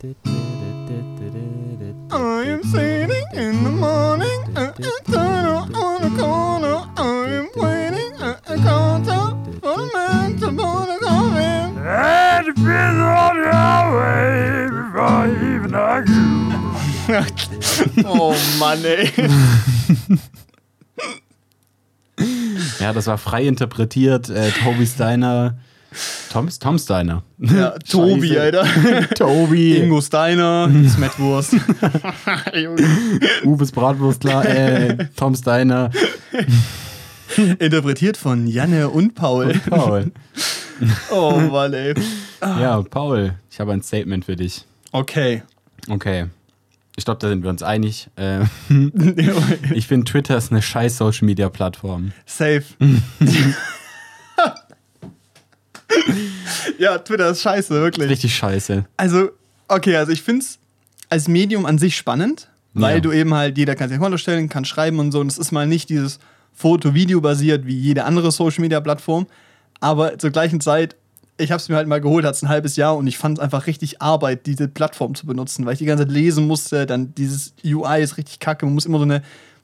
I 0.00 0.04
am 2.46 2.62
sitting 2.62 3.24
in 3.34 3.64
the 3.64 3.70
morning, 3.70 4.44
uh, 4.56 4.72
uh, 4.78 4.90
turn 5.10 5.74
on 5.74 6.02
the 6.02 6.10
corner. 6.16 6.86
I 6.96 7.26
am 7.34 7.48
waiting 7.56 8.12
at 8.22 8.48
a 8.48 8.56
counter 8.58 9.34
for 9.60 9.76
the 9.76 9.90
man 9.92 10.36
to 10.36 10.52
put 10.52 10.88
a 10.88 10.98
call 11.00 11.36
in. 11.36 11.78
It 11.78 12.46
depends 12.46 13.02
on 13.02 13.36
your 13.42 13.82
way 13.98 14.68
before 14.70 15.02
I 15.02 15.30
even 15.56 15.74
argue. 15.74 16.28
Oh 18.06 18.36
Mann, 18.60 18.84
ey. 18.84 19.10
Ja, 22.78 22.92
das 22.92 23.08
war 23.08 23.18
frei 23.18 23.48
interpretiert. 23.48 24.30
Äh, 24.30 24.52
Toby 24.62 24.86
Steiner. 24.86 25.58
Tom, 26.30 26.48
Tom 26.60 26.78
Steiner. 26.78 27.22
Ja, 27.38 27.70
Tobi, 27.90 28.28
Scheiße. 28.28 28.40
Alter. 28.40 29.08
Tobi. 29.14 29.76
Ingo 29.76 30.00
Steiner, 30.00 30.70
Smetwurst. 30.88 31.54
Uwes 33.44 33.72
Bratwurstler. 33.72 34.44
Äh, 34.44 35.08
Tom 35.16 35.34
Steiner. 35.34 35.90
Interpretiert 37.58 38.16
von 38.16 38.46
Janne 38.46 38.88
und 38.88 39.14
Paul. 39.14 39.54
Paul. 39.68 40.12
Oh 41.10 41.32
Mann, 41.32 41.72
ey. 41.72 41.94
Ja, 42.40 42.82
Paul, 42.82 43.34
ich 43.50 43.60
habe 43.60 43.72
ein 43.72 43.82
Statement 43.82 44.24
für 44.24 44.36
dich. 44.36 44.64
Okay. 44.92 45.42
Okay. 45.88 46.26
Ich 46.96 47.04
glaube, 47.04 47.20
da 47.20 47.28
sind 47.28 47.44
wir 47.44 47.50
uns 47.50 47.62
einig. 47.62 48.08
Äh, 48.16 48.40
ich 49.72 49.86
finde, 49.86 50.04
Twitter 50.04 50.36
ist 50.36 50.50
eine 50.50 50.62
scheiß 50.62 50.98
Social 50.98 51.26
Media 51.26 51.48
Plattform. 51.48 52.12
Safe. 52.26 52.64
ja, 56.78 56.98
Twitter 56.98 57.30
ist 57.30 57.42
scheiße, 57.42 57.70
wirklich. 57.74 58.08
Richtig 58.08 58.34
scheiße. 58.34 58.84
Also, 58.96 59.30
okay, 59.68 59.96
also 59.96 60.12
ich 60.12 60.22
finde 60.22 60.44
es 60.44 60.58
als 61.08 61.28
Medium 61.28 61.66
an 61.66 61.78
sich 61.78 61.96
spannend, 61.96 62.48
weil 62.74 62.96
Ja. 62.96 63.00
du 63.00 63.12
eben 63.12 63.32
halt, 63.34 63.56
jeder 63.58 63.74
kann 63.74 63.88
sich 63.88 63.96
ein 63.98 64.02
Konto 64.02 64.18
stellen, 64.18 64.48
kann 64.48 64.64
schreiben 64.64 64.98
und 64.98 65.12
so. 65.12 65.20
Und 65.20 65.28
es 65.28 65.38
ist 65.38 65.52
mal 65.52 65.66
nicht 65.66 65.88
dieses 65.88 66.18
Foto-Video 66.54 67.20
basiert 67.20 67.66
wie 67.66 67.76
jede 67.78 68.04
andere 68.04 68.30
Social-Media-Plattform. 68.32 69.26
Aber 69.80 70.18
zur 70.18 70.30
gleichen 70.30 70.60
Zeit, 70.60 70.96
ich 71.36 71.52
habe 71.52 71.60
es 71.60 71.68
mir 71.68 71.76
halt 71.76 71.86
mal 71.86 72.00
geholt, 72.00 72.24
hat 72.24 72.34
es 72.34 72.42
ein 72.42 72.48
halbes 72.48 72.74
Jahr 72.76 72.96
und 72.96 73.06
ich 73.06 73.16
fand 73.16 73.38
es 73.38 73.42
einfach 73.44 73.66
richtig 73.68 74.02
Arbeit, 74.02 74.44
diese 74.46 74.66
Plattform 74.66 75.14
zu 75.14 75.24
benutzen, 75.24 75.64
weil 75.66 75.74
ich 75.74 75.78
die 75.78 75.84
ganze 75.84 76.04
Zeit 76.04 76.12
lesen 76.12 76.46
musste. 76.48 76.84
Dann 76.84 77.14
dieses 77.14 77.54
UI 77.64 78.02
ist 78.02 78.16
richtig 78.16 78.40
kacke. 78.40 78.66
Man 78.66 78.74
muss 78.74 78.86
immer 78.86 78.98
so 78.98 79.04
eine 79.04 79.22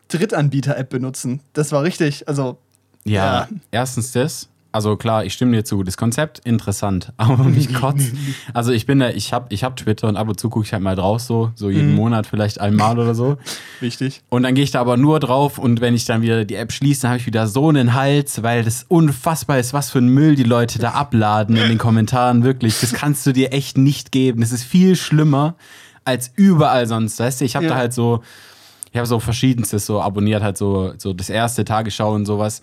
Drittanbieter-App 0.09 0.89
benutzen. 0.89 1.41
Das 1.53 1.73
war 1.73 1.83
richtig, 1.83 2.29
also 2.29 2.59
Ja, 3.07 3.41
Ja. 3.43 3.49
erstens 3.71 4.13
das. 4.13 4.49
Also 4.75 4.97
klar, 4.97 5.25
ich 5.25 5.33
stimme 5.35 5.53
dir 5.57 5.65
zu. 5.65 5.85
Das 5.85 5.97
Konzept 5.97 6.41
interessant, 6.41 7.13
aber 7.17 7.45
mich 7.45 7.73
kotzt. 7.81 8.11
Also 8.55 8.73
ich 8.73 8.87
bin 8.87 8.99
da, 8.99 9.11
ich 9.11 9.33
habe 9.33 9.47
ich 9.51 9.63
hab 9.63 9.77
Twitter 9.77 10.09
und 10.09 10.17
ab 10.17 10.27
und 10.29 10.41
zu 10.41 10.51
gucke 10.51 10.67
ich 10.67 10.73
halt 10.73 10.83
mal 10.83 10.97
drauf 10.97 11.21
so, 11.21 11.53
so 11.55 11.71
jeden 11.71 11.91
Mhm. 11.91 11.95
Monat 11.95 12.27
vielleicht 12.27 12.61
einmal 12.61 12.99
oder 12.99 13.15
so. 13.15 13.37
wichtig. 13.81 14.23
Und 14.31 14.43
dann 14.43 14.57
gehe 14.57 14.65
ich 14.65 14.73
da 14.73 14.81
aber 14.81 14.97
nur 14.97 15.21
drauf 15.21 15.59
und 15.59 15.81
wenn 15.81 15.95
ich 15.95 16.07
dann 16.07 16.23
wieder 16.23 16.45
die 16.45 16.57
App 16.57 16.73
schließe, 16.73 17.03
dann 17.03 17.11
habe 17.13 17.21
ich 17.21 17.27
wieder 17.27 17.47
so 17.47 17.69
einen 17.69 17.95
Hals, 17.95 18.43
weil 18.43 18.65
das 18.65 18.85
unfassbar 18.89 19.61
ist, 19.61 19.73
was 19.73 19.91
für 19.91 19.99
ein 20.01 20.09
Müll 20.09 20.35
die 20.35 20.43
Leute 20.43 20.81
da 20.81 20.91
abladen 20.91 21.57
in 21.57 21.69
den 21.69 21.79
Kommentaren. 21.79 22.43
Wirklich, 22.43 22.81
das 22.81 22.93
kannst 22.93 23.25
du 23.27 23.33
dir 23.33 23.53
echt 23.53 23.79
nicht 23.79 24.11
geben. 24.11 24.41
Das 24.41 24.51
ist 24.51 24.65
viel 24.65 24.97
schlimmer 24.97 25.55
als 26.05 26.33
überall 26.35 26.89
sonst. 26.89 27.21
Weißt 27.21 27.41
du, 27.41 27.45
ich 27.45 27.55
habe 27.55 27.67
Ja. 27.67 27.73
da 27.75 27.79
halt 27.79 27.93
so, 27.93 28.23
ich 28.91 28.97
habe 28.99 29.07
so 29.07 29.21
verschiedenstes 29.21 29.87
so 29.87 30.01
abonniert, 30.03 30.43
halt 30.43 30.59
so, 30.59 30.95
so 30.99 31.13
das 31.13 31.31
erste 31.31 31.65
Tagesschau 31.65 32.13
und 32.13 32.27
sowas. 32.27 32.61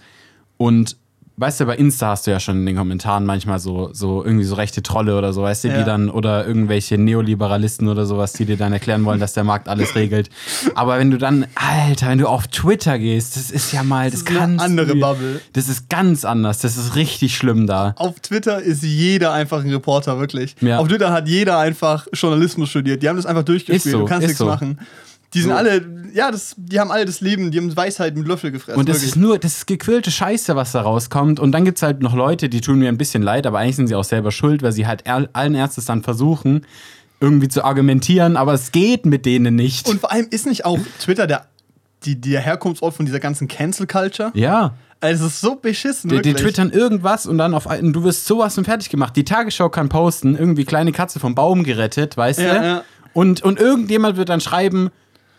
Und 0.57 0.97
weißt 1.41 1.59
du, 1.59 1.65
bei 1.65 1.75
Insta 1.75 2.09
hast 2.09 2.27
du 2.27 2.31
ja 2.31 2.39
schon 2.39 2.57
in 2.57 2.65
den 2.67 2.75
Kommentaren 2.75 3.25
manchmal 3.25 3.57
so, 3.59 3.89
so 3.93 4.23
irgendwie 4.23 4.45
so 4.45 4.55
rechte 4.55 4.83
Trolle 4.83 5.17
oder 5.17 5.33
so, 5.33 5.41
weißt 5.41 5.63
du, 5.63 5.67
Ja. 5.69 5.79
die 5.79 5.83
dann, 5.83 6.09
oder 6.09 6.45
irgendwelche 6.45 6.97
Neoliberalisten 6.99 7.87
oder 7.87 8.05
sowas, 8.05 8.33
die 8.33 8.45
dir 8.45 8.57
dann 8.57 8.71
erklären 8.71 9.03
wollen, 9.05 9.19
dass 9.19 9.33
der 9.33 9.43
Markt 9.43 9.67
alles 9.67 9.95
regelt. 9.95 10.29
Aber 10.75 10.99
wenn 10.99 11.09
du 11.09 11.17
dann, 11.17 11.47
Alter, 11.55 12.09
wenn 12.09 12.19
du 12.19 12.27
auf 12.27 12.47
Twitter 12.47 12.99
gehst, 12.99 13.35
das 13.35 13.49
ist 13.49 13.71
ja 13.73 13.81
mal, 13.83 14.11
das, 14.11 14.21
ist 14.21 14.29
eine 14.29 14.61
andere 14.61 14.95
Bubble. 14.95 15.41
Das 15.53 15.67
ist 15.67 15.89
ganz 15.89 16.25
anders, 16.25 16.59
das 16.59 16.77
ist 16.77 16.95
richtig 16.95 17.35
schlimm 17.35 17.65
da. 17.65 17.95
Auf 17.97 18.19
Twitter 18.19 18.61
ist 18.61 18.83
jeder 18.83 19.33
einfach 19.33 19.63
ein 19.63 19.71
Reporter, 19.71 20.19
wirklich. 20.19 20.55
Ja. 20.61 20.77
Auf 20.77 20.87
Twitter 20.87 21.11
hat 21.11 21.27
jeder 21.27 21.57
einfach 21.57 22.05
Journalismus 22.13 22.69
studiert. 22.69 23.01
Die 23.01 23.09
haben 23.09 23.17
das 23.17 23.25
einfach 23.25 23.43
durchgespielt. 23.43 23.93
So, 23.93 23.99
du 23.99 24.05
kannst 24.05 24.27
nichts 24.27 24.37
so. 24.37 24.45
machen. 24.45 24.77
Die 25.33 25.41
sind 25.41 25.51
So. 25.51 25.55
alle, 25.55 25.81
ja, 26.13 26.29
das, 26.29 26.55
die 26.57 26.79
haben 26.79 26.91
alle 26.91 27.05
das 27.05 27.21
Leben, 27.21 27.51
die 27.51 27.57
haben 27.57 27.75
Weisheit 27.75 28.15
mit 28.17 28.27
Löffel 28.27 28.51
gefressen. 28.51 28.79
Und 28.79 28.89
das 28.89 28.97
wirklich. 28.97 29.11
ist 29.11 29.15
nur, 29.15 29.37
das 29.39 29.57
ist 29.57 29.67
gequillte 29.67 30.11
Scheiße, 30.11 30.55
was 30.55 30.73
da 30.73 30.81
rauskommt. 30.81 31.39
Und 31.39 31.51
dann 31.53 31.63
gibt 31.63 31.77
es 31.77 31.83
halt 31.83 32.01
noch 32.01 32.13
Leute, 32.15 32.49
die 32.49 32.59
tun 32.59 32.79
mir 32.79 32.89
ein 32.89 32.97
bisschen 32.97 33.23
leid, 33.23 33.47
aber 33.47 33.59
eigentlich 33.59 33.77
sind 33.77 33.87
sie 33.87 33.95
auch 33.95 34.03
selber 34.03 34.31
schuld, 34.31 34.61
weil 34.61 34.73
sie 34.73 34.87
halt 34.87 35.03
allen 35.07 35.55
Ernstes 35.55 35.85
dann 35.85 36.03
versuchen, 36.03 36.65
irgendwie 37.21 37.47
zu 37.47 37.63
argumentieren, 37.63 38.35
aber 38.35 38.53
es 38.53 38.71
geht 38.71 39.05
mit 39.05 39.25
denen 39.25 39.55
nicht. 39.55 39.87
Und 39.87 40.01
vor 40.01 40.11
allem 40.11 40.27
ist 40.31 40.45
nicht 40.47 40.65
auch 40.65 40.79
Twitter 40.99 41.27
der, 41.27 41.45
die, 42.03 42.19
der 42.19 42.41
Herkunftsort 42.41 42.93
von 42.95 43.05
dieser 43.05 43.19
ganzen 43.19 43.47
Cancel 43.47 43.87
Culture? 43.87 44.31
ja. 44.33 44.73
Also, 45.03 45.25
es 45.25 45.33
ist 45.33 45.41
so 45.41 45.55
beschissen, 45.55 46.11
Die, 46.11 46.21
die 46.21 46.35
twittern 46.35 46.69
irgendwas 46.69 47.25
und 47.25 47.39
dann 47.39 47.55
auf 47.55 47.65
ein, 47.65 47.91
du 47.91 48.03
wirst 48.03 48.27
sowas 48.27 48.55
und 48.59 48.65
fertig 48.65 48.89
gemacht. 48.91 49.15
Die 49.15 49.23
Tagesschau 49.23 49.67
kann 49.69 49.89
posten, 49.89 50.35
irgendwie 50.35 50.63
kleine 50.63 50.91
Katze 50.91 51.19
vom 51.19 51.33
Baum 51.33 51.63
gerettet, 51.63 52.17
weißt 52.17 52.39
Ja, 52.39 52.59
du? 52.59 52.65
ja. 52.67 52.83
Und, 53.13 53.41
und 53.41 53.59
irgendjemand 53.59 54.15
wird 54.17 54.29
dann 54.29 54.41
schreiben, 54.41 54.91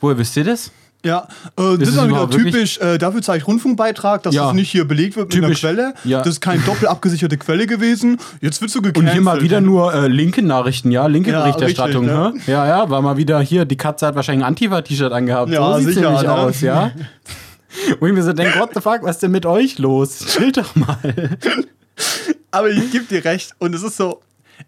woher 0.02 0.18
wisst 0.18 0.36
ihr 0.36 0.44
das? 0.44 0.70
Ja, 1.04 1.26
äh, 1.56 1.76
das 1.78 1.88
ist 1.88 1.96
dann 1.98 2.10
wieder 2.10 2.30
typisch, 2.30 2.78
äh, 2.78 2.96
dafür 2.96 3.22
zeige 3.22 3.38
ich 3.38 3.46
Rundfunkbeitrag, 3.48 4.22
dass 4.22 4.34
Ja. 4.36 4.44
das 4.46 4.54
nicht 4.54 4.70
hier 4.70 4.84
belegt 4.86 5.16
wird 5.16 5.34
mit 5.34 5.42
Typisch. 5.42 5.64
einer 5.64 5.74
Quelle. 5.74 5.94
Ja. 6.04 6.18
Das 6.18 6.28
ist 6.34 6.40
keine 6.40 6.62
doppelt 6.66 6.86
abgesicherte 6.88 7.36
Quelle 7.38 7.66
gewesen. 7.66 8.18
Jetzt 8.40 8.60
du 8.60 8.66
Und 8.78 8.84
gecancelt. 8.84 9.12
hier 9.12 9.20
mal 9.20 9.40
wieder 9.40 9.60
nur 9.60 9.92
äh, 9.92 10.06
linke 10.06 10.42
Nachrichten, 10.42 10.92
ja, 10.92 11.06
linke 11.08 11.32
Ja, 11.32 11.40
Berichterstattung, 11.40 12.08
richtig, 12.08 12.46
ne? 12.46 12.52
Ja, 12.52 12.66
ja, 12.68 12.88
war 12.90 13.02
mal 13.02 13.16
wieder 13.16 13.40
hier, 13.40 13.64
die 13.64 13.76
Katze 13.76 14.06
hat 14.06 14.14
wahrscheinlich 14.14 14.44
ein 14.44 14.48
Antifa-T-Shirt 14.48 15.12
angehabt. 15.12 15.50
Ja, 15.50 15.76
so 15.80 15.84
sicher, 15.86 16.02
nämlich 16.02 16.22
ne? 16.22 16.32
aus, 16.32 16.60
ja. 16.60 16.92
Wo 17.98 18.06
ich 18.06 18.12
mir 18.12 18.22
so 18.22 18.32
denke, 18.32 18.56
what 18.60 18.70
the 18.74 18.80
fuck, 18.80 19.02
was 19.02 19.16
ist 19.16 19.22
denn 19.24 19.32
mit 19.32 19.44
euch 19.46 19.78
los? 19.80 20.18
Chill 20.26 20.52
doch 20.52 20.76
mal. 20.76 20.98
Aber 22.52 22.68
ich 22.70 22.92
gebe 22.92 23.04
dir 23.06 23.24
recht. 23.24 23.54
Und 23.58 23.74
es 23.74 23.82
ist 23.82 23.96
so, 23.96 24.20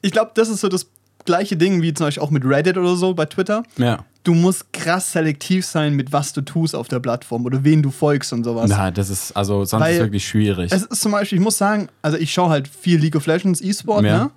ich 0.03 0.11
glaube, 0.11 0.33
das 0.34 0.49
ist 0.49 0.61
so 0.62 0.69
das 0.69 0.87
gleiche 1.24 1.56
Ding 1.56 1.82
wie 1.82 1.94
zum 1.94 2.06
Beispiel 2.06 2.22
auch 2.22 2.30
mit 2.30 2.44
Reddit 2.44 2.76
oder 2.76 2.96
so 2.96 3.14
bei 3.14 3.24
Twitter. 3.26 3.62
Ja. 3.76 4.04
Du 4.24 4.32
musst 4.34 4.72
krass 4.72 5.12
selektiv 5.12 5.66
sein, 5.66 5.94
mit 5.94 6.12
was 6.12 6.32
du 6.32 6.40
tust 6.40 6.74
auf 6.74 6.88
der 6.88 6.98
Plattform 7.00 7.44
oder 7.44 7.62
wen 7.62 7.82
du 7.82 7.90
folgst 7.90 8.32
und 8.32 8.42
sowas. 8.44 8.70
Na, 8.70 8.90
das 8.90 9.10
ist, 9.10 9.36
also 9.36 9.64
sonst 9.64 9.82
Weil 9.82 9.92
ist 9.94 9.98
es 10.00 10.04
wirklich 10.06 10.26
schwierig. 10.26 10.72
Es 10.72 10.82
ist 10.84 11.02
zum 11.02 11.12
Beispiel, 11.12 11.38
ich 11.38 11.44
muss 11.44 11.58
sagen, 11.58 11.88
also 12.00 12.16
ich 12.16 12.32
schaue 12.32 12.48
halt 12.50 12.66
viel 12.68 12.98
League 12.98 13.16
of 13.16 13.26
Legends 13.26 13.60
E-Sport, 13.60 14.04
Ja. 14.04 14.24
ne? 14.24 14.30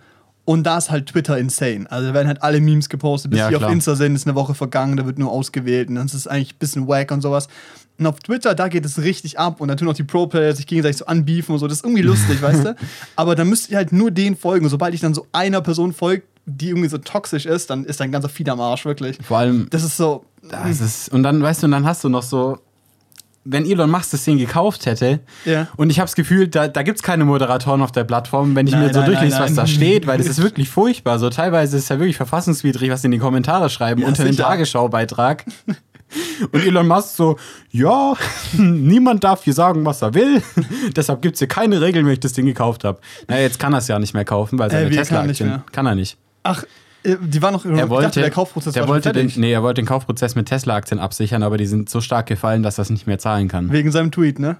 Und 0.43 0.63
da 0.63 0.77
ist 0.77 0.89
halt 0.91 1.07
Twitter 1.07 1.37
insane. 1.37 1.85
Also 1.89 2.07
da 2.07 2.13
werden 2.13 2.27
halt 2.29 2.41
alle 2.41 2.61
Memes 2.61 2.87
gepostet, 2.87 3.31
bis 3.31 3.39
Ja, 3.41 3.49
die 3.49 3.55
auf 3.57 3.61
klar. 3.63 3.71
Insta 3.71 3.95
sind, 3.95 4.15
ist 4.15 4.25
eine 4.27 4.35
Woche 4.35 4.55
vergangen, 4.55 4.95
da 4.95 5.05
wird 5.05 5.19
nur 5.19 5.29
ausgewählt 5.29 5.89
und 5.89 5.95
dann 5.95 6.05
ist 6.05 6.13
es 6.13 6.25
eigentlich 6.25 6.53
ein 6.53 6.59
bisschen 6.59 6.87
wack 6.87 7.11
und 7.11 7.19
sowas. 7.21 7.49
Und 7.99 8.05
auf 8.07 8.19
Twitter, 8.19 8.55
da 8.55 8.69
geht 8.69 8.85
es 8.85 8.97
richtig 9.01 9.39
ab 9.39 9.59
und 9.59 9.67
dann 9.67 9.75
tun 9.77 9.89
auch 9.89 9.93
die 9.93 10.03
Pro-Player 10.05 10.55
sich 10.55 10.65
gegenseitig 10.67 10.97
so 10.97 11.05
anbeefen 11.05 11.51
und 11.53 11.59
so. 11.59 11.67
Das 11.67 11.79
ist 11.79 11.83
irgendwie 11.83 12.01
lustig, 12.03 12.41
weißt 12.41 12.63
du? 12.63 12.75
Aber 13.17 13.35
dann 13.35 13.49
müsst 13.49 13.69
ihr 13.71 13.75
halt 13.77 13.91
nur 13.91 14.09
denen 14.11 14.37
folgen. 14.37 14.69
Sobald 14.69 14.93
ich 14.93 15.01
dann 15.01 15.13
so 15.13 15.27
einer 15.33 15.59
Person 15.61 15.91
folgt, 15.93 16.27
die 16.50 16.69
irgendwie 16.69 16.88
so 16.90 16.97
toxisch 16.97 17.46
ist, 17.46 17.69
dann 17.69 17.84
ist 17.84 18.00
dein 18.00 18.12
ganzer 18.12 18.30
Feed 18.30 18.47
am 18.50 18.62
Arsch, 18.62 18.85
wirklich. 18.85 19.18
Vor 19.22 19.38
allem, 19.38 19.68
Das 19.69 19.84
ist 19.84 19.97
so. 19.97 20.24
das 20.41 20.80
ist, 20.81 21.09
und 21.09 21.22
dann, 21.24 21.41
weißt 21.44 21.62
du, 21.62 21.66
und 21.68 21.72
dann 21.72 21.85
hast 21.85 22.03
du 22.06 22.09
noch 22.09 22.24
so, 22.24 22.58
wenn 23.44 23.66
Elon 23.69 23.90
Musk 23.91 24.12
das 24.12 24.24
Ding 24.24 24.38
gekauft 24.38 24.85
hätte, 24.85 25.19
Ja. 25.46 25.68
und 25.75 25.90
ich 25.90 26.00
habe 26.00 26.08
das 26.08 26.16
Gefühl, 26.16 26.47
da, 26.47 26.68
da 26.69 26.84
gibt 26.84 26.97
es 27.00 27.03
keine 27.03 27.25
Moderatoren 27.25 27.81
auf 27.81 27.91
der 27.91 28.06
Plattform, 28.06 28.56
wenn 28.56 28.66
ich 28.66 28.74
Nein, 28.74 28.84
mir 28.88 28.94
so 28.94 29.00
nein, 29.02 29.09
durchlese, 29.12 29.35
nein, 29.35 29.44
was 29.50 29.56
da 29.56 29.68
steht, 29.68 30.08
weil 30.08 30.18
das 30.18 30.28
ist 30.28 30.41
wirklich 30.41 30.69
furchtbar. 30.69 31.19
So 31.19 31.30
teilweise 31.30 31.75
ist 31.78 31.84
es 31.84 31.90
ja 31.90 32.00
wirklich 32.00 32.18
verfassungswidrig, 32.18 32.90
was 32.91 33.02
die 33.02 33.08
in 33.08 33.12
die 33.12 33.18
Kommentare 33.19 33.69
schreiben 33.69 34.02
Ja, 34.02 34.08
unter 34.08 34.24
dem. 34.24 34.35
Tagesschau-Beitrag. 34.35 35.46
Und 36.53 36.64
Elon 36.66 36.88
Musk 36.88 37.16
so, 37.18 37.35
ja, 37.72 38.14
niemand 38.58 39.25
darf 39.25 39.44
hier 39.44 39.53
sagen, 39.53 39.84
was 39.84 40.02
er 40.02 40.14
will. 40.14 40.41
Deshalb 40.96 41.22
gibt 41.22 41.35
es 41.35 41.40
hier 41.40 41.50
keine 41.50 41.81
Regeln, 41.81 42.06
wenn 42.06 42.14
ich 42.14 42.22
das 42.22 42.31
Ding 42.34 42.46
gekauft 42.46 42.85
habe. 42.85 43.00
Naja, 43.28 43.41
jetzt 43.41 43.59
kann 43.59 43.74
er 43.74 43.79
es 43.79 43.90
ja 43.90 44.00
nicht 44.00 44.14
mehr 44.14 44.24
kaufen, 44.24 44.58
weil 44.58 44.72
seine 44.72 44.90
Äh, 44.90 44.96
er 44.96 45.06
kann 45.06 45.28
nicht 45.28 45.41
mehr? 45.41 45.64
kann 45.74 45.85
er 45.85 45.96
nicht. 45.96 46.18
Ach, 46.43 46.63
äh, 47.03 47.15
die 47.21 47.41
war 47.41 47.51
noch. 47.51 47.65
Er 47.65 47.89
wollte, 47.89 48.07
dachte, 48.07 48.21
der 48.21 48.31
Kaufprozess 48.31 48.73
der 48.73 48.87
wollte 48.87 49.11
den, 49.11 49.31
nee, 49.35 49.51
er 49.51 49.63
wollte 49.63 49.81
den 49.81 49.87
Kaufprozess 49.87 50.35
mit 50.35 50.47
Tesla-Aktien 50.47 50.99
absichern, 50.99 51.43
aber 51.43 51.57
die 51.57 51.66
sind 51.66 51.89
so 51.89 52.01
stark 52.01 52.28
gefallen, 52.28 52.63
dass 52.63 52.78
er 52.78 52.84
es 52.84 52.89
nicht 52.89 53.07
mehr 53.07 53.19
zahlen 53.19 53.47
kann. 53.47 53.72
Wegen 53.72 53.91
seinem 53.91 54.11
Tweet, 54.11 54.39
ne? 54.39 54.57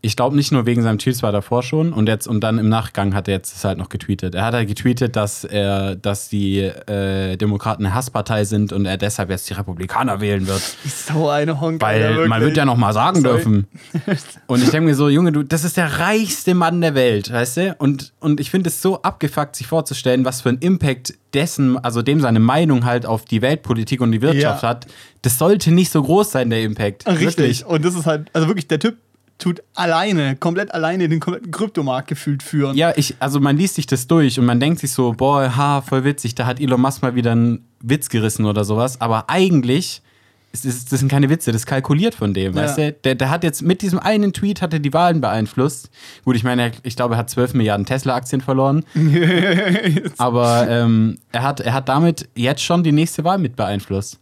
Ich 0.00 0.14
glaube 0.14 0.36
nicht 0.36 0.52
nur 0.52 0.64
wegen 0.64 0.82
seinem 0.84 0.98
Tweet, 0.98 1.16
es 1.16 1.22
war 1.24 1.32
davor 1.32 1.64
schon 1.64 1.92
und 1.92 2.08
jetzt 2.08 2.28
und 2.28 2.40
dann 2.40 2.58
im 2.58 2.68
Nachgang 2.68 3.14
hat 3.14 3.26
er 3.26 3.34
jetzt 3.34 3.56
es 3.56 3.64
halt 3.64 3.78
noch 3.78 3.88
getweetet. 3.88 4.36
Er 4.36 4.44
hat 4.44 4.54
halt 4.54 4.68
getweetet, 4.68 5.16
dass 5.16 5.42
er, 5.42 5.96
dass 5.96 6.28
die 6.28 6.60
äh, 6.60 7.36
Demokraten 7.36 7.84
eine 7.84 7.94
Hasspartei 7.96 8.44
sind 8.44 8.72
und 8.72 8.86
er 8.86 8.96
deshalb 8.96 9.28
jetzt 9.30 9.50
die 9.50 9.54
Republikaner 9.54 10.20
wählen 10.20 10.46
wird. 10.46 10.62
So 11.08 11.28
eine 11.30 11.60
Honk. 11.60 11.80
Weil 11.82 12.02
Alter, 12.04 12.28
man 12.28 12.40
wird 12.42 12.56
ja 12.56 12.64
noch 12.64 12.76
mal 12.76 12.92
sagen 12.92 13.22
Sorry. 13.22 13.34
dürfen. 13.36 13.66
Und 14.46 14.62
ich 14.62 14.70
denke 14.70 14.86
mir 14.88 14.94
so, 14.94 15.08
Junge, 15.08 15.32
du, 15.32 15.42
das 15.42 15.64
ist 15.64 15.76
der 15.78 15.98
reichste 15.98 16.54
Mann 16.54 16.80
der 16.80 16.94
Welt, 16.94 17.32
weißt 17.32 17.56
du? 17.56 17.76
Und, 17.78 18.12
und 18.20 18.40
ich 18.40 18.50
finde 18.50 18.68
es 18.68 18.82
so 18.82 19.00
abgefuckt, 19.02 19.56
sich 19.56 19.66
vorzustellen, 19.66 20.24
was 20.24 20.42
für 20.42 20.50
einen 20.50 20.58
Impact 20.58 21.14
dessen, 21.34 21.76
also 21.82 22.02
dem 22.02 22.20
seine 22.20 22.40
Meinung 22.40 22.84
halt 22.84 23.06
auf 23.06 23.24
die 23.24 23.40
Weltpolitik 23.42 24.00
und 24.00 24.12
die 24.12 24.20
Wirtschaft 24.22 24.62
Ja. 24.62 24.68
hat. 24.68 24.86
Das 25.22 25.38
sollte 25.38 25.70
nicht 25.72 25.90
so 25.90 26.02
groß 26.02 26.30
sein, 26.30 26.50
der 26.50 26.62
Impact. 26.62 27.06
Richtig. 27.06 27.26
Wirklich. 27.38 27.66
Und 27.66 27.84
das 27.84 27.94
ist 27.94 28.06
halt, 28.06 28.28
also 28.34 28.48
wirklich 28.48 28.68
der 28.68 28.78
Typ, 28.78 28.96
tut 29.38 29.62
alleine, 29.74 30.36
komplett 30.36 30.74
alleine 30.74 31.08
den 31.08 31.20
kompletten 31.20 31.50
Kryptomarkt 31.52 32.08
gefühlt 32.08 32.42
führen. 32.42 32.76
Ja, 32.76 32.92
ich, 32.96 33.14
also 33.20 33.40
man 33.40 33.56
liest 33.56 33.76
sich 33.76 33.86
das 33.86 34.06
durch 34.06 34.38
und 34.38 34.46
man 34.46 34.58
denkt 34.60 34.80
sich 34.80 34.90
so, 34.92 35.12
boah, 35.12 35.56
ha, 35.56 35.80
voll 35.80 36.04
witzig, 36.04 36.34
da 36.34 36.44
hat 36.46 36.60
Elon 36.60 36.80
Musk 36.80 37.02
mal 37.02 37.14
wieder 37.14 37.32
einen 37.32 37.64
Witz 37.80 38.08
gerissen 38.08 38.44
oder 38.46 38.64
sowas. 38.64 39.00
Aber 39.00 39.30
eigentlich, 39.30 40.02
ist, 40.50 40.64
ist, 40.64 40.90
das 40.92 40.98
sind 41.00 41.08
keine 41.10 41.30
Witze, 41.30 41.52
das 41.52 41.62
ist 41.62 41.66
kalkuliert 41.66 42.14
von 42.14 42.34
dem, 42.34 42.54
Ja. 42.54 42.62
weißt 42.62 42.78
du? 42.78 42.92
Der, 43.04 43.14
der 43.14 43.30
hat 43.30 43.44
jetzt 43.44 43.62
mit 43.62 43.82
diesem 43.82 43.98
einen 43.98 44.32
Tweet 44.32 44.60
hat 44.60 44.72
er 44.72 44.80
die 44.80 44.92
Wahlen 44.92 45.20
beeinflusst. 45.20 45.90
Gut, 46.24 46.34
ich 46.36 46.42
meine, 46.42 46.72
ich 46.82 46.96
glaube, 46.96 47.14
er 47.14 47.18
hat 47.18 47.30
12 47.30 47.54
Milliarden 47.54 47.86
Tesla-Aktien 47.86 48.40
verloren. 48.40 48.84
aber 50.18 50.66
ähm, 50.68 51.18
er, 51.32 51.42
hat, 51.42 51.60
er 51.60 51.74
hat 51.74 51.88
damit 51.88 52.28
jetzt 52.34 52.62
schon 52.62 52.82
die 52.82 52.92
nächste 52.92 53.24
Wahl 53.24 53.38
mit 53.38 53.56
beeinflusst. 53.56 54.18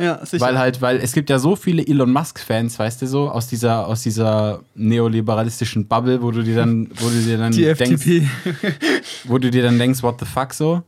Ja, 0.00 0.24
sicher. 0.24 0.44
Weil 0.44 0.58
halt, 0.58 0.80
weil 0.80 0.98
es 0.98 1.12
gibt 1.12 1.28
ja 1.28 1.40
so 1.40 1.56
viele 1.56 1.84
Elon 1.84 2.12
Musk-Fans, 2.12 2.78
weißt 2.78 3.02
du 3.02 3.06
so, 3.06 3.30
aus 3.30 3.48
dieser, 3.48 3.86
aus 3.86 4.02
dieser 4.02 4.62
neoliberalistischen 4.76 5.88
Bubble, 5.88 6.22
wo 6.22 6.30
du 6.30 6.44
dir 6.44 6.54
dann, 6.54 6.88
wo 7.00 7.08
du 7.08 7.20
dir 7.20 7.36
dann 7.36 7.52
die 7.52 7.72
denkst, 7.74 8.06
wo 9.24 9.38
du 9.38 9.50
dir 9.50 9.62
dann 9.64 9.76
denkst, 9.78 10.02
what 10.02 10.20
the 10.20 10.26
fuck 10.26 10.54
so? 10.54 10.82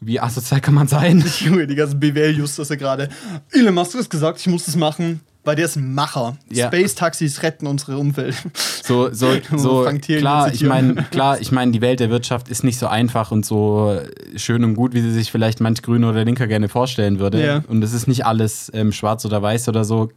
Wie 0.00 0.20
asozial 0.20 0.60
kann 0.60 0.74
man 0.74 0.88
sein? 0.88 1.24
Junge, 1.40 1.66
die 1.66 1.74
ganzen 1.74 1.98
BWL-Justice 1.98 2.76
gerade. 2.76 3.08
Elon 3.50 3.74
Musk 3.74 3.98
hat 3.98 4.10
gesagt, 4.10 4.38
ich 4.40 4.46
muss 4.46 4.66
das 4.66 4.76
machen, 4.76 5.20
weil 5.48 5.56
der 5.56 5.64
ist 5.64 5.76
ein 5.76 5.94
Macher. 5.94 6.36
Ja. 6.50 6.66
Space-Taxis 6.66 7.42
retten 7.42 7.66
unsere 7.66 7.96
Umwelt. 7.96 8.36
So, 8.84 9.10
so, 9.14 9.32
so 9.56 9.88
klar, 10.00 10.52
ich 10.52 10.62
meine, 10.62 10.94
klar, 11.10 11.40
ich 11.40 11.50
meine, 11.52 11.72
die 11.72 11.80
Welt 11.80 12.00
der 12.00 12.10
Wirtschaft 12.10 12.48
ist 12.48 12.64
nicht 12.64 12.78
so 12.78 12.86
einfach 12.86 13.30
und 13.30 13.46
so 13.46 13.98
schön 14.36 14.62
und 14.62 14.74
gut, 14.74 14.92
wie 14.92 15.00
sie 15.00 15.10
sich 15.10 15.32
vielleicht 15.32 15.60
manch 15.60 15.80
Grüne 15.80 16.06
oder 16.06 16.22
Linker 16.22 16.48
gerne 16.48 16.68
vorstellen 16.68 17.18
würde. 17.18 17.42
Ja. 17.42 17.64
Und 17.66 17.82
es 17.82 17.94
ist 17.94 18.06
nicht 18.08 18.26
alles 18.26 18.70
ähm, 18.74 18.92
schwarz 18.92 19.24
oder 19.24 19.40
weiß 19.40 19.70
oder 19.70 19.84
so. 19.84 20.10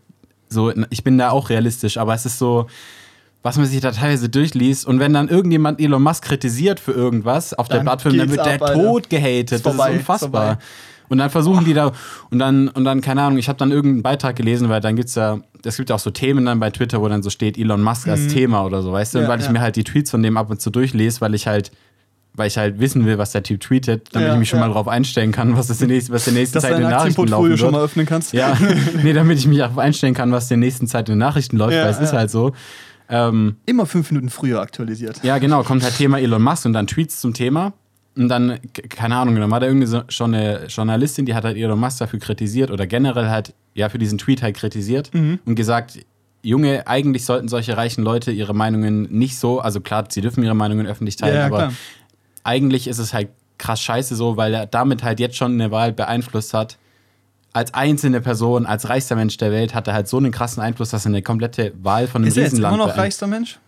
So, 0.49 0.73
ich 0.89 1.05
bin 1.05 1.17
da 1.17 1.29
auch 1.29 1.49
realistisch, 1.49 1.97
aber 1.97 2.13
es 2.13 2.25
ist 2.25 2.37
so, 2.37 2.67
was 3.41 3.55
man 3.55 3.67
sich 3.67 3.79
da 3.79 3.91
teilweise 3.91 4.27
durchliest 4.27 4.85
und 4.85 4.99
wenn 4.99 5.13
dann 5.13 5.29
irgendjemand 5.29 5.79
Elon 5.79 6.03
Musk 6.03 6.25
kritisiert 6.25 6.81
für 6.81 6.91
irgendwas 6.91 7.53
auf 7.53 7.69
der 7.69 7.77
Dann 7.77 7.85
Plattform, 7.85 8.17
dann 8.17 8.29
wird 8.29 8.45
der 8.45 8.61
ab, 8.61 8.73
tot 8.73 9.09
gehatet. 9.09 9.53
Ist 9.53 9.65
das 9.65 9.73
vorbei, 9.75 9.91
ist 9.91 9.95
ist 9.95 9.99
unfassbar. 10.01 10.47
vorbei. 10.47 10.63
Und 11.11 11.17
dann 11.17 11.29
versuchen 11.29 11.65
die 11.65 11.73
da, 11.73 11.91
und 12.29 12.39
dann, 12.39 12.69
und 12.69 12.85
dann, 12.85 13.01
keine 13.01 13.21
Ahnung, 13.21 13.37
ich 13.37 13.49
habe 13.49 13.57
dann 13.59 13.69
irgendeinen 13.71 14.01
Beitrag 14.01 14.35
gelesen, 14.37 14.69
weil 14.69 14.79
dann 14.79 14.95
gibt's 14.95 15.15
ja, 15.15 15.39
es 15.65 15.75
gibt 15.75 15.89
ja 15.89 15.95
auch 15.97 15.99
so 15.99 16.09
Themen 16.09 16.45
dann 16.45 16.59
bei 16.61 16.69
Twitter, 16.69 17.01
wo 17.01 17.07
dann 17.09 17.21
so 17.21 17.29
steht 17.29 17.57
Elon 17.57 17.81
Musk 17.83 18.07
als 18.07 18.27
Thema 18.27 18.63
oder 18.65 18.81
so, 18.81 18.93
weißt 18.93 19.15
du? 19.15 19.17
Mhm. 19.19 19.23
Ja, 19.25 19.29
weil 19.29 19.39
ich 19.41 19.45
ja. 19.47 19.51
mir 19.51 19.59
halt 19.59 19.75
die 19.75 19.83
Tweets 19.83 20.09
von 20.09 20.23
dem 20.23 20.37
ab 20.37 20.49
und 20.49 20.61
zu 20.61 20.69
durchlese, 20.69 21.19
weil 21.19 21.35
ich 21.35 21.47
halt, 21.47 21.71
weil 22.33 22.47
ich 22.47 22.57
halt 22.57 22.79
wissen 22.79 23.05
will, 23.05 23.17
was 23.17 23.33
der 23.33 23.43
Typ 23.43 23.59
tweetet, 23.59 24.07
damit 24.13 24.29
Ja, 24.29 24.33
ich 24.35 24.39
mich 24.39 24.47
schon 24.49 24.59
ja. 24.61 24.67
mal 24.67 24.73
drauf 24.73 24.87
einstellen 24.87 25.33
kann, 25.33 25.57
was 25.57 25.67
das 25.67 25.81
in 25.81 25.89
nächsten, 25.89 26.13
was 26.13 26.23
der 26.23 26.33
nächsten 26.33 26.53
Dass 26.53 26.63
Zeit 26.63 26.75
in 26.75 26.79
den 26.79 26.89
Nachrichten 26.89 27.27
laufen 27.27 27.51
Aktienportfolio 27.51 27.57
schon 27.57 27.71
mal 27.73 27.79
wird. 27.79 27.89
öffnen 27.89 28.05
kannst. 28.05 28.31
Ja, 28.31 28.57
nee, 29.03 29.11
damit 29.11 29.37
ich 29.37 29.47
mich 29.47 29.61
auch 29.63 29.75
einstellen 29.75 30.13
kann, 30.13 30.31
was 30.31 30.47
der 30.47 30.55
nächsten 30.55 30.87
Zeit 30.87 31.09
in 31.09 31.15
den 31.15 31.19
Nachrichten 31.19 31.57
läuft, 31.57 31.73
Ja, 31.75 31.83
weil 31.83 31.91
es 31.91 31.99
ist 31.99 32.13
halt 32.13 32.31
so. 32.31 32.53
Ähm, 33.09 33.57
Immer 33.65 33.85
fünf 33.85 34.09
Minuten 34.11 34.29
früher 34.29 34.61
aktualisiert. 34.61 35.21
ja, 35.23 35.37
genau, 35.39 35.63
kommt 35.63 35.83
halt 35.83 35.97
Thema 35.97 36.19
Elon 36.19 36.41
Musk 36.41 36.65
und 36.65 36.71
dann 36.71 36.87
Tweets 36.87 37.19
zum 37.19 37.33
Thema. 37.33 37.73
Und 38.21 38.29
dann, 38.29 38.59
keine 38.89 39.15
Ahnung, 39.17 39.35
dann 39.35 39.49
war 39.49 39.59
da 39.59 39.65
irgendeine 39.67 39.87
so- 39.91 40.03
schon 40.09 40.33
eine 40.35 40.67
Journalistin, 40.67 41.25
die 41.25 41.33
hat 41.33 41.43
halt 41.43 41.57
Elon 41.57 41.79
Musk 41.79 41.99
dafür 41.99 42.19
kritisiert 42.19 42.69
oder 42.71 42.85
generell 42.87 43.29
halt, 43.29 43.53
ja, 43.73 43.89
für 43.89 43.97
diesen 43.97 44.17
Tweet 44.17 44.41
halt 44.43 44.55
kritisiert 44.55 45.13
Mhm. 45.13 45.39
und 45.45 45.55
gesagt, 45.55 45.99
Junge, 46.43 46.87
eigentlich 46.87 47.25
sollten 47.25 47.47
solche 47.47 47.77
reichen 47.77 48.03
Leute 48.03 48.31
ihre 48.31 48.53
Meinungen 48.55 49.03
nicht 49.11 49.37
so, 49.37 49.59
also 49.59 49.79
klar, 49.79 50.05
sie 50.09 50.21
dürfen 50.21 50.43
ihre 50.43 50.55
Meinungen 50.55 50.87
öffentlich 50.87 51.15
teilen, 51.15 51.35
Ja, 51.35 51.45
aber 51.45 51.57
klar. 51.57 51.73
eigentlich 52.43 52.87
ist 52.87 52.97
es 52.99 53.13
halt 53.13 53.29
krass 53.57 53.81
scheiße 53.81 54.15
so, 54.15 54.37
weil 54.37 54.53
er 54.53 54.65
damit 54.65 55.03
halt 55.03 55.19
jetzt 55.19 55.35
schon 55.37 55.53
eine 55.53 55.69
Wahl 55.71 55.91
beeinflusst 55.93 56.53
hat. 56.55 56.77
Als 57.53 57.73
einzelne 57.73 58.21
Person, 58.21 58.65
als 58.65 58.89
reichster 58.89 59.15
Mensch 59.15 59.37
der 59.37 59.51
Welt 59.51 59.75
hat 59.75 59.87
er 59.87 59.93
halt 59.93 60.07
so 60.07 60.17
einen 60.17 60.31
krassen 60.31 60.63
Einfluss, 60.63 60.89
dass 60.89 61.05
er 61.05 61.09
eine 61.09 61.21
komplette 61.21 61.73
Wahl 61.83 62.07
von 62.07 62.21
einem 62.21 62.29
Ist 62.29 62.37
er 62.37 62.43
jetzt 62.43 62.53
Riesenland 62.53 62.75
immer 62.77 62.87
noch 62.87 62.97
reichster 62.97 63.27
Mensch? 63.27 63.59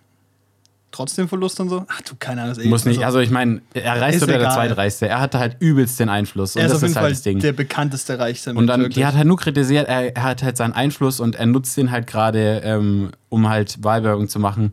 Trotzdem 0.94 1.28
Verlust 1.28 1.60
und 1.60 1.69
so? 1.69 1.86
Ach 1.90 2.01
du, 2.01 2.13
keine 2.19 2.44
Ahnung. 2.44 2.56
ey, 2.60 2.68
Muss 2.68 2.86
nicht, 2.86 3.04
also 3.04 3.19
ich 3.19 3.31
meine, 3.31 3.62
er 3.74 4.00
reichste 4.00 4.18
Ist 4.18 4.24
oder 4.24 4.34
der 4.34 4.42
egal. 4.44 4.54
zweitreichste. 4.54 5.10
Er 5.10 5.19
hatte 5.19 5.40
halt 5.40 5.57
übelst 5.60 6.00
den 6.00 6.07
Einfluss. 6.07 6.56
Und 6.56 6.62
er 6.62 6.68
ist 6.68 6.72
das 6.72 6.78
auf 6.78 6.81
jeden 6.84 6.92
ist 6.92 6.95
halt 6.98 7.04
Fall 7.06 7.12
das 7.12 7.22
Ding. 7.24 7.40
der 7.40 7.51
bekannteste 7.54 8.19
reichste. 8.19 8.54
Und 8.54 8.68
dann, 8.68 8.81
wirklich. 8.81 8.95
die 8.95 9.06
hat 9.06 9.16
halt 9.16 9.25
nur 9.25 9.38
kritisiert, 9.38 9.88
er, 9.88 10.16
er 10.16 10.24
hat 10.24 10.44
halt 10.44 10.56
seinen 10.56 10.74
Einfluss 10.74 11.19
und 11.19 11.36
er 11.36 11.48
nutzt 11.48 11.75
den 11.78 11.90
halt 11.90 12.06
gerade, 12.06 12.62
ähm, 12.63 13.10
um 13.30 13.50
halt 13.50 13.84
Wahlwerbung 13.84 14.30
zu 14.30 14.40
machen. 14.40 14.72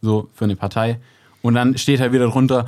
So 0.00 0.30
für 0.34 0.44
eine 0.46 0.56
Partei. 0.56 0.98
Und 1.42 1.54
dann 1.54 1.76
steht 1.76 2.00
halt 2.00 2.12
wieder 2.12 2.26
drunter, 2.28 2.64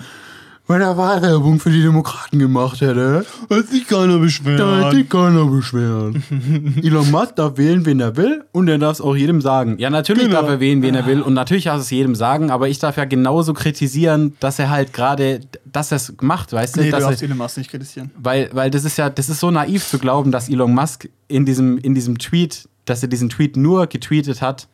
wenn 0.70 0.80
er 0.80 0.96
Wahlwerbung 0.96 1.58
für 1.60 1.70
die 1.70 1.82
Demokraten 1.82 2.38
gemacht 2.38 2.80
hätte, 2.80 3.24
Hat 3.50 3.66
sich 3.68 3.86
keiner 3.86 4.18
beschwert. 4.18 4.58
da 4.60 4.84
hätte 4.86 4.96
sich 4.96 5.08
keiner 5.08 5.44
beschwert. 5.46 6.16
Elon 6.82 7.10
Musk 7.10 7.36
darf 7.36 7.56
wählen, 7.56 7.84
wen 7.84 8.00
er 8.00 8.16
will 8.16 8.44
und 8.52 8.68
er 8.68 8.78
darf 8.78 8.92
es 8.94 9.00
auch 9.00 9.14
jedem 9.16 9.40
sagen. 9.40 9.76
Ja, 9.78 9.90
natürlich 9.90 10.24
Genau. 10.28 10.40
darf 10.40 10.48
er 10.50 10.60
wählen, 10.60 10.82
wen 10.82 10.94
er 10.94 11.06
will 11.06 11.20
und 11.22 11.34
natürlich 11.34 11.64
darf 11.64 11.80
es 11.80 11.90
jedem 11.90 12.14
sagen, 12.14 12.50
aber 12.50 12.68
ich 12.68 12.78
darf 12.78 12.96
ja 12.96 13.04
genauso 13.04 13.52
kritisieren, 13.52 14.36
dass 14.40 14.58
er 14.58 14.70
halt 14.70 14.92
gerade, 14.92 15.40
dass 15.70 15.92
er 15.92 15.96
es 15.96 16.14
macht, 16.20 16.52
weißt 16.52 16.76
du? 16.76 16.80
Nee, 16.80 16.86
du 16.86 16.92
dass 16.92 17.04
darfst 17.04 17.22
er, 17.22 17.26
Elon 17.26 17.38
Musk 17.38 17.56
nicht 17.58 17.70
kritisieren. 17.70 18.10
weil, 18.16 18.48
weil 18.52 18.70
das 18.70 18.84
ist 18.84 18.96
ja, 18.96 19.10
das 19.10 19.28
ist 19.28 19.40
so 19.40 19.50
naiv 19.50 19.86
zu 19.86 19.98
glauben, 19.98 20.30
dass 20.32 20.48
Elon 20.48 20.72
Musk 20.74 21.08
in 21.28 21.44
diesem, 21.46 21.78
in 21.78 21.94
diesem 21.94 22.18
Tweet, 22.18 22.68
dass 22.84 23.02
er 23.02 23.08
diesen 23.08 23.28
Tweet 23.28 23.56
nur 23.56 23.86
getweetet 23.86 24.40
hat, 24.42 24.68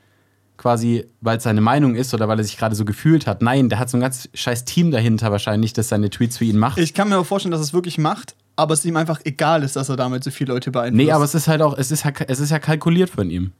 quasi, 0.56 1.04
weil 1.20 1.38
es 1.38 1.42
seine 1.44 1.60
Meinung 1.60 1.94
ist 1.94 2.14
oder 2.14 2.28
weil 2.28 2.38
er 2.38 2.44
sich 2.44 2.56
gerade 2.56 2.74
so 2.74 2.84
gefühlt 2.84 3.26
hat. 3.26 3.42
Nein, 3.42 3.68
der 3.68 3.78
hat 3.78 3.90
so 3.90 3.96
ein 3.96 4.00
ganz 4.00 4.28
scheiß 4.34 4.64
Team 4.64 4.90
dahinter 4.90 5.30
wahrscheinlich, 5.30 5.72
das 5.72 5.88
seine 5.88 6.10
Tweets 6.10 6.38
für 6.38 6.44
ihn 6.44 6.58
macht. 6.58 6.78
Ich 6.78 6.94
kann 6.94 7.08
mir 7.08 7.18
auch 7.18 7.26
vorstellen, 7.26 7.52
dass 7.52 7.60
es 7.60 7.72
wirklich 7.74 7.98
macht, 7.98 8.34
aber 8.56 8.74
es 8.74 8.84
ihm 8.84 8.96
einfach 8.96 9.20
egal 9.24 9.62
ist, 9.62 9.76
dass 9.76 9.88
er 9.88 9.96
damit 9.96 10.24
so 10.24 10.30
viele 10.30 10.52
Leute 10.54 10.70
beeinflusst. 10.70 10.96
nee, 11.06 11.12
aber 11.12 11.24
es 11.24 11.34
ist 11.34 11.46
halt 11.48 11.60
auch, 11.62 11.76
es 11.76 11.90
ist, 11.90 12.04
ja- 12.04 12.12
es 12.26 12.40
ist 12.40 12.50
ja 12.50 12.58
kalkuliert 12.58 13.10
von 13.10 13.28
ihm. 13.30 13.52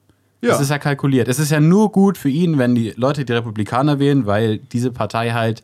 ja. 0.43 0.55
Es 0.55 0.61
ist 0.61 0.71
ja 0.71 0.79
kalkuliert. 0.79 1.29
Es 1.29 1.39
ist 1.39 1.51
ja 1.51 1.61
nur 1.61 1.93
gut 1.93 2.17
für 2.19 2.29
ihn, 2.29 2.59
wenn 2.59 2.75
die 2.75 2.91
Leute 2.97 3.25
die 3.25 3.33
Republikaner 3.33 3.99
wählen, 3.99 4.27
weil 4.27 4.59
diese 4.59 4.91
Partei 4.93 5.31
halt 5.33 5.63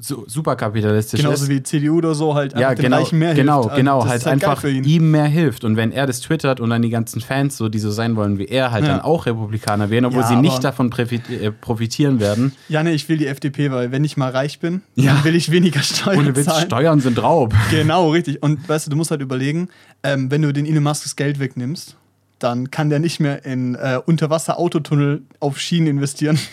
so, 0.00 0.24
superkapitalistisch 0.28 1.20
genauso 1.20 1.44
ist. 1.44 1.50
wie 1.50 1.62
CDU 1.62 1.98
oder 1.98 2.14
so 2.14 2.34
halt 2.34 2.56
ja, 2.56 2.72
genau, 2.74 3.04
mehr 3.12 3.34
genau, 3.34 3.62
hilft. 3.62 3.76
genau, 3.76 4.02
Das 4.02 4.10
halt 4.10 4.22
geil 4.24 4.32
einfach 4.50 4.64
ihm 4.64 5.10
mehr 5.10 5.24
hilft. 5.24 5.64
Und 5.64 5.76
wenn 5.76 5.90
er 5.90 6.06
das 6.06 6.20
twittert 6.20 6.60
und 6.60 6.70
dann 6.70 6.82
die 6.82 6.90
ganzen 6.90 7.20
Fans, 7.20 7.56
so 7.56 7.68
die 7.68 7.80
so 7.80 7.90
sein 7.90 8.14
wollen 8.14 8.38
wie 8.38 8.44
er, 8.46 8.70
halt 8.70 8.84
Ja. 8.84 8.92
dann 8.92 9.00
auch 9.00 9.26
Republikaner 9.26 9.90
wählen, 9.90 10.04
obwohl 10.04 10.22
Ja, 10.22 10.28
sie 10.28 10.36
nicht 10.36 10.62
davon 10.62 10.92
äh, 10.92 11.50
profitieren 11.50 12.20
werden. 12.20 12.52
Ja, 12.68 12.82
nee, 12.84 12.92
ich 12.92 13.08
will 13.08 13.16
die 13.16 13.26
FDP, 13.26 13.72
weil 13.72 13.90
wenn 13.90 14.04
ich 14.04 14.16
mal 14.16 14.30
reich 14.30 14.60
bin, 14.60 14.82
Ja. 14.94 15.14
dann 15.14 15.24
will 15.24 15.34
ich 15.34 15.50
weniger 15.50 15.80
Steuern 15.82 16.18
Ohne 16.18 16.36
Witz, 16.36 16.44
zahlen. 16.46 16.66
Steuern 16.66 17.00
sind 17.00 17.20
Raub. 17.22 17.52
Genau, 17.70 18.10
richtig. 18.10 18.42
Und 18.42 18.68
weißt 18.68 18.86
du, 18.86 18.90
du 18.90 18.96
musst 18.96 19.10
halt 19.10 19.20
überlegen, 19.20 19.68
ähm, 20.04 20.30
wenn 20.30 20.42
du 20.42 20.52
den 20.52 20.64
Elon 20.64 20.82
Musk 20.84 21.02
das 21.02 21.16
Geld 21.16 21.40
wegnimmst, 21.40 21.96
dann 22.38 22.70
kann 22.70 22.88
der 22.88 23.00
nicht 23.00 23.18
mehr 23.18 23.44
in 23.44 23.74
äh, 23.74 23.98
Unterwasser-Autotunnel 24.06 25.22
auf 25.40 25.58
Schienen 25.58 25.88
investieren. 25.88 26.38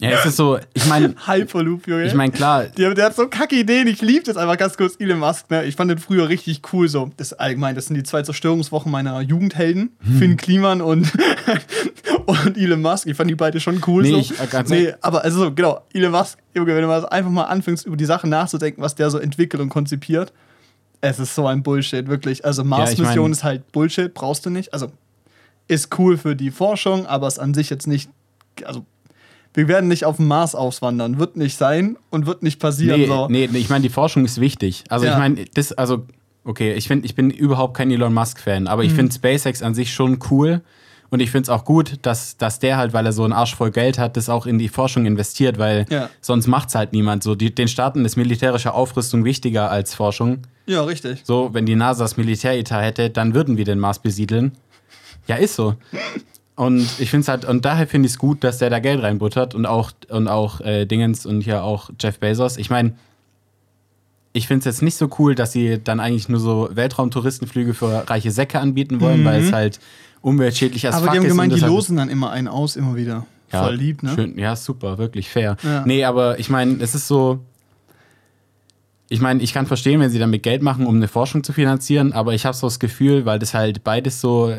Ja, 0.00 0.10
es 0.18 0.24
ist 0.26 0.36
so, 0.36 0.58
ich 0.74 0.86
meine, 0.86 1.14
Hyperloop, 1.26 1.86
Junge. 1.86 2.04
ich 2.06 2.14
meine, 2.14 2.32
klar, 2.32 2.64
der, 2.64 2.94
der 2.94 3.04
hat 3.06 3.16
so 3.16 3.28
kacke 3.28 3.54
Ideen. 3.56 3.86
Ich 3.86 4.00
liebe 4.00 4.24
das 4.24 4.36
einfach 4.36 4.56
ganz 4.56 4.76
kurz, 4.76 4.96
Elon 4.98 5.18
Musk. 5.18 5.50
Ne? 5.50 5.64
Ich 5.64 5.76
fand 5.76 5.90
den 5.90 5.98
früher 5.98 6.28
richtig 6.28 6.62
cool. 6.72 6.88
So. 6.88 7.10
Das 7.18 7.32
allgemein, 7.34 7.74
das 7.74 7.86
sind 7.86 7.96
die 7.96 8.02
zwei 8.02 8.22
Zerstörungswochen 8.22 8.90
meiner 8.90 9.20
Jugendhelden. 9.20 9.90
Hm. 10.02 10.18
Finn 10.18 10.36
Kliman 10.36 10.80
und, 10.80 11.12
und 12.26 12.56
Elon 12.56 12.80
Musk. 12.82 13.06
Ich 13.06 13.16
fand 13.16 13.30
die 13.30 13.34
beide 13.34 13.60
schon 13.60 13.82
cool. 13.86 14.02
Nee, 14.02 14.10
so. 14.12 14.18
ich- 14.18 14.40
äh, 14.40 14.64
nee, 14.68 14.92
aber 15.00 15.22
also 15.24 15.40
so, 15.44 15.52
genau, 15.54 15.82
Elon 15.92 16.12
Musk, 16.12 16.38
Junge, 16.54 16.74
wenn 16.74 16.82
du 16.82 16.88
mal 16.88 17.04
einfach 17.06 17.30
mal 17.30 17.44
anfängst, 17.44 17.86
über 17.86 17.96
die 17.96 18.04
Sachen 18.06 18.30
nachzudenken, 18.30 18.82
was 18.82 18.94
der 18.94 19.10
so 19.10 19.18
entwickelt 19.18 19.62
und 19.62 19.68
konzipiert, 19.68 20.32
es 21.02 21.18
ist 21.18 21.34
so 21.34 21.46
ein 21.46 21.62
Bullshit, 21.62 22.08
wirklich. 22.08 22.44
Also 22.44 22.64
Mars-Mission 22.64 23.24
mein- 23.24 23.32
ist 23.32 23.44
halt 23.44 23.70
Bullshit, 23.72 24.12
brauchst 24.12 24.44
du 24.46 24.50
nicht. 24.50 24.72
Also 24.72 24.88
ist 25.68 25.98
cool 25.98 26.16
für 26.18 26.34
die 26.34 26.50
Forschung, 26.50 27.06
aber 27.06 27.26
ist 27.28 27.38
an 27.38 27.54
sich 27.54 27.70
jetzt 27.70 27.86
nicht, 27.86 28.10
also 28.64 28.84
wir 29.54 29.68
werden 29.68 29.88
nicht 29.88 30.04
auf 30.04 30.16
den 30.16 30.26
Mars 30.26 30.54
auswandern, 30.54 31.18
wird 31.18 31.36
nicht 31.36 31.56
sein 31.56 31.96
und 32.10 32.26
wird 32.26 32.42
nicht 32.42 32.60
passieren. 32.60 33.00
nee, 33.00 33.06
so. 33.06 33.28
nee, 33.28 33.48
nee, 33.50 33.58
ich 33.58 33.68
meine, 33.68 33.82
die 33.82 33.88
Forschung 33.88 34.24
ist 34.24 34.40
wichtig. 34.40 34.84
Also 34.88 35.06
Ja. 35.06 35.12
ich 35.12 35.18
meine, 35.18 35.44
das, 35.54 35.72
also, 35.72 36.06
okay, 36.44 36.72
ich 36.74 36.86
finde, 36.88 37.06
ich 37.06 37.14
bin 37.14 37.30
überhaupt 37.30 37.76
kein 37.76 37.90
Elon 37.90 38.14
Musk-Fan, 38.14 38.66
aber 38.68 38.82
Mhm. 38.82 38.88
ich 38.88 38.94
finde 38.94 39.12
SpaceX 39.14 39.62
an 39.62 39.74
sich 39.74 39.92
schon 39.92 40.18
cool. 40.30 40.62
Und 41.12 41.18
ich 41.18 41.32
finde 41.32 41.42
es 41.42 41.48
auch 41.48 41.64
gut, 41.64 41.98
dass, 42.02 42.36
dass 42.36 42.60
der 42.60 42.76
halt, 42.76 42.92
weil 42.92 43.04
er 43.04 43.10
so 43.10 43.24
einen 43.24 43.32
Arsch 43.32 43.56
voll 43.56 43.72
Geld 43.72 43.98
hat, 43.98 44.16
das 44.16 44.28
auch 44.28 44.46
in 44.46 44.60
die 44.60 44.68
Forschung 44.68 45.06
investiert, 45.06 45.58
weil 45.58 45.84
Ja. 45.90 46.08
sonst 46.20 46.46
macht 46.46 46.68
es 46.68 46.76
halt 46.76 46.92
niemand. 46.92 47.24
So, 47.24 47.34
die, 47.34 47.52
den 47.52 47.66
Staaten 47.66 48.04
ist 48.04 48.14
militärische 48.14 48.72
Aufrüstung 48.74 49.24
wichtiger 49.24 49.72
als 49.72 49.92
Forschung. 49.92 50.42
Ja, 50.66 50.84
richtig. 50.84 51.22
So, 51.24 51.50
wenn 51.52 51.66
die 51.66 51.74
NASA 51.74 52.04
das 52.04 52.16
Militäretat 52.16 52.84
hätte, 52.84 53.10
dann 53.10 53.34
würden 53.34 53.56
wir 53.56 53.64
den 53.64 53.80
Mars 53.80 53.98
besiedeln. 53.98 54.52
Ja, 55.26 55.34
ist 55.34 55.56
so. 55.56 55.74
Und 56.60 56.86
ich 56.98 57.08
finde 57.08 57.22
es 57.22 57.28
halt, 57.28 57.46
und 57.46 57.64
daher 57.64 57.86
finde 57.86 58.04
ich 58.06 58.12
es 58.12 58.18
gut, 58.18 58.44
dass 58.44 58.58
der 58.58 58.68
da 58.68 58.80
Geld 58.80 59.02
reinbuttert 59.02 59.54
und 59.54 59.64
auch, 59.64 59.92
und 60.10 60.28
auch 60.28 60.60
äh, 60.60 60.84
Dingens 60.84 61.24
und 61.24 61.40
hier 61.40 61.62
auch 61.64 61.88
Jeff 61.98 62.18
Bezos. 62.18 62.58
Ich 62.58 62.68
meine, 62.68 62.92
ich 64.34 64.46
finde 64.46 64.58
es 64.58 64.64
jetzt 64.66 64.82
nicht 64.82 64.96
so 64.96 65.08
cool, 65.18 65.34
dass 65.34 65.52
sie 65.52 65.80
dann 65.82 66.00
eigentlich 66.00 66.28
nur 66.28 66.38
so 66.38 66.68
Weltraumtouristenflüge 66.70 67.72
für 67.72 68.04
reiche 68.10 68.30
Säcke 68.30 68.60
anbieten 68.60 69.00
wollen, 69.00 69.24
weil 69.24 69.40
es 69.42 69.52
halt 69.52 69.80
umweltschädlich 70.20 70.86
als 70.86 70.96
Mhm. 70.96 70.98
Aber 70.98 71.06
fuck 71.06 71.12
die 71.14 71.18
haben 71.20 71.24
ist. 71.26 71.30
gemeint, 71.32 71.52
die 71.56 71.60
losen 71.60 71.96
dann 71.96 72.10
immer 72.10 72.30
einen 72.30 72.46
aus, 72.48 72.76
immer 72.76 72.94
wieder. 72.94 73.24
ja, 73.50 73.64
Voll 73.64 73.76
lieb, 73.76 74.02
ne? 74.02 74.12
Schön, 74.14 74.38
ja, 74.38 74.54
super, 74.54 74.98
wirklich 74.98 75.30
fair. 75.30 75.56
Ja. 75.62 75.82
Nee, 75.86 76.04
aber 76.04 76.38
ich 76.38 76.50
meine, 76.50 76.76
es 76.82 76.94
ist 76.94 77.08
so. 77.08 77.40
Ich 79.08 79.22
meine, 79.22 79.42
ich 79.42 79.54
kann 79.54 79.66
verstehen, 79.66 79.98
wenn 79.98 80.10
sie 80.10 80.18
damit 80.18 80.42
Geld 80.42 80.60
machen, 80.62 80.86
um 80.86 80.96
eine 80.96 81.08
Forschung 81.08 81.42
zu 81.42 81.54
finanzieren, 81.54 82.12
aber 82.12 82.34
ich 82.34 82.44
habe 82.44 82.54
so 82.54 82.66
das 82.66 82.78
Gefühl, 82.78 83.24
weil 83.24 83.38
das 83.38 83.54
halt 83.54 83.82
beides 83.82 84.20
so 84.20 84.54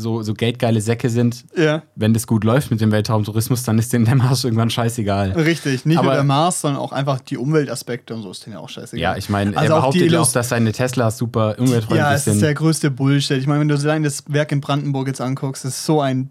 so, 0.00 0.22
so 0.22 0.32
geldgeile 0.32 0.80
Säcke 0.80 1.10
sind, 1.10 1.44
Ja. 1.56 1.82
wenn 1.96 2.14
das 2.14 2.26
gut 2.26 2.44
läuft 2.44 2.70
mit 2.70 2.80
dem 2.80 2.92
Weltraumtourismus, 2.92 3.64
dann 3.64 3.78
ist 3.78 3.92
denen 3.92 4.04
der 4.04 4.14
Mars 4.14 4.44
irgendwann 4.44 4.70
scheißegal. 4.70 5.32
Richtig, 5.32 5.84
nicht 5.84 5.98
Aber- 5.98 6.06
nur 6.06 6.14
der 6.14 6.24
Mars, 6.24 6.60
sondern 6.60 6.80
auch 6.80 6.92
einfach 6.92 7.20
die 7.20 7.36
Umweltaspekte 7.36 8.14
und 8.14 8.22
so 8.22 8.30
ist 8.30 8.46
denen 8.46 8.54
ja 8.54 8.60
auch 8.60 8.68
scheißegal. 8.68 9.00
Ja, 9.00 9.16
ich 9.16 9.28
meine, 9.28 9.56
Also 9.56 9.74
er 9.74 9.80
behauptet 9.80 10.10
ja 10.12 10.20
auch, 10.20 10.32
dass 10.32 10.50
seine 10.50 10.72
Teslas 10.72 11.18
super 11.18 11.56
umweltfreundlich 11.58 11.98
Ja, 11.98 12.14
es 12.14 12.24
sind. 12.24 12.34
ist 12.34 12.42
der 12.42 12.54
größte 12.54 12.90
Bullshit. 12.90 13.38
Ich 13.38 13.46
meine, 13.46 13.60
wenn 13.60 13.68
du 13.68 13.74
allein 13.74 14.04
das 14.04 14.22
Werk 14.28 14.52
in 14.52 14.60
Brandenburg 14.60 15.08
jetzt 15.08 15.20
anguckst, 15.20 15.64
ist 15.64 15.84
so 15.84 16.00
ein, 16.00 16.30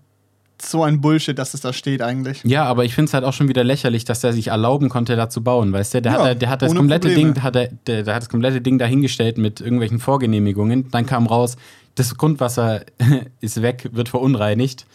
so 0.61 0.83
ein 0.83 1.01
Bullshit, 1.01 1.37
dass 1.37 1.53
es 1.53 1.61
da 1.61 1.71
steht 1.71 2.01
eigentlich. 2.01 2.41
Ja, 2.43 2.63
aber 2.65 2.83
ich 2.83 2.95
finde 2.95 3.09
es 3.09 3.13
halt 3.13 3.23
auch 3.25 3.33
schon 3.33 3.47
wieder 3.47 3.63
lächerlich, 3.63 4.05
dass 4.05 4.21
der 4.21 4.33
sich 4.33 4.47
erlauben 4.47 4.89
konnte, 4.89 5.15
da 5.15 5.29
zu 5.29 5.43
bauen, 5.43 5.71
weißt 5.71 5.93
du? 5.93 6.01
Der, 6.01 6.13
Ja, 6.13 6.25
hat, 6.29 6.41
der 6.41 6.49
hat 6.49 6.61
das 6.63 6.73
komplette 6.73 7.09
Probleme. 7.09 7.33
Ding, 7.33 7.43
hat 7.43 7.55
er, 7.55 7.67
der, 7.85 8.01
der 8.03 8.15
hat 8.15 8.23
das 8.23 8.29
komplette 8.29 8.59
Ding 8.61 8.79
dahingestellt 8.79 9.37
mit 9.37 9.61
irgendwelchen 9.61 9.99
Vorgenehmigungen. 9.99 10.89
Dann 10.89 11.05
kam 11.05 11.27
raus, 11.27 11.57
das 11.97 12.17
Grundwasser 12.17 12.81
ist 13.41 13.61
weg, 13.61 13.89
wird 13.91 14.09
verunreinigt. 14.09 14.85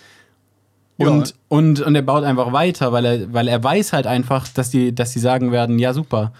Ja. 0.98 1.08
Und, 1.08 1.34
und, 1.48 1.80
und 1.80 1.94
er 1.94 2.02
baut 2.02 2.24
einfach 2.24 2.52
weiter, 2.52 2.92
weil 2.92 3.04
er, 3.04 3.32
weil 3.32 3.48
er 3.48 3.62
weiß 3.62 3.92
halt 3.92 4.06
einfach, 4.06 4.48
dass 4.48 4.70
die, 4.70 4.94
dass 4.94 5.12
die 5.12 5.18
sagen 5.18 5.50
werden, 5.52 5.78
ja 5.78 5.92
super. 5.92 6.32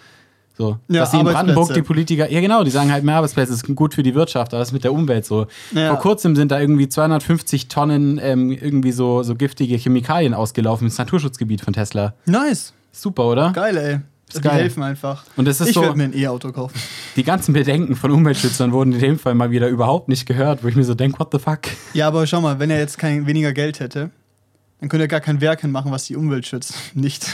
So, 0.57 0.79
Ja, 0.89 1.01
dass 1.01 1.13
die 1.13 1.19
in 1.19 1.25
Brandenburg 1.25 1.73
die 1.73 1.81
Politiker, 1.81 2.31
ja 2.31 2.41
genau, 2.41 2.63
die 2.63 2.71
sagen 2.71 2.93
halt 2.93 3.05
mehr 3.05 3.17
Arbeitsplätze, 3.17 3.55
ist 3.55 3.75
gut 3.75 3.95
für 3.95 4.03
die 4.03 4.15
Wirtschaft, 4.15 4.53
aber 4.53 4.59
das 4.59 4.69
ist 4.69 4.73
mit 4.73 4.85
der 4.85 4.93
Umwelt 4.93 5.25
so. 5.25 5.47
Ja. 5.73 5.89
Vor 5.89 5.99
kurzem 5.99 6.37
sind 6.37 6.53
da 6.53 6.61
irgendwie 6.61 6.89
250 6.89 7.69
Tonnen 7.69 8.21
ähm, 8.23 8.51
irgendwie 8.51 8.93
so, 8.93 9.23
so 9.23 9.35
giftige 9.35 9.77
Chemikalien 9.77 10.35
ausgelaufen 10.35 10.87
ins 10.87 10.99
Naturschutzgebiet 10.99 11.63
von 11.63 11.73
Tesla. 11.73 12.15
Nice. 12.27 12.75
Super, 12.93 13.25
oder? 13.25 13.53
Geil, 13.53 13.77
ey. 13.79 14.01
Ist 14.35 14.45
die 14.45 14.49
geil. 14.49 14.61
helfen 14.63 14.83
einfach. 14.83 15.25
Und 15.37 15.47
es 15.49 15.61
ist 15.61 15.69
ich 15.69 15.75
so- 15.75 15.83
werde 15.83 15.97
mir 15.97 16.05
ein 16.05 16.17
E-Auto 16.17 16.53
kaufen. 16.53 16.75
Die 17.17 17.23
ganzen 17.25 17.53
Bedenken 17.53 17.97
von 17.97 18.11
Umweltschützern 18.11 18.73
wurden 18.73 18.93
in 18.93 18.99
dem 19.01 19.19
Fall 19.19 19.35
mal 19.35 19.51
wieder 19.51 19.69
überhaupt 19.69 20.09
nicht 20.09 20.27
gehört, 20.27 20.63
wo 20.65 20.69
ich 20.69 20.77
mir 20.77 20.85
so 20.85 20.95
denke, 20.95 21.19
what 21.21 21.29
the 21.33 21.39
fuck? 21.39 21.61
Ja, 21.95 22.09
aber 22.09 22.27
schau 22.27 22.41
mal, 22.41 22.59
wenn 22.59 22.71
er 22.71 22.79
jetzt 22.79 22.99
kein 22.99 23.27
weniger 23.27 23.53
Geld 23.53 23.81
hätte, 23.81 24.11
dann 24.81 24.89
könnte 24.89 25.05
er 25.05 25.09
gar 25.09 25.21
kein 25.21 25.41
Werk 25.41 25.61
hinmachen, 25.61 25.93
was 25.93 26.07
die 26.07 26.17
Umwelt 26.17 26.45
schützt. 26.47 26.75
Nicht. 26.95 27.25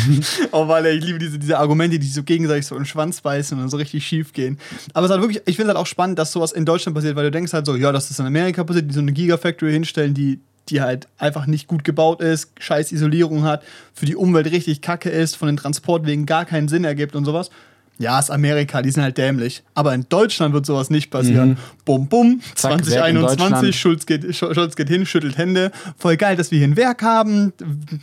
Auch 0.52 0.68
weil 0.68 0.86
er, 0.86 0.92
ich 0.94 1.04
liebe 1.04 1.18
diese, 1.18 1.38
diese 1.38 1.58
Argumente, 1.58 1.98
die 1.98 2.06
so 2.06 2.22
gegenseitig 2.22 2.66
so 2.66 2.74
in 2.76 2.80
den 2.82 2.86
Schwanz 2.86 3.20
beißen 3.20 3.56
und 3.58 3.62
dann 3.64 3.68
so 3.70 3.76
richtig 3.76 4.06
schief 4.06 4.32
gehen. 4.32 4.58
Aber 4.94 5.04
es 5.04 5.10
ist 5.10 5.12
halt 5.12 5.22
wirklich, 5.22 5.42
ich 5.46 5.56
finde 5.56 5.70
es 5.72 5.76
halt 5.76 5.82
auch 5.82 5.86
spannend, 5.86 6.18
dass 6.18 6.32
sowas 6.32 6.52
in 6.52 6.64
Deutschland 6.64 6.94
passiert, 6.94 7.14
weil 7.16 7.24
du 7.24 7.30
denkst 7.30 7.52
halt 7.52 7.66
so, 7.66 7.76
ja, 7.76 7.92
dass 7.92 8.08
das 8.08 8.18
in 8.20 8.26
Amerika 8.26 8.64
passiert, 8.64 8.88
die 8.90 8.94
so 8.94 9.00
eine 9.00 9.12
Gigafactory 9.12 9.72
hinstellen, 9.72 10.14
die, 10.14 10.40
die 10.68 10.80
halt 10.80 11.08
einfach 11.18 11.46
nicht 11.46 11.66
gut 11.68 11.84
gebaut 11.84 12.20
ist, 12.22 12.50
scheiß 12.58 12.92
Isolierung 12.92 13.44
hat, 13.44 13.62
für 13.94 14.06
die 14.06 14.16
Umwelt 14.16 14.50
richtig 14.50 14.80
kacke 14.80 15.10
ist, 15.10 15.36
von 15.36 15.46
den 15.48 15.56
Transportwegen 15.56 16.26
gar 16.26 16.44
keinen 16.44 16.68
Sinn 16.68 16.84
ergibt 16.84 17.14
und 17.16 17.24
sowas. 17.24 17.50
Ja, 17.96 18.18
ist 18.18 18.28
Amerika, 18.32 18.82
die 18.82 18.90
sind 18.90 19.04
halt 19.04 19.18
dämlich. 19.18 19.62
Aber 19.74 19.94
in 19.94 20.06
Deutschland 20.08 20.52
wird 20.52 20.66
sowas 20.66 20.90
nicht 20.90 21.12
passieren. 21.12 21.58
Bum, 21.84 22.08
bum, 22.08 22.28
Mhm. 22.28 22.40
Zack, 22.56 22.70
Werk 22.72 22.80
in 22.80 22.84
2021, 22.86 23.38
Deutschland. 23.38 23.74
Schulz 23.76 24.06
geht, 24.06 24.24
Sch- 24.24 24.52
Scholz 24.52 24.74
geht 24.74 24.88
hin, 24.88 25.06
schüttelt 25.06 25.38
Hände. 25.38 25.70
Voll 25.96 26.16
geil, 26.16 26.34
dass 26.34 26.50
wir 26.50 26.58
hier 26.58 26.66
ein 26.66 26.76
Werk 26.76 27.02
haben. 27.02 27.52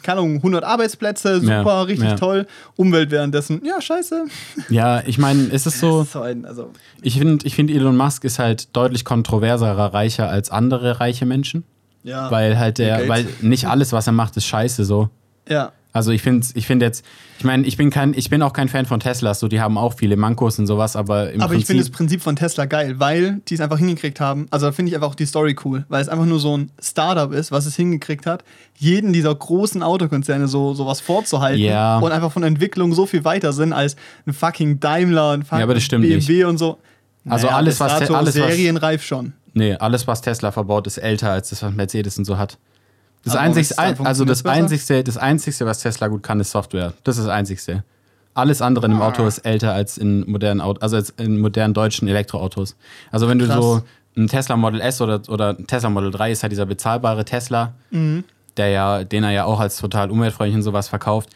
Keine 0.02 0.20
Ahnung, 0.22 0.36
100 0.38 0.64
Arbeitsplätze, 0.64 1.42
super, 1.42 1.52
Ja, 1.66 1.82
richtig 1.82 2.10
ja. 2.12 2.16
toll. 2.16 2.48
Umwelt 2.78 3.12
währenddessen, 3.12 3.66
ja, 3.66 3.82
scheiße. 3.82 4.28
Ja, 4.70 5.04
ich 5.06 5.18
meine, 5.18 5.50
es 5.52 5.66
ist 5.66 5.80
so, 5.82 6.06
So 6.10 6.22
ein, 6.22 6.46
also, 6.46 6.70
ich 7.02 7.18
finde, 7.18 7.46
ich 7.46 7.56
find 7.56 7.70
Elon 7.70 7.98
Musk 7.98 8.24
ist 8.24 8.40
halt 8.40 8.74
deutlich 8.74 9.04
kontroverserer 9.04 9.94
Reicher 9.94 10.30
als 10.30 10.52
andere 10.52 11.02
reiche 11.02 11.26
Menschen, 11.26 11.66
ja. 12.04 12.30
weil 12.32 12.58
halt 12.58 12.78
der, 12.78 13.08
weil 13.08 13.28
nicht 13.42 13.66
alles, 13.68 13.92
was 13.94 14.08
er 14.08 14.14
macht, 14.14 14.36
ist 14.38 14.46
scheiße 14.46 14.86
so. 14.86 15.10
ja. 15.48 15.72
Also 15.94 16.12
ich 16.12 16.22
finde 16.22 16.48
ich 16.54 16.68
find 16.68 16.82
jetzt, 16.82 17.04
ich 17.38 17.44
meine, 17.44 17.68
ich 17.68 17.76
bin 17.76 17.90
kein, 17.90 18.14
ich 18.14 18.30
bin 18.30 18.42
auch 18.44 18.54
kein 18.54 18.70
Fan 18.70 18.86
von 18.86 19.02
Teslas, 19.02 19.42
so 19.42 19.50
die 19.50 19.60
haben 19.60 19.78
auch 19.78 19.94
viele 19.94 20.16
Mankos 20.16 20.58
und 20.58 20.66
sowas, 20.66 20.96
aber 20.96 21.34
im 21.34 21.42
Aber 21.42 21.54
ich 21.54 21.66
finde 21.66 21.84
das 21.84 21.90
Prinzip, 21.90 21.98
Prinzip 21.98 22.22
von 22.22 22.38
Tesla 22.38 22.64
geil, 22.64 22.98
weil 23.02 23.42
die 23.50 23.56
es 23.56 23.60
einfach 23.60 23.78
hingekriegt 23.78 24.22
haben. 24.22 24.48
Also 24.52 24.68
da 24.68 24.72
finde 24.72 24.88
ich 24.92 24.96
einfach 24.96 25.10
auch 25.10 25.16
die 25.16 25.26
Story 25.26 25.54
cool, 25.66 25.84
weil 25.90 26.02
es 26.02 26.08
einfach 26.08 26.24
nur 26.24 26.40
so 26.40 26.58
ein 26.58 26.72
Startup 26.82 27.34
ist, 27.34 27.52
was 27.52 27.66
es 27.66 27.76
hingekriegt 27.76 28.26
hat, 28.26 28.46
jeden 28.78 29.12
dieser 29.12 29.36
großen 29.36 29.84
Autokonzerne 29.84 30.48
so 30.48 30.74
sowas 30.74 31.02
vorzuhalten 31.02 31.62
Ja. 31.62 32.00
und 32.00 32.14
einfach 32.14 32.32
von 32.32 32.44
Entwicklung 32.44 32.94
so 32.94 33.06
viel 33.06 33.26
weiter 33.26 33.52
sind 33.52 33.74
als 33.74 33.98
ein 34.26 34.32
fucking 34.32 34.80
Daimler, 34.80 35.32
ein 35.32 35.44
fucking 35.44 35.60
Ja, 35.60 35.98
BMW 35.98 36.46
und 36.46 36.58
so. 36.58 36.78
Also 37.28 37.50
alles, 37.50 37.82
was- 37.82 37.92
bis 38.00 38.08
dato 38.08 38.16
alles, 38.16 38.40
was- 38.40 38.48
serienreif 38.48 39.04
schon. 39.04 39.34
Nee, 39.54 39.76
alles, 39.76 40.08
was 40.08 40.22
Tesla 40.22 40.52
verbaut, 40.52 40.88
ist 40.88 40.98
älter 40.98 41.32
als 41.32 41.50
das, 41.50 41.62
was 41.64 41.74
Mercedes 41.74 42.18
und 42.18 42.26
so 42.26 42.38
hat. 42.38 42.58
Das 43.24 43.34
warum 43.36 43.48
einzigste, 43.48 43.78
also 44.04 44.26
das 44.26 44.44
einzigste, 44.46 45.04
das 45.04 45.18
einzigste, 45.18 45.66
was 45.66 45.80
Tesla 45.80 46.08
gut 46.08 46.24
kann, 46.24 46.40
ist 46.40 46.52
Software. 46.52 46.94
Das 47.04 47.18
ist 47.18 47.26
das 47.26 47.32
einzigste. 47.34 47.84
Alles 48.34 48.62
andere 48.62 48.86
in 48.88 48.94
Ah. 48.94 48.96
einem 48.96 49.04
Auto 49.04 49.26
ist 49.28 49.40
älter 49.40 49.74
als 49.74 49.98
in 49.98 50.30
modernen 50.30 50.62
Autos, 50.62 50.82
also 50.82 50.96
als 50.96 51.10
in 51.12 51.40
modernen 51.40 51.74
deutschen 51.74 52.08
Elektroautos. 52.08 52.76
Also 53.12 53.28
wenn 53.28 53.38
du 53.40 53.46
Krass. 53.46 53.58
so 53.58 53.82
ein 54.18 54.28
Tesla 54.28 54.58
Model 54.58 54.82
S 54.82 55.02
oder, 55.02 55.22
oder 55.28 55.50
ein 55.50 55.68
Tesla 55.68 55.90
Model 55.90 56.12
3 56.12 56.32
ist 56.32 56.42
halt 56.44 56.52
dieser 56.52 56.66
bezahlbare 56.66 57.24
Tesla, 57.26 57.74
Mhm. 57.92 58.24
der 58.58 58.70
ja, 58.70 59.04
den 59.04 59.24
er 59.24 59.32
ja 59.32 59.46
auch 59.46 59.60
als 59.60 59.78
total 59.78 60.10
umweltfreundlich 60.10 60.56
und 60.56 60.64
sowas 60.64 60.88
verkauft. 60.90 61.30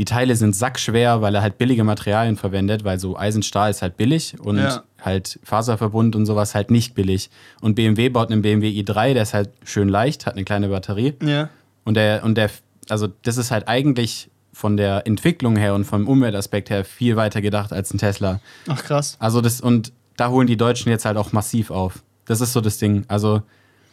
Die 0.00 0.06
Teile 0.06 0.34
sind 0.34 0.56
sackschwer, 0.56 1.20
weil 1.20 1.34
er 1.34 1.42
halt 1.42 1.58
billige 1.58 1.84
Materialien 1.84 2.38
verwendet, 2.38 2.84
weil 2.84 2.98
so 2.98 3.18
Eisenstahl 3.18 3.70
ist 3.70 3.82
halt 3.82 3.98
billig 3.98 4.40
und 4.40 4.56
Ja. 4.56 4.82
halt 5.04 5.38
Faserverbund 5.42 6.16
und 6.16 6.24
sowas 6.24 6.54
halt 6.54 6.70
nicht 6.70 6.94
billig. 6.94 7.28
Und 7.60 7.74
BMW 7.74 8.08
baut 8.08 8.30
einen 8.30 8.40
BMW 8.40 8.70
i3, 8.70 9.12
der 9.12 9.24
ist 9.24 9.34
halt 9.34 9.50
schön 9.62 9.90
leicht, 9.90 10.24
hat 10.24 10.36
eine 10.36 10.44
kleine 10.44 10.68
Batterie. 10.68 11.12
Ja. 11.22 11.50
Und 11.84 11.98
der, 11.98 12.24
und 12.24 12.36
der, 12.38 12.48
also 12.88 13.08
das 13.08 13.36
ist 13.36 13.50
halt 13.50 13.68
eigentlich 13.68 14.30
von 14.54 14.78
der 14.78 15.06
Entwicklung 15.06 15.56
her 15.56 15.74
und 15.74 15.84
vom 15.84 16.08
Umweltaspekt 16.08 16.70
her 16.70 16.86
viel 16.86 17.16
weiter 17.16 17.42
gedacht 17.42 17.70
als 17.70 17.92
ein 17.92 17.98
Tesla. 17.98 18.40
Ach 18.68 18.82
krass. 18.82 19.18
Also 19.18 19.42
das, 19.42 19.60
und 19.60 19.92
da 20.16 20.30
holen 20.30 20.46
die 20.46 20.56
Deutschen 20.56 20.88
jetzt 20.88 21.04
halt 21.04 21.18
auch 21.18 21.32
massiv 21.32 21.70
auf. 21.70 22.02
Das 22.24 22.40
ist 22.40 22.54
so 22.54 22.62
das 22.62 22.78
Ding. 22.78 23.04
Also, 23.08 23.42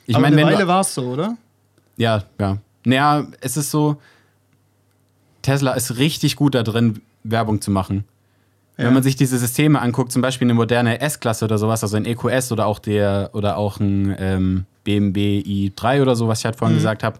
ich 0.06 0.14
meine, 0.16 0.28
eine 0.28 0.38
wenn 0.38 0.46
Weile 0.46 0.58
du, 0.60 0.68
war 0.68 0.80
es 0.80 0.94
so, 0.94 1.02
oder? 1.02 1.36
ja, 1.98 2.24
ja. 2.40 2.60
Naja, 2.86 3.28
es 3.42 3.58
ist 3.58 3.72
so, 3.72 3.98
Tesla 5.48 5.72
ist 5.72 5.98
richtig 5.98 6.36
gut 6.36 6.56
da 6.56 6.64
drin, 6.64 7.00
Werbung 7.24 7.62
zu 7.62 7.72
machen. 7.72 8.04
Ja. 8.78 8.84
Wenn 8.84 8.94
man 8.94 9.02
sich 9.02 9.16
diese 9.16 9.38
Systeme 9.38 9.80
anguckt, 9.80 10.12
zum 10.12 10.22
Beispiel 10.22 10.46
eine 10.46 10.54
moderne 10.54 11.00
S-Klasse 11.00 11.46
oder 11.46 11.58
sowas, 11.58 11.84
also 11.84 11.96
ein 11.96 12.04
EQS 12.04 12.52
oder 12.52 12.66
auch 12.66 12.80
der 12.80 13.30
oder 13.32 13.56
auch 13.56 13.80
ein 13.80 14.14
ähm, 14.20 14.66
BMW 14.84 15.40
i3 15.40 16.02
oder 16.02 16.18
so, 16.18 16.28
was 16.28 16.40
ich 16.40 16.46
halt 16.46 16.58
vorhin 16.58 16.76
gesagt 16.76 17.02
habe. 17.02 17.20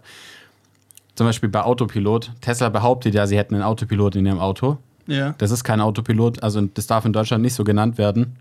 Zum 1.14 1.26
Beispiel 1.26 1.48
bei 1.48 1.62
Autopilot. 1.62 2.32
Tesla 2.42 2.68
behauptet 2.68 3.14
ja, 3.14 3.26
sie 3.26 3.38
hätten 3.38 3.54
einen 3.54 3.64
Autopilot 3.64 4.16
in 4.16 4.26
ihrem 4.26 4.40
Auto. 4.40 4.76
Ja. 5.06 5.34
Das 5.38 5.50
ist 5.50 5.64
kein 5.64 5.80
Autopilot, 5.80 6.42
also 6.42 6.60
das 6.60 6.86
darf 6.86 7.06
in 7.06 7.14
Deutschland 7.14 7.42
nicht 7.42 7.54
so 7.54 7.64
genannt 7.64 7.96
werden, 7.96 8.36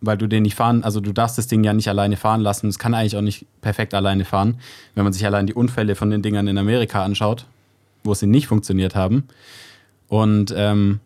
weil 0.00 0.18
du 0.18 0.28
den 0.28 0.44
nicht 0.44 0.54
fahren, 0.54 0.84
also 0.84 1.00
du 1.00 1.12
darfst 1.12 1.36
das 1.36 1.48
Ding 1.48 1.64
ja 1.64 1.72
nicht 1.72 1.88
alleine 1.88 2.16
fahren 2.16 2.42
lassen. 2.42 2.68
Es 2.68 2.78
kann 2.78 2.94
eigentlich 2.94 3.16
auch 3.16 3.22
nicht 3.22 3.44
perfekt 3.60 3.92
alleine 3.92 4.24
fahren, 4.24 4.60
wenn 4.94 5.02
man 5.02 5.12
sich 5.12 5.26
allein 5.26 5.48
die 5.48 5.54
Unfälle 5.54 5.96
von 5.96 6.10
den 6.10 6.22
Dingern 6.22 6.46
in 6.46 6.58
Amerika 6.58 7.02
anschaut, 7.02 7.46
wo 8.04 8.14
sie 8.14 8.26
nicht 8.26 8.46
funktioniert 8.46 8.94
haben. 8.94 9.24
Und 10.08 10.52
ähm, 10.56 11.00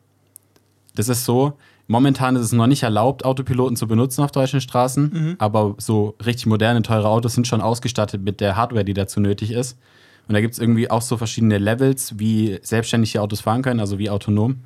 das 0.95 1.09
ist 1.09 1.25
so, 1.25 1.55
momentan 1.89 2.37
ist 2.37 2.43
es 2.43 2.53
noch 2.53 2.67
nicht 2.67 2.83
erlaubt, 2.83 3.25
Autopiloten 3.25 3.77
zu 3.77 3.87
benutzen 3.87 4.23
auf 4.23 4.33
deutschen 4.33 4.61
Straßen, 4.61 5.37
aber 5.39 5.75
so 5.79 6.15
richtig 6.25 6.47
moderne, 6.47 6.83
teure 6.83 7.09
Autos 7.09 7.35
sind 7.35 7.47
schon 7.47 7.61
ausgestattet 7.61 8.23
mit 8.23 8.41
der 8.41 8.57
Hardware, 8.57 8.85
die 8.85 8.95
dazu 8.95 9.21
nötig 9.21 9.51
ist. 9.51 9.79
Und 10.27 10.33
da 10.35 10.41
gibt 10.41 10.55
es 10.55 10.61
irgendwie 10.61 10.91
auch 10.91 11.03
so 11.03 11.19
verschiedene 11.19 11.59
Levels, 11.59 12.19
wie 12.19 12.59
selbstständig 12.63 13.13
die 13.13 13.19
Autos 13.19 13.43
fahren 13.43 13.63
können, 13.63 13.81
also 13.81 13.99
wie 13.99 14.09
autonom. 14.09 14.57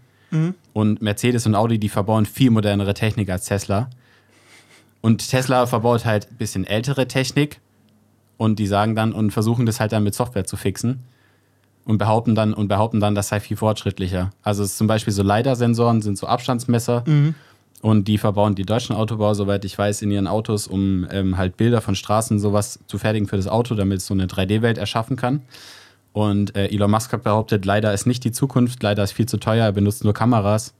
Und 0.72 1.02
Mercedes 1.02 1.46
und 1.46 1.54
Audi, 1.56 1.78
die 1.78 1.88
verbauen 1.88 2.26
viel 2.26 2.50
modernere 2.50 2.94
Technik 2.94 3.30
als 3.30 3.46
Tesla. 3.46 3.90
Und 5.00 5.28
Tesla 5.28 5.66
verbaut 5.66 6.04
halt 6.04 6.30
ein 6.30 6.36
bisschen 6.36 6.64
ältere 6.64 7.08
Technik 7.08 7.60
und 8.36 8.58
die 8.58 8.66
sagen 8.66 8.94
dann 8.94 9.12
und 9.12 9.32
versuchen 9.32 9.66
das 9.66 9.80
halt 9.80 9.92
dann 9.92 10.04
mit 10.04 10.14
Software 10.14 10.44
zu 10.44 10.56
fixen 10.56 11.02
und 11.88 11.96
behaupten 11.98 12.34
dann 12.34 12.52
und 12.54 12.68
behaupten 12.68 13.00
dann, 13.00 13.14
das 13.14 13.28
sei 13.28 13.40
viel 13.40 13.56
fortschrittlicher. 13.56 14.30
Also 14.42 14.62
es 14.62 14.72
ist 14.72 14.78
zum 14.78 14.86
Beispiel 14.86 15.12
so 15.12 15.22
LiDAR-Sensoren 15.22 16.02
sind 16.02 16.18
so 16.18 16.26
Abstandsmesser 16.26 17.02
und 17.80 18.06
die 18.08 18.18
verbauen 18.18 18.54
die 18.54 18.64
deutschen 18.64 18.94
Autobauer, 18.94 19.34
soweit 19.34 19.64
ich 19.64 19.76
weiß, 19.78 20.02
in 20.02 20.10
ihren 20.10 20.26
Autos, 20.26 20.66
um 20.68 21.06
ähm, 21.10 21.38
halt 21.38 21.56
Bilder 21.56 21.80
von 21.80 21.94
Straßen 21.94 22.36
und 22.36 22.40
sowas 22.40 22.78
zu 22.88 22.98
fertigen 22.98 23.26
für 23.26 23.36
das 23.36 23.48
Auto, 23.48 23.74
damit 23.74 23.98
es 23.98 24.06
so 24.06 24.12
eine 24.14 24.26
3D-Welt 24.26 24.76
erschaffen 24.76 25.16
kann. 25.16 25.40
Und 26.12 26.54
äh, 26.56 26.66
Elon 26.66 26.90
Musk 26.90 27.12
hat 27.12 27.22
behauptet, 27.24 27.64
leider 27.64 27.94
ist 27.94 28.06
nicht 28.06 28.22
die 28.24 28.32
Zukunft, 28.32 28.82
leider 28.82 29.02
ist 29.02 29.12
viel 29.12 29.26
zu 29.26 29.38
teuer, 29.38 29.64
er 29.64 29.72
benutzt 29.72 30.04
nur 30.04 30.12
Kameras. 30.12 30.74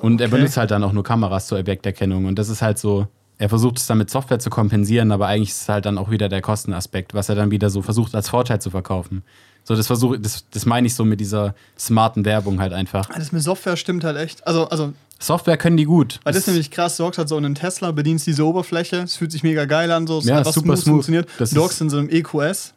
Und 0.00 0.20
er 0.20 0.28
Okay. 0.28 0.36
benutzt 0.36 0.56
halt 0.56 0.70
dann 0.70 0.82
auch 0.82 0.92
nur 0.92 1.04
Kameras 1.04 1.46
zur 1.46 1.58
Objekterkennung. 1.58 2.24
Und 2.24 2.38
das 2.38 2.48
ist 2.48 2.62
halt 2.62 2.78
so, 2.78 3.06
er 3.38 3.48
versucht 3.48 3.78
es 3.78 3.86
dann 3.86 3.98
mit 3.98 4.10
Software 4.10 4.38
zu 4.38 4.48
kompensieren, 4.50 5.10
aber 5.12 5.26
eigentlich 5.26 5.50
ist 5.50 5.62
es 5.62 5.68
halt 5.68 5.86
dann 5.86 5.98
auch 5.98 6.10
wieder 6.10 6.28
der 6.28 6.40
Kostenaspekt, 6.40 7.14
was 7.14 7.28
er 7.28 7.34
dann 7.34 7.50
wieder 7.50 7.68
so 7.70 7.82
versucht 7.82 8.14
als 8.14 8.28
Vorteil 8.28 8.60
zu 8.60 8.70
verkaufen. 8.70 9.22
So, 9.64 9.74
das 9.74 9.86
versuche, 9.86 10.20
das, 10.20 10.44
das 10.50 10.66
meine 10.66 10.86
ich 10.86 10.94
so 10.94 11.04
mit 11.04 11.20
dieser 11.20 11.54
smarten 11.78 12.24
Werbung 12.24 12.60
halt 12.60 12.72
einfach. 12.72 13.08
Das 13.08 13.32
mit 13.32 13.42
Software 13.42 13.76
stimmt 13.76 14.04
halt 14.04 14.16
echt. 14.18 14.46
Also, 14.46 14.68
also 14.68 14.92
Software 15.18 15.56
können 15.56 15.76
die 15.78 15.84
gut. 15.86 16.20
Weil 16.22 16.32
das 16.34 16.40
ist 16.42 16.46
nämlich 16.48 16.70
krass, 16.70 16.96
du 16.98 17.04
hockst 17.04 17.18
halt 17.18 17.28
so 17.30 17.38
in 17.38 17.44
einen 17.46 17.54
Tesla, 17.54 17.90
bedienst 17.92 18.26
diese 18.26 18.44
Oberfläche, 18.44 18.98
es 18.98 19.16
fühlt 19.16 19.32
sich 19.32 19.42
mega 19.42 19.64
geil 19.64 19.90
an, 19.90 20.06
so 20.06 20.18
es 20.18 20.26
Ja, 20.26 20.34
ist 20.34 20.38
einfach 20.40 20.52
super 20.52 20.76
smooth. 20.76 20.84
funktioniert. 20.84 21.28
Das 21.38 21.50
du 21.50 21.56
ist- 21.56 21.62
hockst 21.62 21.80
in 21.80 21.88
so 21.90 21.96
einem 21.98 22.10
EQS, 22.10 22.74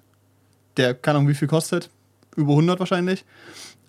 der 0.78 0.94
keine 0.94 1.18
Ahnung 1.20 1.30
wie 1.30 1.36
viel 1.36 1.48
kostet, 1.48 1.90
über 2.36 2.54
100 2.54 2.80
wahrscheinlich. 2.80 3.26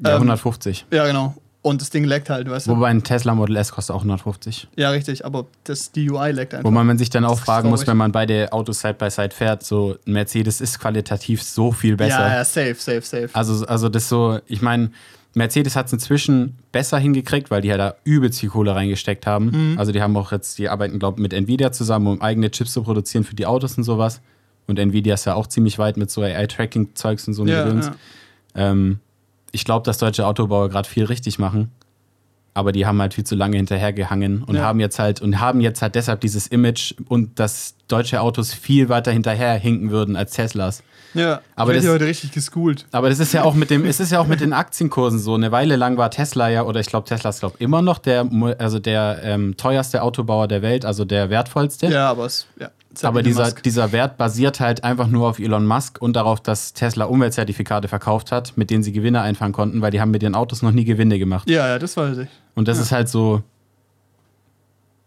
ja, 0.01 0.11
ähm, 0.11 0.17
150. 0.23 0.87
Ja, 0.91 1.07
genau. 1.07 1.37
Und 1.61 1.81
das 1.81 1.91
Ding 1.91 2.05
leckt 2.05 2.31
halt, 2.31 2.49
weißt 2.49 2.69
du? 2.69 2.71
Wobei 2.71 2.89
ein 2.89 3.03
Tesla 3.03 3.35
Model 3.35 3.57
S 3.57 3.73
kostet 3.73 3.95
auch 3.95 4.01
150. 4.01 4.69
ja, 4.77 4.91
richtig, 4.91 5.25
aber 5.25 5.47
das, 5.65 5.91
die 5.91 6.09
UI 6.09 6.31
leckt 6.31 6.55
einfach. 6.55 6.65
Wo 6.65 6.71
man 6.71 6.97
sich 6.99 7.11
dann 7.11 7.25
auch 7.25 7.39
fragen 7.39 7.69
muss, 7.69 7.87
wenn 7.87 7.97
man 7.97 8.13
beide 8.13 8.53
Autos 8.53 8.81
Side 8.81 8.95
by 8.95 9.11
Side 9.11 9.35
fährt, 9.35 9.65
so 9.65 9.97
ein 10.07 10.13
Mercedes 10.13 10.61
ist 10.61 10.79
qualitativ 10.79 11.43
so 11.43 11.73
viel 11.73 11.97
besser. 11.97 12.21
Ja, 12.21 12.35
ja, 12.37 12.45
safe, 12.45 12.77
safe, 12.77 13.03
safe. 13.03 13.29
Also, 13.33 13.67
also 13.67 13.89
das 13.89 14.09
so, 14.09 14.39
ich 14.47 14.63
meine, 14.63 14.91
Mercedes 15.35 15.77
hat 15.77 15.87
es 15.87 15.93
inzwischen 15.93 16.57
besser 16.73 16.99
hingekriegt, 16.99 17.51
weil 17.51 17.61
die 17.61 17.71
halt 17.71 17.81
da 17.81 17.95
übelst 18.05 18.41
viel 18.41 18.51
Kohle 18.51 18.75
reingesteckt 18.75 19.27
haben. 19.27 19.73
Mhm. 19.73 19.79
Also 19.79 19.93
die 19.93 20.01
haben 20.01 20.17
auch 20.17 20.33
jetzt, 20.33 20.59
die 20.59 20.69
arbeiten, 20.69 20.99
glaube 20.99 21.19
ich, 21.19 21.23
mit 21.23 21.33
Nvidia 21.33 21.73
zusammen, 21.73 22.07
um 22.07 22.23
eigene 22.23 22.51
Chips 22.51 22.73
zu 22.73 22.83
produzieren 22.83 23.25
für 23.25 23.35
die 23.35 23.47
Autos 23.47 23.77
und 23.77 23.85
sowas. 23.85 24.21
Und 24.67 24.79
Nvidia 24.79 25.15
ist 25.15 25.25
ja 25.25 25.35
auch 25.35 25.47
ziemlich 25.47 25.79
weit 25.79 25.97
mit 25.97 26.11
so 26.11 26.23
AI-Tracking-Zeugs 26.23 27.27
und 27.27 27.35
so 27.35 27.47
ja, 27.47 27.67
ja. 27.67 27.95
Ähm, 28.55 29.01
ich 29.53 29.65
glaube, 29.65 29.85
dass 29.85 29.99
deutsche 29.99 30.27
Autobauer 30.27 30.69
gerade 30.69 30.89
viel 30.89 31.05
richtig 31.05 31.39
machen. 31.39 31.71
Aber 32.55 32.73
die 32.73 32.87
haben 32.87 33.01
halt 33.01 33.15
viel 33.15 33.23
zu 33.25 33.37
lange 33.37 33.57
hinterhergehangen 33.57 34.43
und 34.43 34.57
Ja. 34.57 34.63
haben 34.63 34.81
jetzt 34.81 34.99
halt 34.99 35.21
und 35.23 35.39
haben 35.39 35.61
jetzt 35.61 35.81
halt 35.81 35.95
deshalb 35.95 36.21
dieses 36.23 36.49
Image 36.49 36.93
und 37.09 37.39
dass 37.39 37.75
deutsche 37.87 38.21
Autos 38.21 38.53
viel 38.53 38.89
weiter 38.89 39.13
hinterher 39.13 39.55
hinken 39.55 39.91
würden 39.91 40.17
als 40.17 40.33
Teslas. 40.33 40.83
ja. 41.15 41.41
Aber 41.55 41.75
ich 41.75 41.83
das- 41.85 41.91
heute 41.93 42.07
richtig 42.07 42.33
geschoolt. 42.33 42.87
Aber 42.91 43.09
das 43.11 43.21
ist 43.21 43.33
ja 43.33 43.45
auch 43.45 43.55
mit 43.55 43.71
dem, 43.71 43.85
es 43.87 44.01
ist 44.01 44.11
ja 44.11 44.19
auch 44.19 44.27
mit 44.27 44.41
den 44.41 44.53
Aktienkursen 44.65 45.21
so. 45.21 45.35
Eine 45.35 45.53
Weile 45.53 45.77
lang 45.77 45.97
war 45.99 46.11
Tesla 46.11 46.49
ja, 46.49 46.65
oder 46.65 46.81
ich 46.81 46.87
glaube, 46.89 47.07
Tesla 47.09 47.31
ist 47.31 47.41
glaub, 47.41 47.61
immer 47.61 47.81
noch 47.81 47.99
der, 47.99 48.29
also 48.59 48.79
der 48.81 49.21
ähm, 49.23 49.57
teuerste 49.57 50.03
Autobauer 50.03 50.49
der 50.49 50.61
Welt, 50.63 50.85
also 50.85 51.05
der 51.05 51.31
wertvollste. 51.31 51.87
Ja, 51.87 52.11
aber 52.11 52.27
es, 52.27 52.47
ja. 52.59 52.71
Aber 53.07 53.21
Elon 53.21 53.29
dieser, 53.31 53.45
Musk. 53.45 53.63
dieser 53.63 53.93
Wert 53.93 54.17
basiert 54.17 54.61
halt 54.61 54.83
einfach 54.85 55.07
nur 55.07 55.29
auf 55.29 55.39
Elon 55.39 55.67
Musk 55.67 56.01
und 56.01 56.15
darauf, 56.17 56.41
dass 56.41 56.73
Tesla 56.73 57.05
Umweltzertifikate 57.05 57.87
verkauft 57.89 58.33
hat, 58.33 58.57
mit 58.57 58.71
denen 58.71 58.83
sie 58.83 58.93
Gewinne 58.93 59.21
einfahren 59.21 59.53
konnten, 59.53 59.81
weil 59.83 59.91
die 59.91 60.01
haben 60.01 60.11
mit 60.11 60.23
ihren 60.23 60.35
Autos 60.35 60.63
noch 60.63 60.73
nie 60.73 60.85
Gewinne 60.85 61.19
gemacht. 61.19 61.49
Ja, 61.49 61.69
ja, 61.69 61.79
das 61.79 61.97
weiß 61.97 62.19
ich. 62.19 62.29
Und 62.55 62.67
das 62.69 62.79
ist 62.79 62.91
halt 62.93 63.09
so. 63.09 63.43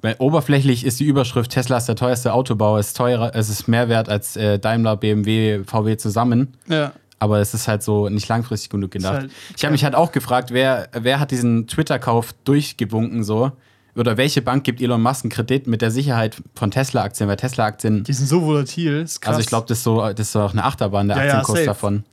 Weil 0.04 0.16
oberflächlich 0.18 0.84
ist 0.86 1.00
die 1.00 1.06
Überschrift 1.06 1.52
Tesla 1.52 1.78
ist 1.78 1.86
der 1.88 1.96
teuerste 1.96 2.34
Autobauer, 2.34 2.80
ist 2.80 2.98
teurer, 2.98 3.36
es 3.36 3.50
ist 3.50 3.68
mehr 3.68 3.88
wert 3.88 4.10
als 4.10 4.36
äh, 4.36 4.58
Daimler, 4.58 4.98
BMW, 4.98 5.64
VW 5.64 5.96
zusammen. 5.98 6.56
Ja. 6.68 6.94
Aber 7.20 7.38
es 7.40 7.54
ist 7.54 7.68
halt 7.68 7.84
so 7.84 8.10
nicht 8.10 8.28
langfristig 8.28 8.72
genug 8.72 8.90
gedacht. 8.92 9.14
halt- 9.14 9.32
ich 9.56 9.64
habe 9.64 9.74
mich 9.74 9.84
halt 9.84 9.94
auch 9.94 10.12
gefragt, 10.12 10.50
wer, 10.52 10.88
wer 10.94 11.20
hat 11.20 11.30
diesen 11.30 11.68
Twitter-Kauf 11.68 12.34
durchgewunken 12.46 13.24
so? 13.24 13.52
Oder 13.96 14.16
welche 14.18 14.42
Bank 14.42 14.64
gibt 14.64 14.82
Elon 14.82 15.02
Musk 15.02 15.26
einen 15.26 15.32
Kredit 15.32 15.68
mit 15.68 15.82
der 15.82 15.92
Sicherheit 15.92 16.38
von 16.56 16.72
Tesla-Aktien? 16.72 17.28
Weil 17.28 17.38
Tesla-Aktien, 17.38 18.04
Die 18.06 18.14
sind 18.14 18.28
so 18.28 18.42
volatil. 18.42 19.02
Ist 19.02 19.22
krass. 19.22 19.32
also 19.32 19.42
ich 19.42 19.48
glaube, 19.48 19.68
das, 19.68 19.80
ist 19.80 19.84
so, 19.84 20.00
das 20.02 20.20
ist 20.30 20.36
auch 20.36 20.54
eine 20.54 20.64
Achterbahn, 20.64 21.08
der 21.10 21.18
Ja, 21.18 21.24
ja, 21.26 21.30
Aktienkurs 21.40 21.58
safe. 21.60 21.66
davon. 21.66 22.04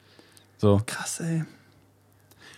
So. 0.59 0.81
Krass, 0.87 1.21
ey. 1.21 1.45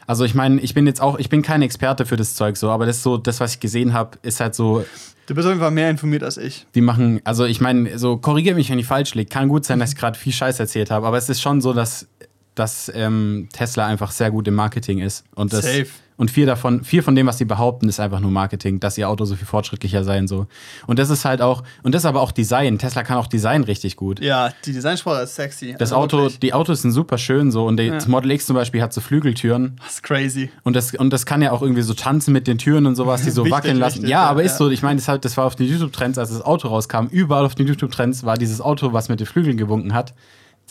Also 0.07 0.25
ich 0.25 0.35
meine, 0.35 0.61
ich 0.61 0.75
bin 0.75 0.87
jetzt 0.87 1.00
auch, 1.00 1.19
ich 1.19 1.29
bin 1.29 1.43
kein 1.43 1.62
Experte 1.62 2.05
für 2.07 2.17
das 2.17 2.35
Zeug 2.35 2.57
so, 2.57 2.71
aber 2.71 2.87
das 2.87 2.97
ist 2.97 3.03
so, 3.05 3.17
das, 3.17 3.39
was 3.41 3.55
ich 3.55 3.61
gesehen 3.61 3.93
habe, 3.93 4.19
ist 4.23 4.41
halt 4.41 4.55
so, 4.55 4.85
Du 5.27 5.35
bist 5.37 5.47
auf 5.47 5.50
jeden 5.53 5.61
Fall 5.61 5.71
mehr 5.71 5.89
informiert 5.91 6.25
als 6.25 6.37
ich. 6.37 6.67
die 6.75 6.81
machen, 6.81 7.21
also 7.23 7.45
ich 7.45 7.61
meine, 7.61 7.97
so 7.99 8.17
korrigiere 8.17 8.57
mich, 8.57 8.69
wenn 8.71 8.81
ich 8.81 8.87
falsch 8.87 9.15
liege. 9.15 9.29
Kann 9.29 9.49
gut 9.49 9.65
sein, 9.65 9.79
dass 9.79 9.91
ich 9.93 9.97
gerade 9.97 10.19
viel 10.19 10.33
Scheiß 10.33 10.59
erzählt 10.59 10.91
habe, 10.91 11.07
aber 11.07 11.19
es 11.19 11.29
ist 11.29 11.41
schon 11.41 11.61
so, 11.61 11.73
dass, 11.73 12.09
dass 12.57 12.91
ähm, 12.93 13.49
Tesla 13.53 13.87
einfach 13.87 14.11
sehr 14.11 14.33
gut 14.33 14.49
im 14.49 14.55
Marketing 14.55 14.99
ist. 14.99 15.25
Und 15.37 15.53
das, 15.53 15.65
Safe. 15.67 15.87
Und 16.21 16.31
viel 16.31 16.45
davon, 16.45 16.85
viel 16.85 17.00
von 17.00 17.15
dem, 17.15 17.27
was 17.27 17.39
sie 17.39 17.47
behaupten, 17.47 17.89
ist 17.89 17.99
einfach 17.99 18.21
nur 18.21 18.31
Marketing, 18.31 18.79
dass 18.79 18.99
ihr 18.99 19.09
Auto 19.09 19.25
so 19.25 19.37
viel 19.37 19.47
fortschrittlicher 19.47 20.05
sein 20.05 20.29
so. 20.29 20.49
Und 20.87 20.99
das 20.99 21.09
ist 21.09 21.25
halt 21.25 21.41
auch, 21.41 21.62
und 21.83 21.95
das 21.95 22.03
ist 22.03 22.07
aber 22.07 22.21
auch 22.21 22.31
Design. 22.31 22.79
Tesla 22.79 23.05
kann 23.05 23.17
auch 23.17 23.27
Design 23.27 23.65
richtig 23.65 23.97
gut. 23.97 24.21
Ja, 24.21 24.53
die 24.67 24.75
Designsprache 24.75 25.23
ist 25.23 25.35
sexy. 25.35 25.73
Das 25.79 25.93
Also 25.93 25.97
Auto, 25.97 26.17
wirklich. 26.19 26.41
die 26.41 26.53
Autos 26.53 26.83
sind 26.83 26.93
super 26.93 27.17
schön 27.17 27.50
so 27.50 27.65
und 27.65 27.79
das 27.79 28.07
Model 28.07 28.33
X 28.33 28.45
zum 28.45 28.55
Beispiel 28.55 28.83
hat 28.83 28.93
so 28.93 29.00
Flügeltüren 29.00 29.77
Das 29.83 29.95
ist 29.95 30.03
crazy. 30.03 30.50
und 30.62 30.77
das, 30.77 30.93
und 30.93 31.11
das 31.11 31.25
kann 31.25 31.41
ja 31.41 31.53
auch 31.53 31.62
irgendwie 31.62 31.81
so 31.81 31.95
tanzen 31.95 32.35
mit 32.35 32.47
den 32.47 32.59
Türen 32.59 32.85
und 32.85 32.97
sowas, 32.97 33.23
die 33.23 33.31
so 33.31 33.47
Wichtig, 33.47 33.57
wackeln 33.57 33.79
lassen. 33.79 33.95
wichtig, 33.95 34.11
ja, 34.11 34.25
ja, 34.25 34.29
aber 34.29 34.43
ist 34.43 34.53
ja. 34.53 34.59
so, 34.59 34.69
ich 34.69 34.83
meine, 34.83 34.97
das, 35.00 35.09
halt, 35.09 35.25
das 35.25 35.39
war 35.39 35.47
auf 35.47 35.57
den 35.57 35.69
YouTube-Trends, 35.69 36.19
als 36.19 36.29
das 36.29 36.43
Auto 36.43 36.69
rauskam, 36.69 37.07
überall 37.11 37.47
auf 37.47 37.55
den 37.55 37.67
YouTube-Trends 37.67 38.25
war 38.25 38.37
dieses 38.37 38.61
Auto, 38.61 38.93
was 38.93 39.09
mit 39.09 39.21
den 39.21 39.27
Flügeln 39.27 39.57
gewunken 39.57 39.95
hat. 39.95 40.12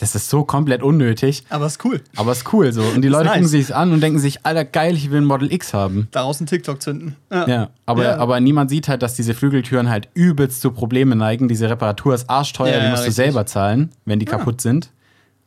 Das 0.00 0.14
ist 0.14 0.30
so 0.30 0.44
komplett 0.44 0.82
unnötig, 0.82 1.44
Aber 1.50 1.66
ist 1.66 1.84
cool. 1.84 2.00
aber 2.16 2.32
ist 2.32 2.50
cool 2.52 2.72
so. 2.72 2.82
Und 2.82 3.02
die 3.02 3.08
Leute 3.08 3.26
nice. 3.26 3.34
gucken 3.34 3.48
sich 3.48 3.74
an 3.74 3.92
und 3.92 4.00
denken 4.00 4.18
sich, 4.18 4.44
Alter, 4.46 4.64
geil, 4.64 4.94
ich 4.96 5.10
will 5.10 5.20
ein 5.20 5.24
Model 5.26 5.52
X 5.52 5.74
haben. 5.74 6.08
Daraus 6.10 6.40
einen 6.40 6.46
TikTok 6.46 6.80
zünden. 6.82 7.16
Ja, 7.30 7.68
aber, 7.86 8.02
Ja. 8.04 8.16
aber 8.16 8.40
niemand 8.40 8.70
sieht 8.70 8.88
halt, 8.88 9.02
dass 9.02 9.14
diese 9.14 9.34
Flügeltüren 9.34 9.90
halt 9.90 10.08
übelst 10.14 10.60
zu 10.62 10.70
Probleme 10.72 11.14
neigen. 11.16 11.48
Diese 11.48 11.68
Reparatur 11.68 12.14
ist 12.14 12.30
arschteuer, 12.30 12.68
Ja, 12.72 12.78
die 12.78 12.84
ja, 12.84 12.90
musst 12.90 13.02
du 13.02 13.08
richtig. 13.08 13.16
selber 13.24 13.44
zahlen, 13.46 13.90
wenn 14.06 14.18
die 14.18 14.24
kaputt 14.26 14.60
sind. 14.60 14.90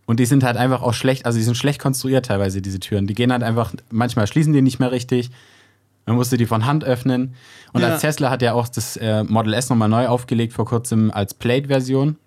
Und 0.05 0.19
die 0.19 0.25
sind 0.25 0.43
halt 0.43 0.57
einfach 0.57 0.81
auch 0.83 0.93
schlecht, 0.93 1.25
also 1.25 1.37
die 1.39 1.43
sind 1.45 1.55
schlecht 1.55 1.79
konstruiert 1.81 2.25
teilweise, 2.27 2.61
diese 2.61 2.79
Türen. 2.79 3.07
Die 3.07 3.13
gehen 3.15 3.31
halt 3.31 3.41
einfach, 3.41 3.73
manchmal 3.89 4.27
schließen 4.27 4.53
die 4.53 4.61
nicht 4.61 4.77
mehr 4.79 4.91
richtig. 4.91 5.31
Man 6.05 6.17
musste 6.17 6.35
die 6.35 6.45
von 6.45 6.65
Hand 6.65 6.83
öffnen. 6.83 7.33
Und 7.71 7.81
Ja. 7.81 7.87
als 7.87 8.01
Tesla 8.01 8.29
hat 8.29 8.41
ja 8.41 8.53
auch 8.53 8.67
das 8.67 8.97
äh, 8.97 9.23
Model 9.23 9.53
S 9.53 9.69
nochmal 9.69 9.87
neu 9.87 10.07
aufgelegt 10.07 10.51
vor 10.53 10.65
kurzem 10.65 11.09
als 11.11 11.33
Plate-Version. 11.33 12.17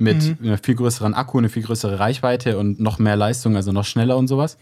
Mit 0.00 0.40
Mhm. 0.40 0.46
einem 0.46 0.58
viel 0.58 0.74
größeren 0.74 1.14
Akku, 1.14 1.38
eine 1.38 1.48
viel 1.50 1.62
größere 1.62 1.98
Reichweite 2.00 2.58
und 2.58 2.80
noch 2.80 2.98
mehr 2.98 3.16
Leistung, 3.16 3.54
also 3.54 3.70
noch 3.70 3.84
schneller 3.84 4.16
und 4.16 4.26
sowas. 4.28 4.56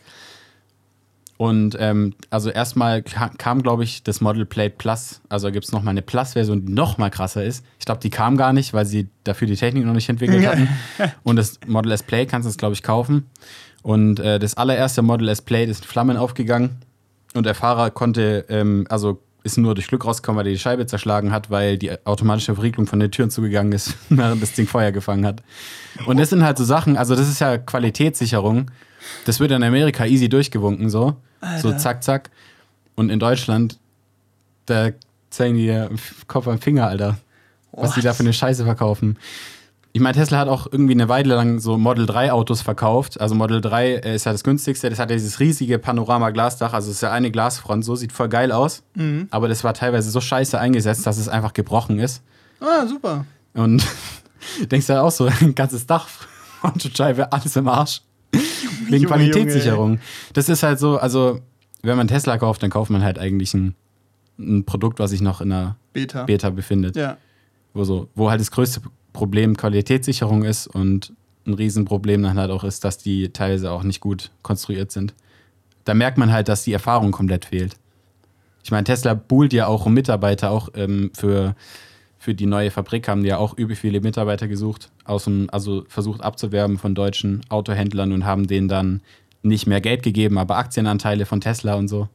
Und 1.37 1.77
ähm, 1.79 2.15
also 2.31 2.51
erstmal 2.51 3.03
ka 3.03 3.31
kam, 3.39 3.63
glaube 3.63 3.85
ich, 3.85 4.03
das 4.03 4.21
Model 4.21 4.45
Plate 4.45 4.75
Plus. 4.77 5.21
Also 5.29 5.53
gibt 5.53 5.65
es 5.65 5.71
nochmal 5.73 5.93
eine 5.93 6.03
Plus-Version, 6.03 6.67
die 6.67 6.73
noch 6.73 6.99
mal 6.99 7.11
krasser 7.11 7.45
ist. 7.45 7.65
Ich 7.79 7.85
glaube, 7.87 8.01
die 8.01 8.11
kam 8.11 8.37
gar 8.37 8.53
nicht, 8.53 8.75
weil 8.75 8.85
sie 8.85 9.09
dafür 9.23 9.47
die 9.47 9.55
Technik 9.55 9.87
noch 9.87 9.95
nicht 9.95 10.09
entwickelt 10.09 10.45
hatten. 10.45 10.69
Und 11.23 11.37
das 11.37 11.61
Model 11.69 11.93
S 11.93 12.03
Plate 12.03 12.27
kannst 12.27 12.47
du 12.47 12.51
es, 12.51 12.57
glaube 12.59 12.75
ich, 12.75 12.83
kaufen. 12.83 13.27
Und 13.83 14.19
äh, 14.19 14.41
das 14.41 14.57
allererste 14.57 15.03
Model 15.03 15.29
S 15.29 15.41
Plate 15.41 15.71
ist 15.71 15.83
in 15.83 15.89
Flammen 15.89 16.17
aufgegangen. 16.17 16.71
Und 17.35 17.47
der 17.47 17.55
Fahrer 17.55 17.91
konnte, 17.93 18.45
ähm, 18.49 18.87
also 18.91 19.21
ist 19.53 19.57
nur 19.57 19.75
durch 19.75 19.89
Glück 19.89 20.05
rausgekommen, 20.05 20.39
weil 20.39 20.47
er 20.47 20.53
die 20.53 20.59
Scheibe 20.59 20.87
zerschlagen 20.87 21.33
hat, 21.33 21.51
weil 21.51 21.79
die 21.79 21.91
automatische 22.07 22.55
Verriegelung 22.55 22.87
von 22.87 23.01
den 23.01 23.11
Türen 23.11 23.31
zugegangen 23.31 23.73
ist, 23.73 23.95
während 24.09 24.43
das 24.43 24.53
Ding 24.53 24.67
Feuer 24.67 24.93
gefangen 24.93 25.27
hat. 25.27 25.43
Und 26.07 26.19
das 26.19 26.31
sind 26.31 26.45
halt 26.45 26.59
so 26.59 26.65
Sachen, 26.65 26.97
also 26.97 27.15
das 27.15 27.29
ist 27.29 27.41
ja 27.41 27.59
Qualitätssicherung. 27.59 28.71
Das 29.25 29.41
wird 29.41 29.51
in 29.53 29.63
Amerika 29.63 30.05
easy 30.05 30.29
durchgewunken, 30.29 30.91
so. 30.91 31.17
So 31.63 31.73
zack, 31.73 32.03
zack. 32.03 32.31
Und 32.97 33.11
in 33.11 33.21
Deutschland, 33.21 33.79
da 34.67 34.91
zeigen 35.31 35.57
die 35.57 35.63
dir 35.63 35.91
Kopf 36.27 36.49
am 36.49 36.61
Finger, 36.61 36.89
Alter. 36.89 37.17
Was 37.73 37.95
die 37.95 38.01
da 38.01 38.13
für 38.13 38.25
eine 38.25 38.33
Scheiße 38.33 38.65
verkaufen. 38.65 39.17
Ich 39.99 40.03
meine, 40.03 40.17
Tesla 40.17 40.39
hat 40.39 40.47
auch 40.47 40.69
irgendwie 40.71 40.93
eine 40.93 41.09
Weile 41.09 41.35
lang 41.35 41.59
so 41.59 41.77
Model 41.77 42.07
3 42.07 42.31
Autos 42.31 42.61
verkauft. 42.61 43.21
Also 43.21 43.35
Model 43.35 43.61
3 43.61 43.95
äh, 43.95 44.15
ist 44.15 44.27
ja 44.27 44.31
das 44.31 44.45
günstigste. 44.45 44.89
Das 44.89 45.01
hat 45.01 45.11
ja 45.11 45.17
dieses 45.17 45.41
riesige 45.41 45.81
Panorama-Glasdach. 45.81 46.73
Also 46.73 46.91
es 46.91 46.99
ist 46.99 47.01
ja 47.03 47.11
eine 47.11 47.33
Glasfront. 47.33 47.85
So 47.85 47.97
sieht 47.97 48.13
voll 48.13 48.29
geil 48.29 48.53
aus. 48.53 48.85
Aber 49.31 49.49
das 49.49 49.65
war 49.65 49.75
teilweise 49.75 50.13
so 50.13 50.21
scheiße 50.21 50.57
eingesetzt, 50.57 51.05
dass 51.05 51.19
es 51.19 51.29
einfach 51.29 51.53
gebrochen 51.53 51.99
ist. 51.99 52.23
Ah, 52.61 52.87
super. 52.87 53.27
Und 53.55 53.85
denkst 54.71 54.87
du 54.87 54.93
ja 54.93 55.03
auch 55.03 55.11
so, 55.11 55.29
ein 55.41 55.57
ganzes 55.57 55.85
Dach, 55.85 56.07
Frontscheibe, 56.61 57.33
alles 57.33 57.57
im 57.57 57.67
Arsch. 57.67 58.03
Wegen 58.31 59.03
Junge, 59.03 59.07
Qualitätssicherung. 59.07 59.99
Das 60.33 60.49
ist 60.49 60.63
halt 60.63 60.79
so, 60.79 60.99
also 60.99 61.41
wenn 61.83 61.97
man 61.97 62.07
Tesla 62.07 62.39
kauft, 62.39 62.63
dann 62.63 62.71
kauft 62.71 62.93
man 62.93 63.03
halt 63.03 63.19
eigentlich 63.19 63.53
ein, 63.53 63.75
ein 64.39 64.65
Produkt, 64.65 65.01
was 65.01 65.11
sich 65.11 65.23
noch 65.23 65.41
in 65.41 65.51
einer 65.51 65.75
Beta. 65.93 66.23
Beta 66.23 66.51
befindet. 66.51 66.95
Ja. 66.95 67.17
Wo, 67.75 67.83
so, 67.83 68.09
wo 68.15 68.31
halt 68.31 68.41
das 68.41 68.53
größte 68.53 68.81
Problem 69.19 69.57
Qualitätssicherung 69.57 70.45
ist 70.45 70.69
und 70.69 71.13
ein 71.45 71.55
Riesenproblem 71.55 72.23
dann 72.23 72.39
halt 72.39 72.53
auch 72.53 72.63
ist, 72.63 72.85
dass 72.85 72.99
die 72.99 73.31
teilweise 73.31 73.73
auch 73.73 73.83
nicht 73.83 73.99
gut 73.99 74.31
konstruiert 74.43 74.93
sind. 74.93 75.13
Da 75.85 75.93
merkt 75.93 76.19
man 76.19 76.33
halt, 76.33 76.49
dass 76.49 76.63
die 76.63 76.73
Erfahrung 76.73 77.11
komplett 77.11 77.47
fehlt. 77.47 77.75
Ich 78.63 78.71
meine, 78.71 78.85
Tesla 78.85 79.15
buhlt 79.15 79.53
ja 79.53 79.67
auch 79.67 79.87
um 79.87 79.95
Mitarbeiter, 79.95 80.53
auch 80.53 80.69
ähm, 80.75 81.11
für, 81.15 81.57
für 82.21 82.33
die 82.33 82.47
neue 82.47 82.71
Fabrik 82.71 83.09
haben 83.09 83.23
die 83.23 83.31
ja 83.31 83.39
auch 83.39 83.59
übel 83.59 83.75
viele 83.75 84.01
Mitarbeiter 84.01 84.47
gesucht, 84.47 84.89
aus 85.05 85.25
dem, 85.25 85.49
also 85.51 85.85
versucht 85.89 86.21
abzuwerben 86.21 86.79
von 86.79 86.95
deutschen 86.95 87.41
Autohändlern 87.49 88.13
und 88.13 88.25
haben 88.25 88.47
denen 88.47 88.69
dann 88.69 89.01
nicht 89.43 89.67
mehr 89.67 89.81
Geld 89.81 90.05
gegeben, 90.05 90.39
aber 90.39 90.59
Aktienanteile 90.59 91.27
von 91.27 91.41
Tesla 91.41 91.75
und 91.75 91.89
so. 91.89 92.09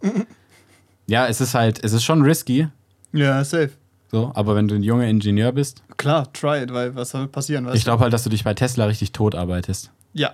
Ja, 1.08 1.28
es 1.28 1.42
ist 1.42 1.54
halt, 1.54 1.84
es 1.84 1.92
ist 1.92 2.06
schon 2.06 2.22
risky, 2.22 2.70
Ja, 3.12 3.44
safe. 3.44 3.72
So, 4.14 4.32
aber 4.36 4.56
wenn 4.56 4.68
du 4.68 4.76
ein 4.76 4.84
junger 4.84 5.08
Ingenieur 5.08 5.52
bist, 5.52 5.84
Klar, 5.98 6.32
try 6.34 6.62
it, 6.64 6.72
weil 6.74 6.96
was 6.96 7.10
soll 7.10 7.28
passieren? 7.28 7.68
Ich 7.74 7.84
glaube 7.84 8.04
halt, 8.04 8.14
dass 8.14 8.24
du 8.24 8.30
dich 8.30 8.44
bei 8.44 8.54
Tesla 8.54 8.86
richtig 8.86 9.12
tot 9.12 9.36
arbeitest. 9.36 9.86
du? 10.14 10.20
Ja. 10.22 10.32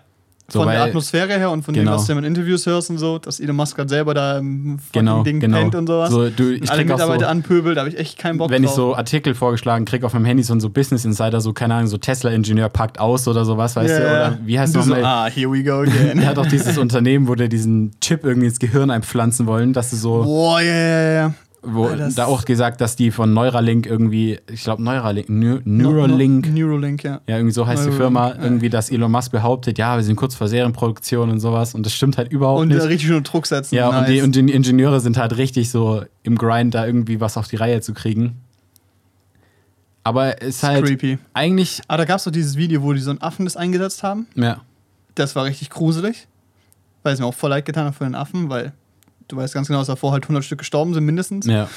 So, 0.51 0.61
von 0.61 0.67
der 0.69 0.79
weil- 0.79 0.87
Atmosphäre 0.89 1.33
her 1.37 1.51
und 1.51 1.61
von 1.63 1.75
dem, 1.75 1.83
Genau. 1.83 1.95
was 1.97 2.07
du 2.07 2.13
in 2.13 2.23
Interviews 2.23 2.65
hörst 2.65 2.89
und 2.89 2.97
so, 2.97 3.19
dass 3.19 3.39
Elon 3.39 3.55
Musk 3.55 3.75
gerade 3.75 3.87
selber 3.89 4.15
da 4.15 4.39
im 4.39 4.79
Genau, 4.91 5.21
Ding 5.21 5.39
genau. 5.39 5.59
pennt 5.59 5.75
und 5.75 5.85
sowas. 5.85 6.09
So, 6.09 6.27
du, 6.31 6.55
ich 6.55 6.67
Alle 6.71 6.81
krieg 6.81 6.89
auch 6.91 6.95
Mitarbeiter 6.95 7.25
so, 7.25 7.29
anpöbelt, 7.29 7.77
da 7.77 7.81
habe 7.81 7.89
ich 7.91 7.99
echt 7.99 8.17
keinen 8.17 8.39
Bock 8.39 8.49
wenn 8.49 8.63
ich 8.63 8.69
drauf. 8.69 8.75
so 8.75 8.95
Artikel 8.95 9.35
vorgeschlagen 9.35 9.85
krieg 9.85 10.03
auf 10.03 10.13
meinem 10.13 10.25
Handy, 10.25 10.41
so 10.41 10.55
ein 10.55 10.59
so 10.59 10.69
Business 10.71 11.05
Insider, 11.05 11.39
so 11.39 11.53
keine 11.53 11.75
Ahnung, 11.75 11.85
so 11.87 11.97
Tesla-Ingenieur 11.99 12.69
packt 12.69 12.99
aus 12.99 13.27
oder 13.27 13.45
sowas, 13.45 13.75
weißt 13.75 13.89
du? 13.95 14.01
Ja, 14.01 14.03
ja. 14.03 14.11
Oder 14.29 14.39
wie 14.43 14.59
heißt 14.59 14.73
du 14.73 14.79
es 14.79 14.85
so, 14.87 14.95
ah, 14.95 15.27
here 15.27 15.51
we 15.51 15.63
go 15.63 15.81
again. 15.81 16.17
Er 16.19 16.25
hat 16.29 16.39
auch 16.39 16.47
dieses 16.47 16.79
Unternehmen, 16.79 17.27
wo 17.27 17.35
der 17.35 17.47
diesen 17.47 17.91
Chip 18.01 18.23
irgendwie 18.25 18.47
ins 18.47 18.57
Gehirn 18.57 18.89
einpflanzen 18.89 19.45
wollen, 19.45 19.73
dass 19.73 19.91
du 19.91 19.97
so. 19.97 20.23
Boah, 20.23 20.61
ja, 20.61 20.73
ja, 20.73 21.11
ja. 21.11 21.33
Wo 21.61 21.87
Ah, 21.87 21.95
das- 21.95 22.15
da 22.15 22.25
auch 22.25 22.45
gesagt, 22.45 22.79
dass 22.81 22.95
die 22.95 23.11
von 23.11 23.33
Neuralink 23.33 23.85
irgendwie, 23.85 24.39
ich 24.51 24.63
glaube 24.63 24.81
Neuralink, 24.81 25.27
Neu- 25.29 25.59
Neuralink, 25.65 26.47
Neuralink, 26.53 27.03
ja. 27.03 27.21
ja, 27.27 27.35
irgendwie 27.37 27.53
so 27.53 27.67
heißt 27.67 27.83
die 27.85 27.89
Neuralink, 27.89 27.97
Firma, 27.97 28.29
ja. 28.35 28.43
irgendwie, 28.43 28.69
dass 28.69 28.89
Elon 28.91 29.11
Musk 29.11 29.31
behauptet, 29.31 29.77
ja, 29.77 29.95
wir 29.97 30.03
sind 30.03 30.15
kurz 30.15 30.35
vor 30.35 30.47
Serienproduktion 30.47 31.29
und 31.29 31.39
sowas 31.39 31.73
und 31.75 31.85
das 31.85 31.93
stimmt 31.93 32.17
halt 32.17 32.31
überhaupt 32.31 32.61
Und 32.61 32.69
nicht. 32.69 32.81
richtig 32.83 33.07
schön 33.07 33.17
unter 33.17 33.31
Druck 33.31 33.45
setzen. 33.45 33.75
Ja, 33.75 33.89
nice. 33.91 33.99
und, 33.99 34.07
die, 34.13 34.21
und 34.21 34.35
die 34.49 34.53
Ingenieure 34.53 34.99
sind 35.01 35.17
halt 35.17 35.35
richtig 35.37 35.69
so 35.69 36.03
im 36.23 36.37
Grind, 36.37 36.73
da 36.75 36.85
irgendwie 36.85 37.19
was 37.19 37.35
auf 37.37 37.47
die 37.47 37.57
Reihe 37.57 37.81
zu 37.81 37.93
kriegen. 37.93 38.37
Aber 40.03 40.41
es 40.41 40.55
ist 40.57 40.63
halt 40.63 40.85
creepy. 40.85 41.17
eigentlich, 41.33 41.81
Aber 41.87 41.97
da 41.99 42.05
gab 42.05 42.17
es 42.17 42.23
doch 42.23 42.31
dieses 42.31 42.55
Video, 42.55 42.81
wo 42.81 42.93
die 42.93 42.99
so 43.01 43.09
einen 43.11 43.21
Affen 43.21 43.45
das 43.45 43.57
eingesetzt 43.57 44.01
haben. 44.03 44.27
ja, 44.35 44.61
Das 45.15 45.35
war 45.35 45.43
richtig 45.45 45.69
gruselig. 45.69 46.27
Weil 47.03 47.13
es 47.13 47.19
mir 47.19 47.25
auch 47.25 47.33
voll 47.33 47.49
leid 47.49 47.65
getan 47.65 47.85
hat 47.85 47.95
für 47.95 48.03
den 48.05 48.15
Affen, 48.15 48.49
weil 48.49 48.73
du 49.29 49.37
weißt 49.37 49.53
ganz 49.53 49.67
genau, 49.67 49.79
dass 49.79 49.87
davor 49.87 50.11
halt 50.11 50.23
100 50.25 50.43
Stück 50.43 50.59
gestorben 50.59 50.93
sind 50.93 51.05
mindestens. 51.05 51.45
ja. 51.45 51.69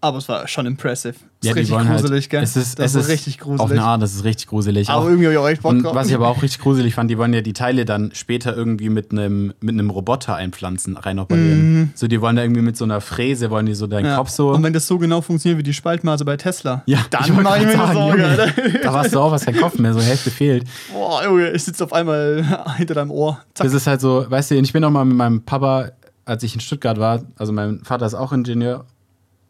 Aber 0.00 0.18
es 0.18 0.28
war 0.28 0.46
schon 0.48 0.66
impressive. 0.66 1.14
Ist 1.14 1.18
ja, 1.44 1.54
die 1.54 1.60
richtig 1.60 1.74
wollen 1.74 1.88
gruselig, 1.88 2.24
halt, 2.24 2.28
gell? 2.30 2.42
Es 2.42 2.56
ist, 2.56 2.78
das 2.78 2.94
es 2.94 3.04
ist 3.04 3.08
richtig 3.10 3.38
gruselig. 3.38 3.60
Auf 3.62 3.70
eine 3.70 3.82
Art, 3.82 4.02
das 4.02 4.14
ist 4.14 4.22
richtig 4.24 4.48
gruselig. 4.48 4.90
aber 4.90 5.00
Auch- 5.00 5.06
irgendwie 5.06 5.24
habe 5.24 5.32
ich 5.32 5.38
auch 5.38 5.48
echt 5.48 5.62
Bock 5.62 5.82
drauf. 5.82 5.94
was 5.94 6.08
ich 6.08 6.14
aber 6.14 6.28
auch 6.28 6.42
richtig 6.42 6.60
gruselig 6.60 6.94
fand, 6.94 7.10
die 7.10 7.16
wollen 7.16 7.32
ja 7.32 7.40
die 7.40 7.54
Teile 7.54 7.86
dann 7.86 8.10
später 8.12 8.54
irgendwie 8.54 8.90
mit 8.90 9.12
einem 9.12 9.54
mit 9.62 9.70
einem 9.72 9.88
Roboter 9.88 10.34
einpflanzen, 10.34 10.98
reinoperieren. 10.98 11.92
So, 11.94 12.06
die 12.06 12.20
wollen 12.20 12.36
da 12.36 12.42
irgendwie 12.42 12.60
mit 12.60 12.76
so 12.76 12.84
einer 12.84 13.00
Fräse, 13.00 13.48
wollen 13.50 13.64
die 13.64 13.72
so 13.74 13.86
deinen 13.86 14.02
Mhm. 14.04 14.10
ja. 14.10 14.16
Kopf 14.18 14.28
so. 14.28 14.50
Und 14.50 14.62
wenn 14.62 14.74
das 14.74 14.86
so 14.86 14.98
genau 14.98 15.22
funktioniert 15.22 15.58
wie 15.58 15.62
die 15.62 15.72
Spaltmaße 15.72 16.26
bei 16.26 16.36
Tesla, 16.36 16.82
ja, 16.84 16.98
dann 17.08 17.22
wollte 17.30 17.42
mache 17.42 17.58
ich 17.60 17.64
mir 17.64 17.72
sagen, 17.72 17.92
Sorge, 17.94 18.20
Junge, 18.22 18.28
Alter. 18.42 18.78
Da 18.82 18.92
warst 18.92 19.14
du 19.14 19.20
auch 19.20 19.30
was 19.32 19.46
kein 19.46 19.56
Kopf 19.56 19.78
mehr, 19.78 19.94
so 19.94 20.02
Hälfte 20.02 20.30
fehlt. 20.30 20.64
Boah, 20.92 21.24
Junge, 21.24 21.50
ich 21.52 21.64
sitze 21.64 21.82
auf 21.82 21.94
einmal 21.94 22.44
hinter 22.76 22.92
deinem 22.92 23.10
Ohr. 23.10 23.38
Zack. 23.54 23.68
Das 23.68 23.72
ist 23.72 23.86
halt 23.86 24.02
so, 24.02 24.26
weißt 24.28 24.50
du, 24.50 24.56
ich 24.56 24.72
bin 24.74 24.84
auch 24.84 24.90
mal 24.90 25.06
mit 25.06 25.16
meinem 25.16 25.40
Papa, 25.40 25.92
als 26.24 26.42
ich 26.42 26.54
in 26.54 26.60
Stuttgart 26.60 26.98
war, 26.98 27.22
also 27.36 27.52
mein 27.52 27.80
Vater 27.84 28.06
ist 28.06 28.14
auch 28.14 28.32
Ingenieur, 28.32 28.84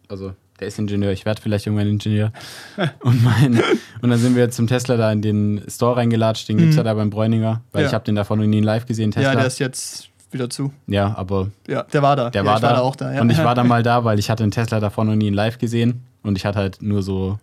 also 0.08 0.32
der 0.60 0.68
ist 0.68 0.78
Ingenieur, 0.78 1.10
ich 1.12 1.24
werde 1.24 1.40
vielleicht 1.42 1.66
irgendwann 1.66 1.88
Ingenieur. 1.88 2.32
Und, 3.00 3.22
mein, 3.24 3.60
und 4.02 4.10
dann 4.10 4.18
sind 4.18 4.36
wir 4.36 4.50
zum 4.50 4.66
Tesla 4.66 4.96
da 4.96 5.10
in 5.12 5.22
den 5.22 5.62
Store 5.68 5.96
reingelatscht, 5.96 6.48
den 6.48 6.58
gibt's 6.58 6.76
ja 6.76 6.82
da 6.82 6.94
beim 6.94 7.10
Bräuninger, 7.10 7.60
weil 7.72 7.80
Mhm. 7.80 7.84
Ja. 7.84 7.88
ich 7.88 7.94
habe 7.94 8.04
den 8.04 8.14
davon 8.14 8.38
noch 8.38 8.46
nie 8.46 8.60
live 8.60 8.86
gesehen, 8.86 9.10
Tesla. 9.10 9.30
Ja, 9.30 9.36
der 9.36 9.46
ist 9.46 9.58
jetzt 9.58 10.08
wieder 10.30 10.48
zu. 10.50 10.72
ja, 10.86 11.14
aber 11.16 11.48
Ja, 11.68 11.82
der 11.84 12.02
war 12.02 12.16
da. 12.16 12.30
Der 12.30 12.42
ja, 12.42 12.46
war, 12.50 12.60
da. 12.60 12.66
war 12.68 12.74
da 12.76 12.80
auch 12.82 12.96
da. 12.96 13.12
Ja. 13.14 13.20
Und 13.20 13.30
ich 13.30 13.38
war 13.38 13.54
da 13.54 13.62
mal 13.64 13.82
da, 13.82 14.04
weil 14.04 14.18
ich 14.18 14.30
hatte 14.30 14.42
einen 14.42 14.52
Tesla 14.52 14.80
davon 14.80 15.06
noch 15.08 15.14
nie 15.16 15.28
in 15.28 15.34
live 15.34 15.58
gesehen. 15.58 16.02
Und 16.22 16.36
ich 16.36 16.44
hatte 16.46 16.58
halt 16.58 16.80
nur 16.82 17.02
so 17.02 17.38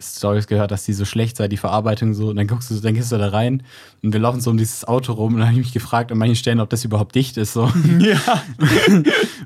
Stories 0.00 0.46
gehört, 0.46 0.70
dass 0.70 0.84
die 0.84 0.92
so 0.92 1.04
schlecht 1.04 1.36
sei, 1.36 1.48
die 1.48 1.56
Verarbeitung 1.56 2.14
so. 2.14 2.28
Und 2.28 2.36
dann 2.36 2.46
guckst 2.46 2.70
du, 2.70 2.74
dann 2.80 2.94
gehst 2.94 3.10
du 3.10 3.18
da 3.18 3.28
rein 3.28 3.62
und 4.02 4.12
wir 4.12 4.20
laufen 4.20 4.40
so 4.40 4.50
um 4.50 4.56
dieses 4.56 4.86
Auto 4.86 5.12
rum. 5.12 5.34
Und 5.34 5.40
dann 5.40 5.48
habe 5.48 5.58
ich 5.58 5.66
mich 5.66 5.72
gefragt 5.72 6.12
an 6.12 6.18
manchen 6.18 6.36
Stellen, 6.36 6.60
ob 6.60 6.70
das 6.70 6.84
überhaupt 6.84 7.14
dicht 7.14 7.36
ist. 7.36 7.52
So. 7.52 7.70
ja. 7.98 8.18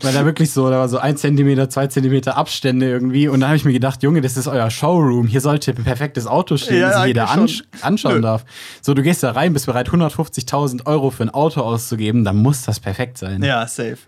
weil 0.02 0.12
da 0.12 0.24
wirklich 0.24 0.50
so, 0.50 0.68
da 0.68 0.78
war 0.78 0.88
so 0.88 0.98
ein 0.98 1.16
Zentimeter, 1.16 1.70
zwei 1.70 1.86
Zentimeter 1.86 2.36
Abstände 2.36 2.88
irgendwie. 2.88 3.28
Und 3.28 3.40
da 3.40 3.46
habe 3.48 3.56
ich 3.56 3.64
mir 3.64 3.72
gedacht, 3.72 4.02
Junge, 4.02 4.20
das 4.20 4.36
ist 4.36 4.46
euer 4.46 4.70
Showroom. 4.70 5.26
Hier 5.26 5.40
sollte 5.40 5.72
ein 5.72 5.84
perfektes 5.84 6.26
Auto 6.26 6.56
stehen, 6.56 6.80
Ja, 6.80 6.88
das 6.88 6.96
sich 6.98 7.06
jeder 7.08 7.30
ansch 7.30 7.62
anschauen 7.80 8.16
Nö. 8.16 8.20
darf. 8.20 8.44
So, 8.82 8.94
du 8.94 9.02
gehst 9.02 9.22
da 9.22 9.30
rein, 9.32 9.52
bist 9.52 9.66
bereit, 9.66 9.88
150.000 9.90 10.86
Euro 10.86 11.10
für 11.10 11.24
ein 11.24 11.30
Auto 11.30 11.60
auszugeben, 11.62 12.24
dann 12.24 12.36
muss 12.36 12.62
das 12.62 12.80
perfekt 12.80 13.18
sein. 13.18 13.42
ja, 13.42 13.66
safe. 13.66 13.98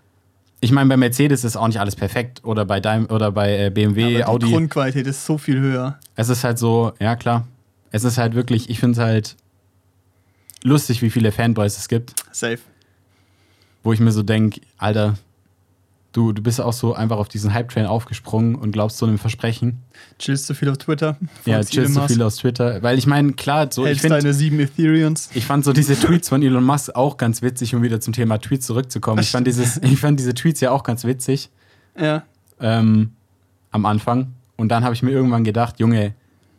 Ich 0.65 0.73
meine, 0.73 0.89
bei 0.89 0.97
Mercedes 0.97 1.45
ist 1.45 1.57
auch 1.57 1.67
nicht 1.67 1.79
alles 1.79 1.95
perfekt 1.95 2.43
oder 2.43 2.65
bei 2.65 2.81
Daim 2.81 3.05
oder 3.11 3.31
bei 3.31 3.67
äh, 3.67 3.71
BMW, 3.71 4.03
Aber 4.05 4.39
die 4.39 4.47
Audi. 4.47 4.51
Grundqualität 4.51 5.07
ist 5.07 5.27
so 5.27 5.37
viel 5.37 5.61
höher. 5.61 5.99
Es 6.17 6.31
ist 6.31 6.43
halt 6.43 6.59
so, 6.59 6.95
ja 6.99 7.17
klar. 7.17 7.47
Es 7.91 8.03
ist 8.03 8.17
halt 8.17 8.35
wirklich, 8.35 8.71
ich 8.71 8.81
finde 8.81 8.99
es 8.99 9.05
halt 9.07 9.37
lustig, 10.63 11.03
wie 11.03 11.11
viele 11.11 11.33
Fanboys 11.33 11.77
es 11.77 11.87
gibt, 11.89 12.15
Safe. 12.33 12.61
wo 13.83 13.93
ich 13.93 14.01
mir 14.01 14.11
so 14.11 14.23
denke, 14.23 14.63
Alter, 14.79 15.17
du, 16.15 16.33
du 16.33 16.43
bist 16.43 16.61
auch 16.61 16.73
so 16.73 16.95
einfach 16.95 17.19
auf 17.19 17.29
diesen 17.29 17.53
Hype-Train 17.53 17.87
aufgesprungen 17.87 18.55
und 18.55 18.73
glaubst 18.73 18.97
so 18.97 19.05
einem 19.05 19.19
Versprechen. 19.19 19.83
Chillst 20.19 20.47
zu 20.47 20.55
viel 20.55 20.71
auf 20.71 20.79
Twitter. 20.79 21.19
Ja, 21.45 21.63
chillst 21.63 21.95
Musk, 21.95 22.15
viel 22.15 22.23
aus 22.23 22.37
Twitter. 22.37 22.83
Weil 22.83 22.97
ich 22.97 23.07
meine, 23.07 23.33
klar, 23.33 23.69
so, 23.71 23.83
ich 23.83 23.89
Hältst 23.89 24.03
finde. 24.03 24.19
deine 24.19 24.33
sieben 24.33 24.61
Ethereums. 24.61 25.29
Ich 25.35 25.45
fand 25.45 25.65
so 25.65 25.73
diese 25.73 25.99
Tweets 25.99 26.29
von 26.29 26.43
Elon 26.43 26.65
Musk 26.65 26.95
auch 26.95 27.17
ganz 27.17 27.43
witzig, 27.43 27.75
um 27.75 27.83
wieder 27.83 28.01
zum 28.01 28.15
Thema 28.15 28.39
Tweets 28.39 28.67
zurückzukommen. 28.67 29.21
Ich 29.21 29.31
fand, 29.31 29.47
dieses, 29.47 29.77
ich 29.83 29.99
fand 29.99 30.19
diese 30.19 30.35
Tweets 30.35 30.61
ja 30.61 30.71
auch 30.71 30.85
ganz 30.85 31.05
witzig. 31.05 31.51
Ja. 31.99 32.25
ähm, 32.61 33.13
am 33.71 33.87
Anfang. 33.87 34.35
Und 34.57 34.69
dann 34.69 34.85
habe 34.85 34.95
ich 34.95 35.03
mir 35.03 35.11
irgendwann 35.11 35.43
gedacht, 35.43 35.81
Junge, 35.81 36.15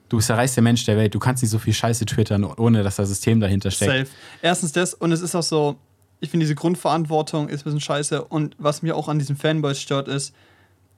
du 0.09 0.17
bist 0.17 0.29
der 0.29 0.37
reichste 0.37 0.61
Mensch 0.61 0.85
der 0.85 0.97
Welt, 0.97 1.15
du 1.15 1.19
kannst 1.19 1.41
nicht 1.41 1.51
so 1.51 1.59
viel 1.59 1.73
Scheiße 1.73 2.05
twittern, 2.05 2.43
ohne 2.43 2.83
dass 2.83 2.97
das 2.97 3.07
System 3.09 3.39
dahinter 3.39 3.71
steckt. 3.71 4.07
Safe. 4.07 4.17
Erstens 4.41 4.73
das 4.73 4.93
und 4.93 5.11
es 5.13 5.21
ist 5.21 5.33
auch 5.33 5.43
so, 5.43 5.77
ich 6.25 6.31
finde 6.31 6.43
diese 6.43 6.55
Grundverantwortung 6.55 7.47
ist 7.49 7.61
ein 7.61 7.63
bisschen 7.65 7.81
scheiße 7.81 8.23
und 8.23 8.55
was 8.57 8.81
mir 8.81 8.95
auch 8.95 9.07
an 9.07 9.19
diesen 9.19 9.35
Fanboys 9.35 9.79
stört 9.79 10.07
ist, 10.07 10.33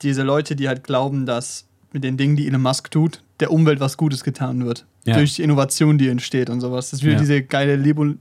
diese 0.02 0.22
Leute, 0.22 0.56
die 0.56 0.68
halt 0.68 0.84
glauben, 0.84 1.26
dass 1.26 1.66
mit 1.92 2.04
den 2.04 2.16
Dingen, 2.16 2.36
die 2.36 2.46
Elon 2.46 2.62
Musk 2.62 2.90
tut, 2.90 3.22
der 3.40 3.50
Umwelt 3.50 3.80
was 3.80 3.96
Gutes 3.96 4.24
getan 4.24 4.64
wird. 4.66 4.84
Ja. 5.04 5.14
Durch 5.16 5.34
die 5.34 5.42
Innovation, 5.42 5.96
die 5.96 6.08
entsteht 6.08 6.50
und 6.50 6.60
sowas. 6.60 6.90
Das 6.90 7.00
ist 7.00 7.04
wieder 7.04 7.14
Ja. 7.14 7.20
diese 7.20 7.42
geile 7.42 7.76
Lebo 7.76 8.14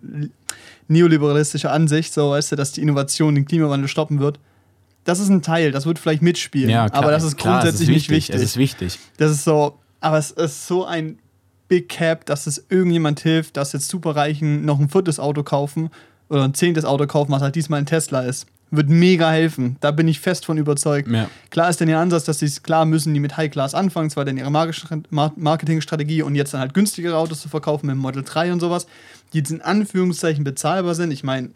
neoliberalistische 0.87 1.69
Ansicht, 1.69 2.13
so 2.13 2.31
weißt 2.31 2.53
du, 2.53 2.55
dass 2.55 2.71
die 2.71 2.81
Innovation 2.81 3.35
den 3.35 3.45
Klimawandel 3.45 3.87
stoppen 3.89 4.19
wird. 4.19 4.39
Das 5.03 5.19
ist 5.19 5.29
ein 5.29 5.41
Teil, 5.41 5.71
das 5.71 5.85
wird 5.85 5.99
vielleicht 5.99 6.21
mitspielen, 6.21 6.69
Ja, 6.69 6.89
klar, 6.89 7.03
aber 7.03 7.11
das 7.11 7.23
ist 7.23 7.37
klar, 7.37 7.61
grundsätzlich 7.61 7.89
nicht 7.89 8.09
wichtig. 8.09 8.35
Es 8.35 8.41
ist 8.41 8.57
wichtig. 8.57 8.99
Das 9.17 9.31
ist 9.31 9.43
so, 9.43 9.79
aber 9.99 10.17
es 10.17 10.31
ist 10.31 10.67
so 10.67 10.85
ein 10.85 11.19
Big 11.67 11.89
Cap, 11.89 12.25
dass 12.25 12.47
es 12.47 12.65
irgendjemand 12.69 13.19
hilft, 13.19 13.57
dass 13.57 13.73
jetzt 13.73 13.89
Superreichen 13.89 14.63
noch 14.65 14.79
ein 14.79 14.89
viertes 14.89 15.19
Auto 15.19 15.43
kaufen 15.43 15.89
oder 16.29 16.43
ein 16.43 16.53
zehntes 16.53 16.85
Auto 16.85 17.05
kaufen, 17.07 17.31
was 17.31 17.41
halt 17.41 17.55
diesmal 17.55 17.79
ein 17.79 17.85
Tesla 17.85 18.21
ist. 18.21 18.45
Wird 18.69 18.89
mega 18.89 19.31
helfen. 19.31 19.77
Da 19.79 19.91
bin 19.91 20.09
ich 20.09 20.19
fest 20.19 20.45
von 20.45 20.57
überzeugt. 20.57 21.07
Ja. 21.09 21.29
Klar 21.51 21.69
ist 21.69 21.79
denn 21.79 21.87
ihr 21.87 21.99
Ansatz, 21.99 22.25
dass 22.25 22.39
sie 22.39 22.49
klar 22.61 22.83
müssen, 22.83 23.13
die 23.13 23.21
mit 23.21 23.37
High 23.37 23.49
Class 23.49 23.73
anfangen, 23.73 24.09
zwar 24.09 24.25
dann 24.25 24.35
ihre 24.37 24.51
Marke- 24.51 25.01
Mar- 25.09 25.31
Marketingstrategie 25.37 26.21
und 26.21 26.35
jetzt 26.35 26.53
dann 26.53 26.59
halt 26.59 26.73
günstigere 26.73 27.15
Autos 27.15 27.39
zu 27.41 27.47
verkaufen 27.47 27.85
mit 27.87 27.93
dem 27.95 27.99
Model 28.01 28.23
3 28.23 28.51
und 28.51 28.59
sowas, 28.59 28.85
die 29.31 29.37
jetzt 29.37 29.51
in 29.51 29.61
Anführungszeichen 29.61 30.43
bezahlbar 30.43 30.95
sind. 30.95 31.11
Ich 31.11 31.23
meine, 31.23 31.51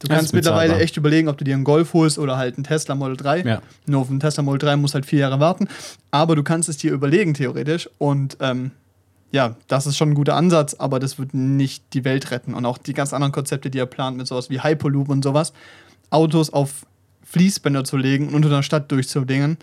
du 0.00 0.08
kannst 0.08 0.34
mittlerweile 0.34 0.78
echt 0.78 0.98
überlegen, 0.98 1.28
ob 1.28 1.38
du 1.38 1.44
dir 1.44 1.54
einen 1.54 1.64
Golf 1.64 1.94
holst 1.94 2.18
oder 2.18 2.36
halt 2.36 2.56
einen 2.56 2.64
Tesla 2.64 2.94
Model 2.96 3.16
3. 3.16 3.40
Ja. 3.44 3.62
Nur 3.86 4.02
auf 4.02 4.10
einen 4.10 4.20
Tesla 4.20 4.42
Model 4.42 4.58
3 4.58 4.76
musst 4.76 4.92
halt 4.92 5.06
vier 5.06 5.20
Jahre 5.20 5.40
warten. 5.40 5.68
Aber 6.10 6.36
du 6.36 6.42
kannst 6.42 6.68
es 6.68 6.76
dir 6.76 6.92
überlegen, 6.92 7.32
theoretisch. 7.32 7.88
Und 7.96 8.36
ähm, 8.40 8.72
ja, 9.32 9.56
das 9.66 9.86
ist 9.86 9.96
schon 9.96 10.10
ein 10.10 10.14
guter 10.14 10.36
Ansatz, 10.36 10.74
aber 10.74 11.00
das 11.00 11.18
wird 11.18 11.32
nicht 11.34 11.82
die 11.94 12.04
Welt 12.04 12.30
retten. 12.30 12.54
Und 12.54 12.64
auch 12.66 12.78
die 12.78 12.92
ganz 12.92 13.12
anderen 13.12 13.32
Konzepte, 13.32 13.70
die 13.70 13.78
er 13.78 13.86
plant, 13.86 14.16
mit 14.16 14.26
sowas 14.26 14.50
wie 14.50 14.62
Hyperloop 14.62 15.08
und 15.08 15.24
sowas, 15.24 15.52
Autos 16.10 16.50
auf 16.50 16.86
Fließbänder 17.24 17.82
zu 17.84 17.96
legen 17.96 18.28
und 18.28 18.34
unter 18.36 18.50
der 18.50 18.62
Stadt 18.62 18.92
durchzudingen. 18.92 19.56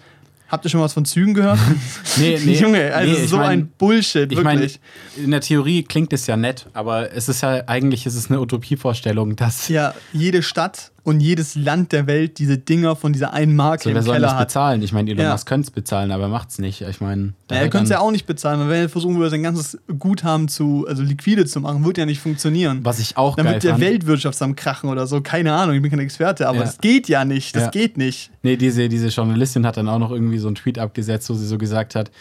Habt 0.48 0.66
ihr 0.66 0.70
schon 0.70 0.82
was 0.82 0.94
von 0.94 1.06
Zügen 1.06 1.36
gehört? 1.36 1.60
Nee, 2.18 2.40
nee. 2.44 2.56
Junge, 2.60 2.94
also 2.94 3.14
nee, 3.14 3.28
so 3.28 3.38
mein- 3.38 3.60
ein 3.60 3.68
Bullshit, 3.78 4.30
wirklich. 4.32 4.80
in 5.16 5.30
der 5.32 5.42
Theorie 5.42 5.84
klingt 5.84 6.12
es 6.12 6.26
ja 6.26 6.36
nett, 6.36 6.66
aber 6.74 7.14
es 7.14 7.30
ist 7.30 7.42
ja 7.42 7.64
eigentlich 7.68 8.06
ist 8.08 8.16
es 8.16 8.30
eine 8.32 8.42
Utopievorstellung, 8.42 9.36
dass 9.36 9.70
ja, 9.70 9.94
jede 10.12 10.42
Stadt 10.42 10.92
und 11.04 11.20
jedes 11.20 11.56
Land 11.56 11.92
der 11.92 12.08
Welt 12.08 12.40
diese 12.40 12.58
Dinger 12.58 12.96
von 12.96 13.14
dieser 13.14 13.34
einen 13.34 13.56
Marke 13.56 13.84
so, 13.84 13.90
im 13.90 13.96
wer 13.96 14.04
soll 14.04 14.14
Keller 14.16 14.28
das 14.28 14.36
hat. 14.38 14.48
bezahlen? 14.48 14.82
Ich 14.82 14.92
meine, 14.94 15.12
Elon 15.12 15.24
Ja. 15.26 15.32
Musk 15.32 15.48
könnte 15.48 15.68
es 15.68 15.72
bezahlen, 15.72 16.12
aber 16.12 16.24
er 16.24 16.30
macht 16.30 16.50
es 16.50 16.60
nicht. 16.60 16.82
Ich 16.82 17.02
meine, 17.02 17.34
Ja, 17.50 17.58
er 17.58 17.70
könnte 17.70 17.86
es 17.86 17.90
ja 17.90 18.00
auch 18.00 18.12
nicht 18.12 18.26
bezahlen, 18.26 18.60
weil 18.60 18.70
wenn 18.70 18.82
er 18.82 18.90
versuchen 18.90 19.16
würde, 19.18 19.30
sein 19.30 19.44
ganzes 19.44 19.78
Guthaben 19.98 20.48
zu, 20.48 20.86
also 20.88 21.04
liquide 21.04 21.46
zu 21.46 21.60
machen, 21.62 21.84
wird 21.86 21.98
ja 21.98 22.06
nicht 22.06 22.20
funktionieren. 22.20 22.80
was 22.84 23.00
ich 23.00 23.18
auch 23.18 23.36
Dann 23.36 23.48
wird 23.48 23.64
der 23.64 23.72
fand. 23.72 23.84
Weltwirtschaftsamt 23.84 24.58
krachen 24.58 24.90
oder 24.90 25.08
so. 25.08 25.22
Keine 25.22 25.54
Ahnung, 25.54 25.76
ich 25.76 25.82
bin 25.82 25.92
kein 25.92 26.00
Experte, 26.00 26.48
aber 26.48 26.58
Ja. 26.60 26.64
das 26.64 26.78
geht 26.80 27.08
ja 27.10 27.26
nicht. 27.26 27.56
Das 27.56 27.64
Ja. 27.64 27.70
geht 27.70 27.98
nicht. 27.98 28.32
Nee, 28.44 28.58
diese, 28.58 28.90
diese 28.90 29.08
Journalistin 29.08 29.66
hat 29.66 29.78
dann 29.78 29.88
auch 29.90 30.00
noch 30.00 30.12
irgendwie 30.12 30.38
so 30.38 30.48
einen 30.48 30.56
Tweet 30.56 30.80
abgesetzt, 30.80 31.30
wo 31.30 31.34
sie 31.34 31.46
so 31.48 31.58
gesagt 31.58 31.96
hat, 31.96 32.12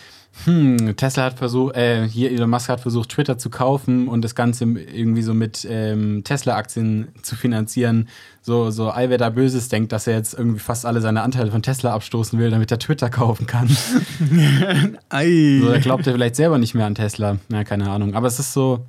hm, 0.44 0.96
Tesla 0.96 1.24
hat 1.24 1.38
versucht, 1.38 1.74
äh, 1.76 2.06
hier 2.06 2.30
Elon 2.30 2.50
Musk 2.50 2.68
hat 2.68 2.80
versucht, 2.80 3.08
Twitter 3.08 3.38
zu 3.38 3.50
kaufen 3.50 4.08
und 4.08 4.22
das 4.22 4.34
Ganze 4.34 4.64
irgendwie 4.64 5.22
so 5.22 5.34
mit 5.34 5.66
ähm, 5.68 6.22
Tesla-Aktien 6.22 7.08
zu 7.22 7.34
finanzieren. 7.34 8.08
So, 8.40 8.70
so, 8.70 8.90
all 8.90 9.10
wer 9.10 9.18
da 9.18 9.30
Böses 9.30 9.68
denkt, 9.68 9.92
dass 9.92 10.06
er 10.06 10.14
jetzt 10.14 10.34
irgendwie 10.34 10.60
fast 10.60 10.86
alle 10.86 11.00
seine 11.00 11.22
Anteile 11.22 11.50
von 11.50 11.62
Tesla 11.62 11.92
abstoßen 11.92 12.38
will, 12.38 12.50
damit 12.50 12.70
er 12.70 12.78
Twitter 12.78 13.10
kaufen 13.10 13.46
kann. 13.46 13.68
Ei. 15.08 15.58
So, 15.60 15.72
da 15.72 15.78
glaubt 15.78 16.06
er 16.06 16.12
vielleicht 16.12 16.36
selber 16.36 16.58
nicht 16.58 16.74
mehr 16.74 16.86
an 16.86 16.94
Tesla. 16.94 17.38
Ja, 17.50 17.64
keine 17.64 17.90
Ahnung. 17.90 18.14
Aber 18.14 18.28
es 18.28 18.38
ist 18.38 18.52
so, 18.52 18.84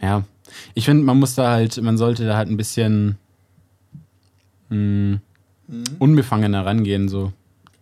ja. 0.00 0.22
Ich 0.74 0.84
finde, 0.84 1.04
man 1.04 1.18
muss 1.18 1.34
da 1.34 1.50
halt, 1.50 1.82
man 1.82 1.98
sollte 1.98 2.24
da 2.24 2.36
halt 2.36 2.48
ein 2.48 2.56
bisschen 2.56 3.18
mh, 4.68 5.18
unbefangener 5.98 6.64
rangehen. 6.64 7.08
So. 7.08 7.32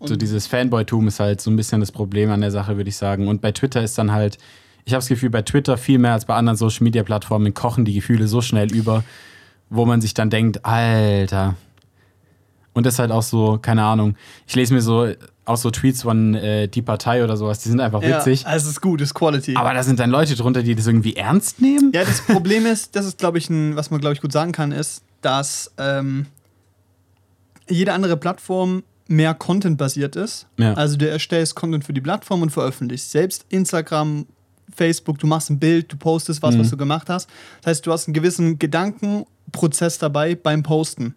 So 0.05 0.17
dieses 0.17 0.47
Fanboy-Tum 0.47 1.09
ist 1.09 1.21
halt 1.21 1.41
so 1.41 1.51
ein 1.51 1.57
bisschen 1.57 1.81
das 1.81 1.93
Problem 1.93 2.31
an 2.31 2.41
der 2.41 2.51
Sache, 2.51 2.77
würde 2.77 2.89
ich 2.89 2.97
sagen. 2.97 3.29
Und 3.29 3.41
bei 3.41 3.53
Twitter 3.53 3.83
ist 3.83 3.99
dann 3.99 4.13
halt, 4.13 4.39
ich 4.85 4.93
habe 4.93 5.01
das 5.01 5.09
Gefühl, 5.09 5.31
bei 5.31 5.43
Twitter 5.43 5.77
viel 5.77 5.99
mehr 5.99 6.13
als 6.13 6.25
bei 6.25 6.35
anderen 6.35 6.57
Social-Media-Plattformen 6.57 7.55
kochen 7.55 7.85
die 7.85 7.95
Gefühle 7.95 8.27
so 8.27 8.41
schnell 8.41 8.73
über, 8.73 9.05
wo 9.71 9.87
man 9.87 10.01
sich 10.01 10.15
dann 10.15 10.31
denkt, 10.31 10.65
Alter. 10.65 11.55
Und 12.73 12.87
das 12.87 12.95
ist 12.95 12.99
halt 12.99 13.13
auch 13.13 13.23
so, 13.23 13.59
keine 13.61 13.85
Ahnung. 13.85 14.17
Ich 14.47 14.55
lese 14.55 14.75
mir 14.75 14.81
so 14.81 15.09
auch 15.45 15.57
so 15.57 15.71
Tweets 15.71 16.03
von 16.03 16.35
äh, 16.35 16.69
die 16.69 16.83
Partei 16.83 17.25
oder 17.25 17.37
sowas, 17.37 17.59
die 17.59 17.69
sind 17.69 17.81
einfach 17.81 18.03
ja, 18.03 18.19
witzig. 18.19 18.47
also 18.47 18.65
es 18.65 18.75
ist 18.75 18.81
gut, 18.81 19.01
es 19.01 19.09
ist 19.09 19.15
Quality. 19.15 19.57
Aber 19.57 19.75
da 19.75 19.83
sind 19.83 19.99
dann 19.99 20.11
Leute 20.11 20.37
drunter, 20.37 20.63
die 20.63 20.75
das 20.75 20.87
irgendwie 20.87 21.17
ernst 21.17 21.61
nehmen. 21.61 21.91
ja, 21.93 22.05
das 22.05 22.21
Problem 22.21 22.65
ist, 22.65 22.95
das 22.95 23.07
ist, 23.07 23.19
glaube 23.19 23.39
ich, 23.39 23.51
ein, 23.51 23.75
was 23.75 23.91
man, 23.91 24.01
glaube 24.01 24.15
ich, 24.15 24.21
gut 24.21 24.33
sagen 24.33 24.53
kann, 24.53 24.71
ist, 24.71 25.03
dass 25.21 25.73
ähm, 25.79 26.27
jede 27.69 27.93
andere 27.93 28.17
Plattform 28.17 28.85
mehr 29.09 29.35
Content 29.35 29.79
basiert 29.79 30.17
ist. 30.17 30.47
Ja. 30.59 30.75
Also 30.75 30.97
du 30.97 31.09
erstellst 31.09 31.55
Content 31.55 31.85
für 31.85 31.93
die 31.93 32.01
Plattform 32.01 32.43
und 32.43 32.51
veröffentlichst. 32.51 33.11
Selbst 33.11 33.47
Instagram, 33.49 34.27
Facebook, 34.75 35.19
du 35.19 35.27
machst 35.27 35.51
ein 35.51 35.59
Bild, 35.59 35.93
du 35.93 35.97
postest 35.97 36.43
was, 36.43 36.59
was 36.59 36.71
du 36.71 36.77
gemacht 36.77 37.09
hast. 37.09 37.29
Das 37.61 37.71
heißt, 37.71 37.87
du 37.87 37.93
hast 37.93 38.09
einen 38.09 38.15
gewissen 38.15 38.59
Gedankenprozess 38.59 39.99
dabei 39.99 40.35
beim 40.35 40.63
Posten. 40.63 41.15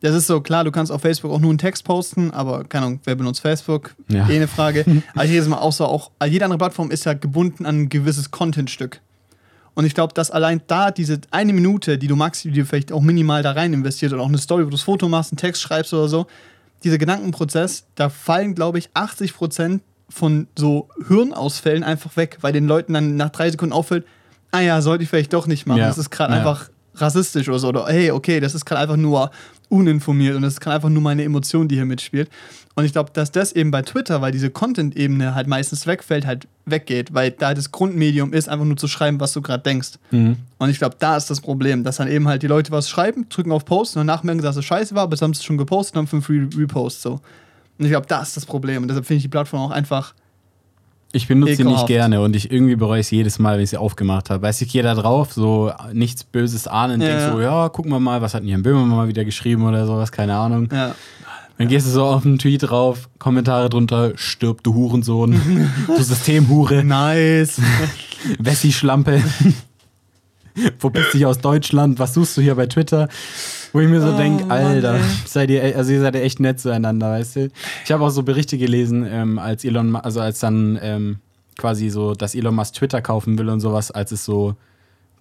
Das 0.00 0.14
ist 0.14 0.26
so, 0.26 0.40
klar, 0.40 0.64
du 0.64 0.70
kannst 0.70 0.92
auf 0.92 1.00
Facebook 1.00 1.30
auch 1.30 1.40
nur 1.40 1.50
einen 1.50 1.58
Text 1.58 1.84
posten, 1.84 2.30
aber 2.30 2.64
keine 2.64 2.86
Ahnung, 2.86 3.00
wer 3.04 3.14
benutzt 3.14 3.40
Facebook? 3.40 3.94
Ja. 4.08 4.28
Eh 4.28 4.36
eine 4.36 4.48
Frage. 4.48 4.84
aber 5.14 5.24
jedes 5.24 5.48
Mal 5.48 5.58
auch 5.58 5.72
so, 5.72 5.86
auch 5.86 6.10
jede 6.26 6.44
andere 6.44 6.58
Plattform 6.58 6.90
ist 6.90 7.04
ja 7.04 7.14
gebunden 7.14 7.64
an 7.64 7.82
ein 7.82 7.88
gewisses 7.88 8.30
Contentstück. 8.30 9.00
Und 9.74 9.86
ich 9.86 9.94
glaube, 9.94 10.14
dass 10.14 10.30
allein 10.30 10.62
da 10.66 10.90
diese 10.90 11.20
eine 11.30 11.52
Minute, 11.52 11.98
die 11.98 12.06
du 12.06 12.16
magst, 12.16 12.44
die 12.44 12.50
du 12.50 12.64
vielleicht 12.64 12.92
auch 12.92 13.00
minimal 13.00 13.42
da 13.42 13.52
rein 13.52 13.72
investiert 13.72 14.12
oder 14.12 14.22
auch 14.22 14.28
eine 14.28 14.38
Story, 14.38 14.62
wo 14.62 14.66
du 14.66 14.76
das 14.76 14.82
Foto 14.82 15.08
machst, 15.08 15.32
einen 15.32 15.38
Text 15.38 15.62
schreibst 15.62 15.92
oder 15.92 16.08
so, 16.08 16.26
dieser 16.84 16.98
Gedankenprozess, 16.98 17.86
da 17.96 18.08
fallen, 18.08 18.54
glaube 18.54 18.78
ich, 18.78 18.90
80 18.94 19.34
Prozent 19.34 19.82
von 20.08 20.46
so 20.56 20.88
Hirnausfällen 21.08 21.82
einfach 21.82 22.16
weg, 22.16 22.38
weil 22.42 22.52
den 22.52 22.66
Leuten 22.66 22.92
dann 22.94 23.16
nach 23.16 23.30
drei 23.30 23.50
Sekunden 23.50 23.72
auffällt, 23.72 24.06
ah 24.52 24.60
ja, 24.60 24.80
sollte 24.82 25.02
ich 25.02 25.10
vielleicht 25.10 25.32
doch 25.32 25.46
nicht 25.46 25.66
machen. 25.66 25.78
Ja. 25.80 25.88
Das 25.88 25.98
ist 25.98 26.10
gerade 26.10 26.34
Ja. 26.34 26.38
einfach 26.40 26.70
rassistisch 26.94 27.48
oder 27.48 27.58
so. 27.58 27.68
Oder 27.68 27.86
hey, 27.86 28.10
okay, 28.12 28.38
das 28.38 28.54
ist 28.54 28.64
gerade 28.64 28.82
einfach 28.82 28.96
nur 28.96 29.30
uninformiert 29.68 30.36
und 30.36 30.42
das 30.42 30.54
ist 30.54 30.60
gerade 30.60 30.76
einfach 30.76 30.90
nur 30.90 31.02
meine 31.02 31.24
Emotion, 31.24 31.66
die 31.66 31.74
hier 31.74 31.86
mitspielt. 31.86 32.28
Und 32.76 32.84
ich 32.84 32.92
glaube, 32.92 33.10
dass 33.12 33.32
das 33.32 33.52
eben 33.52 33.70
bei 33.70 33.82
Twitter, 33.82 34.20
weil 34.20 34.30
diese 34.30 34.50
Content-Ebene 34.50 35.34
halt 35.34 35.46
meistens 35.48 35.86
wegfällt, 35.86 36.26
halt 36.26 36.46
weggeht, 36.66 37.12
weil 37.12 37.30
da 37.30 37.54
das 37.54 37.70
Grundmedium 37.70 38.32
ist, 38.32 38.48
einfach 38.48 38.64
nur 38.64 38.76
zu 38.76 38.88
schreiben, 38.88 39.20
was 39.20 39.32
du 39.32 39.42
gerade 39.42 39.62
denkst. 39.62 39.92
Mhm. 40.10 40.36
Und 40.58 40.70
ich 40.70 40.78
glaube, 40.78 40.96
da 40.98 41.16
ist 41.16 41.30
das 41.30 41.40
Problem, 41.40 41.84
dass 41.84 41.96
dann 41.96 42.08
eben 42.08 42.26
halt 42.28 42.42
die 42.42 42.46
Leute 42.46 42.72
was 42.72 42.88
schreiben, 42.88 43.26
drücken 43.28 43.52
auf 43.52 43.64
Post 43.64 43.96
und 43.96 44.06
danach 44.06 44.22
merken, 44.22 44.42
dass 44.42 44.56
es 44.56 44.64
scheiße 44.64 44.94
war, 44.94 45.02
aber 45.02 45.16
sie 45.16 45.24
haben 45.24 45.32
es 45.32 45.44
schon 45.44 45.58
gepostet 45.58 45.96
und 45.96 46.00
haben 46.00 46.06
fünf 46.06 46.28
Re 46.28 46.48
Reposts 46.56 47.02
so. 47.02 47.20
Und 47.78 47.84
ich 47.84 47.90
glaube, 47.90 48.06
da 48.06 48.22
ist 48.22 48.36
das 48.36 48.46
Problem. 48.46 48.82
Und 48.82 48.88
deshalb 48.88 49.06
finde 49.06 49.18
ich 49.18 49.24
die 49.24 49.28
Plattform 49.28 49.62
auch 49.62 49.70
einfach. 49.70 50.14
Ich 51.12 51.28
benutze 51.28 51.56
sie 51.56 51.64
nicht 51.64 51.86
gerne 51.86 52.20
und 52.20 52.34
ich 52.34 52.50
irgendwie 52.50 52.74
bereue 52.74 52.98
es 52.98 53.10
jedes 53.10 53.38
Mal, 53.38 53.56
wenn 53.56 53.62
ich 53.62 53.70
sie 53.70 53.76
aufgemacht 53.76 54.30
habe. 54.30 54.42
Weißt 54.42 54.60
du, 54.60 54.64
ich 54.64 54.72
gehe 54.72 54.82
da 54.82 54.94
drauf, 54.94 55.32
so 55.32 55.72
nichts 55.92 56.24
Böses 56.24 56.66
ahnen, 56.66 57.00
Ja, 57.00 57.06
denk 57.06 57.20
ja. 57.20 57.32
so, 57.32 57.40
ja, 57.40 57.68
gucken 57.68 57.92
wir 57.92 58.00
mal, 58.00 58.20
was 58.20 58.34
hat 58.34 58.42
denn 58.42 58.48
Jan 58.48 58.64
Böhmermann 58.64 58.96
mal 58.96 59.08
wieder 59.08 59.24
geschrieben 59.24 59.64
oder 59.64 59.86
sowas, 59.86 60.10
keine 60.10 60.34
Ahnung. 60.34 60.68
Ja. 60.72 60.94
Dann 61.58 61.68
gehst 61.68 61.86
du 61.86 61.90
so 61.90 62.04
auf 62.04 62.26
einen 62.26 62.38
Tweet 62.38 62.64
drauf, 62.64 63.08
Kommentare 63.18 63.68
drunter, 63.68 64.12
stirb 64.16 64.64
du 64.64 64.74
Hurensohn, 64.74 65.40
du 65.86 66.02
Systemhure, 66.02 66.82
Nice. 66.82 67.60
Wessi-Schlampe. 68.38 69.22
Verpiss 70.78 71.10
dich 71.12 71.26
aus 71.26 71.38
Deutschland, 71.38 71.98
was 71.98 72.14
suchst 72.14 72.36
du 72.36 72.40
hier 72.40 72.54
bei 72.54 72.66
Twitter? 72.66 73.08
Wo 73.72 73.80
ich 73.80 73.88
mir 73.88 74.00
so 74.00 74.14
Oh, 74.14 74.16
denk, 74.16 74.40
Mann, 74.46 74.50
Alter, 74.52 75.00
seid 75.26 75.50
ihr, 75.50 75.76
also 75.76 75.92
ihr 75.92 76.00
seid 76.00 76.14
ja 76.14 76.20
echt 76.20 76.38
nett 76.38 76.60
zueinander, 76.60 77.10
weißt 77.10 77.36
du? 77.36 77.50
Ich 77.84 77.90
habe 77.90 78.04
auch 78.04 78.10
so 78.10 78.22
Berichte 78.22 78.56
gelesen, 78.56 79.04
ähm, 79.08 79.38
als 79.38 79.64
Elon, 79.64 79.96
also 79.96 80.20
als 80.20 80.38
dann 80.38 80.78
ähm, 80.80 81.18
quasi 81.58 81.90
so, 81.90 82.14
dass 82.14 82.34
Elon 82.36 82.54
Musk 82.54 82.74
Twitter 82.74 83.02
kaufen 83.02 83.36
will 83.36 83.48
und 83.48 83.60
sowas, 83.60 83.90
als 83.90 84.12
es 84.12 84.24
so 84.24 84.54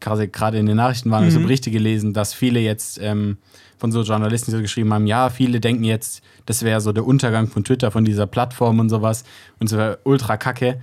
gerade 0.04 0.28
gerade 0.28 0.58
in 0.60 0.66
den 0.66 0.78
Nachrichten 0.78 1.10
waren, 1.10 1.28
ich 1.28 1.34
so 1.34 1.40
Berichte 1.40 1.72
gelesen, 1.72 2.14
dass 2.14 2.34
viele 2.34 2.60
jetzt 2.60 3.00
ähm, 3.02 3.38
von 3.78 3.92
so 3.92 4.04
Journalisten 4.04 4.52
die 4.52 4.58
so 4.58 4.62
geschrieben 4.62 4.94
haben, 4.94 5.08
ja, 5.08 5.30
viele 5.30 5.60
denken 5.60 5.84
jetzt, 5.84 6.22
das 6.46 6.64
wäre 6.64 6.82
so 6.82 6.92
der 6.92 7.06
Untergang 7.06 7.48
von 7.48 7.64
Twitter, 7.64 7.90
von 7.92 8.06
dieser 8.06 8.28
Plattform 8.28 8.80
und 8.80 8.90
sowas 8.90 9.24
und 9.60 9.72
es 9.72 9.78
wäre 9.78 10.00
ultra 10.04 10.38
kacke. 10.38 10.80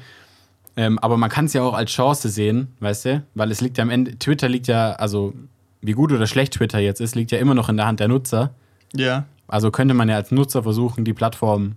Ähm, 0.76 0.98
aber 0.98 1.16
man 1.16 1.30
kann 1.30 1.44
es 1.44 1.52
ja 1.52 1.62
auch 1.62 1.74
als 1.74 1.90
Chance 1.90 2.28
sehen, 2.28 2.68
weißt 2.80 3.04
du? 3.04 3.22
Weil 3.34 3.50
es 3.50 3.60
liegt 3.60 3.78
ja 3.78 3.82
am 3.82 3.90
Ende, 3.90 4.18
Twitter 4.18 4.48
liegt 4.48 4.66
ja, 4.66 4.92
also 4.92 5.34
wie 5.82 5.92
gut 5.92 6.12
oder 6.12 6.26
schlecht 6.26 6.54
Twitter 6.54 6.78
jetzt 6.78 7.00
ist, 7.00 7.14
liegt 7.14 7.30
ja 7.32 7.38
immer 7.38 7.54
noch 7.54 7.68
in 7.68 7.76
der 7.76 7.86
Hand 7.86 8.00
der 8.00 8.08
Nutzer. 8.08 8.54
Ja. 8.94 9.26
Also 9.48 9.70
könnte 9.70 9.94
man 9.94 10.08
ja 10.08 10.16
als 10.16 10.30
Nutzer 10.30 10.62
versuchen, 10.62 11.04
die 11.04 11.12
Plattform 11.12 11.76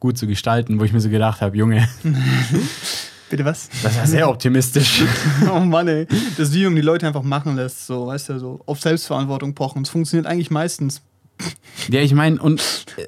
gut 0.00 0.18
zu 0.18 0.26
gestalten, 0.26 0.78
wo 0.78 0.84
ich 0.84 0.92
mir 0.92 1.00
so 1.00 1.08
gedacht 1.08 1.40
habe, 1.40 1.56
Junge, 1.56 1.88
Bitte 3.28 3.44
was? 3.44 3.68
das 3.82 3.92
ist 3.92 3.98
ja 3.98 4.06
sehr 4.06 4.28
optimistisch. 4.28 5.02
Oh 5.52 5.60
Mann, 5.60 5.88
ey. 5.88 6.06
Das 6.36 6.52
Video, 6.52 6.68
um 6.68 6.76
die 6.76 6.82
Leute 6.82 7.06
einfach 7.06 7.22
machen 7.22 7.56
lässt, 7.56 7.86
so, 7.86 8.06
weißt 8.06 8.30
du, 8.30 8.38
so 8.38 8.60
auf 8.66 8.80
Selbstverantwortung 8.80 9.54
pochen. 9.54 9.82
Es 9.82 9.88
funktioniert 9.88 10.26
eigentlich 10.26 10.50
meistens. 10.50 11.02
Ja, 11.88 12.00
ich 12.00 12.14
meine, 12.14 12.40
und 12.40 12.62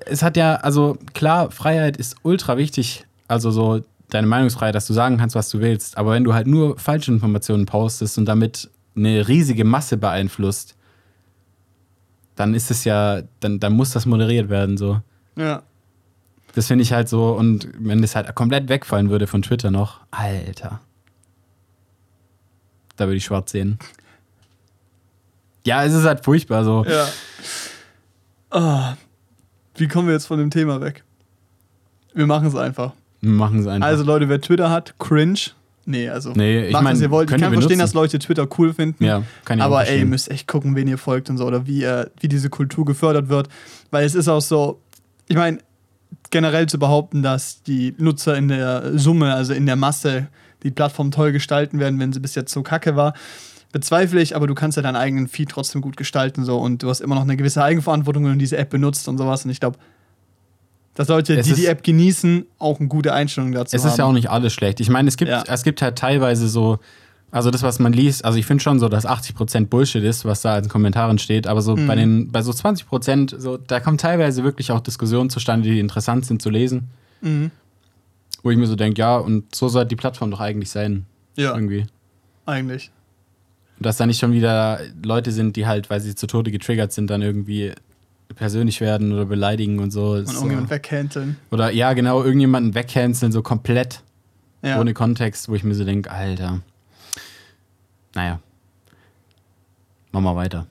es 0.07 0.23
hat 0.23 0.37
ja, 0.37 0.57
also 0.57 0.99
klar, 1.15 1.51
Freiheit 1.51 1.97
ist 1.97 2.17
ultra 2.23 2.57
wichtig. 2.57 3.05
Also 3.27 3.51
so 3.51 3.83
deine 4.11 4.27
Meinungsfreiheit, 4.27 4.75
dass 4.75 4.87
du 4.87 4.93
sagen 4.93 5.19
kannst, 5.19 5.35
was 5.35 5.51
du 5.51 5.61
willst. 5.61 5.97
Aber 5.99 6.13
wenn 6.13 6.25
du 6.25 6.35
halt 6.35 6.47
nur 6.47 6.79
falsche 6.79 7.13
Informationen 7.13 7.67
postest 7.67 8.19
und 8.19 8.27
damit 8.27 8.71
eine 8.97 9.29
riesige 9.29 9.65
Masse 9.65 9.97
beeinflusst, 9.97 10.75
dann 12.35 12.55
ist 12.55 12.71
es 12.71 12.85
ja, 12.85 13.23
dann, 13.41 13.61
dann 13.61 13.73
muss 13.73 13.91
das 13.91 14.07
moderiert 14.07 14.49
werden, 14.49 14.77
so. 14.77 15.01
Ja. 15.37 15.63
Das 16.59 16.67
finde 16.67 16.83
ich 16.83 16.93
halt 16.93 17.09
so, 17.09 17.37
und 17.37 17.69
wenn 17.79 18.03
das 18.03 18.17
halt 18.17 18.35
komplett 18.35 18.69
wegfallen 18.69 19.11
würde 19.11 19.29
von 19.29 19.43
Twitter 19.43 19.71
noch, 19.71 20.01
Alter. 20.11 20.81
Da 22.97 23.07
würde 23.07 23.15
ich 23.15 23.25
schwarz 23.27 23.53
sehen. 23.53 23.79
Ja, 25.65 25.85
es 25.85 25.95
ist 25.95 26.03
halt 26.03 26.25
furchtbar 26.25 26.65
so. 26.65 26.85
Ja. 26.85 27.07
Ah. 28.51 28.97
Wie 29.77 29.87
kommen 29.87 30.09
wir 30.09 30.15
jetzt 30.15 30.27
von 30.27 30.41
dem 30.41 30.51
Thema 30.51 30.81
weg? 30.81 31.05
Wir 32.13 32.27
machen 32.27 32.49
es 32.49 32.57
einfach. 32.57 32.93
Wir 33.21 33.31
machen 33.31 33.61
es 33.61 33.69
einfach. 33.69 33.87
Also 33.87 34.03
Leute, 34.03 34.29
wer 34.29 34.41
Twitter 34.41 34.69
hat, 34.69 34.99
cringe. 34.99 35.39
Nee, 35.85 36.09
also 36.09 36.33
Nee, 36.33 36.67
ich 36.67 36.73
macht, 36.73 36.83
mein, 36.83 36.97
was 36.97 37.03
ihr 37.03 37.13
wollt. 37.13 37.31
Ich 37.31 37.37
kann 37.37 37.39
verstehen, 37.39 37.61
benutzen. 37.61 37.79
dass 37.79 37.95
Leute 37.95 38.19
Twitter 38.19 38.49
cool 38.59 38.75
finden. 38.75 39.05
ja, 39.05 39.23
kann 39.45 39.59
ich 39.59 39.65
Aber 39.65 39.87
ey, 39.87 40.01
ihr 40.01 40.07
müsst 40.07 40.29
echt 40.29 40.49
gucken, 40.49 40.75
wen 40.75 40.89
ihr 40.89 40.99
folgt 40.99 41.31
und 41.31 41.39
so 41.39 41.47
oder 41.47 41.69
wie, 41.69 41.85
äh, 41.85 42.07
wie 42.19 42.27
diese 42.27 42.51
Kultur 42.51 42.85
gefördert 42.85 43.29
wird. 43.29 43.49
Weil 43.93 44.05
es 44.05 44.17
ist 44.17 44.27
auch 44.27 44.41
so, 44.41 44.81
ich 45.29 45.37
meine, 45.37 45.61
generell 46.31 46.67
zu 46.67 46.79
behaupten, 46.79 47.23
dass 47.23 47.63
die 47.63 47.95
Nutzer 47.99 48.37
in 48.37 48.49
der 48.49 48.99
Summe, 48.99 49.35
also 49.35 49.53
in 49.55 49.67
der 49.67 49.77
Masse, 49.77 50.29
die 50.63 50.71
Plattform 50.71 51.11
toll 51.11 51.33
gestalten 51.33 51.79
werden, 51.79 51.99
wenn 51.99 52.13
sie 52.13 52.21
bis 52.21 52.35
jetzt 52.35 52.53
so 52.53 52.63
kacke 52.63 52.97
war, 52.97 53.15
bezweifle 53.73 54.21
ich, 54.21 54.35
aber 54.35 54.47
du 54.47 54.55
kannst 54.55 54.77
ja 54.77 54.83
deinen 54.83 54.97
eigenen 54.97 55.29
Feed 55.29 55.51
trotzdem 55.51 55.81
gut 55.83 55.97
gestalten 55.97 56.45
so 56.45 56.59
und 56.59 56.83
du 56.83 56.89
hast 56.89 57.01
immer 57.01 57.15
noch 57.15 57.23
eine 57.23 57.37
gewisse 57.37 57.63
Eigenverantwortung, 57.63 58.25
wenn 58.25 58.33
du 58.33 58.39
diese 58.39 58.57
App 58.57 58.71
benutzt 58.71 59.09
und 59.09 59.19
sowas. 59.19 59.45
Und 59.45 59.51
ich 59.51 59.61
glaube, 59.61 59.79
dass 60.95 61.07
Leute, 61.09 61.37
Es 61.39 61.47
die 61.47 61.55
die 61.55 61.67
App 61.67 61.85
genießen, 61.85 62.45
auch 62.59 62.81
eine 62.81 62.89
gute 62.89 63.13
Einstellung 63.13 63.53
dazu 63.53 63.77
Es 63.77 63.85
haben. 63.85 63.91
ist 63.93 63.99
ja 63.99 64.05
auch 64.07 64.13
nicht 64.13 64.31
alles 64.31 64.53
schlecht. 64.53 64.81
Ich 64.81 64.91
meine, 64.91 65.09
es 65.09 65.17
gibt, 65.17 65.31
Ja. 65.31 65.45
es 65.47 65.63
gibt 65.63 65.81
halt 65.81 65.97
teilweise 65.97 66.49
so, 66.49 66.79
also 67.31 67.51
das, 67.51 67.63
was 67.63 67.79
man 67.79 67.93
liest, 67.93 68.25
also 68.25 68.39
ich 68.39 68.47
finde 68.47 68.63
schon 68.63 68.79
so, 68.79 68.89
dass 68.89 69.07
80% 69.07 69.67
Bullshit 69.67 70.03
ist, 70.03 70.25
was 70.25 70.41
da 70.43 70.59
in 70.59 70.69
Kommentaren 70.69 71.19
steht, 71.19 71.47
aber 71.47 71.61
so 71.63 71.77
Mhm. 71.77 71.87
bei 71.87 71.95
den, 71.95 72.33
bei 72.33 72.43
so 72.43 72.53
20%, 72.53 73.39
so, 73.39 73.57
da 73.59 73.81
kommen 73.81 73.99
teilweise 73.99 74.45
wirklich 74.45 74.73
auch 74.73 74.81
Diskussionen 74.81 75.29
zustande, 75.31 75.69
die 75.69 75.79
interessant 75.81 76.25
sind 76.27 76.41
zu 76.41 76.51
lesen, 76.51 76.89
Mhm. 77.21 77.51
wo 78.43 78.51
ich 78.51 78.57
mir 78.57 78.67
so 78.67 78.77
denke, 78.77 79.01
ja, 79.01 79.17
und 79.19 79.55
so 79.55 79.69
soll 79.69 79.85
die 79.87 79.97
Plattform 79.97 80.31
doch 80.31 80.41
eigentlich 80.41 80.71
sein. 80.71 81.05
Ja, 81.37 81.55
Irgendwie. 81.55 81.87
eigentlich. 82.47 82.91
Und 83.79 83.87
dass 83.87 83.97
da 83.99 84.07
nicht 84.07 84.19
schon 84.19 84.33
wieder 84.33 84.81
Leute 85.05 85.31
sind, 85.31 85.55
die 85.57 85.67
halt, 85.67 85.89
weil 85.91 86.01
sie 86.01 86.15
zu 86.15 86.27
Tode 86.27 86.51
getriggert 86.51 86.93
sind, 86.93 87.11
dann 87.11 87.23
irgendwie 87.23 87.73
persönlich 88.35 88.81
werden 88.81 89.13
oder 89.13 89.25
beleidigen 89.25 89.79
und 89.79 89.91
so. 89.93 90.13
Und 90.13 90.23
Ist 90.25 90.33
irgendjemand 90.35 90.69
so. 90.69 90.75
wegcanceln. 90.75 91.37
Oder 91.51 91.71
ja, 91.71 91.93
genau, 91.93 92.23
irgendjemanden 92.23 92.75
wegcanceln, 92.75 93.33
so 93.33 93.43
komplett. 93.43 94.03
Ja. 94.61 94.81
ohne 94.81 94.93
Kontext, 94.93 95.49
wo 95.49 95.55
ich 95.55 95.63
mir 95.63 95.75
so 95.77 95.85
denke, 95.85 96.11
Alter. 96.11 96.61
Naja. 98.19 98.41
Machen 100.11 100.25
wir 100.25 100.35
weiter. 100.35 100.67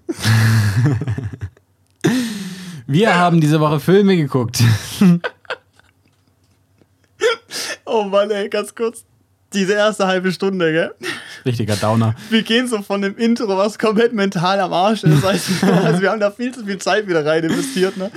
Wir 2.88 3.16
haben 3.16 3.40
diese 3.40 3.62
Woche 3.62 3.80
Filme 3.80 4.18
geguckt. 4.18 4.62
Oh 7.90 8.04
Mann, 8.04 8.30
ey, 8.32 8.50
ganz 8.50 8.76
kurz. 8.76 9.06
Diese 9.54 9.72
erste 9.74 10.06
halbe 10.08 10.34
Stunde, 10.34 10.74
gell? 10.74 10.94
Richtiger 11.46 11.78
Downer. 11.78 12.16
Wir 12.30 12.44
gehen 12.44 12.68
so 12.68 12.82
von 12.82 13.02
dem 13.02 13.16
Intro, 13.16 13.48
was 13.58 13.80
komplett 13.80 14.12
mental 14.12 14.60
am 14.60 14.74
Arsch 14.74 15.06
ist. 15.06 15.24
Also, 15.24 15.66
also 15.66 16.02
wir 16.02 16.12
haben 16.12 16.20
da 16.20 16.30
viel 16.30 16.54
zu 16.54 16.66
viel 16.66 16.78
Zeit 16.80 17.08
wieder 17.08 17.26
rein 17.26 17.46
investiert. 17.46 17.96
Ne? 17.96 18.12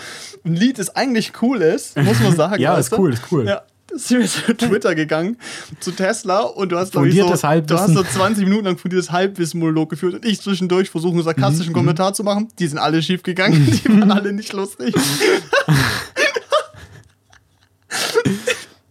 Ein 0.44 0.56
Lied, 0.56 0.80
das 0.80 0.94
eigentlich 0.96 1.40
cool 1.40 1.62
ist, 1.62 1.96
muss 1.96 2.18
man 2.18 2.34
sagen. 2.34 2.60
Ja, 2.60 2.76
ist 2.76 2.92
cool, 2.98 3.12
ist 3.12 3.22
cool. 3.30 3.46
Ja. 3.46 3.62
Sind 3.94 4.20
wir 4.20 4.26
zu 4.28 4.56
Twitter 4.56 4.94
gegangen, 4.94 5.36
zu 5.80 5.90
Tesla 5.92 6.40
und 6.40 6.70
du 6.70 6.78
hast, 6.78 6.92
glaub 6.92 7.04
ich, 7.06 7.14
so, 7.16 7.26
du 7.26 7.78
hast 7.78 7.92
so 7.94 8.02
20 8.02 8.44
Minuten 8.44 8.64
lang 8.66 8.78
fundiertes 8.78 9.10
Halbwissen-Monolog 9.10 9.90
geführt 9.90 10.14
und 10.14 10.24
ich 10.24 10.40
zwischendurch 10.40 10.90
versuche, 10.90 11.10
einen 11.12 11.20
Mhm, 11.20 11.24
sarkastischen 11.24 11.72
Kommentar 11.72 12.14
zu 12.14 12.22
machen. 12.24 12.48
Die 12.58 12.66
sind 12.66 12.78
alle 12.78 13.02
schief 13.02 13.22
gegangen, 13.22 13.66
die 13.84 13.88
waren 13.88 14.10
alle 14.10 14.32
nicht 14.32 14.52
lustig. 14.52 14.94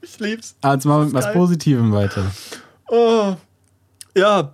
ich 0.01 0.19
lieb's. 0.19 0.55
Ah, 0.61 0.73
Jetzt 0.73 0.85
mal 0.85 1.05
mit 1.05 1.13
was. 1.13 1.31
Positivem 1.33 1.91
weiter. 1.91 2.25
Oh, 2.87 3.35
ja. 4.15 4.51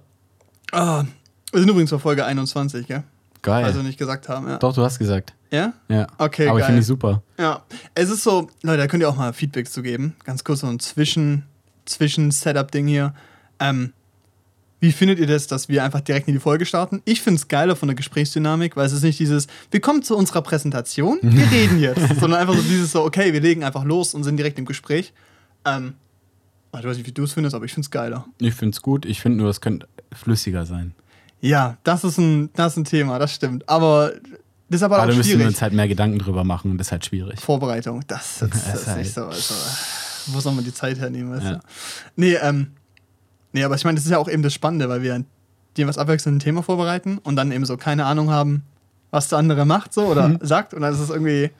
Ah, 0.72 1.04
wir 1.52 1.60
sind 1.60 1.70
übrigens 1.70 1.92
bei 1.92 2.00
Folge 2.00 2.26
21, 2.26 2.88
gell? 2.88 3.04
Geil. 3.42 3.64
Also 3.64 3.82
nicht 3.82 3.98
gesagt 3.98 4.28
haben, 4.30 4.48
ja. 4.48 4.58
Doch, 4.58 4.74
du 4.74 4.82
hast 4.82 5.00
gesagt. 5.00 5.34
Ja? 5.56 5.74
Ja. 5.90 6.08
Okay, 6.18 6.48
Aber 6.48 6.60
geil. 6.60 6.68
finde 6.68 6.82
ich 6.82 6.88
super. 6.88 7.22
Ja. 7.40 7.64
Es 7.96 8.10
ist 8.10 8.24
so, 8.24 8.50
Leute, 8.62 8.78
da 8.78 8.88
könnt 8.88 9.02
ihr 9.02 9.10
auch 9.10 9.16
mal 9.16 9.34
Feedbacks 9.34 9.72
zu 9.72 9.82
geben. 9.82 10.16
Ganz 10.24 10.44
kurz 10.44 10.60
so 10.60 10.68
ein 10.68 10.80
Zwischen, 10.80 11.44
Zwischen-Setup-Ding 11.86 12.88
hier. 12.88 13.14
Ähm, 13.60 13.94
Wie 14.80 14.92
findet 14.92 15.20
ihr 15.20 15.28
das, 15.28 15.48
dass 15.48 15.70
wir 15.70 15.84
einfach 15.84 16.02
direkt 16.02 16.28
in 16.28 16.34
die 16.34 16.40
Folge 16.40 16.66
starten? 16.66 17.02
Ich 17.06 17.22
finde 17.22 17.40
es 17.40 17.48
geiler 17.48 17.76
von 17.76 17.88
der 17.88 17.96
Gesprächsdynamik, 17.96 18.76
weil 18.76 18.86
es 18.86 18.92
ist 18.94 19.04
nicht 19.04 19.18
dieses, 19.20 19.48
wir 19.72 19.80
kommen 19.80 20.04
zu 20.04 20.16
unserer 20.18 20.42
Präsentation, 20.42 21.18
wir 21.22 21.52
reden 21.52 21.80
jetzt, 21.80 22.20
sondern 22.20 22.40
einfach 22.42 22.56
so 22.56 22.62
dieses 22.62 22.92
so, 22.92 23.04
okay, 23.04 23.34
wir 23.34 23.42
legen 23.42 23.64
einfach 23.64 23.84
los 23.84 24.14
und 24.14 24.24
sind 24.24 24.38
direkt 24.38 24.60
im 24.60 24.66
Gespräch. 24.66 25.14
Ähm, 25.66 25.94
ich 26.78 26.84
weiß 26.84 26.98
nicht, 26.98 27.08
wie 27.08 27.14
du 27.14 27.24
es 27.24 27.32
findest, 27.32 27.56
aber 27.56 27.64
ich 27.64 27.74
finde 27.74 27.86
es 27.86 27.92
geiler. 27.92 28.26
Ich 28.40 28.54
finde 28.54 28.76
es 28.76 28.82
gut. 28.82 29.06
Ich 29.06 29.22
finde 29.22 29.38
nur, 29.38 29.50
es 29.50 29.62
könnte 29.62 29.88
flüssiger 30.14 30.66
sein. 30.66 30.94
Ja, 31.40 31.78
das 31.84 32.04
ist 32.04 32.18
ein, 32.18 32.50
das 32.54 32.74
ist 32.74 32.78
ein 32.78 32.84
Thema, 32.86 33.18
das 33.18 33.34
stimmt. 33.34 33.68
Aber 33.70 34.12
das 34.70 34.80
ist 34.80 34.84
aber 34.84 34.98
Aber 34.98 35.08
da 35.08 35.14
auch 35.14 35.18
müssen 35.18 35.30
wir 35.30 35.36
schwierig. 35.36 35.48
uns 35.48 35.62
halt 35.62 35.74
mehr 35.74 35.88
Gedanken 35.88 36.20
drüber 36.20 36.44
machen 36.44 36.72
und 36.72 36.78
das 36.78 36.88
ist 36.88 36.92
halt 36.92 37.06
schwierig. 37.06 37.40
Vorbereitung, 37.40 38.04
das, 38.08 38.40
das, 38.40 38.50
das 38.52 38.74
ist 38.82 38.88
halt- 38.88 38.98
nicht 39.00 39.14
so. 39.14 39.26
Also, 39.26 39.54
wo 40.28 40.40
soll 40.40 40.54
man 40.54 40.64
die 40.66 40.74
Zeit 40.74 40.98
hernehmen? 41.00 41.32
Weißt 41.34 41.44
Ja. 41.46 41.54
du? 41.54 41.60
Nee, 42.16 42.34
ähm, 42.42 42.72
nee, 43.54 43.64
aber 43.64 43.76
ich 43.76 43.84
meine, 43.84 43.96
das 43.96 44.06
ist 44.06 44.12
ja 44.12 44.18
auch 44.18 44.28
eben 44.30 44.42
das 44.44 44.54
Spannende, 44.54 44.90
weil 44.90 45.02
wir 45.04 45.24
dir 45.78 45.88
was 45.88 45.98
abwechselnd 45.98 46.38
ein 46.38 46.40
Thema 46.40 46.64
vorbereiten 46.64 47.18
und 47.20 47.36
dann 47.36 47.52
eben 47.52 47.66
so 47.66 47.78
keine 47.78 48.06
Ahnung 48.06 48.30
haben, 48.32 48.64
was 49.12 49.28
der 49.30 49.38
andere 49.38 49.66
macht 49.66 49.94
so 49.94 50.06
oder 50.08 50.38
sagt. 50.42 50.74
Und 50.74 50.82
dann 50.82 50.94
ist 50.94 51.00
es 51.00 51.10
irgendwie. 51.10 51.52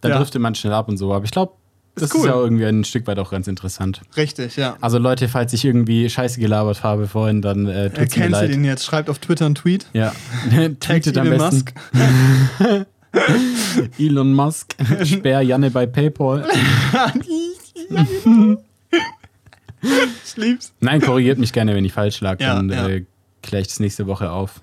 Da 0.00 0.10
Ja. 0.10 0.18
driftet 0.18 0.42
man 0.42 0.54
schnell 0.54 0.74
ab 0.74 0.88
und 0.88 0.98
so. 0.98 1.14
Aber 1.14 1.24
ich 1.24 1.30
glaube, 1.30 1.54
das 1.96 2.12
cool. 2.12 2.20
ist 2.20 2.26
ja 2.26 2.34
irgendwie 2.34 2.64
ein 2.64 2.84
Stück 2.84 3.06
weit 3.06 3.18
auch 3.18 3.30
ganz 3.30 3.46
interessant. 3.46 4.00
Richtig, 4.16 4.56
ja. 4.56 4.76
Also 4.80 4.98
Leute, 4.98 5.28
falls 5.28 5.52
ich 5.52 5.64
irgendwie 5.64 6.10
Scheiße 6.10 6.40
gelabert 6.40 6.82
habe 6.82 7.06
vorhin, 7.06 7.40
dann 7.40 7.66
äh, 7.66 7.90
tut's 7.90 8.16
mir 8.16 8.28
leid. 8.28 8.50
ihn 8.50 8.64
jetzt, 8.64 8.84
schreibt 8.84 9.08
auf 9.08 9.20
Twitter 9.20 9.46
einen 9.46 9.54
Tweet. 9.54 9.86
Ja. 9.92 10.12
Tweetet 10.80 11.16
am 11.16 11.26
Elon 11.26 11.38
besten. 11.38 11.64
Musk. 12.62 12.86
Elon 13.98 14.32
Musk. 14.32 14.74
Sperr 15.04 15.42
Janne 15.42 15.70
bei 15.70 15.86
Paypal. 15.86 16.48
ich 20.24 20.36
lieb's. 20.36 20.72
Nein, 20.80 21.00
korrigiert 21.00 21.38
mich 21.38 21.52
gerne, 21.52 21.76
wenn 21.76 21.84
ich 21.84 21.92
falsch 21.92 22.20
lag. 22.20 22.40
Ja, 22.40 22.56
dann 22.56 22.70
ja. 22.70 22.88
äh, 22.88 23.04
kläre 23.42 23.62
ich 23.62 23.68
das 23.68 23.78
nächste 23.78 24.08
Woche 24.08 24.32
auf. 24.32 24.62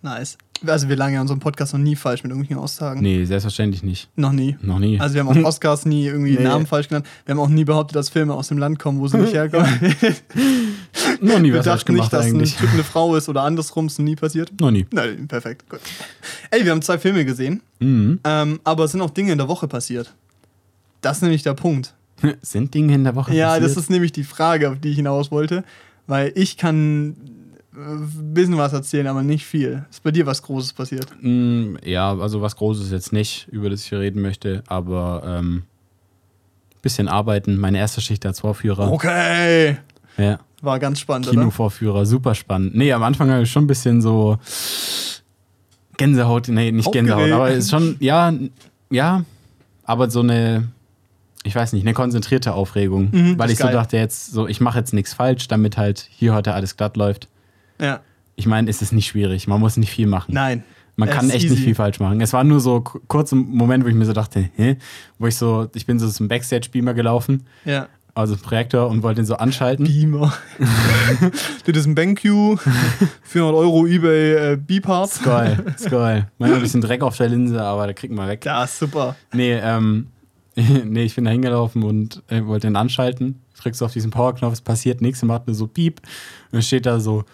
Nice. 0.00 0.38
Also 0.66 0.88
wir 0.88 0.96
lagen 0.96 1.14
ja 1.14 1.20
in 1.20 1.22
unserem 1.22 1.40
Podcast 1.40 1.72
noch 1.72 1.80
nie 1.80 1.96
falsch 1.96 2.22
mit 2.22 2.30
irgendwelchen 2.30 2.62
Aussagen. 2.62 3.00
Nee, 3.00 3.24
selbstverständlich 3.24 3.82
nicht. 3.82 4.08
Noch 4.16 4.32
nie. 4.32 4.56
Noch 4.62 4.78
nie. 4.78 4.98
Also 5.00 5.14
wir 5.14 5.20
haben 5.24 5.28
auf 5.28 5.44
Oscars 5.44 5.86
nie 5.86 6.06
irgendwie 6.06 6.36
Nee. 6.36 6.44
Namen 6.44 6.66
falsch 6.66 6.88
genannt. 6.88 7.06
Wir 7.26 7.34
haben 7.34 7.40
auch 7.40 7.48
nie 7.48 7.64
behauptet, 7.64 7.96
dass 7.96 8.08
Filme 8.08 8.34
aus 8.34 8.48
dem 8.48 8.58
Land 8.58 8.78
kommen, 8.78 9.00
wo 9.00 9.08
sie 9.08 9.18
nicht 9.18 9.34
herkommen. 9.34 9.68
noch 11.20 11.38
nie 11.38 11.52
Wir 11.52 11.58
was 11.58 11.66
falsch 11.66 11.80
dachten 11.84 11.92
nicht, 11.94 12.10
gemacht 12.10 12.12
dass 12.12 12.26
eigentlich. 12.26 12.54
ein 12.56 12.60
Typ 12.60 12.72
eine 12.72 12.84
Frau 12.84 13.16
ist 13.16 13.28
oder 13.28 13.42
andersrum, 13.42 13.86
ist 13.86 13.98
nie 13.98 14.16
passiert. 14.16 14.52
Noch 14.60 14.70
nie. 14.70 14.86
Nein, 14.90 15.28
perfekt, 15.28 15.68
gut. 15.68 15.80
Ey, 16.50 16.64
wir 16.64 16.70
haben 16.72 16.82
zwei 16.82 16.98
Filme 16.98 17.24
gesehen, 17.24 17.60
Mhm. 17.80 18.20
ähm, 18.24 18.60
aber 18.64 18.84
es 18.84 18.92
sind 18.92 19.00
auch 19.00 19.10
Dinge 19.10 19.32
in 19.32 19.38
der 19.38 19.48
Woche 19.48 19.68
passiert. 19.68 20.14
Das 21.00 21.18
ist 21.18 21.22
nämlich 21.22 21.42
der 21.42 21.54
Punkt. 21.54 21.94
Sind 22.40 22.72
Dinge 22.72 22.94
in 22.94 23.04
der 23.04 23.14
Woche 23.16 23.34
Ja, 23.34 23.48
passiert? 23.48 23.70
das 23.70 23.76
ist 23.76 23.90
nämlich 23.90 24.12
die 24.12 24.24
Frage, 24.24 24.70
auf 24.70 24.78
die 24.80 24.88
ich 24.90 24.96
hinaus 24.96 25.30
wollte. 25.30 25.64
Weil 26.06 26.32
ich 26.34 26.56
kann 26.56 27.16
ein 27.76 28.34
bisschen 28.34 28.56
was 28.56 28.72
erzählen, 28.72 29.06
aber 29.08 29.22
nicht 29.22 29.44
viel. 29.46 29.84
Ist 29.90 30.02
bei 30.02 30.10
dir 30.10 30.26
was 30.26 30.42
Großes 30.42 30.72
passiert? 30.72 31.06
Mm, 31.20 31.76
Ja, 31.84 32.16
also 32.16 32.40
was 32.40 32.56
Großes 32.56 32.90
jetzt 32.90 33.12
nicht, 33.12 33.48
über 33.50 33.68
das 33.70 33.84
ich 33.84 33.92
reden 33.92 34.22
möchte, 34.22 34.62
aber 34.68 35.22
ähm, 35.26 35.64
bisschen 36.82 37.08
arbeiten. 37.08 37.58
Meine 37.58 37.78
erste 37.78 38.00
Schicht 38.00 38.24
als 38.26 38.40
Vorführer. 38.40 38.92
Okay. 38.92 39.78
Ja, 40.18 40.38
War 40.62 40.78
ganz 40.78 41.00
spannend, 41.00 41.26
oder? 41.28 41.38
Kinovorführer, 41.38 42.06
super 42.06 42.34
spannend. 42.34 42.74
Nee, 42.76 42.92
am 42.92 43.02
Anfang 43.02 43.30
habe 43.30 43.42
ich 43.42 43.50
schon 43.50 43.64
ein 43.64 43.66
bisschen 43.68 44.00
so 44.02 44.38
Gänsehaut, 45.96 46.48
nee, 46.48 46.72
nicht 46.72 46.86
Aufgeregt. 46.86 47.08
Gänsehaut, 47.08 47.32
aber 47.32 47.50
ist 47.50 47.70
schon, 47.70 47.96
ja, 48.00 48.32
ja, 48.90 49.24
aber 49.84 50.10
so 50.10 50.20
eine, 50.20 50.68
ich 51.44 51.54
weiß 51.54 51.72
nicht, 51.72 51.82
eine 51.84 51.94
konzentrierte 51.94 52.52
Aufregung, 52.54 53.10
Mhm, 53.12 53.38
weil 53.38 53.50
ich 53.50 53.58
so 53.58 53.64
geil. 53.64 53.72
dachte 53.74 53.96
jetzt, 53.96 54.32
so, 54.32 54.46
ich 54.48 54.60
mache 54.60 54.78
jetzt 54.78 54.92
nichts 54.92 55.14
falsch, 55.14 55.46
damit 55.48 55.76
halt 55.76 56.06
hier 56.10 56.34
heute 56.34 56.54
alles 56.54 56.76
glatt 56.76 56.96
läuft. 56.96 57.28
Ja. 57.80 58.00
Ich 58.36 58.46
meine, 58.46 58.68
es 58.70 58.82
ist 58.82 58.92
nicht 58.92 59.06
schwierig, 59.06 59.46
man 59.46 59.60
muss 59.60 59.76
nicht 59.76 59.90
viel 59.90 60.06
machen. 60.06 60.34
Nein. 60.34 60.64
Man 60.96 61.08
kann 61.10 61.28
echt 61.30 61.44
easy. 61.44 61.54
nicht 61.54 61.64
viel 61.64 61.74
falsch 61.74 61.98
machen. 61.98 62.20
Es 62.20 62.32
war 62.32 62.44
nur 62.44 62.60
so 62.60 62.80
kurz 62.80 63.32
ein 63.32 63.38
Moment, 63.48 63.84
wo 63.84 63.88
ich 63.88 63.94
mir 63.94 64.04
so 64.06 64.12
dachte, 64.12 64.48
hä? 64.54 64.76
Wo 65.18 65.26
ich 65.26 65.34
so, 65.36 65.68
ich 65.74 65.86
bin 65.86 65.98
so 65.98 66.08
zum 66.08 66.28
Backstage-Beamer 66.28 66.94
gelaufen, 66.94 67.46
Ja. 67.64 67.88
also 68.14 68.36
Projektor 68.36 68.88
und 68.88 69.02
wollte 69.02 69.20
den 69.22 69.26
so 69.26 69.34
anschalten. 69.34 69.86
Beamer. 69.86 70.32
das 71.66 71.76
ist 71.76 71.86
ein 71.86 71.96
BenQ, 71.96 72.58
400 73.22 73.56
Euro 73.56 73.86
eBay 73.86 74.52
äh, 74.52 74.56
B-Parts. 74.56 75.22
Geil, 75.22 75.64
ist 75.76 75.90
geil. 75.90 76.30
Mal 76.38 76.54
ein 76.54 76.60
bisschen 76.60 76.80
Dreck 76.80 77.02
auf 77.02 77.16
der 77.16 77.28
Linse, 77.28 77.60
aber 77.60 77.88
da 77.88 77.92
kriegt 77.92 78.14
man 78.14 78.28
weg. 78.28 78.44
Ja, 78.44 78.64
super. 78.66 79.16
Nee, 79.32 79.54
ähm, 79.54 80.08
nee, 80.54 81.02
ich 81.02 81.16
bin 81.16 81.24
da 81.24 81.32
hingelaufen 81.32 81.82
und 81.82 82.22
äh, 82.28 82.44
wollte 82.44 82.68
den 82.68 82.76
anschalten. 82.76 83.40
Drückst 83.60 83.82
auf 83.82 83.92
diesen 83.92 84.12
Powerknopf, 84.12 84.52
es 84.52 84.60
passiert 84.60 85.00
nichts 85.00 85.22
und 85.22 85.28
macht 85.28 85.48
nur 85.48 85.54
so 85.56 85.66
Piep. 85.66 86.00
Und 86.02 86.52
dann 86.52 86.62
steht 86.62 86.86
da 86.86 87.00
so, 87.00 87.24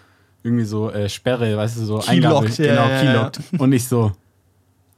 irgendwie 0.42 0.64
so 0.64 0.90
äh, 0.90 1.08
Sperre, 1.08 1.56
weißt 1.56 1.78
du, 1.78 1.84
so 1.84 1.98
Keylockt, 1.98 2.58
ja, 2.58 2.66
genau, 2.66 2.88
ja, 2.88 2.90
ja. 2.90 3.00
keylockt. 3.00 3.40
Und 3.58 3.72
ich 3.72 3.86
so, 3.86 4.12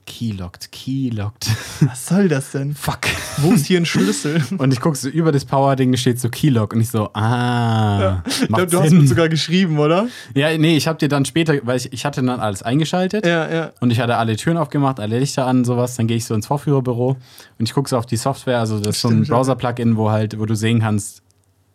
keylockt, 0.06 0.70
keylockt. 0.72 1.46
Was 1.80 2.06
soll 2.06 2.28
das 2.28 2.52
denn? 2.52 2.74
Fuck. 2.74 3.00
Wo 3.38 3.52
ist 3.52 3.66
hier 3.66 3.78
ein 3.80 3.86
Schlüssel? 3.86 4.42
Und 4.58 4.72
ich 4.72 4.80
gucke 4.80 4.96
so 4.96 5.08
über 5.08 5.32
das 5.32 5.44
Power-Ding, 5.44 5.96
steht 5.96 6.20
so 6.20 6.28
Keylock 6.28 6.74
und 6.74 6.80
ich 6.80 6.90
so, 6.90 7.08
ah, 7.14 8.22
Ich 8.26 8.48
macht 8.50 8.58
glaube, 8.58 8.66
du 8.66 8.80
hast 8.80 8.90
Sinn. 8.90 9.00
mir 9.00 9.06
sogar 9.08 9.28
geschrieben, 9.28 9.78
oder? 9.78 10.08
ja, 10.34 10.56
nee, 10.58 10.76
ich 10.76 10.86
habe 10.86 10.98
dir 10.98 11.08
dann 11.08 11.24
später, 11.24 11.54
weil 11.62 11.78
ich, 11.78 11.92
ich 11.92 12.04
hatte 12.04 12.22
dann 12.22 12.40
alles 12.40 12.62
eingeschaltet 12.62 13.24
Ja, 13.26 13.50
ja. 13.50 13.72
und 13.80 13.90
ich 13.90 14.00
hatte 14.00 14.16
alle 14.16 14.36
Türen 14.36 14.58
aufgemacht, 14.58 15.00
alle 15.00 15.18
Lichter 15.18 15.46
an 15.46 15.58
und 15.58 15.64
sowas. 15.64 15.96
Dann 15.96 16.06
gehe 16.06 16.16
ich 16.16 16.24
so 16.24 16.34
ins 16.34 16.46
Vorführerbüro 16.46 17.16
und 17.58 17.68
ich 17.68 17.72
gucke 17.72 17.88
so 17.88 17.96
auf 17.96 18.06
die 18.06 18.16
Software, 18.16 18.58
also 18.58 18.78
das 18.78 18.96
ist 18.96 19.02
so 19.02 19.08
ein 19.08 19.24
ja. 19.24 19.34
Browser-Plugin, 19.34 19.96
wo 19.96 20.10
halt, 20.10 20.38
wo 20.38 20.46
du 20.46 20.54
sehen 20.54 20.80
kannst, 20.80 21.22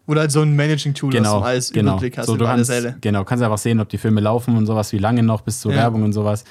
Oder 0.07 0.21
halt 0.21 0.31
so 0.31 0.41
ein 0.41 0.55
Managing-Tool, 0.55 1.11
genau, 1.11 1.39
du 1.39 1.45
alles 1.45 1.71
genau, 1.71 1.91
Überblick 1.93 2.17
hast 2.17 2.25
so, 2.27 2.33
du 2.33 2.39
über 2.39 2.49
alle 2.49 2.57
kannst, 2.59 2.71
Säle. 2.71 2.95
genau, 3.01 3.23
kannst 3.25 3.43
einfach 3.43 3.57
sehen, 3.57 3.79
ob 3.81 3.89
die 3.89 3.97
Filme 3.97 4.21
laufen 4.21 4.55
und 4.57 4.65
sowas, 4.65 4.91
wie 4.93 4.97
lange 4.99 5.21
noch 5.21 5.41
bis 5.41 5.59
zur 5.59 5.71
Ja. 5.73 5.79
Werbung 5.79 6.03
und 6.03 6.13
sowas. 6.13 6.45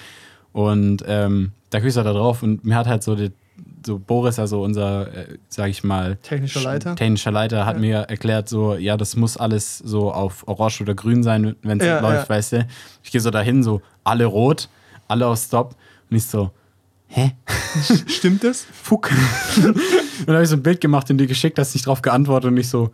Und 0.52 1.02
ähm, 1.06 1.52
da 1.70 1.80
guckst 1.80 1.96
du 1.96 2.02
da 2.02 2.12
drauf 2.12 2.42
und 2.42 2.64
mir 2.64 2.76
hat 2.76 2.86
halt 2.86 3.02
so, 3.02 3.14
die, 3.14 3.32
so 3.84 3.98
Boris, 3.98 4.38
also 4.38 4.62
unser, 4.62 5.06
äh, 5.14 5.38
sag 5.48 5.68
ich 5.70 5.84
mal, 5.84 6.16
Technischer 6.16 6.60
Leiter. 6.60 6.96
Technischer 6.96 7.30
Leiter 7.30 7.64
hat 7.66 7.76
Ja. 7.76 7.80
mir 7.80 7.96
erklärt, 8.00 8.48
so, 8.48 8.74
ja, 8.76 8.96
das 8.98 9.16
muss 9.16 9.36
alles 9.38 9.78
so 9.78 10.12
auf 10.12 10.46
orange 10.46 10.82
oder 10.82 10.94
grün 10.94 11.22
sein, 11.22 11.56
wenn 11.62 11.80
es 11.80 11.86
Ja, 11.86 12.00
läuft, 12.00 12.28
weißt 12.28 12.52
du. 12.52 12.66
Ich 13.02 13.10
gehe 13.10 13.20
so 13.22 13.30
dahin, 13.30 13.62
so, 13.62 13.80
alle 14.04 14.26
rot, 14.26 14.68
alle 15.08 15.26
auf 15.26 15.38
Stop. 15.38 15.74
Und 16.10 16.16
ich 16.18 16.24
so, 16.26 16.50
hä? 17.08 17.32
Stimmt 18.06 18.44
das? 18.44 18.66
Fuck. 18.70 19.10
und 19.64 19.76
dann 20.26 20.34
habe 20.36 20.42
ich 20.44 20.50
so 20.50 20.56
ein 20.56 20.62
Bild 20.62 20.80
gemacht 20.80 21.08
und 21.10 21.18
dir 21.18 21.26
geschickt, 21.26 21.58
hast 21.58 21.74
nicht 21.74 21.86
drauf 21.86 22.02
geantwortet 22.02 22.50
und 22.50 22.56
ich 22.58 22.68
so, 22.68 22.90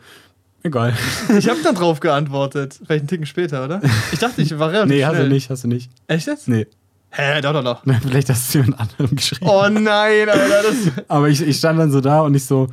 egal. 0.62 0.94
Ich 1.37 1.48
habe 1.48 1.61
dann 1.62 1.75
drauf 1.75 2.01
geantwortet. 2.01 2.79
Vielleicht 2.85 3.03
einen 3.03 3.09
Ticken 3.09 3.27
später, 3.27 3.64
oder? 3.64 3.81
Ich 4.12 4.18
dachte, 4.18 4.42
ich 4.42 4.59
war 4.59 4.70
relativ 4.70 4.94
nee, 4.94 5.05
hast 5.05 5.14
schnell. 5.14 5.29
du 5.29 5.35
nicht, 5.35 5.51
hast 5.51 5.64
du 5.64 5.68
nicht. 5.68 5.90
Echt 6.07 6.27
jetzt? 6.27 6.48
Nee. 6.48 6.66
Hä, 7.11 7.40
doch, 7.40 7.53
doch, 7.53 7.64
doch. 7.64 7.83
Vielleicht 8.03 8.31
hast 8.31 8.55
du 8.55 8.59
jemand 8.59 8.81
anderem 8.81 9.16
geschrieben. 9.16 9.46
Oh 9.46 9.68
nein, 9.68 10.29
Alter, 10.29 10.62
das. 10.62 11.05
Aber 11.09 11.29
ich, 11.29 11.46
ich 11.46 11.57
stand 11.57 11.79
dann 11.79 11.90
so 11.90 12.01
da 12.01 12.22
und 12.22 12.35
ich 12.35 12.44
so, 12.44 12.68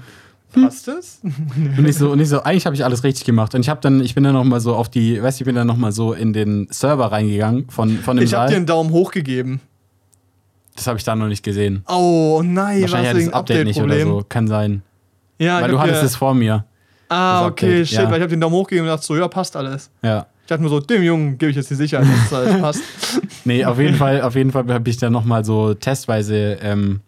Passt 0.52 0.88
das? 0.88 1.20
Und 1.22 1.86
ich 1.88 1.96
so, 1.96 2.12
und 2.12 2.20
ich 2.20 2.28
so 2.28 2.42
eigentlich 2.42 2.66
habe 2.66 2.76
ich 2.76 2.84
alles 2.84 3.04
richtig 3.04 3.24
gemacht. 3.24 3.54
Und 3.54 3.62
ich 3.62 3.70
habe 3.70 3.82
dann, 3.82 4.02
ich 4.02 4.16
bin 4.16 4.24
dann 4.24 4.34
noch 4.34 4.44
mal 4.44 4.60
so 4.60 4.76
auf 4.76 4.90
die, 4.90 5.22
weißt 5.22 5.40
du, 5.40 5.44
ich 5.44 5.46
bin 5.46 5.56
dann 5.56 5.68
noch 5.68 5.78
mal 5.78 5.92
so 5.92 6.14
in 6.14 6.34
den 6.34 6.68
Server 6.72 7.12
reingegangen 7.12 7.70
von, 7.70 8.00
von 8.00 8.18
dem 8.18 8.24
Ich 8.24 8.34
habe 8.34 8.50
dir 8.50 8.56
einen 8.56 8.66
Daumen 8.66 8.90
hoch 8.90 9.12
gegeben. 9.12 9.62
Das 10.76 10.88
habe 10.88 10.98
ich 10.98 11.04
da 11.04 11.16
noch 11.16 11.28
nicht 11.28 11.44
gesehen. 11.44 11.84
Oh 11.88 12.42
nein, 12.44 12.82
Wahrscheinlich 12.82 13.12
was 13.12 13.24
hat 13.26 13.32
das 13.32 13.34
Update 13.34 13.68
nicht 13.68 13.82
oder 13.82 14.00
so. 14.02 14.26
Kann 14.28 14.48
sein. 14.48 14.82
Ja, 15.38 15.62
Weil 15.62 15.72
du 15.72 15.80
hattest 15.80 16.04
es 16.04 16.16
vor 16.16 16.34
mir. 16.34 16.66
Ah, 17.10 17.48
okay, 17.48 17.86
shit, 17.86 17.98
ja. 17.98 18.10
weil 18.10 18.18
ich 18.18 18.22
habe 18.22 18.30
den 18.30 18.40
Daumen 18.40 18.56
hochgegeben 18.56 18.88
und 18.88 18.96
dachte 18.96 19.06
so, 19.06 19.18
ja, 19.18 19.28
passt 19.28 19.56
alles. 19.56 19.90
Ja. 20.04 20.28
Ich 20.44 20.48
dachte 20.48 20.64
mir 20.64 20.70
so, 20.70 20.80
dem 20.80 21.04
Jungen 21.04 21.38
gebe 21.38 21.50
ich 21.50 21.56
jetzt 21.58 21.70
die 21.70 21.76
Sicherheit, 21.76 22.08
dass 22.08 22.26
es 22.26 22.34
alles 22.34 22.62
passt. 22.62 22.84
Nee, 23.46 23.66
auf 23.66 23.80
jeden 23.80 23.96
Fall, 23.96 24.22
auf 24.22 24.36
jeden 24.36 24.52
Fall 24.52 24.68
habe 24.68 24.90
ich 24.90 24.98
dann 24.98 25.14
noch 25.14 25.24
mal 25.24 25.44
so 25.44 25.74
testweise 25.74 26.58
ähm, 26.62 27.00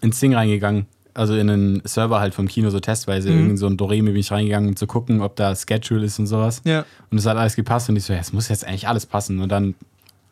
ins 0.00 0.18
Ding 0.20 0.34
reingegangen. 0.34 0.86
Also 1.14 1.36
in 1.36 1.46
den 1.46 1.82
Server 1.84 2.20
halt 2.20 2.34
vom 2.34 2.48
Kino 2.48 2.70
so 2.70 2.80
testweise. 2.80 3.30
Mhm. 3.30 3.38
Irgend 3.38 3.58
so 3.58 3.66
ein 3.66 3.76
Doremi 3.76 4.10
bin 4.10 4.20
ich 4.20 4.30
reingegangen, 4.30 4.68
um 4.70 4.76
zu 4.76 4.86
gucken, 4.86 5.20
ob 5.20 5.36
da 5.36 5.54
Schedule 5.54 6.04
ist 6.04 6.18
und 6.18 6.26
sowas. 6.26 6.60
Ja. 6.64 6.84
Und 7.10 7.18
es 7.18 7.26
hat 7.26 7.36
alles 7.36 7.56
gepasst 7.56 7.88
und 7.88 7.96
ich 7.96 8.04
so, 8.04 8.12
ja, 8.12 8.18
es 8.18 8.32
muss 8.32 8.48
jetzt 8.48 8.66
eigentlich 8.66 8.88
alles 8.88 9.06
passen. 9.06 9.40
Und 9.40 9.50
dann 9.50 9.74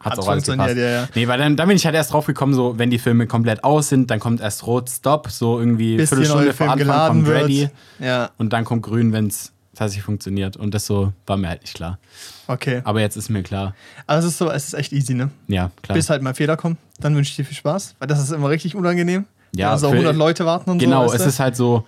hat 0.07 0.13
es 0.15 0.19
Hat's 0.19 0.27
auch 0.27 0.33
alles 0.33 0.45
gepasst. 0.47 0.77
ja, 0.77 0.89
ja. 1.03 1.09
Nee, 1.15 1.29
weil 1.29 1.39
dann, 1.39 1.57
dann 1.57 1.69
bin 1.69 1.77
ich 1.77 1.85
halt 1.85 1.95
erst 1.95 2.13
drauf 2.13 2.27
gekommen, 2.27 2.55
so, 2.55 2.79
wenn 2.79 2.91
die 2.91 2.99
Filme 2.99 3.27
komplett 3.27 3.63
aus 3.65 3.89
sind, 3.89 4.11
dann 4.11 4.21
kommt 4.21 4.41
erst 4.41 4.67
rot 4.67 4.89
Stop, 4.89 5.29
so 5.31 5.59
irgendwie 5.59 5.97
Bis 5.97 6.09
Viertelstunde 6.09 6.53
vor 6.55 6.71
Anfang 6.71 7.09
kommt 7.09 7.27
wird. 7.27 7.43
Ready. 7.45 7.69
Ja, 7.99 8.31
Und 8.39 8.53
dann 8.53 8.65
kommt 8.65 8.83
grün, 8.83 9.13
wenn 9.13 9.27
es 9.27 9.53
tatsächlich 9.75 10.05
funktioniert. 10.05 10.57
Und 10.57 10.73
das 10.75 10.87
so 10.87 11.13
war 11.27 11.37
mir 11.37 11.49
halt 11.51 11.61
nicht 11.63 11.75
klar. 11.75 11.99
okay. 12.47 12.81
Aber 12.85 13.01
jetzt 13.01 13.17
ist 13.17 13.29
mir 13.29 13.43
klar. 13.43 13.75
Aber 14.07 14.19
es 14.19 14.25
ist 14.25 14.39
so, 14.39 14.51
es 14.51 14.69
ist 14.69 14.75
echt 14.75 14.93
easy, 14.93 15.13
ne? 15.15 15.31
Ja, 15.49 15.71
klar. 15.83 15.97
Bis 15.97 16.09
halt 16.09 16.23
mal 16.23 16.35
Fehler 16.35 16.57
kommen, 16.57 16.79
dann 16.99 17.15
wünsche 17.15 17.31
ich 17.31 17.37
dir 17.37 17.45
viel 17.45 17.57
Spaß, 17.57 17.97
weil 17.99 18.09
das 18.09 18.21
ist 18.21 18.31
immer 18.33 18.49
richtig 18.49 18.75
unangenehm. 18.75 19.27
Ja, 19.55 19.73
Wenn 19.73 19.79
so 19.79 19.89
für- 19.89 19.95
100 19.97 20.17
Leute 20.17 20.47
warten 20.47 20.71
und 20.71 20.79
genau, 20.79 21.07
so. 21.07 21.13
weißt 21.13 21.21
es 21.23 21.35
ist 21.35 21.41
halt 21.41 21.57
so, 21.57 21.85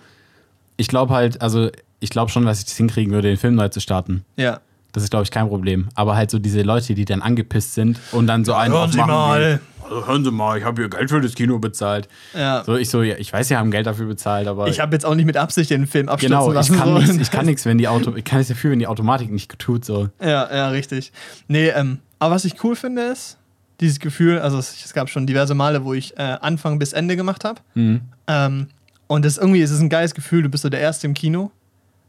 ich 0.77 0.87
glaube 0.87 1.13
halt, 1.13 1.41
also 1.41 1.69
ich 1.99 2.09
glaube 2.09 2.31
schon, 2.31 2.45
dass 2.45 2.59
ich 2.59 2.65
das 2.65 2.77
hinkriegen 2.77 3.11
würde, 3.11 3.27
den 3.27 3.37
Film 3.37 3.55
neu 3.55 3.69
zu 3.69 3.79
starten. 3.81 4.23
Ja. 4.37 4.59
Das 4.91 5.03
ist, 5.03 5.09
glaube 5.09 5.23
ich, 5.23 5.31
kein 5.31 5.47
Problem. 5.47 5.89
Aber 5.95 6.15
halt 6.15 6.31
so 6.31 6.39
diese 6.39 6.61
Leute, 6.61 6.95
die 6.95 7.05
dann 7.05 7.21
angepisst 7.21 7.75
sind 7.75 7.99
und 8.11 8.27
dann 8.27 8.43
so 8.45 8.53
einen 8.53 8.73
Hören 8.73 8.91
Sie 8.91 8.97
mal. 8.97 9.59
also 9.83 10.07
hören 10.07 10.23
Sie 10.23 10.31
mal, 10.31 10.57
ich 10.57 10.63
habe 10.63 10.81
hier 10.81 10.89
Geld 10.89 11.09
für 11.09 11.21
das 11.21 11.35
Kino 11.35 11.59
bezahlt. 11.59 12.07
Ja. 12.33 12.63
So, 12.63 12.75
ich 12.75 12.89
so, 12.89 13.03
ja, 13.03 13.15
ich 13.17 13.31
weiß, 13.31 13.47
Sie 13.47 13.55
haben 13.55 13.71
Geld 13.71 13.85
dafür 13.85 14.07
bezahlt, 14.07 14.47
aber 14.47 14.67
Ich 14.67 14.79
habe 14.79 14.95
jetzt 14.95 15.05
auch 15.05 15.15
nicht 15.15 15.25
mit 15.25 15.37
Absicht 15.37 15.69
den 15.69 15.87
Film 15.87 16.09
abstürzen 16.09 16.37
genau, 16.37 16.49
ich 16.49 16.55
lassen. 16.55 16.77
so. 16.77 16.97
nichts, 16.97 17.15
ich 17.17 17.31
kann 17.31 17.45
nichts, 17.45 17.65
wenn 17.65 17.77
die 17.77 17.87
Auto, 17.87 18.15
ich 18.15 18.23
kann 18.23 18.39
nichts 18.39 18.49
dafür, 18.49 18.71
wenn 18.71 18.79
die 18.79 18.87
Automatik 18.87 19.31
nicht 19.31 19.57
tut, 19.59 19.85
so. 19.85 20.09
Ja, 20.21 20.53
ja, 20.53 20.69
richtig. 20.69 21.11
Nee, 21.47 21.69
ähm, 21.69 21.99
aber 22.17 22.35
was 22.35 22.45
ich 22.45 22.63
cool 22.63 22.75
finde 22.75 23.03
ist, 23.03 23.37
dieses 23.79 23.99
Gefühl, 23.99 24.39
also 24.39 24.57
es, 24.57 24.93
gab 24.93 25.09
schon 25.09 25.25
diverse 25.25 25.55
Male, 25.55 25.85
wo 25.85 25.93
ich 25.93 26.17
äh, 26.17 26.37
Anfang 26.41 26.79
bis 26.79 26.93
Ende 26.93 27.15
gemacht 27.15 27.45
habe. 27.45 27.61
Mhm. 27.75 28.01
Ähm, 28.27 28.67
und 29.07 29.25
das 29.25 29.37
irgendwie 29.37 29.61
ist 29.61 29.71
es 29.71 29.79
ein 29.79 29.89
geiles 29.89 30.13
Gefühl, 30.13 30.43
du 30.43 30.49
bist 30.49 30.63
so 30.63 30.69
der 30.69 30.81
Erste 30.81 31.07
im 31.07 31.13
Kino, 31.13 31.51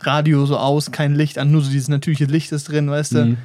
Radio 0.00 0.46
so 0.46 0.56
aus, 0.56 0.90
kein 0.90 1.14
Licht 1.14 1.38
an, 1.38 1.50
nur 1.52 1.62
so 1.62 1.70
dieses 1.70 1.88
natürliche 1.88 2.24
Licht 2.26 2.52
ist 2.52 2.68
drin, 2.68 2.90
weißt 2.90 3.14
du. 3.14 3.24
Mhm. 3.26 3.36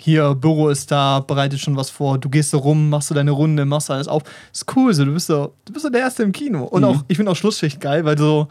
Hier, 0.00 0.34
Büro 0.36 0.68
ist 0.68 0.90
da, 0.92 1.18
bereitet 1.20 1.58
schon 1.58 1.76
was 1.76 1.90
vor, 1.90 2.18
du 2.18 2.28
gehst 2.28 2.50
so 2.50 2.58
rum, 2.58 2.88
machst 2.88 3.08
so 3.08 3.14
deine 3.16 3.32
Runde, 3.32 3.64
machst 3.64 3.90
alles 3.90 4.06
auf. 4.06 4.22
Ist 4.52 4.64
cool, 4.76 4.94
so, 4.94 5.04
du 5.04 5.12
bist 5.12 5.26
so, 5.26 5.54
du 5.64 5.72
bist 5.72 5.84
so 5.84 5.90
der 5.90 6.02
Erste 6.02 6.22
im 6.22 6.30
Kino. 6.32 6.64
Und 6.64 6.82
Mhm. 6.82 6.88
auch, 6.88 7.04
ich 7.08 7.16
finde 7.16 7.32
auch 7.32 7.36
Schlussschicht 7.36 7.80
geil, 7.80 8.04
weil 8.04 8.16
so, 8.16 8.46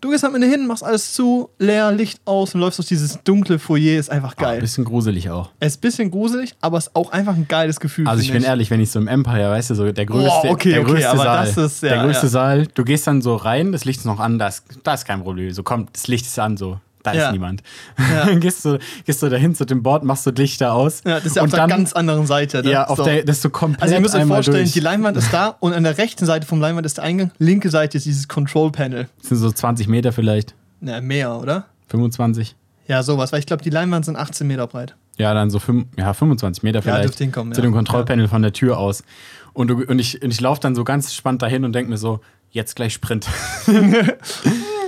du 0.00 0.10
gehst 0.10 0.24
am 0.24 0.34
Ende 0.34 0.46
hin, 0.46 0.66
machst 0.66 0.82
alles 0.84 1.12
zu, 1.14 1.50
leer, 1.58 1.90
Licht 1.92 2.20
aus 2.24 2.54
und 2.54 2.60
läufst 2.60 2.78
durch 2.78 2.88
dieses 2.88 3.18
dunkle 3.24 3.58
Foyer, 3.58 3.98
ist 3.98 4.10
einfach 4.10 4.34
Ah, 4.38 4.42
geil. 4.42 4.54
ein 4.54 4.60
bisschen 4.60 4.84
gruselig 4.84 5.30
auch. 5.30 5.50
Es 5.60 5.72
ist 5.72 5.78
ein 5.78 5.80
bisschen 5.82 6.10
gruselig, 6.10 6.54
aber 6.60 6.78
es 6.78 6.86
ist 6.88 6.96
auch 6.96 7.12
einfach 7.12 7.34
ein 7.34 7.46
geiles 7.48 7.78
Gefühl. 7.80 8.08
Also 8.08 8.22
ich 8.22 8.32
bin 8.32 8.42
ehrlich, 8.42 8.70
wenn 8.70 8.80
ich 8.80 8.90
so 8.90 8.98
im 8.98 9.08
Empire, 9.08 9.50
weißt 9.50 9.70
du, 9.70 9.74
so 9.74 9.92
der 9.92 10.06
größte, 10.06 10.28
Boah, 10.48 10.50
okay, 10.52 10.70
der 10.70 10.80
okay, 10.82 10.90
größte 10.92 11.16
Saal, 11.16 11.46
das 11.46 11.56
ist- 11.56 11.82
ja, 11.82 11.88
der 11.90 12.04
größte 12.04 12.26
ja. 12.26 12.30
Saal, 12.30 12.66
du 12.74 12.84
gehst 12.84 13.06
dann 13.06 13.22
so 13.22 13.36
rein, 13.36 13.72
das 13.72 13.84
Licht 13.84 14.00
ist 14.00 14.06
noch 14.06 14.20
an, 14.20 14.38
da 14.38 14.48
ist, 14.48 14.64
da 14.82 14.94
ist 14.94 15.04
kein 15.04 15.22
Problem. 15.22 15.52
So 15.52 15.62
kommt, 15.62 15.90
das 15.94 16.08
Licht 16.08 16.26
ist 16.26 16.38
an, 16.38 16.56
so, 16.56 16.78
da 17.02 17.12
Ja. 17.12 17.26
ist 17.26 17.32
niemand. 17.32 17.62
Ja. 17.98 18.26
Dann 18.26 18.40
gehst 18.40 18.64
du, 18.64 18.78
gehst 19.04 19.22
du 19.22 19.28
dahin 19.28 19.54
zu 19.54 19.64
dem 19.64 19.82
Board, 19.82 20.04
machst 20.04 20.26
du 20.26 20.30
Lichter 20.30 20.72
aus. 20.74 21.02
Ja, 21.04 21.16
das 21.16 21.26
ist 21.26 21.36
ja 21.36 21.42
auf 21.42 21.50
der 21.50 21.60
dann, 21.60 21.70
ganz 21.70 21.92
anderen 21.92 22.26
Seite. 22.26 22.62
ne? 22.62 22.70
ja, 22.70 22.86
auf 22.86 22.98
So. 22.98 23.04
der, 23.04 23.24
das 23.24 23.36
ist 23.36 23.42
so 23.42 23.50
komplett 23.50 23.82
Also 23.82 23.94
ihr 23.94 24.00
müsst 24.00 24.14
euch 24.14 24.24
vorstellen, 24.24 24.56
durch. 24.58 24.72
die 24.72 24.80
Leinwand 24.80 25.16
ist 25.16 25.32
da 25.32 25.56
und 25.60 25.72
an 25.72 25.82
der 25.84 25.98
rechten 25.98 26.26
Seite 26.26 26.46
vom 26.46 26.60
Leinwand 26.60 26.86
ist 26.86 26.96
der 26.98 27.04
Eingang, 27.04 27.30
linke 27.38 27.70
Seite 27.70 27.96
ist 27.98 28.06
dieses 28.06 28.28
Control 28.28 28.70
Panel. 28.70 29.08
Das 29.20 29.28
sind 29.28 29.38
so 29.38 29.50
20 29.50 29.88
Meter 29.88 30.12
vielleicht, 30.12 30.54
Na, 30.80 31.00
mehr, 31.00 31.36
oder? 31.36 31.66
25. 31.88 32.54
Ja, 32.86 33.02
sowas, 33.02 33.32
weil 33.32 33.38
ich 33.40 33.46
glaube, 33.46 33.62
die 33.62 33.70
Leinwand 33.70 34.04
sind 34.04 34.16
18 34.16 34.46
Meter 34.46 34.66
breit. 34.66 34.94
Ja, 35.16 35.34
dann 35.34 35.50
so 35.50 35.58
fünf, 35.58 35.86
ja, 35.98 36.12
25 36.14 36.62
Meter 36.62 36.82
vielleicht. 36.82 37.04
dürfte 37.04 37.24
hinkommen, 37.24 37.52
Zu 37.52 37.60
ja. 37.60 37.66
dem 37.66 37.72
Kontrollpanel 37.74 38.26
von 38.28 38.42
der 38.42 38.52
Tür 38.52 38.78
aus. 38.78 39.04
Und, 39.52 39.68
du, 39.68 39.84
und 39.84 39.98
ich, 39.98 40.22
und 40.22 40.30
ich 40.30 40.40
laufe 40.40 40.60
dann 40.60 40.74
so 40.74 40.82
ganz 40.84 41.12
spannend 41.14 41.42
dahin 41.42 41.64
und 41.64 41.72
denke 41.74 41.90
mir 41.90 41.98
so, 41.98 42.20
jetzt 42.50 42.76
gleich 42.76 42.92
Sprint. 42.94 43.26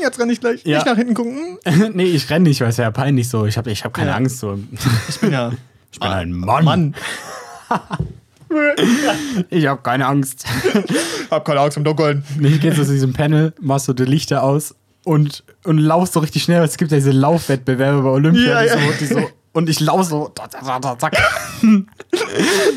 Jetzt 0.03 0.19
kann 0.19 0.29
ich 0.31 0.41
gleich 0.41 0.65
Ja. 0.65 0.79
nicht 0.79 0.87
nach 0.87 0.97
hinten 0.97 1.15
gucken. 1.15 1.59
Nee, 1.95 2.07
ich 2.07 2.29
renne 2.29 2.49
nicht, 2.49 2.61
weil 2.61 2.71
es 2.71 2.77
ja 2.77 2.91
peinlich 2.91 3.29
so. 3.29 3.47
Ich 3.47 3.57
habe 3.57 3.71
ich 3.71 3.85
hab 3.85 3.95
keine 3.95 4.11
Ja. 4.11 4.17
Angst. 4.17 4.41
So. 4.41 4.59
Ich 5.09 5.21
bin 5.21 5.31
ja 5.33 5.53
Ich 5.93 6.01
bin 6.01 6.09
ein 6.09 6.33
Mann. 6.33 6.65
Mann. 6.65 6.95
Ich 9.51 9.67
habe 9.67 9.81
keine 9.83 10.07
Angst. 10.07 10.45
Hab 11.31 11.45
keine 11.45 11.61
Angst 11.61 11.77
im 11.77 11.85
Dunkeln. 11.85 12.25
Ich 12.41 12.61
gehe 12.61 12.75
so 12.75 12.85
zu 12.85 12.93
diesem 12.93 13.13
Panel, 13.13 13.53
machst 13.61 13.87
so 13.87 13.93
die 13.93 14.05
Lichter 14.05 14.43
aus 14.43 14.75
und, 15.05 15.45
und 15.65 15.79
laufst 15.79 16.15
so 16.15 16.21
richtig 16.21 16.43
schnell. 16.43 16.63
Es 16.63 16.77
gibt 16.77 16.91
ja 16.91 16.97
diese 16.99 17.13
Laufwettbewerbe 17.13 18.03
bei 18.03 18.09
Olympia. 18.11 18.65
Ja, 18.65 18.77
die. 18.77 19.05
So, 19.07 19.21
die 19.21 19.21
so, 19.23 19.31
und 19.53 19.69
ich 19.69 19.81
laufe 19.81 20.05
so 20.05 20.33
zack, 20.99 21.13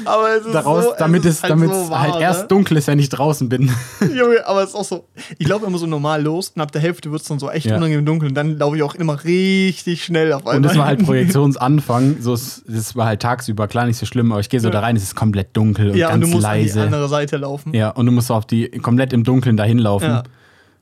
Aber 0.05 0.35
es 0.37 0.45
ist 0.45 0.53
daraus, 0.53 0.83
so, 0.85 0.93
damit 0.97 1.25
es, 1.25 1.35
ist 1.35 1.43
halt, 1.43 1.51
damit 1.51 1.69
so 1.71 1.83
es 1.83 1.89
wahr, 1.89 2.01
halt 2.01 2.21
erst 2.21 2.41
ne? 2.43 2.47
dunkel 2.49 2.77
ist, 2.77 2.87
wenn 2.87 2.99
ich 2.99 3.09
draußen 3.09 3.49
bin. 3.49 3.71
Junge, 4.13 4.45
aber 4.45 4.63
es 4.63 4.69
ist 4.69 4.75
auch 4.75 4.83
so. 4.83 5.07
Ich 5.37 5.47
laufe 5.47 5.65
immer 5.65 5.77
so 5.77 5.87
normal 5.87 6.21
los 6.21 6.49
und 6.55 6.61
ab 6.61 6.71
der 6.71 6.81
Hälfte 6.81 7.11
wird 7.11 7.21
es 7.21 7.27
dann 7.27 7.39
so 7.39 7.49
echt 7.49 7.65
Ja. 7.65 7.77
unangenehm 7.77 8.05
dunkel 8.05 8.29
und 8.29 8.35
dann 8.35 8.57
laufe 8.57 8.75
ich 8.77 8.83
auch 8.83 8.95
immer 8.95 9.23
richtig 9.23 10.03
schnell 10.03 10.33
auf 10.33 10.41
einmal. 10.41 10.57
Und 10.57 10.63
das 10.63 10.77
war 10.77 10.85
halt 10.85 11.03
Projektionsanfang. 11.05 12.17
So, 12.21 12.33
es- 12.33 12.63
das 12.67 12.95
war 12.95 13.05
halt 13.07 13.21
tagsüber 13.21 13.67
klar 13.67 13.85
nicht 13.85 13.97
so 13.97 14.05
schlimm, 14.05 14.31
aber 14.31 14.41
ich 14.41 14.49
gehe 14.49 14.59
so 14.59 14.69
da 14.69 14.79
rein, 14.81 14.95
es 14.95 15.03
ist 15.03 15.15
komplett 15.15 15.55
dunkel 15.57 15.91
und 15.91 15.97
Ja, 15.97 16.07
und 16.09 16.19
ganz 16.21 16.25
du 16.25 16.35
musst 16.35 16.45
an 16.45 16.57
die 16.59 16.63
leise. 16.65 16.81
andere 16.83 17.07
Seite 17.09 17.37
laufen. 17.37 17.73
Ja, 17.73 17.89
und 17.91 18.05
du 18.05 18.11
musst 18.11 18.31
auf 18.31 18.45
die 18.45 18.69
komplett 18.69 19.13
im 19.13 19.23
Dunkeln 19.23 19.57
dahin 19.57 19.79
laufen. 19.79 20.05
Ja. 20.09 20.23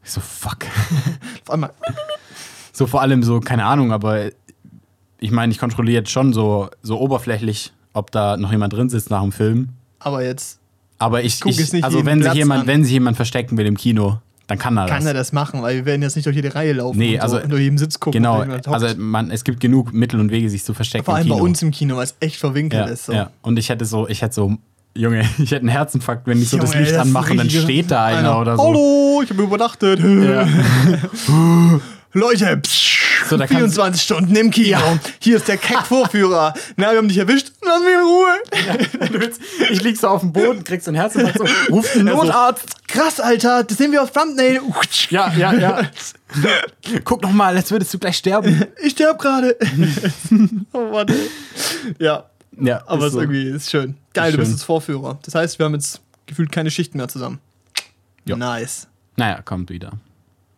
Ich 0.03 0.11
so, 0.11 0.21
fuck. 0.21 0.57
Auf 1.45 1.53
einmal. 1.53 1.71
So 2.73 2.87
vor 2.87 3.01
allem 3.01 3.23
so, 3.23 3.39
keine 3.39 3.65
Ahnung, 3.65 3.91
aber 3.93 4.31
ich 5.23 5.31
meine, 5.31 5.53
ich 5.53 5.57
kontrolliere 5.57 5.99
jetzt 5.99 6.11
schon 6.11 6.33
so, 6.33 6.69
so 6.81 6.99
oberflächlich, 6.99 7.71
ob 7.93 8.11
da 8.11 8.35
noch 8.35 8.51
jemand 8.51 8.73
drin 8.73 8.89
sitzt 8.89 9.09
nach 9.09 9.21
dem 9.21 9.31
Film. 9.31 9.69
Aber 9.99 10.21
jetzt 10.21 10.59
Aber 10.99 11.23
ich, 11.23 11.39
ich 11.45 11.59
es 11.59 11.71
nicht 11.71 11.85
also 11.85 12.05
wenn 12.05 12.19
sich 12.19 12.25
Platz 12.25 12.37
jemand, 12.37 12.61
an. 12.61 12.67
wenn 12.67 12.83
sich 12.83 12.91
jemand 12.91 13.15
verstecken 13.15 13.57
will 13.57 13.65
im 13.65 13.77
Kino, 13.77 14.19
dann 14.47 14.57
kann 14.57 14.77
er 14.77 14.87
kann 14.87 14.97
das. 14.97 15.05
er 15.05 15.13
das 15.13 15.31
machen, 15.31 15.61
weil 15.61 15.77
wir 15.77 15.85
werden 15.85 16.01
jetzt 16.01 16.17
nicht 16.17 16.25
durch 16.25 16.35
jede 16.35 16.53
Reihe 16.53 16.73
laufen. 16.73 16.97
Nee, 16.97 17.15
und 17.15 17.21
also- 17.21 17.39
so, 17.39 17.47
durch 17.47 17.61
jeden 17.61 17.77
Sitz 17.77 18.01
gucken. 18.01 18.21
Genau, 18.21 18.41
und 18.41 18.67
also 18.67 18.87
man, 18.97 19.31
es 19.31 19.45
gibt 19.45 19.61
genug 19.61 19.93
Mittel 19.93 20.19
und 20.19 20.29
Wege, 20.29 20.49
sich 20.49 20.65
zu 20.65 20.73
verstecken 20.73 21.05
vor 21.05 21.15
allem 21.15 21.29
bei 21.29 21.35
uns 21.35 21.61
im 21.61 21.71
Kino, 21.71 21.95
weil 21.95 22.03
es 22.03 22.15
echt 22.19 22.35
verwinkelt 22.35 22.85
ja, 22.85 22.91
ist. 22.91 23.05
So. 23.05 23.13
ja. 23.13 23.29
Und 23.41 23.57
ich 23.57 23.69
hätte 23.69 23.85
so, 23.85 24.09
ich 24.09 24.21
hätte 24.21 24.35
so, 24.35 24.57
Junge, 24.93 25.21
ich 25.37 25.51
hätte 25.51 25.61
einen 25.61 25.69
Herzinfarkt, 25.69 26.27
wenn 26.27 26.41
ich 26.41 26.49
so 26.49 26.57
das 26.57 26.73
Junge, 26.73 26.83
Licht 26.83 26.97
das 26.97 27.05
ist 27.05 27.07
anmache 27.07 27.31
und 27.31 27.37
dann 27.37 27.49
steht 27.49 27.91
da 27.91 28.03
einer, 28.03 28.41
oder 28.41 28.57
so. 28.57 28.63
Hallo, 28.63 29.21
ich 29.23 29.29
habe 29.29 29.41
übernachtet. 29.41 30.01
Ja. 30.01 30.45
Leute, 32.15 32.57
psch, 32.57 32.92
So, 33.29 33.37
da 33.37 33.47
kannst- 33.47 33.75
24 33.75 34.01
Stunden 34.01 34.35
im 34.35 34.51
Kino. 34.51 34.77
Hier 35.19 35.37
ist 35.37 35.47
der 35.47 35.57
Keck-Vorführer. 35.57 36.53
Na, 36.75 36.91
wir 36.91 36.97
haben 36.97 37.07
dich 37.07 37.17
erwischt. 37.17 37.51
Lass 37.61 37.81
mich 37.81 37.93
in 37.93 37.99
Ruhe. 39.19 39.69
Ich 39.71 39.81
lieg 39.81 39.97
so 39.97 40.07
auf 40.09 40.21
dem 40.21 40.33
Boden, 40.33 40.63
kriegst 40.63 40.85
so 40.85 40.89
einen 40.91 40.97
Herzinfarkt, 40.99 41.37
so, 41.37 41.45
ruf 41.73 41.91
den 41.93 42.05
Notarzt. 42.05 42.87
Krass, 42.87 43.19
Alter. 43.19 43.63
Das 43.63 43.77
sehen 43.77 43.91
wir 43.91 44.03
auf 44.03 44.11
Thumbnail. 44.11 44.61
Ja, 45.09 45.31
ja, 45.33 45.53
ja. 45.53 45.81
Guck 47.03 47.21
noch 47.23 47.31
mal, 47.31 47.55
als 47.55 47.71
würdest 47.71 47.93
du 47.93 47.99
gleich 47.99 48.17
sterben. 48.17 48.63
Ich 48.81 48.91
sterb 48.91 49.19
gerade. 49.19 49.57
oh 50.73 50.89
Mann. 50.91 51.07
ey. 51.07 51.29
Ja, 51.99 52.25
Ja, 52.59 52.83
aber 52.85 53.01
es 53.01 53.07
ist 53.07 53.13
so. 53.13 53.21
irgendwie 53.21 53.43
ist 53.49 53.69
schön. 53.71 53.95
Geil, 54.13 54.27
Ist 54.29 54.33
du 54.33 54.37
bist 54.39 54.49
schön. 54.49 54.55
jetzt 54.57 54.63
Vorführer. 54.65 55.17
Das 55.23 55.33
heißt, 55.35 55.57
wir 55.59 55.65
haben 55.65 55.73
jetzt 55.73 56.01
gefühlt 56.25 56.51
keine 56.51 56.69
Schichten 56.71 56.97
mehr 56.97 57.07
zusammen. 57.07 57.39
Ja. 58.25 58.35
Nice. 58.35 58.87
Naja, 59.15 59.41
kommt 59.41 59.69
wieder. 59.69 59.91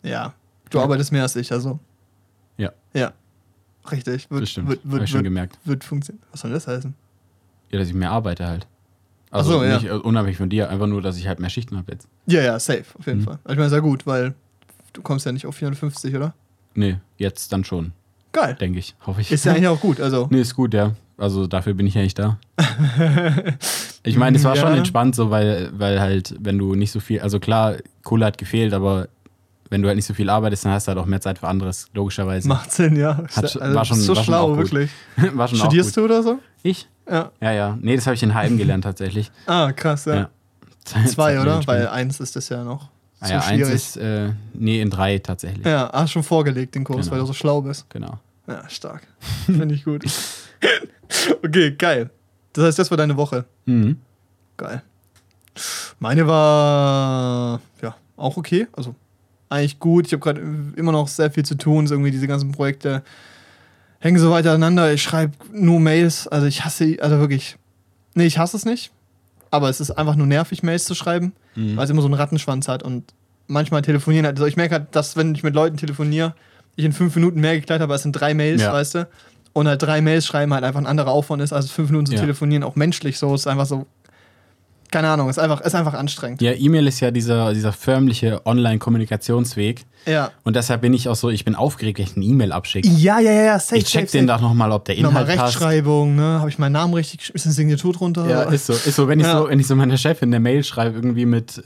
Ja. 0.02 0.32
Du 0.70 0.80
arbeitest 0.80 1.12
mehr 1.12 1.22
als 1.22 1.36
ich, 1.36 1.52
also. 1.52 1.78
Ja, 2.58 2.70
Ja. 2.94 3.12
Richtig. 3.90 4.28
Wird, 4.30 4.42
das 4.42 4.50
stimmt. 4.50 4.68
Wird, 4.68 4.80
Hab 4.84 4.90
wird, 4.90 5.02
ich 5.04 5.10
schon 5.10 5.18
wird, 5.18 5.24
gemerkt. 5.24 5.58
wird 5.64 5.84
funktionieren. 5.84 6.24
Was 6.32 6.40
soll 6.40 6.50
das 6.50 6.66
heißen? 6.66 6.92
Ja, 7.70 7.78
dass 7.78 7.86
ich 7.88 7.94
mehr 7.94 8.10
arbeite 8.10 8.46
halt. 8.46 8.66
Also 9.30 9.52
so, 9.58 9.64
ja. 9.64 9.78
nicht 9.78 9.90
unabhängig 9.90 10.36
von 10.38 10.48
dir, 10.48 10.70
einfach 10.70 10.86
nur, 10.88 11.02
dass 11.02 11.16
ich 11.18 11.28
halt 11.28 11.38
mehr 11.40 11.50
Schichten 11.50 11.76
habe 11.76 11.92
jetzt. 11.92 12.08
Ja, 12.26 12.40
ja, 12.42 12.58
safe, 12.58 12.84
auf 12.98 13.06
Mhm. 13.06 13.12
jeden 13.12 13.20
Fall. 13.22 13.38
Ich 13.48 13.56
meine, 13.56 13.68
sehr 13.68 13.80
gut, 13.82 14.06
weil 14.06 14.34
du 14.92 15.02
kommst 15.02 15.26
ja 15.26 15.32
nicht 15.32 15.46
auf 15.46 15.54
450, 15.56 16.14
oder? 16.16 16.34
Nee, 16.74 16.96
jetzt 17.18 17.52
dann 17.52 17.64
schon, 17.64 17.92
Geil. 18.32 18.54
denke 18.60 18.78
ich. 18.80 18.94
Hoffe 19.06 19.20
ich. 19.20 19.30
Ist 19.30 19.44
ja 19.44 19.52
eigentlich 19.52 19.68
auch 19.68 19.80
gut, 19.80 20.00
also. 20.00 20.26
Nee, 20.30 20.40
ist 20.40 20.54
gut, 20.56 20.74
ja. 20.74 20.92
Also 21.18 21.46
dafür 21.46 21.74
bin 21.74 21.86
ich 21.86 21.94
ja 21.94 22.02
nicht 22.02 22.18
da. 22.18 22.38
Ich 24.02 24.16
meine, 24.16 24.36
es 24.36 24.44
war 24.44 24.54
schon 24.54 24.70
Ja. 24.70 24.76
entspannt 24.76 25.16
so, 25.16 25.30
weil, 25.30 25.70
weil 25.76 26.00
halt, 26.00 26.34
wenn 26.38 26.58
du 26.58 26.74
nicht 26.76 26.92
so 26.92 27.00
viel, 27.00 27.20
also 27.20 27.40
klar, 27.40 27.74
Kohle 28.04 28.24
hat 28.26 28.38
gefehlt, 28.38 28.72
aber 28.72 29.08
wenn 29.70 29.82
du 29.82 29.88
halt 29.88 29.96
nicht 29.96 30.06
so 30.06 30.14
viel 30.14 30.28
arbeitest, 30.30 30.64
dann 30.64 30.72
hast 30.72 30.86
du 30.86 30.90
halt 30.90 30.98
auch 30.98 31.06
mehr 31.06 31.20
Zeit 31.20 31.38
für 31.38 31.48
anderes, 31.48 31.86
logischerweise. 31.94 32.48
Macht 32.48 32.72
Sinn, 32.72 32.96
ja. 32.96 33.16
Hat- 33.16 33.60
also, 33.60 33.60
war 33.74 33.84
schon- 33.84 33.98
so 34.00 34.08
war 34.08 34.16
schon 34.16 34.24
schlau, 34.24 34.48
gut. 34.48 34.58
wirklich. 34.58 34.90
War 35.34 35.48
schon 35.48 35.58
Studierst 35.58 35.96
du 35.96 36.04
oder 36.04 36.22
so? 36.22 36.38
Ich? 36.62 36.88
Ja. 37.08 37.30
Ja, 37.40 37.52
ja. 37.52 37.78
Nee, 37.80 37.96
das 37.96 38.06
habe 38.06 38.14
ich 38.14 38.22
in 38.22 38.34
Heim 38.34 38.58
gelernt 38.58 38.84
tatsächlich. 38.84 39.30
Ah, 39.46 39.72
krass, 39.72 40.04
ja. 40.06 40.14
Ja. 40.16 40.30
Zwei, 41.06 41.40
oder? 41.40 41.66
Weil 41.66 41.88
eins 41.88 42.20
ist 42.20 42.36
das 42.36 42.48
ja 42.48 42.62
noch 42.64 42.88
ah, 43.20 43.28
ja, 43.28 43.36
eins 43.40 43.46
schwierig. 43.46 43.74
ist, 43.74 43.96
äh, 43.96 44.30
nee, 44.54 44.80
in 44.80 44.90
drei 44.90 45.18
tatsächlich. 45.18 45.64
ja, 45.66 45.90
hast 45.92 46.12
schon 46.12 46.22
vorgelegt 46.22 46.74
den 46.74 46.84
Kurs, 46.84 47.00
Genau. 47.06 47.10
weil 47.12 47.18
du 47.20 47.26
so 47.26 47.32
schlau 47.32 47.60
bist. 47.62 47.88
Genau. 47.90 48.18
Ja, 48.46 48.68
stark. 48.68 49.02
Finde 49.46 49.74
ich 49.74 49.84
gut. 49.84 50.04
okay, 51.44 51.72
geil. 51.72 52.10
Das 52.52 52.64
heißt, 52.64 52.78
das 52.78 52.90
war 52.90 52.96
deine 52.96 53.16
Woche. 53.16 53.44
Mhm. 53.66 53.98
Geil. 54.56 54.82
Meine 55.98 56.26
war 56.26 57.60
ja 57.82 57.94
auch 58.16 58.36
okay. 58.36 58.66
Also 58.72 58.94
eigentlich 59.48 59.78
gut. 59.78 60.06
Ich 60.06 60.12
habe 60.12 60.20
gerade 60.20 60.40
immer 60.76 60.92
noch 60.92 61.08
sehr 61.08 61.30
viel 61.30 61.44
zu 61.44 61.54
tun. 61.56 61.86
So 61.86 61.94
irgendwie 61.94 62.10
diese 62.10 62.26
ganzen 62.26 62.52
Projekte 62.52 63.02
hängen 64.00 64.18
so 64.18 64.30
weit 64.30 64.46
aneinander. 64.46 64.92
Ich 64.92 65.02
schreibe 65.02 65.32
nur 65.52 65.80
Mails. 65.80 66.28
Also 66.28 66.46
ich 66.46 66.64
hasse, 66.64 66.96
also 67.00 67.18
wirklich. 67.18 67.56
Nee, 68.14 68.26
ich 68.26 68.38
hasse 68.38 68.56
es 68.56 68.64
nicht. 68.64 68.90
Aber 69.50 69.68
es 69.70 69.80
ist 69.80 69.90
einfach 69.92 70.16
nur 70.16 70.26
nervig, 70.26 70.62
Mails 70.62 70.84
zu 70.84 70.94
schreiben, 70.94 71.32
Mhm. 71.54 71.76
weil 71.76 71.84
es 71.84 71.90
immer 71.90 72.02
so 72.02 72.08
einen 72.08 72.14
Rattenschwanz 72.14 72.68
hat. 72.68 72.82
Und 72.82 73.04
manchmal 73.46 73.82
telefonieren 73.82 74.26
halt. 74.26 74.36
Also 74.36 74.46
ich 74.46 74.56
merke 74.56 74.74
halt, 74.74 74.86
dass 74.96 75.16
wenn 75.16 75.34
ich 75.34 75.42
mit 75.42 75.54
Leuten 75.54 75.76
telefoniere, 75.76 76.34
ich 76.74 76.84
in 76.84 76.92
fünf 76.92 77.14
Minuten 77.14 77.40
mehr 77.40 77.54
geklärt 77.58 77.80
habe 77.80 77.92
als 77.92 78.04
in 78.04 78.12
drei 78.12 78.34
Mails, 78.34 78.60
Ja. 78.62 78.72
weißt 78.72 78.94
du? 78.96 79.08
Und 79.52 79.68
halt 79.68 79.82
drei 79.82 80.02
Mails 80.02 80.26
schreiben 80.26 80.52
halt 80.52 80.64
einfach 80.64 80.80
ein 80.80 80.86
anderer 80.86 81.12
Aufwand 81.12 81.40
ist, 81.40 81.52
als 81.52 81.70
fünf 81.70 81.88
Minuten 81.88 82.06
zu 82.06 82.14
Ja. 82.14 82.20
telefonieren, 82.20 82.62
auch 82.62 82.76
menschlich 82.76 83.18
so. 83.18 83.34
Ist 83.34 83.46
einfach 83.46 83.64
so, 83.64 83.86
keine 84.90 85.08
Ahnung, 85.10 85.28
ist 85.28 85.38
einfach, 85.38 85.60
ist 85.60 85.74
einfach 85.74 85.94
anstrengend. 85.94 86.40
Ja, 86.42 86.52
E-Mail 86.52 86.86
ist 86.86 87.00
ja 87.00 87.10
dieser, 87.10 87.52
dieser 87.52 87.72
förmliche 87.72 88.40
Online-Kommunikationsweg. 88.46 89.84
Ja. 90.06 90.30
Und 90.44 90.54
deshalb 90.54 90.82
bin 90.82 90.94
ich 90.94 91.08
auch 91.08 91.16
so, 91.16 91.30
ich 91.30 91.44
bin 91.44 91.56
aufgeregt, 91.56 91.98
wenn 91.98 92.04
ich 92.06 92.14
eine 92.16 92.24
E-Mail 92.24 92.52
abschicke. 92.52 92.86
Ja, 92.88 93.18
ja, 93.18 93.32
ja, 93.32 93.42
ja, 93.42 93.58
safe, 93.58 93.78
Ich 93.78 93.86
check 93.86 94.02
safe, 94.08 94.18
den 94.18 94.28
safe. 94.28 94.40
doch 94.40 94.48
nochmal, 94.48 94.70
ob 94.70 94.84
der 94.84 94.94
Nochmal 95.02 95.22
Inhalt 95.24 95.38
passt. 95.38 95.54
Rechtschreibung, 95.56 96.14
ne? 96.14 96.38
Habe 96.38 96.48
ich 96.48 96.58
meinen 96.60 96.72
Namen 96.72 96.94
richtig, 96.94 97.30
ist 97.34 97.44
eine 97.44 97.52
Signatur 97.52 97.92
drunter? 97.92 98.28
Ja, 98.28 98.42
ist 98.42 98.66
so. 98.66 98.72
Ist 98.74 98.94
so, 98.94 99.08
wenn 99.08 99.18
ich 99.18 99.26
Ja. 99.26 99.38
so, 99.40 99.48
wenn 99.48 99.58
ich 99.58 99.66
so 99.66 99.74
meiner 99.74 99.96
Chefin 99.96 100.28
eine 100.28 100.38
Mail 100.38 100.62
schreibe, 100.62 100.94
irgendwie 100.94 101.26
mit, 101.26 101.60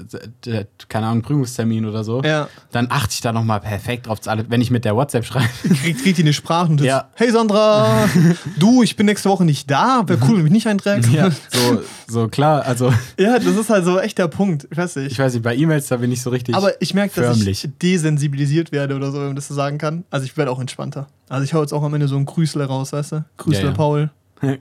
keine 0.88 1.06
Ahnung, 1.08 1.20
Prüfungstermin 1.22 1.84
oder 1.84 2.02
so, 2.02 2.22
Ja. 2.22 2.48
dann 2.72 2.86
achte 2.90 3.12
ich 3.12 3.20
da 3.20 3.32
nochmal 3.32 3.60
perfekt 3.60 4.06
drauf. 4.06 4.20
Wenn 4.48 4.62
ich 4.62 4.70
mit 4.70 4.86
der 4.86 4.96
WhatsApp 4.96 5.26
schreibe. 5.26 5.48
Kriegt, 5.82 6.02
kriegt 6.02 6.16
die 6.16 6.22
eine 6.22 6.32
Sprachnotiz. 6.32 6.86
Ja. 6.86 7.10
Hey 7.16 7.30
Sandra, 7.30 8.08
du, 8.58 8.82
ich 8.82 8.96
bin 8.96 9.04
nächste 9.04 9.28
Woche 9.28 9.44
nicht 9.44 9.70
da. 9.70 10.02
Wäre 10.06 10.18
cool, 10.22 10.28
wenn 10.30 10.36
du 10.38 10.42
mich 10.44 10.52
nicht 10.52 10.66
einträgst. 10.66 11.10
ja, 11.12 11.30
so, 11.30 11.82
so 12.08 12.28
klar, 12.28 12.64
also 12.64 12.90
Ja, 13.20 13.38
das 13.38 13.54
ist 13.56 13.68
halt 13.68 13.84
so 13.84 13.98
echt 14.00 14.16
der 14.18 14.28
Punkt. 14.28 14.66
Ich 14.70 14.76
weiß 14.78 14.96
nicht. 14.96 15.12
Ich 15.12 15.18
weiß 15.18 15.34
nicht, 15.34 15.42
bei 15.42 15.54
E-Mails, 15.54 15.88
da 15.88 15.98
bin 15.98 16.10
ich 16.10 16.22
so 16.22 16.30
richtig. 16.30 16.54
Aber 16.54 16.72
ich 16.80 16.94
merke, 16.94 17.20
dass 17.20 17.36
förmlich. 17.36 17.64
ich 17.64 17.70
desensibilisiert 17.82 18.72
werde 18.72 18.96
oder 18.96 19.10
so, 19.12 19.18
wenn 19.18 19.26
man 19.28 19.36
das 19.36 19.48
so 19.48 19.54
sagen 19.54 19.76
kann. 19.78 20.04
Also 20.10 20.24
ich 20.24 20.36
werde 20.36 20.50
auch 20.50 20.58
entspannter. 20.60 21.06
Also 21.28 21.44
ich 21.44 21.52
hau 21.52 21.60
jetzt 21.60 21.72
auch 21.72 21.82
am 21.82 21.92
Ende 21.92 22.08
so 22.08 22.16
ein 22.16 22.24
Grüßle 22.24 22.64
raus, 22.64 22.92
weißt 22.94 23.12
du? 23.12 23.24
Grüßle 23.36 23.62
Ja, 23.62 23.68
ja. 23.68 23.74
Paul, 23.74 24.10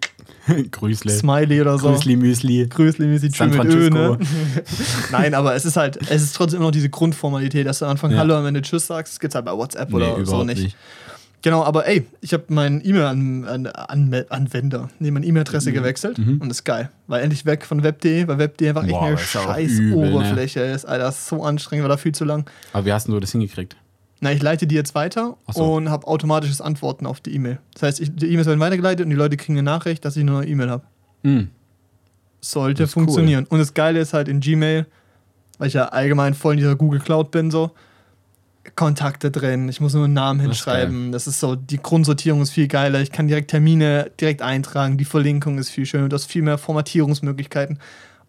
Grüßle. 0.71 1.09
Smiley 1.11 1.61
oder 1.61 1.77
so. 1.77 1.89
Grüßli 1.91 2.15
Müsli. 2.17 2.67
Grüßle, 2.67 3.09
wie 3.09 3.17
sie 3.17 3.29
San 3.29 3.49
mit 3.51 3.63
Ö, 3.65 3.89
ne? 3.89 4.17
Francisco. 4.17 4.65
Nein, 5.11 5.33
aber 5.33 5.55
es 5.55 5.63
ist 5.63 5.77
halt, 5.77 5.97
es 6.09 6.21
ist 6.21 6.35
trotzdem 6.35 6.57
immer 6.57 6.67
noch 6.67 6.71
diese 6.73 6.89
Grundformalität, 6.89 7.65
dass 7.65 7.79
du 7.79 7.85
am 7.85 7.91
Anfang 7.91 8.11
Ja. 8.11 8.17
Hallo 8.17 8.35
am 8.35 8.45
Ende 8.45 8.61
Tschüss 8.61 8.87
sagst. 8.87 9.13
Das 9.13 9.19
gibt's 9.21 9.35
halt 9.35 9.45
bei 9.45 9.53
WhatsApp 9.53 9.89
Nee, 9.89 9.95
oder 9.95 10.25
so 10.25 10.43
nicht. 10.43 10.61
nicht. 10.63 10.77
Genau, 11.41 11.63
aber 11.63 11.87
ey, 11.87 12.05
ich 12.21 12.33
habe 12.33 12.43
meinen 12.49 12.81
E-Mail-Anwender, 12.83 14.89
nee, 14.99 15.11
meine 15.11 15.25
E-Mail-Adresse 15.25 15.71
gewechselt 15.71 16.17
Mhm. 16.17 16.39
und 16.41 16.49
ist 16.51 16.63
geil. 16.65 16.89
War 17.07 17.21
endlich 17.21 17.45
weg 17.45 17.65
von 17.65 17.83
Web.de, 17.83 18.27
weil 18.27 18.37
Web.de 18.37 18.69
einfach 18.69 18.83
echt 18.85 18.95
eine 18.95 19.17
scheiß 19.17 19.79
übel, 19.79 20.09
ne? 20.09 20.15
Oberfläche 20.15 20.61
ist. 20.61 20.85
Alter, 20.85 21.05
das 21.05 21.19
ist 21.19 21.27
so 21.27 21.43
anstrengend, 21.43 21.83
war 21.83 21.89
da 21.89 21.97
viel 21.97 22.13
zu 22.13 22.25
lang. 22.25 22.49
Aber 22.73 22.85
wie 22.85 22.93
hast 22.93 23.07
du 23.07 23.19
das 23.19 23.31
hingekriegt? 23.31 23.75
Na, 24.21 24.33
ich 24.33 24.41
leite 24.41 24.67
die 24.67 24.75
jetzt 24.75 24.95
weiter 24.95 25.37
so. 25.49 25.75
und 25.75 25.89
habe 25.89 26.05
automatisches 26.07 26.59
Antworten 26.59 27.05
auf 27.05 27.21
die 27.21 27.33
E-Mail. 27.35 27.59
Das 27.73 27.83
heißt, 27.83 28.01
ich, 28.01 28.13
die 28.13 28.27
E-Mails 28.27 28.47
werden 28.47 28.59
weitergeleitet 28.59 29.05
und 29.05 29.09
die 29.11 29.15
Leute 29.15 29.37
kriegen 29.37 29.53
eine 29.57 29.63
Nachricht, 29.63 30.03
dass 30.03 30.17
ich 30.17 30.23
eine 30.23 30.31
neue 30.31 30.47
E-Mail 30.47 30.69
habe. 30.69 30.83
Hm. 31.23 31.49
Sollte 32.41 32.83
ist 32.83 32.89
cool. 32.97 33.03
funktionieren. 33.03 33.45
Und 33.49 33.59
das 33.59 33.73
Geile 33.73 33.99
ist 33.99 34.13
halt 34.13 34.27
in 34.27 34.41
Gmail, 34.41 34.85
weil 35.57 35.67
ich 35.69 35.73
ja 35.73 35.85
allgemein 35.85 36.33
voll 36.33 36.53
in 36.53 36.57
dieser 36.59 36.75
Google 36.75 36.99
Cloud 36.99 37.31
bin, 37.31 37.49
so 37.49 37.71
Kontakte 38.79 39.29
drin, 39.29 39.67
ich 39.67 39.81
muss 39.81 39.93
nur 39.93 40.05
einen 40.05 40.13
Namen 40.13 40.39
Das 40.39 40.45
hinschreiben. 40.47 41.11
Das 41.11 41.27
ist 41.27 41.41
so, 41.41 41.55
die 41.57 41.81
Grundsortierung 41.81 42.41
ist 42.41 42.51
viel 42.51 42.69
geiler. 42.69 43.01
Ich 43.01 43.11
kann 43.11 43.27
direkt 43.27 43.51
Termine 43.51 44.09
direkt 44.21 44.41
eintragen, 44.41 44.97
die 44.97 45.03
Verlinkung 45.03 45.57
ist 45.57 45.69
viel 45.69 45.85
schöner, 45.85 46.07
du 46.07 46.13
hast 46.15 46.25
viel 46.27 46.41
mehr 46.43 46.57
Formatierungsmöglichkeiten. 46.57 47.77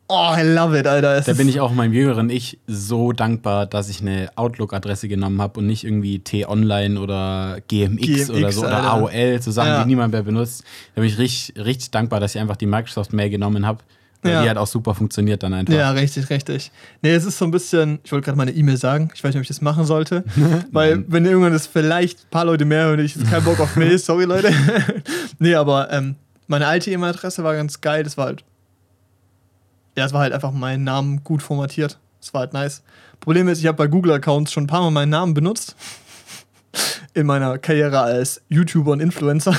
Oh, 0.09 0.34
I 0.36 0.42
love 0.42 0.76
it, 0.76 0.88
Alter. 0.88 1.14
Es 1.18 1.26
Da 1.26 1.34
bin 1.34 1.48
ich 1.48 1.61
auch 1.61 1.72
meinem 1.72 1.92
jüngeren 1.92 2.30
Ich 2.30 2.59
so 2.66 3.12
dankbar, 3.12 3.66
dass 3.66 3.88
ich 3.88 4.01
eine 4.01 4.28
Outlook-Adresse 4.34 5.07
genommen 5.07 5.40
habe 5.40 5.61
und 5.61 5.68
nicht 5.68 5.84
irgendwie 5.84 6.18
T-Online 6.18 6.98
oder 6.98 7.59
GMX, 7.68 8.03
GMX, 8.05 8.30
oder 8.30 8.51
so 8.51 8.61
oder 8.62 8.76
Alter. 8.78 8.92
AOL, 8.94 9.40
so 9.40 9.53
Sachen, 9.53 9.68
Ja. 9.68 9.82
die 9.84 9.88
niemand 9.88 10.12
mehr 10.12 10.24
benutzt. 10.24 10.64
Da 10.96 11.03
bin 11.03 11.09
ich 11.09 11.16
richtig, 11.16 11.64
richtig 11.64 11.92
dankbar, 11.92 12.18
dass 12.18 12.34
ich 12.34 12.40
einfach 12.40 12.57
die 12.57 12.66
Microsoft-Mail 12.66 13.30
genommen 13.30 13.64
habe. 13.64 13.84
Ja. 14.22 14.42
die 14.42 14.48
halt 14.48 14.58
auch 14.58 14.66
super 14.66 14.94
funktioniert 14.94 15.42
dann 15.42 15.54
einfach. 15.54 15.72
Ja, 15.72 15.90
richtig, 15.92 16.28
richtig. 16.28 16.70
Nee, 17.00 17.12
es 17.12 17.24
ist 17.24 17.38
so 17.38 17.46
ein 17.46 17.50
bisschen, 17.50 18.00
ich 18.04 18.12
wollte 18.12 18.26
gerade 18.26 18.36
meine 18.36 18.50
E-Mail 18.50 18.76
sagen, 18.76 19.10
ich 19.14 19.24
weiß 19.24 19.30
nicht, 19.30 19.38
ob 19.38 19.42
ich 19.42 19.48
das 19.48 19.62
machen 19.62 19.84
sollte, 19.84 20.24
weil 20.72 21.04
wenn 21.08 21.24
irgendwann 21.24 21.52
das 21.52 21.66
vielleicht 21.66 22.24
ein 22.24 22.30
paar 22.30 22.44
Leute 22.44 22.66
mehr 22.66 22.84
hören, 22.84 23.00
ich 23.00 23.16
jetzt 23.16 23.30
keinen 23.30 23.44
Bock 23.44 23.60
auf 23.60 23.76
Mail, 23.76 23.98
sorry 23.98 24.24
Leute. 24.24 24.52
nee, 25.38 25.54
aber 25.54 25.90
ähm, 25.90 26.16
meine 26.48 26.66
alte 26.66 26.90
E-Mail-Adresse 26.90 27.44
war 27.44 27.54
ganz 27.54 27.80
geil, 27.80 28.04
das 28.04 28.18
war 28.18 28.26
halt, 28.26 28.44
ja, 29.96 30.04
es 30.04 30.12
war 30.12 30.20
halt 30.20 30.34
einfach 30.34 30.52
mein 30.52 30.84
Namen 30.84 31.24
gut 31.24 31.42
formatiert. 31.42 31.98
Das 32.20 32.34
war 32.34 32.40
halt 32.42 32.52
nice. 32.52 32.82
Problem 33.20 33.48
ist, 33.48 33.60
ich 33.60 33.66
habe 33.66 33.76
bei 33.76 33.86
Google-Accounts 33.86 34.52
schon 34.52 34.64
ein 34.64 34.66
paar 34.66 34.82
Mal 34.82 34.90
meinen 34.90 35.10
Namen 35.10 35.34
benutzt. 35.34 35.76
In 37.14 37.26
meiner 37.26 37.58
Karriere 37.58 38.00
als 38.00 38.42
YouTuber 38.48 38.92
und 38.92 39.00
Influencer. 39.00 39.56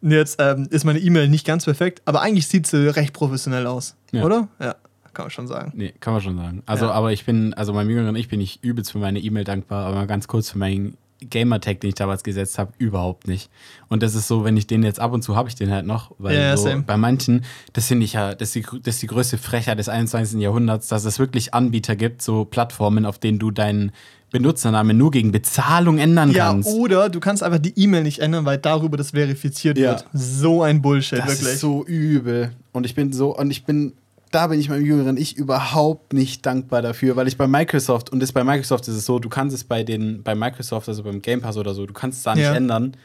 Jetzt 0.00 0.40
ähm, 0.40 0.68
ist 0.70 0.84
meine 0.84 0.98
E-Mail 0.98 1.28
nicht 1.28 1.46
ganz 1.46 1.64
perfekt, 1.64 2.02
aber 2.04 2.22
eigentlich 2.22 2.46
sieht 2.48 2.66
sie 2.66 2.88
recht 2.94 3.12
professionell 3.12 3.66
aus. 3.66 3.96
Ja. 4.12 4.24
Oder? 4.24 4.48
Ja, 4.60 4.76
kann 5.12 5.24
man 5.24 5.30
schon 5.30 5.46
sagen. 5.48 5.72
Nee, 5.74 5.92
kann 6.00 6.12
man 6.12 6.22
schon 6.22 6.36
sagen. 6.36 6.62
Also, 6.66 6.86
Ja. 6.86 6.92
aber 6.92 7.12
ich 7.12 7.24
bin, 7.24 7.54
also 7.54 7.72
meinem 7.72 7.90
jüngeren 7.90 8.16
Ich 8.16 8.28
bin 8.28 8.40
ich 8.40 8.62
übelst 8.62 8.92
für 8.92 8.98
meine 8.98 9.18
E-Mail 9.18 9.44
dankbar, 9.44 9.86
aber 9.86 9.96
mal 9.96 10.06
ganz 10.06 10.28
kurz 10.28 10.50
für 10.50 10.58
meinen 10.58 10.96
Gamertag, 11.30 11.80
den 11.80 11.88
ich 11.88 11.94
damals 11.94 12.22
gesetzt 12.22 12.58
habe, 12.58 12.72
überhaupt 12.76 13.26
nicht. 13.26 13.50
Und 13.88 14.02
das 14.02 14.14
ist 14.14 14.28
so, 14.28 14.44
wenn 14.44 14.56
ich 14.58 14.66
den 14.66 14.82
jetzt 14.82 15.00
ab 15.00 15.12
und 15.12 15.22
zu 15.22 15.34
habe 15.34 15.48
ich 15.48 15.54
den 15.54 15.70
halt 15.70 15.86
noch, 15.86 16.10
weil 16.18 16.36
ja, 16.36 16.56
so 16.56 16.70
bei 16.86 16.98
manchen, 16.98 17.42
das 17.72 17.86
finde 17.86 18.04
ich 18.04 18.12
ja, 18.12 18.34
das 18.34 18.54
ist, 18.54 18.54
die, 18.54 18.80
das 18.82 18.96
ist 18.96 19.02
die 19.02 19.06
größte 19.06 19.38
Frechheit 19.38 19.78
des 19.78 19.88
21. 19.88 20.38
Jahrhunderts, 20.40 20.88
dass 20.88 21.06
es 21.06 21.18
wirklich 21.18 21.54
Anbieter 21.54 21.96
gibt, 21.96 22.20
so 22.20 22.44
Plattformen, 22.44 23.06
auf 23.06 23.18
denen 23.18 23.38
du 23.38 23.50
deinen 23.50 23.92
Benutzernamen 24.30 24.96
nur 24.96 25.10
gegen 25.10 25.32
Bezahlung 25.32 25.98
ändern 25.98 26.30
Ja, 26.32 26.46
kannst. 26.48 26.68
oder 26.68 27.08
du 27.08 27.20
kannst 27.20 27.42
einfach 27.42 27.58
die 27.60 27.72
E-Mail 27.78 28.02
nicht 28.02 28.18
ändern, 28.18 28.44
weil 28.44 28.58
darüber 28.58 28.96
das 28.96 29.10
verifiziert 29.12 29.78
Ja. 29.78 29.90
wird. 29.92 30.06
So 30.12 30.62
ein 30.62 30.82
Bullshit, 30.82 31.18
Das 31.18 31.28
wirklich. 31.28 31.48
ist 31.54 31.60
so 31.60 31.84
übel. 31.86 32.50
Und 32.72 32.84
ich 32.86 32.94
bin 32.94 33.12
so, 33.12 33.36
und 33.36 33.50
ich 33.50 33.64
bin, 33.64 33.92
da 34.32 34.48
bin 34.48 34.58
ich 34.58 34.68
meinem 34.68 34.84
jüngeren 34.84 35.16
Ich 35.16 35.36
überhaupt 35.36 36.12
nicht 36.12 36.44
dankbar 36.44 36.82
dafür, 36.82 37.14
weil 37.16 37.28
ich 37.28 37.36
bei 37.38 37.46
Microsoft, 37.46 38.10
und 38.10 38.20
das 38.20 38.32
bei 38.32 38.42
Microsoft 38.44 38.88
ist 38.88 38.94
es 38.96 39.06
so, 39.06 39.18
du 39.20 39.28
kannst 39.28 39.54
es 39.54 39.64
bei 39.64 39.84
den, 39.84 40.22
bei 40.22 40.34
Microsoft, 40.34 40.88
also 40.88 41.04
beim 41.04 41.22
Game 41.22 41.40
Pass 41.40 41.56
oder 41.56 41.72
so, 41.72 41.86
du 41.86 41.94
kannst 41.94 42.18
es 42.18 42.24
da 42.24 42.34
nicht 42.34 42.44
Ja. 42.44 42.54
ändern. 42.54 42.96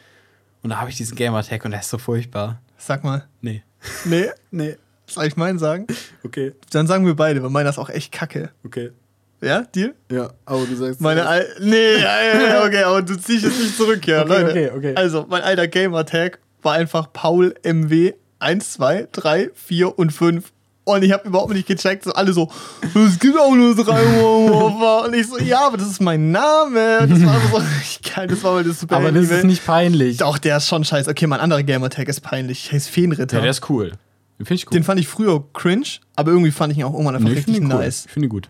Und 0.63 0.69
da 0.71 0.79
habe 0.81 0.89
ich 0.89 0.97
diesen 0.97 1.15
Gamer-Tag 1.15 1.63
und 1.65 1.71
der 1.71 1.79
ist 1.79 1.89
so 1.89 1.97
furchtbar. 1.97 2.59
Sag 2.77 3.03
mal. 3.03 3.25
Nee. 3.41 3.63
Nee, 4.05 4.25
Nee. 4.51 4.75
soll 5.07 5.25
ich 5.25 5.35
meinen 5.37 5.57
sagen? 5.59 5.87
Okay, 6.23 6.53
Dann 6.71 6.85
sagen 6.87 7.05
wir 7.05 7.15
beide, 7.15 7.41
weil 7.43 7.49
meiner 7.49 7.69
ist 7.69 7.77
auch 7.79 7.89
echt 7.89 8.11
kacke. 8.11 8.49
okay. 8.65 8.91
Ja, 9.43 9.61
dir? 9.61 9.93
Ja, 10.11 10.29
aber 10.45 10.65
du 10.65 10.75
sagst. 10.75 11.01
Meine 11.01 11.25
Al 11.25 11.45
Nee, 11.59 11.95
okay, 12.63 12.83
aber 12.85 13.01
du 13.01 13.15
ziehst 13.19 13.43
jetzt 13.43 13.59
nicht 13.59 13.75
zurück, 13.75 14.05
ja, 14.05 14.21
Okay, 14.21 14.29
Leute. 14.29 14.49
okay, 14.51 14.71
okay. 14.77 14.95
Also, 14.95 15.25
mein 15.29 15.41
alter 15.41 15.67
Gamer-Tag 15.67 16.39
war 16.61 16.73
einfach 16.73 17.11
Paul 17.11 17.55
MW 17.63 18.13
1, 18.39 18.73
2, 18.73 19.07
3, 19.11 19.49
4 19.55 19.97
und 19.97 20.11
5. 20.11 20.51
Und 20.83 21.03
ich 21.03 21.11
habe 21.11 21.27
überhaupt 21.27 21.53
nicht 21.53 21.67
gecheckt, 21.67 22.03
so 22.05 22.13
alle 22.13 22.33
so, 22.33 22.49
es 22.95 23.19
gibt 23.19 23.37
auch 23.39 23.53
nur 23.53 23.75
drei 23.75 24.01
Warhammer. 24.03 25.05
Und 25.07 25.13
ich 25.15 25.27
so, 25.27 25.37
ja, 25.39 25.67
aber 25.67 25.77
das 25.77 25.87
ist 25.87 26.01
mein 26.01 26.31
Name. 26.31 27.07
Das 27.07 27.23
war 27.23 27.39
so 27.51 27.57
richtig 27.79 28.13
geil. 28.15 28.27
Das 28.27 28.43
war 28.43 28.53
mal 28.53 28.63
das 28.63 28.79
super 28.79 28.97
aber 28.97 29.11
das 29.11 29.29
ist 29.29 29.43
nicht 29.43 29.63
peinlich. 29.65 30.17
Doch, 30.17 30.39
der 30.39 30.57
ist 30.57 30.67
schon 30.67 30.83
scheiße. 30.83 31.09
Okay, 31.09 31.27
mein 31.27 31.39
anderer 31.39 31.61
Gamer-Tag 31.63 32.07
ist 32.09 32.21
peinlich. 32.21 32.65
Ich 32.65 32.71
heiße 32.73 32.89
Feenritter. 32.91 33.37
Ja, 33.37 33.41
der 33.41 33.51
ist 33.51 33.69
cool. 33.69 33.91
Den 34.39 34.45
finde 34.47 34.53
ich 34.55 34.65
gut. 34.65 34.73
Den 34.73 34.83
fand 34.83 34.99
ich 34.99 35.07
früher 35.07 35.43
cringe, 35.53 35.85
aber 36.15 36.31
irgendwie 36.31 36.51
fand 36.51 36.73
ich 36.73 36.79
ihn 36.79 36.83
auch 36.85 36.93
irgendwann 36.93 37.15
einfach 37.15 37.27
Nee, 37.29 37.33
ich 37.33 37.47
richtig 37.47 37.57
ihn 37.57 37.71
cool. 37.71 37.79
nice. 37.79 38.05
Ich 38.07 38.11
finde 38.11 38.25
ihn 38.25 38.29
gut. 38.29 38.49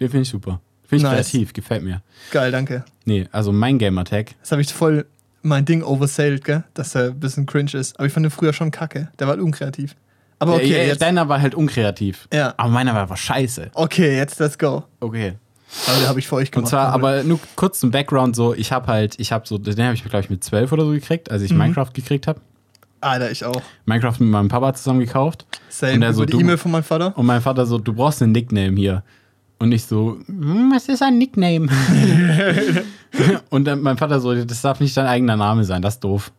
Den 0.00 0.08
finde 0.08 0.22
ich 0.22 0.28
super. 0.28 0.60
Finde 0.86 0.96
ich 1.06 1.12
Nice. 1.12 1.30
kreativ, 1.30 1.52
gefällt 1.52 1.82
mir. 1.84 2.02
Geil, 2.32 2.50
danke. 2.50 2.84
Nee, 3.04 3.28
also 3.30 3.52
mein 3.52 3.78
Gamer-Tag. 3.78 4.34
Das 4.40 4.50
habe 4.52 4.62
ich 4.62 4.72
voll 4.72 5.06
mein 5.42 5.64
Ding 5.64 5.82
oversailed, 5.82 6.44
gell? 6.44 6.64
Dass 6.74 6.94
er 6.94 7.06
ein 7.10 7.20
bisschen 7.20 7.46
cringe 7.46 7.72
ist. 7.74 7.96
Aber 7.98 8.06
ich 8.06 8.12
fand 8.12 8.24
den 8.24 8.30
früher 8.30 8.52
schon 8.52 8.70
kacke. 8.70 9.08
Der 9.18 9.26
war 9.26 9.34
halt 9.34 9.42
unkreativ. 9.42 9.94
Aber 10.38 10.54
okay, 10.54 10.70
ja, 10.72 10.82
ja. 10.84 10.94
Deiner 10.96 11.28
war 11.28 11.40
halt 11.40 11.54
unkreativ. 11.54 12.26
Ja. 12.32 12.54
Aber 12.56 12.70
meiner 12.70 12.92
war 12.94 13.02
einfach 13.02 13.16
scheiße. 13.16 13.70
Okay, 13.74 14.16
jetzt 14.16 14.38
let's 14.40 14.58
go. 14.58 14.84
Okay. 15.00 15.34
Aber 15.86 15.98
den 15.98 16.08
habe 16.08 16.18
ich 16.18 16.26
für 16.28 16.34
euch 16.36 16.48
Und 16.48 16.52
gemacht. 16.52 16.70
zwar, 16.70 16.90
Paul. 16.92 16.94
aber 17.00 17.22
nur 17.24 17.38
kurz 17.56 17.78
zum 17.78 17.90
Background 17.90 18.34
so, 18.34 18.54
ich 18.54 18.72
habe 18.72 18.86
halt, 18.88 19.14
ich 19.20 19.30
habe 19.32 19.46
so, 19.46 19.56
den 19.58 19.78
habe 19.84 19.94
ich 19.94 20.02
glaube 20.02 20.20
ich 20.24 20.30
mit 20.30 20.42
12 20.42 20.72
oder 20.72 20.84
so 20.84 20.90
gekriegt, 20.90 21.30
als 21.30 21.42
ich 21.42 21.52
Mhm. 21.52 21.58
Minecraft 21.58 21.90
gekriegt 21.94 22.26
habe. 22.26 22.40
Alter, 23.00 23.30
ich 23.30 23.44
auch. 23.44 23.62
Minecraft 23.86 24.16
mit 24.18 24.28
meinem 24.30 24.48
Papa 24.48 24.74
zusammen 24.74 25.00
gekauft. 25.00 25.46
Same. 25.68 25.94
Und 25.94 26.02
er 26.02 26.12
so, 26.12 26.24
die 26.24 26.36
E-Mail 26.38 26.58
von 26.58 26.70
meinem 26.72 26.82
Vater. 26.82 27.16
Und 27.16 27.24
mein 27.24 27.40
Vater 27.40 27.64
so, 27.66 27.78
du 27.78 27.92
brauchst 27.94 28.20
einen 28.22 28.32
Nickname 28.32 28.76
hier. 28.76 29.02
Und 29.60 29.72
ich 29.72 29.84
so, 29.84 30.18
"Hm, 30.26 30.72
was 30.74 30.88
ist 30.88 31.02
ein 31.02 31.18
Nickname? 31.18 31.68
und 33.50 33.66
dann 33.66 33.82
mein 33.82 33.98
Vater 33.98 34.18
so, 34.18 34.34
das 34.34 34.62
darf 34.62 34.80
nicht 34.80 34.96
dein 34.96 35.06
eigener 35.06 35.36
Name 35.36 35.64
sein, 35.64 35.82
das 35.82 35.94
ist 35.94 36.00
doof. 36.00 36.32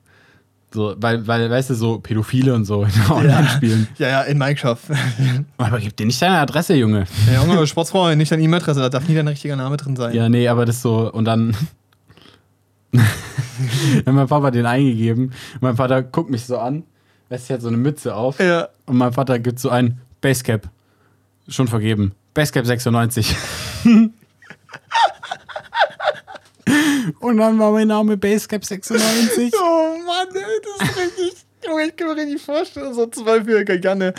So, 0.73 0.95
weil, 0.97 1.27
weil, 1.27 1.49
weißt 1.49 1.69
du, 1.69 1.75
so 1.75 1.99
Pädophile 1.99 2.53
und 2.55 2.65
so 2.65 2.83
in 2.83 2.91
Online-Spielen. 3.11 3.87
Ja, 3.97 4.07
ja, 4.07 4.21
in 4.21 4.37
Minecraft. 4.37 4.77
Aber 5.57 5.79
gib 5.79 5.95
dir 5.97 6.05
nicht 6.05 6.19
deine 6.21 6.39
Adresse, 6.39 6.73
Junge. 6.75 7.05
ja, 7.31 7.43
Junge, 7.43 7.67
Sportsfreund, 7.67 8.17
nicht 8.17 8.31
deine 8.31 8.41
E-Mail-Adresse. 8.41 8.79
Da 8.79 8.89
darf 8.89 9.07
nie 9.07 9.13
dein 9.15 9.27
richtiger 9.27 9.55
Name 9.57 9.77
drin 9.77 9.95
sein. 9.95 10.15
Ja, 10.15 10.27
nee, 10.29 10.47
aber 10.47 10.65
das 10.65 10.81
so, 10.81 11.11
und 11.11 11.25
dann 11.25 11.55
hat 12.95 14.13
mein 14.13 14.27
Papa 14.27 14.49
den 14.49 14.65
eingegeben. 14.65 15.31
Mein 15.59 15.75
Vater 15.75 16.01
guckt 16.03 16.29
mich 16.31 16.45
so 16.45 16.57
an, 16.57 16.83
lässt 17.29 17.43
sich 17.47 17.51
halt 17.51 17.61
so 17.61 17.67
eine 17.67 17.77
Mütze 17.77 18.15
auf. 18.15 18.39
Ja. 18.39 18.69
Und 18.85 18.97
mein 18.97 19.13
Vater 19.13 19.39
gibt 19.39 19.59
so 19.59 19.69
ein 19.69 19.99
Basecap. 20.21 20.69
Schon 21.49 21.67
vergeben. 21.67 22.13
Basecap 22.33 22.65
96. 22.65 23.35
und 27.19 27.37
dann 27.37 27.59
war 27.59 27.71
mein 27.71 27.87
Name 27.87 28.17
Basecap 28.17 28.63
96. 28.63 29.53
Oh 29.53 29.97
Mann, 30.05 30.27
ey, 30.33 30.41
das 30.79 30.89
ist 30.89 30.97
richtig. 30.97 31.45
Ich 31.63 31.95
kann 31.95 32.07
mir 32.07 32.15
richtig 32.15 32.41
vorstellen, 32.41 32.93
so 32.93 33.05
zwölfjähriger 33.07 33.79
Janne. 33.79 34.13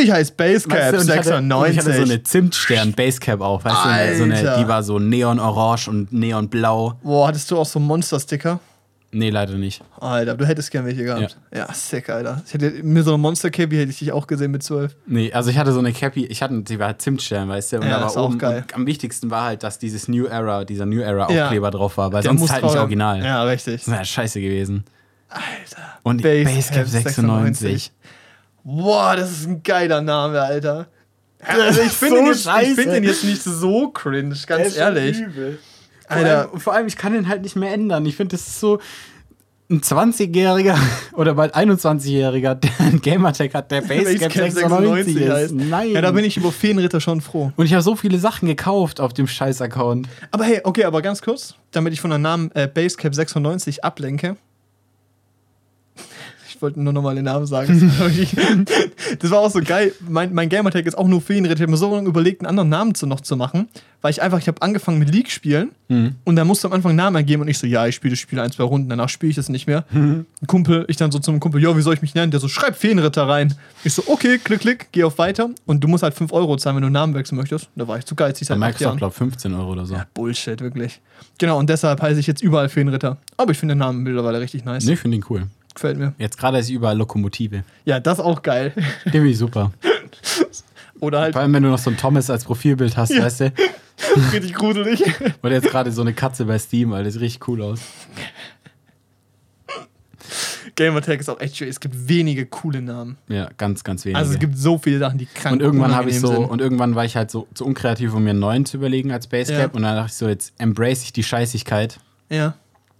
Ich 0.00 0.10
heiße 0.10 0.32
Basecap 0.32 0.78
Weißt 0.78 0.92
du, 0.92 0.98
und 0.98 1.08
ich 1.08 1.16
hatte- 1.18 1.36
und 1.36 1.48
96. 1.48 1.72
Ich 1.72 1.78
hatte 1.84 1.96
so 1.96 2.02
eine 2.02 2.22
Zimtstern 2.22 2.92
Basecap 2.92 3.40
auch, 3.40 3.64
weißt 3.64 3.76
du, 4.12 4.18
so 4.18 4.24
eine, 4.24 4.36
Alter. 4.36 4.58
die 4.58 4.68
war 4.68 4.82
so 4.82 4.98
neonorange 4.98 5.88
und 5.88 6.12
neonblau. 6.12 6.94
Boah, 7.02 7.28
hattest 7.28 7.50
du 7.50 7.58
auch 7.58 7.66
so 7.66 7.78
Monster-Sticker? 7.80 8.60
Nee, 9.10 9.30
leider 9.30 9.54
nicht. 9.54 9.82
Alter, 10.00 10.34
du 10.36 10.44
hättest 10.46 10.70
gern 10.70 10.84
welche 10.84 11.02
gehabt. 11.04 11.38
Ja, 11.54 11.72
sick, 11.72 12.10
Alter. 12.10 12.42
Ich 12.46 12.52
hätte 12.52 12.70
mir 12.82 13.02
so 13.02 13.12
eine 13.14 13.18
Monster-Cappy 13.18 13.76
hätte 13.76 13.90
ich 13.90 13.98
dich 14.00 14.12
auch 14.12 14.26
gesehen 14.26 14.50
mit 14.50 14.62
12. 14.62 14.94
Nee, 15.06 15.32
also 15.32 15.48
ich 15.48 15.56
hatte 15.56 15.72
so 15.72 15.78
eine 15.78 15.92
Cappy, 15.94 16.26
ich 16.26 16.42
hatte, 16.42 16.60
die 16.62 16.78
war 16.78 16.98
Zimtstern, 16.98 17.48
weißt 17.48 17.72
du, 17.72 17.76
und 17.78 17.84
Ja, 17.84 17.88
da 17.94 18.00
war 18.02 18.06
ist 18.08 18.16
auch 18.18 18.26
oben, 18.28 18.38
geil. 18.38 18.64
am 18.74 18.84
wichtigsten 18.86 19.30
war 19.30 19.44
halt, 19.44 19.62
dass 19.62 19.78
dieses 19.78 20.08
New 20.08 20.26
Era, 20.26 20.64
dieser 20.66 20.84
New 20.84 21.00
Era 21.00 21.30
Ja. 21.32 21.44
Aufkleber 21.44 21.70
drauf 21.70 21.96
war, 21.96 22.12
weil 22.12 22.22
Der 22.22 22.36
sonst 22.36 22.52
halt 22.52 22.62
nicht 22.64 22.76
original. 22.76 23.24
Ja, 23.24 23.44
richtig. 23.44 23.84
Das 23.86 23.94
wäre 23.94 24.04
scheiße 24.04 24.40
gewesen. 24.42 24.84
Alter. 25.30 25.98
Und 26.02 26.20
Basecap 26.22 26.84
Basecap 26.84 26.86
96. 26.88 27.92
Boah, 28.64 29.16
das 29.16 29.30
ist 29.30 29.46
ein 29.46 29.62
geiler 29.62 30.02
Name, 30.02 30.40
Alter. 30.40 30.86
Also 31.40 31.80
ich 31.80 31.92
finde 31.92 32.16
so 32.16 32.20
den, 32.22 32.26
jetzt- 32.26 32.46
ich 32.68 32.74
find 32.74 32.92
den 32.92 33.04
jetzt 33.04 33.24
nicht 33.24 33.42
so 33.42 33.88
cringe, 33.90 34.34
ganz 34.46 34.76
ehrlich. 34.76 35.16
Vor 35.16 35.52
Alter. 36.08 36.50
allem, 36.50 36.60
vor 36.60 36.72
allem, 36.74 36.86
ich 36.86 36.96
kann 36.96 37.12
den 37.12 37.28
halt 37.28 37.42
nicht 37.42 37.56
mehr 37.56 37.72
ändern. 37.72 38.04
Ich 38.06 38.16
finde, 38.16 38.36
das 38.36 38.46
ist 38.46 38.60
so. 38.60 38.78
ein 39.70 39.80
20-Jähriger 39.82 40.76
oder 41.12 41.34
bald 41.34 41.54
21-Jähriger, 41.54 42.54
der 42.54 42.70
einen 42.78 43.02
Gamertag 43.02 43.52
hat, 43.54 43.70
der 43.70 43.82
Basecap 43.82 44.32
96 44.32 45.16
ist. 45.16 45.30
heißt. 45.30 45.54
Nein. 45.54 45.90
Ja, 45.90 46.00
da 46.00 46.10
bin 46.12 46.24
ich 46.24 46.36
über 46.38 46.50
Feenritter 46.52 47.00
schon 47.00 47.20
froh. 47.20 47.52
Und 47.56 47.66
ich 47.66 47.74
habe 47.74 47.82
so 47.82 47.94
viele 47.94 48.18
Sachen 48.18 48.48
gekauft 48.48 49.00
auf 49.00 49.12
dem 49.12 49.26
Scheiß-Account. 49.26 50.08
Aber 50.30 50.44
hey, 50.44 50.60
okay, 50.64 50.84
aber 50.84 51.02
ganz 51.02 51.20
kurz, 51.20 51.54
damit 51.70 51.92
ich 51.92 52.00
von 52.00 52.10
der 52.10 52.18
Namen 52.18 52.50
äh, 52.54 52.66
Basecap 52.66 53.14
96 53.14 53.84
ablenke. 53.84 54.36
Ich 56.50 56.62
wollte 56.62 56.80
nur 56.82 56.92
nochmal 56.92 57.14
den 57.14 57.26
Namen 57.26 57.46
sagen. 57.46 57.92
Das 59.20 59.30
war, 59.30 59.40
auch 59.40 59.50
so 59.50 59.60
geil. 59.60 59.92
Mein, 60.08 60.32
mein 60.34 60.48
Gamertag 60.48 60.86
ist 60.86 60.96
auch 60.96 61.08
nur 61.08 61.20
Feenritter. 61.20 61.56
Ich 61.56 61.62
habe 61.62 61.70
mir 61.70 61.76
so 61.76 61.94
lange 61.94 62.08
überlegt, 62.08 62.40
einen 62.42 62.48
anderen 62.48 62.68
Namen 62.68 62.94
zu 62.94 63.06
noch 63.06 63.20
zu 63.20 63.36
machen, 63.36 63.68
weil 64.02 64.10
ich 64.10 64.22
einfach, 64.22 64.38
ich 64.38 64.48
habe 64.48 64.60
angefangen 64.62 64.98
mit 64.98 65.10
League 65.12 65.30
spielen 65.30 65.70
und 66.24 66.36
da 66.36 66.44
musste 66.44 66.66
am 66.68 66.74
Anfang 66.74 66.90
einen 66.90 66.96
Namen 66.98 67.16
eingeben 67.16 67.42
und 67.42 67.48
ich 67.48 67.58
so, 67.58 67.66
ja, 67.66 67.86
ich 67.86 67.94
spiele 67.94 68.12
das 68.12 68.18
Spiel 68.20 68.38
ein, 68.38 68.52
zwei 68.52 68.64
Runden, 68.64 68.88
danach 68.88 69.08
spiele 69.08 69.30
ich 69.30 69.36
das 69.36 69.48
nicht 69.48 69.66
mehr. 69.66 69.84
Ein 69.92 70.26
Kumpel, 70.46 70.84
ich 70.88 70.96
dann 70.96 71.10
so 71.10 71.18
zum 71.18 71.40
Kumpel, 71.40 71.62
ja, 71.62 71.76
wie 71.76 71.80
soll 71.82 71.94
ich 71.94 72.02
mich 72.02 72.14
nennen? 72.14 72.30
Der 72.30 72.40
so, 72.40 72.48
schreib 72.48 72.76
Feenritter 72.76 73.26
rein. 73.28 73.54
Ich 73.84 73.94
so, 73.94 74.02
okay, 74.06 74.38
klick, 74.38 74.60
klick, 74.60 74.88
geh 74.92 75.04
auf 75.04 75.18
weiter 75.18 75.50
und 75.66 75.82
du 75.82 75.88
musst 75.88 76.02
halt 76.02 76.14
5 76.14 76.32
Euro 76.32 76.56
zahlen, 76.56 76.76
wenn 76.76 76.82
du 76.82 76.86
einen 76.86 76.92
Namen 76.94 77.14
wechseln 77.14 77.36
möchtest. 77.36 77.66
Und 77.74 77.80
da 77.80 77.88
war 77.88 77.98
ich 77.98 78.04
zu 78.04 78.14
geizig 78.14 78.46
seit 78.46 78.56
acht 78.56 78.60
Microsoft, 78.60 78.80
Jahren. 78.82 78.96
glaube 78.98 79.14
15 79.14 79.54
Euro 79.54 79.72
oder 79.72 79.86
so. 79.86 79.96
Bullshit, 80.14 80.60
wirklich. 80.60 81.00
Genau, 81.38 81.58
und 81.58 81.68
deshalb 81.70 82.00
heiße 82.02 82.20
ich 82.20 82.26
jetzt 82.26 82.42
überall 82.42 82.68
Feenritter. 82.68 83.16
Aber 83.36 83.52
ich 83.52 83.58
finde 83.58 83.74
den 83.74 83.78
Namen 83.78 84.02
mittlerweile 84.02 84.40
richtig 84.40 84.64
nice. 84.64 84.84
Nee, 84.84 84.92
ich 84.92 85.00
finde 85.00 85.16
ihn 85.16 85.24
cool. 85.30 85.46
Gefällt 85.78 85.96
mir. 85.96 86.12
Jetzt 86.18 86.36
gerade 86.36 86.58
ist 86.58 86.70
überall 86.70 86.98
Lokomotive. 86.98 87.62
Ja, 87.84 88.00
das 88.00 88.18
auch 88.18 88.42
geil. 88.42 88.72
Ich 89.04 89.38
super. 89.38 89.70
Oder 91.00 91.20
halt 91.20 91.34
Vor 91.34 91.42
allem, 91.42 91.52
wenn 91.52 91.62
du 91.62 91.68
noch 91.68 91.78
so 91.78 91.90
ein 91.90 91.96
Thomas 91.96 92.28
als 92.30 92.42
Profilbild 92.44 92.96
hast, 92.96 93.10
Ja. 93.10 93.22
weißt 93.22 93.40
du? 93.42 93.52
richtig 94.32 94.54
gruselig. 94.54 95.04
Oder 95.44 95.52
jetzt 95.52 95.68
gerade 95.70 95.92
so 95.92 96.00
eine 96.00 96.14
Katze 96.14 96.46
bei 96.46 96.58
Steam, 96.58 96.92
Alter. 96.92 97.04
Das 97.08 97.20
richtig 97.20 97.46
cool 97.46 97.62
aus. 97.62 97.78
Gamertag 100.74 101.20
ist 101.20 101.28
auch 101.30 101.40
echt 101.40 101.56
schön. 101.56 101.68
Es 101.68 101.78
gibt 101.78 102.08
wenige 102.08 102.46
coole 102.46 102.82
Namen. 102.82 103.16
Ja, 103.28 103.48
ganz, 103.56 103.84
ganz 103.84 104.04
wenige. 104.04 104.18
Also 104.18 104.32
es 104.32 104.40
gibt 104.40 104.58
so 104.58 104.78
viele 104.78 104.98
Sachen, 104.98 105.18
die 105.18 105.26
krank 105.26 105.52
und 105.52 105.62
irgendwann 105.62 105.94
habe 105.94 106.10
ich 106.10 106.18
so, 106.18 106.26
sind. 106.26 106.44
und 106.46 106.60
irgendwann 106.60 106.96
war 106.96 107.04
ich 107.04 107.14
halt 107.14 107.30
so 107.30 107.46
zu 107.54 107.64
unkreativ, 107.64 108.12
um 108.14 108.24
mir 108.24 108.30
einen 108.30 108.40
neuen 108.40 108.66
zu 108.66 108.78
überlegen 108.78 109.12
als 109.12 109.28
Basecap. 109.28 109.70
Ja. 109.70 109.76
Und 109.76 109.82
dann 109.82 109.94
dachte 109.94 110.08
ich 110.10 110.14
so, 110.16 110.26
jetzt 110.28 110.54
embrace 110.58 111.04
ich 111.04 111.12
die 111.12 111.22
Scheißigkeit. 111.22 112.00
Ja. 112.30 112.54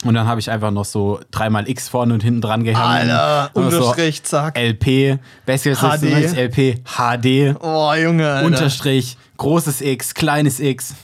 Und 0.05 0.15
dann 0.15 0.29
habe 0.29 0.39
ich 0.41 0.49
einfach 0.51 0.71
noch 0.71 0.85
so 0.85 1.19
dreimal 1.33 1.69
X 1.69 1.89
vorne 1.89 2.15
und 2.15 2.23
hinten 2.23 2.41
dran 2.41 2.63
gehangen. 2.63 3.11
Alter, 3.11 3.51
Und 3.55 3.71
so 3.73 3.79
Unterstrich, 3.79 4.23
zack. 4.23 4.57
LP, 4.57 5.19
Basecap 5.45 5.77
HD. 5.77 6.01
96 6.01 6.39
LP, 6.39 6.81
HD, 6.85 7.57
Oh, 7.61 7.93
Junge, 7.95 8.29
Alter. 8.31 8.47
Unterstrich, 8.47 9.17
großes 9.39 9.81
X, 9.81 10.15
kleines 10.15 10.61
X. 10.61 10.95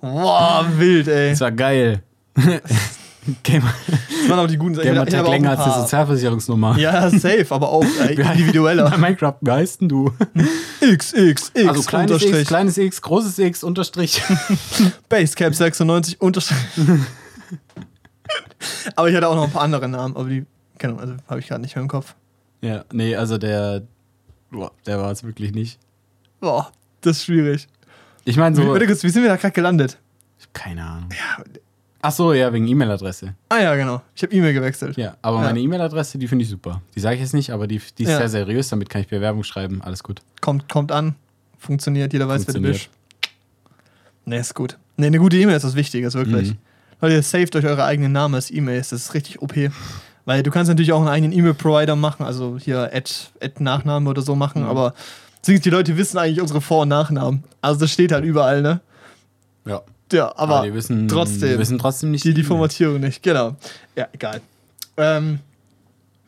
Boah, 0.00 0.64
wild, 0.78 1.08
ey. 1.08 1.30
Das 1.30 1.40
war 1.42 1.52
geil. 1.52 2.02
Gamer, 3.42 3.74
Das 3.86 4.30
waren 4.30 4.38
auch 4.40 4.46
die 4.46 4.56
guten 4.56 4.74
Sachen. 4.74 4.98
Habe 4.98 5.24
auch 5.26 5.30
länger 5.30 5.50
als 5.50 5.64
die 5.64 5.80
Sozialversicherungsnummer. 5.82 6.78
Ja, 6.78 7.10
safe, 7.10 7.46
aber 7.50 7.68
auch 7.68 7.84
äh, 8.08 8.14
Bei 8.14 8.32
individueller. 8.32 8.96
Minecraft, 8.96 9.34
wie 9.42 9.50
heißt 9.50 9.82
denn 9.82 9.90
du? 9.90 10.10
X, 10.80 11.12
X, 11.12 11.52
X, 11.54 11.68
Also 11.68 11.82
kleines 11.82 12.12
Unterstrich. 12.12 12.40
X, 12.40 12.48
kleines 12.48 12.78
X, 12.78 13.02
großes 13.02 13.38
X, 13.38 13.62
Unterstrich. 13.62 14.22
Basecap 15.10 15.54
96, 15.54 16.18
Unterstrich. 16.22 16.56
aber 18.96 19.08
ich 19.08 19.16
hatte 19.16 19.28
auch 19.28 19.34
noch 19.36 19.44
ein 19.44 19.52
paar 19.52 19.62
andere 19.62 19.88
Namen, 19.88 20.16
aber 20.16 20.28
die, 20.28 20.44
keine 20.78 20.94
Ahnung, 20.94 21.10
also 21.10 21.16
habe 21.28 21.40
ich 21.40 21.48
gerade 21.48 21.62
nicht 21.62 21.74
mehr 21.74 21.82
im 21.82 21.88
Kopf. 21.88 22.14
Ja, 22.60 22.84
nee, 22.92 23.16
also 23.16 23.38
der, 23.38 23.82
boah, 24.50 24.70
der 24.86 25.00
war 25.00 25.10
es 25.10 25.24
wirklich 25.24 25.52
nicht. 25.52 25.78
Boah, 26.40 26.70
das 27.00 27.18
ist 27.18 27.24
schwierig. 27.24 27.68
Ich 28.24 28.36
meine 28.36 28.56
Wie, 28.56 28.62
so, 28.62 28.68
warte 28.68 28.86
kurz, 28.86 29.02
wie 29.02 29.08
sind 29.08 29.22
wir 29.22 29.30
da 29.30 29.36
gerade 29.36 29.52
gelandet? 29.54 29.98
keine 30.52 30.84
Ahnung. 30.84 31.10
Ach 32.02 32.10
so, 32.12 32.32
ja, 32.32 32.50
wegen 32.52 32.66
E-Mail-Adresse. 32.66 33.34
Ah 33.50 33.58
ja, 33.58 33.74
genau. 33.76 34.00
Ich 34.16 34.22
habe 34.22 34.34
E-Mail 34.34 34.54
gewechselt. 34.54 34.96
Ja, 34.96 35.16
aber 35.20 35.36
Ja. 35.38 35.42
meine 35.44 35.60
E-Mail-Adresse, 35.60 36.16
die 36.18 36.26
finde 36.28 36.44
ich 36.44 36.50
super. 36.50 36.80
Die 36.96 37.00
sage 37.00 37.16
ich 37.16 37.20
jetzt 37.20 37.34
nicht, 37.34 37.50
aber 37.50 37.66
die, 37.66 37.80
die 37.98 38.04
ist 38.04 38.08
Ja. 38.08 38.16
sehr 38.18 38.28
seriös, 38.30 38.68
damit 38.70 38.88
kann 38.88 39.02
ich 39.02 39.08
Bewerbung 39.08 39.44
schreiben, 39.44 39.82
alles 39.82 40.02
gut. 40.02 40.22
Kommt, 40.40 40.68
kommt 40.68 40.92
an, 40.92 41.14
funktioniert, 41.58 42.12
jeder 42.14 42.26
weiß, 42.26 42.46
wer 42.46 42.54
du 42.54 42.60
bist. 42.62 42.84
Funktioniert. 42.84 43.00
Nee, 44.24 44.38
ist 44.40 44.54
gut. 44.54 44.78
Nee, 44.96 45.06
eine 45.08 45.18
gute 45.18 45.36
E-Mail 45.36 45.56
ist 45.56 45.62
das 45.64 45.74
Wichtiges, 45.74 46.14
wirklich. 46.14 46.52
Mhm. 46.52 46.58
Leute, 47.00 47.22
saved 47.22 47.56
euch 47.56 47.64
eure 47.64 47.84
eigenen 47.84 48.12
Namen 48.12 48.34
als 48.34 48.50
E-Mails, 48.50 48.90
das 48.90 49.02
ist 49.06 49.14
richtig 49.14 49.40
OP. 49.42 49.54
Weil 50.26 50.42
du 50.42 50.50
kannst 50.50 50.68
natürlich 50.68 50.92
auch 50.92 51.00
einen 51.00 51.08
eigenen 51.08 51.32
E-Mail-Provider 51.32 51.96
machen, 51.96 52.24
also 52.24 52.58
hier 52.62 52.90
Ad, 52.92 53.10
Ad 53.40 53.54
oder 54.08 54.22
so 54.22 54.36
machen, 54.36 54.62
Mhm. 54.62 54.68
aber 54.68 54.94
die 55.46 55.70
Leute 55.70 55.96
wissen 55.96 56.18
eigentlich 56.18 56.40
unsere 56.40 56.60
Vor- 56.60 56.82
und 56.82 56.88
Nachnamen. 56.88 57.42
Also 57.62 57.80
das 57.80 57.90
steht 57.90 58.12
halt 58.12 58.24
überall, 58.24 58.60
ne? 58.62 58.80
Ja, 59.64 59.80
Ja, 60.12 60.32
aber, 60.36 60.62
die 60.62 60.74
wissen 60.74 61.08
trotzdem. 61.08 61.50
Die 61.52 61.58
wissen 61.58 61.78
trotzdem 61.78 62.10
nicht 62.10 62.24
die, 62.24 62.34
die. 62.34 62.42
Formatierung 62.44 63.00
nicht, 63.00 63.22
genau. 63.22 63.56
Ja, 63.96 64.08
egal. 64.12 64.40
Ähm, 64.98 65.38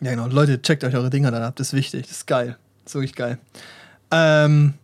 ja, 0.01 0.11
genau. 0.12 0.27
Leute, 0.29 0.62
checkt 0.62 0.83
euch 0.85 0.95
eure 0.95 1.11
Dinger 1.11 1.31
dann 1.31 1.43
ab, 1.43 1.55
das 1.57 1.68
ist 1.68 1.73
wichtig, 1.75 2.03
das 2.09 2.12
ist 2.18 2.27
geil. 2.27 2.57
Das 2.85 2.93
ist 2.93 2.95
wirklich 2.95 3.14
geil. 3.14 3.39
Ähm, 4.11 4.75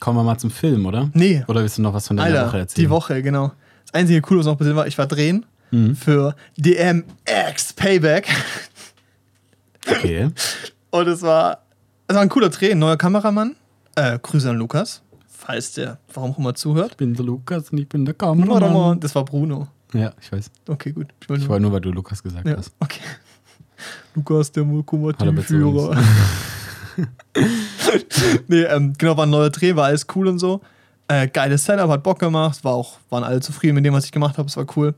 Kommen 0.00 0.18
wir 0.18 0.22
mal 0.24 0.38
zum 0.38 0.50
Film, 0.50 0.86
oder? 0.86 1.10
nee, 1.12 1.44
Oder 1.48 1.60
willst 1.62 1.76
du 1.78 1.82
noch 1.82 1.92
was 1.92 2.06
von 2.08 2.18
Alter, 2.18 2.46
Woche 2.46 2.58
erzählen? 2.58 2.86
die 2.86 2.90
Woche, 2.90 3.22
genau. 3.22 3.52
Das 3.92 4.00
einzige 4.00 4.20
Coole, 4.22 4.40
was 4.40 4.46
noch 4.46 4.56
passiert 4.58 4.76
war, 4.76 4.86
ich 4.86 4.96
war 4.98 5.06
drehen 5.06 5.46
Mhm. 5.72 5.94
für 5.94 6.34
DMX 6.56 7.72
Payback. 7.74 8.26
Okay. 9.88 10.28
Und 10.90 11.06
es 11.06 11.22
war, 11.22 11.58
es 12.08 12.14
war 12.16 12.22
ein 12.22 12.28
cooler 12.28 12.48
Dreh, 12.48 12.72
ein 12.72 12.78
neuer 12.80 12.96
Kameramann. 12.96 13.54
Äh, 13.94 14.18
Grüße 14.20 14.50
an 14.50 14.56
Lukas, 14.56 15.02
falls 15.28 15.72
der, 15.74 15.98
warum 16.12 16.32
auch 16.32 16.38
immer 16.38 16.54
zuhört. 16.56 16.92
Ich 16.92 16.96
bin 16.96 17.14
der 17.14 17.24
Lukas 17.24 17.70
und 17.70 17.78
ich 17.78 17.88
bin 17.88 18.04
der 18.04 18.14
Kameramann. 18.14 18.98
Das 18.98 19.14
war 19.14 19.24
Bruno. 19.24 19.68
Ja, 19.94 20.12
ich 20.20 20.30
weiß. 20.32 20.50
Okay, 20.68 20.90
gut. 20.92 21.06
Ich 21.20 21.28
wollte 21.28 21.42
Ich 21.42 21.46
nur, 21.46 21.50
wollte 21.50 21.62
nur, 21.62 21.72
weil 21.72 21.80
du 21.80 21.90
Lukas 21.92 22.20
gesagt 22.22 22.46
ja, 22.48 22.56
hast. 22.56 22.72
okay. 22.80 23.00
Lukas, 24.16 24.50
der 24.52 24.64
Hat 24.64 24.70
er 24.70 24.74
Lokomotivführer. 24.76 26.02
nee, 28.48 28.62
ähm, 28.62 28.92
genau, 28.98 29.16
war 29.16 29.26
ein 29.26 29.30
neuer 29.30 29.50
Dreh, 29.50 29.74
war 29.76 29.86
alles 29.86 30.06
cool 30.14 30.26
und 30.28 30.38
so. 30.40 30.60
Äh, 31.10 31.26
geiles 31.26 31.64
Setup, 31.64 31.90
hat 31.90 32.04
Bock 32.04 32.20
gemacht, 32.20 32.62
war 32.62 32.74
auch, 32.74 32.98
waren 33.08 33.24
alle 33.24 33.40
zufrieden 33.40 33.74
mit 33.74 33.84
dem, 33.84 33.92
was 33.92 34.04
ich 34.04 34.12
gemacht 34.12 34.38
habe, 34.38 34.46
es 34.46 34.56
war 34.56 34.64
cool. 34.76 34.94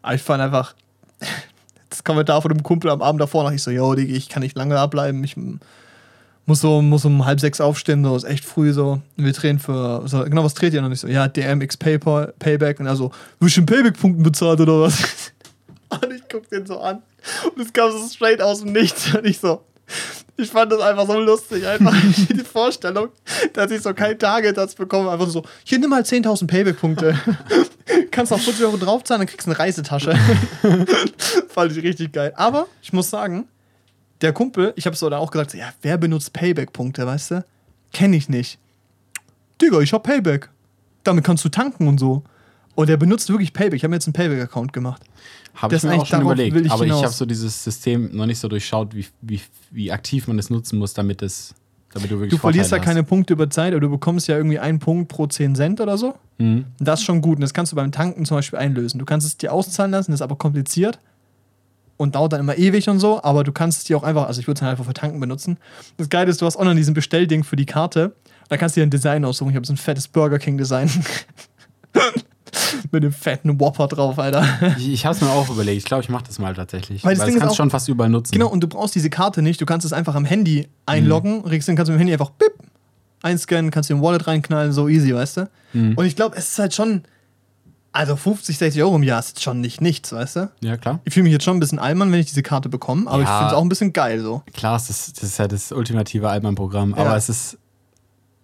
Aber 0.00 0.14
ich 0.14 0.22
fand 0.22 0.40
einfach, 0.40 0.76
das 1.90 2.04
Kommentar 2.04 2.40
von 2.40 2.52
dem 2.52 2.62
Kumpel 2.62 2.88
am 2.88 3.02
Abend 3.02 3.20
davor, 3.20 3.42
dachte 3.42 3.56
ich 3.56 3.64
so, 3.64 3.72
yo, 3.72 3.92
Digi, 3.96 4.14
ich 4.14 4.28
kann 4.28 4.44
nicht 4.44 4.56
lange 4.56 4.76
da 4.76 4.86
bleiben, 4.86 5.24
ich 5.24 5.34
muss 6.46 6.60
so, 6.60 6.80
muss 6.82 7.04
um 7.04 7.26
halb 7.26 7.40
sechs 7.40 7.60
aufstehen, 7.60 8.04
so, 8.04 8.14
ist 8.14 8.22
echt 8.22 8.44
früh 8.44 8.72
so. 8.72 9.00
Wir 9.16 9.32
drehen 9.32 9.58
für, 9.58 10.06
so, 10.06 10.22
genau, 10.22 10.44
was 10.44 10.54
dreht 10.54 10.72
ihr 10.72 10.82
noch 10.82 10.88
nicht 10.88 11.00
so? 11.00 11.08
Ja, 11.08 11.26
DMX 11.26 11.76
Paypal, 11.78 12.32
Payback 12.38 12.78
und 12.78 12.86
er 12.86 12.94
so, 12.94 13.10
wirst 13.40 13.40
du 13.40 13.48
schon 13.48 13.66
Payback-Punkten 13.66 14.22
bezahlt 14.22 14.60
oder 14.60 14.82
was? 14.82 15.02
Und 15.88 16.12
ich 16.12 16.22
guck 16.30 16.48
den 16.50 16.66
so 16.66 16.80
an 16.80 17.00
und 17.44 17.62
es 17.62 17.72
kam 17.72 17.92
so 17.92 18.08
straight 18.08 18.42
aus 18.42 18.60
dem 18.60 18.72
Nichts 18.72 19.14
und 19.14 19.24
ich 19.24 19.38
so, 19.38 19.62
ich 20.36 20.50
fand 20.50 20.70
das 20.72 20.80
einfach 20.80 21.06
so 21.06 21.18
lustig, 21.18 21.66
einfach 21.66 21.94
die 22.30 22.44
Vorstellung, 22.44 23.08
dass 23.52 23.70
ich 23.70 23.82
so 23.82 23.94
kein 23.94 24.18
Target 24.18 24.56
das 24.56 24.74
bekomme, 24.74 25.10
einfach 25.10 25.28
so, 25.28 25.42
hier 25.64 25.78
nimm 25.78 25.90
mal 25.90 26.02
10.000 26.02 26.46
Payback-Punkte. 26.46 27.18
Kannst 28.10 28.32
auch 28.32 28.38
40 28.38 28.64
Euro 28.64 28.76
draufzahlen, 28.76 29.20
dann 29.20 29.28
kriegst 29.28 29.46
du 29.46 29.50
eine 29.50 29.58
Reisetasche. 29.58 30.14
fand 31.48 31.72
ich 31.72 31.82
richtig 31.82 32.12
geil. 32.12 32.32
Aber 32.36 32.66
ich 32.82 32.92
muss 32.92 33.08
sagen, 33.08 33.46
der 34.20 34.32
Kumpel, 34.32 34.72
ich 34.76 34.86
habe 34.86 34.96
so 34.96 35.08
dann 35.08 35.20
auch 35.20 35.30
gesagt, 35.30 35.54
ja, 35.54 35.72
wer 35.82 35.96
benutzt 35.98 36.32
Payback-Punkte, 36.32 37.06
weißt 37.06 37.30
du? 37.32 37.44
Kenne 37.92 38.16
ich 38.16 38.28
nicht. 38.28 38.58
Digga, 39.60 39.80
ich 39.80 39.92
hab 39.92 40.02
Payback. 40.02 40.50
Damit 41.04 41.24
kannst 41.24 41.44
du 41.44 41.48
tanken 41.48 41.88
und 41.88 41.98
so. 41.98 42.24
Und 42.74 42.88
der 42.88 42.96
benutzt 42.96 43.30
wirklich 43.30 43.52
Payback. 43.52 43.76
Ich 43.76 43.84
habe 43.84 43.90
mir 43.90 43.96
jetzt 43.96 44.06
einen 44.06 44.12
Payback-Account 44.12 44.72
gemacht. 44.72 45.02
Habe 45.56 45.74
ich 45.74 45.82
mir 45.82 45.94
auch 45.94 46.06
schon 46.06 46.22
überlegt. 46.22 46.56
ich 46.56 46.70
aber 46.70 46.84
hinaus. 46.84 46.98
ich 47.00 47.04
habe 47.04 47.14
so 47.14 47.26
dieses 47.26 47.64
System 47.64 48.14
noch 48.14 48.26
nicht 48.26 48.38
so 48.38 48.48
durchschaut, 48.48 48.94
wie, 48.94 49.06
wie, 49.22 49.40
wie 49.70 49.90
aktiv 49.90 50.28
man 50.28 50.38
es 50.38 50.50
nutzen 50.50 50.78
muss, 50.78 50.92
damit, 50.94 51.22
es, 51.22 51.54
damit 51.92 52.10
du 52.10 52.16
wirklich 52.16 52.30
Du 52.30 52.38
verlierst 52.38 52.72
ja 52.72 52.78
keine 52.78 53.02
Punkte 53.02 53.32
über 53.32 53.48
Zeit, 53.48 53.72
aber 53.72 53.80
du 53.80 53.90
bekommst 53.90 54.28
ja 54.28 54.36
irgendwie 54.36 54.58
einen 54.58 54.78
Punkt 54.78 55.08
pro 55.08 55.26
10 55.26 55.54
Cent 55.54 55.80
oder 55.80 55.96
so. 55.96 56.14
Mhm. 56.38 56.66
Das 56.78 57.00
ist 57.00 57.06
schon 57.06 57.22
gut. 57.22 57.36
Und 57.36 57.40
das 57.40 57.54
kannst 57.54 57.72
du 57.72 57.76
beim 57.76 57.90
Tanken 57.90 58.24
zum 58.24 58.36
Beispiel 58.36 58.58
einlösen. 58.58 58.98
Du 58.98 59.04
kannst 59.04 59.26
es 59.26 59.36
dir 59.36 59.52
auszahlen 59.52 59.92
lassen, 59.92 60.10
das 60.10 60.20
ist 60.20 60.24
aber 60.24 60.36
kompliziert 60.36 60.98
und 61.96 62.14
dauert 62.14 62.32
dann 62.32 62.40
immer 62.40 62.58
ewig 62.58 62.88
und 62.88 62.98
so, 62.98 63.22
aber 63.22 63.44
du 63.44 63.52
kannst 63.52 63.78
es 63.78 63.84
dir 63.84 63.96
auch 63.96 64.02
einfach, 64.02 64.26
also 64.26 64.40
ich 64.40 64.46
würde 64.46 64.58
es 64.58 64.60
dann 64.60 64.68
einfach 64.68 64.84
für 64.84 64.92
Tanken 64.92 65.18
benutzen. 65.20 65.58
Das 65.96 66.08
Geile 66.08 66.30
ist, 66.30 66.40
du 66.40 66.46
hast 66.46 66.56
auch 66.56 66.64
noch 66.64 66.74
diesen 66.74 66.94
Bestellding 66.94 67.44
für 67.44 67.56
die 67.56 67.66
Karte. 67.66 68.14
Da 68.48 68.56
kannst 68.56 68.76
du 68.76 68.80
dir 68.80 68.86
ein 68.86 68.90
Design 68.90 69.24
aussuchen. 69.24 69.50
Ich 69.50 69.56
habe 69.56 69.66
so 69.66 69.72
ein 69.72 69.78
fettes 69.78 70.06
Burger 70.08 70.38
King 70.38 70.58
Design. 70.58 70.90
Mit 72.92 73.02
dem 73.04 73.12
fetten 73.12 73.58
Whopper 73.60 73.88
drauf, 73.88 74.18
Alter. 74.18 74.44
Ich, 74.78 74.88
ich 74.88 75.06
habe 75.06 75.14
es 75.14 75.20
mir 75.22 75.30
auch 75.30 75.48
überlegt. 75.50 75.78
Ich 75.78 75.84
glaube, 75.84 76.02
ich 76.02 76.08
mache 76.08 76.24
das 76.26 76.38
mal 76.38 76.54
tatsächlich. 76.54 77.04
Weil 77.04 77.10
Weil 77.10 77.14
das 77.16 77.18
das, 77.20 77.26
Ding 77.26 77.34
ist 77.36 77.40
kannst 77.40 77.54
du 77.54 77.56
schon 77.56 77.70
fast 77.70 77.88
überall 77.88 78.10
nutzen. 78.10 78.32
Genau, 78.32 78.48
und 78.48 78.60
du 78.60 78.68
brauchst 78.68 78.94
diese 78.94 79.10
Karte 79.10 79.42
nicht. 79.42 79.60
Du 79.60 79.66
kannst 79.66 79.84
es 79.84 79.92
einfach 79.92 80.14
am 80.14 80.24
Handy 80.24 80.68
einloggen, 80.86 81.44
registrieren, 81.44 81.76
kannst 81.76 81.88
du 81.88 81.92
mit 81.92 81.98
dem 81.98 82.08
Handy 82.08 82.12
einfach 82.12 82.30
bip, 82.30 82.52
einscannen, 83.22 83.70
kannst 83.70 83.90
du 83.90 83.94
im 83.94 84.02
Wallet 84.02 84.26
reinknallen, 84.26 84.72
so 84.72 84.88
easy, 84.88 85.14
weißt 85.14 85.36
du? 85.38 85.48
Und 85.74 86.04
ich 86.04 86.16
glaube, 86.16 86.36
es 86.36 86.48
ist 86.52 86.58
halt 86.58 86.74
schon, 86.74 87.02
also 87.92 88.14
50, 88.16 88.56
60 88.58 88.82
Euro 88.82 88.96
im 88.96 89.02
Jahr 89.02 89.18
ist 89.20 89.42
schon 89.42 89.60
nicht 89.60 89.80
nichts, 89.80 90.12
weißt 90.12 90.36
du? 90.36 90.50
Ja, 90.62 90.76
klar. 90.76 91.00
Ich 91.04 91.14
fühle 91.14 91.24
mich 91.24 91.32
jetzt 91.32 91.44
schon 91.44 91.56
ein 91.56 91.60
bisschen 91.60 91.78
albern, 91.78 92.12
wenn 92.12 92.20
ich 92.20 92.26
diese 92.26 92.42
Karte 92.42 92.68
bekomme, 92.68 93.10
aber 93.10 93.22
ich 93.22 93.28
Ja. 93.28 93.38
finde 93.38 93.52
es 93.52 93.56
auch 93.58 93.62
ein 93.62 93.68
bisschen 93.68 93.92
geil 93.92 94.20
so. 94.20 94.42
Klar, 94.54 94.76
ist 94.76 94.88
das, 94.90 95.12
das 95.12 95.22
ist 95.24 95.38
ja 95.38 95.48
das 95.48 95.72
ultimative 95.72 96.28
Altmann-Programm, 96.28 96.90
Ja. 96.90 96.96
aber 96.98 97.16
es 97.16 97.28
ist 97.28 97.58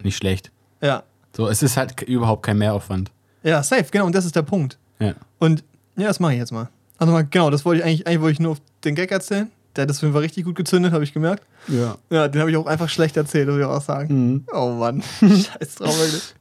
nicht 0.02 0.16
schlecht. 0.16 0.50
Ja. 0.80 1.02
So, 1.36 1.48
es 1.48 1.62
ist 1.62 1.76
halt 1.76 2.02
überhaupt 2.02 2.42
kein 2.44 2.58
Mehraufwand. 2.58 3.10
Ja, 3.42 3.62
safe, 3.62 3.86
genau, 3.90 4.06
und 4.06 4.14
das 4.14 4.24
ist 4.24 4.36
der 4.36 4.42
Punkt. 4.42 4.78
Ja. 4.98 5.14
Und 5.38 5.64
ja, 5.96 6.08
das 6.08 6.20
mache 6.20 6.32
ich 6.32 6.38
jetzt 6.38 6.52
mal. 6.52 6.68
Also 6.98 7.12
mal, 7.12 7.26
genau, 7.28 7.50
das 7.50 7.64
wollte 7.64 7.80
ich 7.80 7.84
eigentlich, 7.86 8.06
eigentlich 8.06 8.20
wollte 8.20 8.32
ich 8.32 8.40
nur 8.40 8.52
auf 8.52 8.62
den 8.84 8.94
Gag 8.94 9.10
erzählen. 9.10 9.50
Der 9.74 9.82
hat 9.82 9.90
das 9.90 10.00
Film 10.00 10.12
war 10.12 10.20
richtig 10.20 10.44
gut 10.44 10.54
gezündet, 10.54 10.92
habe 10.92 11.02
ich 11.02 11.14
gemerkt. 11.14 11.44
Ja. 11.66 11.96
Ja, 12.10 12.28
den 12.28 12.40
habe 12.40 12.50
ich 12.50 12.56
auch 12.56 12.66
einfach 12.66 12.88
schlecht 12.88 13.16
erzählt, 13.16 13.48
muss 13.48 13.58
ich 13.58 13.64
auch 13.64 13.80
sagen. 13.80 14.32
Mhm. 14.32 14.44
Oh 14.52 14.70
Mann, 14.72 15.02
scheiß 15.20 15.76
drauf 15.76 15.98
wirklich. 15.98 16.34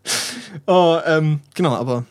Oh, 0.67 0.99
ähm, 1.05 1.39
genau, 1.55 1.75
aber 1.75 2.05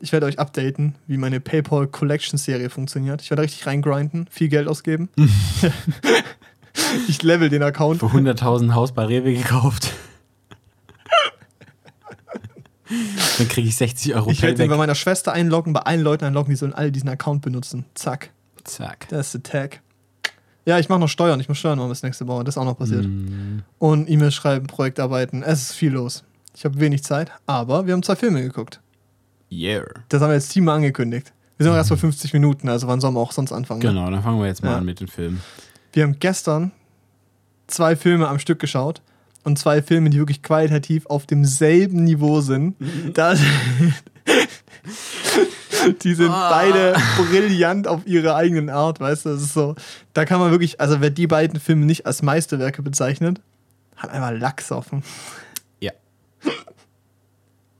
ich 0.00 0.12
werde 0.12 0.26
euch 0.26 0.38
updaten, 0.38 0.94
wie 1.06 1.16
meine 1.16 1.40
PayPal 1.40 1.86
Collection 1.88 2.38
Serie 2.38 2.70
funktioniert. 2.70 3.20
Ich 3.20 3.30
werde 3.30 3.42
richtig 3.42 3.66
reingrinden, 3.66 4.26
viel 4.30 4.48
Geld 4.48 4.68
ausgeben. 4.68 5.08
ich 7.08 7.22
level 7.22 7.48
den 7.48 7.62
Account. 7.62 8.00
Für 8.00 8.06
100.000 8.06 8.74
Haus 8.74 8.92
bei 8.92 9.04
Rewe 9.04 9.34
gekauft. 9.34 9.92
Dann 13.38 13.48
kriege 13.48 13.68
ich 13.68 13.76
60 13.76 14.14
Euro 14.14 14.30
Ich 14.30 14.42
werde 14.42 14.56
den 14.56 14.68
bei 14.70 14.76
meiner 14.76 14.94
Schwester 14.94 15.32
einloggen, 15.32 15.72
bei 15.72 15.80
allen 15.80 16.00
Leuten 16.02 16.24
einloggen, 16.24 16.50
die 16.50 16.56
sollen 16.56 16.72
alle 16.74 16.90
diesen 16.92 17.08
Account 17.08 17.42
benutzen. 17.42 17.84
Zack, 17.94 18.30
Zack. 18.64 19.08
das 19.08 19.34
ist 19.34 19.46
der 19.46 19.52
Tag. 19.70 19.80
Ja, 20.66 20.78
ich 20.78 20.88
mache 20.88 21.00
noch 21.00 21.08
Steuern. 21.08 21.40
Ich 21.40 21.48
muss 21.48 21.58
Steuern 21.58 21.78
machen 21.78 21.88
bis 21.88 22.02
nächste 22.02 22.26
Woche. 22.26 22.44
Das 22.44 22.54
ist 22.54 22.58
auch 22.58 22.64
noch 22.64 22.76
passiert. 22.78 23.04
Mhm. 23.04 23.62
Und 23.78 24.10
E-Mails 24.10 24.34
schreiben, 24.34 24.66
Projektarbeiten. 24.66 25.42
Es 25.42 25.62
ist 25.62 25.72
viel 25.72 25.92
los. 25.92 26.22
Ich 26.54 26.64
habe 26.64 26.78
wenig 26.80 27.02
Zeit, 27.02 27.30
aber 27.46 27.86
wir 27.86 27.94
haben 27.94 28.02
zwei 28.02 28.16
Filme 28.16 28.42
geguckt. 28.42 28.80
Yeah. 29.50 29.84
Das 30.08 30.20
haben 30.20 30.28
wir 30.30 30.34
jetzt 30.34 30.50
Team 30.50 30.68
angekündigt. 30.68 31.32
Wir 31.56 31.64
sind 31.64 31.72
auch 31.72 31.76
erst 31.76 31.90
bei 31.90 31.96
50 31.96 32.32
Minuten, 32.32 32.68
also 32.68 32.86
wann 32.88 33.00
sollen 33.00 33.14
wir 33.14 33.20
auch 33.20 33.32
sonst 33.32 33.52
anfangen? 33.52 33.80
ne? 33.82 33.88
Genau, 33.88 34.10
dann 34.10 34.22
fangen 34.22 34.38
wir 34.40 34.46
jetzt 34.46 34.62
mal 34.62 34.70
Ja. 34.72 34.78
an 34.78 34.84
mit 34.84 35.00
den 35.00 35.08
Filmen. 35.08 35.40
Wir 35.92 36.04
haben 36.04 36.16
gestern 36.18 36.72
zwei 37.66 37.96
Filme 37.96 38.28
am 38.28 38.38
Stück 38.38 38.58
geschaut 38.60 39.02
und 39.44 39.58
zwei 39.58 39.82
Filme, 39.82 40.10
die 40.10 40.18
wirklich 40.18 40.42
qualitativ 40.42 41.06
auf 41.06 41.26
demselben 41.26 42.04
Niveau 42.04 42.40
sind. 42.40 42.76
Da, 43.14 43.34
die 46.02 46.14
sind 46.14 46.30
Ah. 46.30 46.50
beide 46.50 46.94
brillant 47.16 47.86
auf 47.88 48.06
ihre 48.06 48.34
eigenen 48.34 48.68
Art, 48.70 49.00
weißt 49.00 49.24
du? 49.26 49.28
Das 49.30 49.42
ist 49.42 49.54
so, 49.54 49.74
da 50.12 50.24
kann 50.24 50.40
man 50.40 50.50
wirklich, 50.50 50.80
also 50.80 51.00
wer 51.00 51.10
die 51.10 51.26
beiden 51.26 51.58
Filme 51.60 51.86
nicht 51.86 52.06
als 52.06 52.22
Meisterwerke 52.22 52.82
bezeichnet, 52.82 53.40
hat 53.96 54.10
einfach 54.10 54.32
Lachs 54.32 54.70
offen. 54.72 55.02
Ja. 55.80 55.92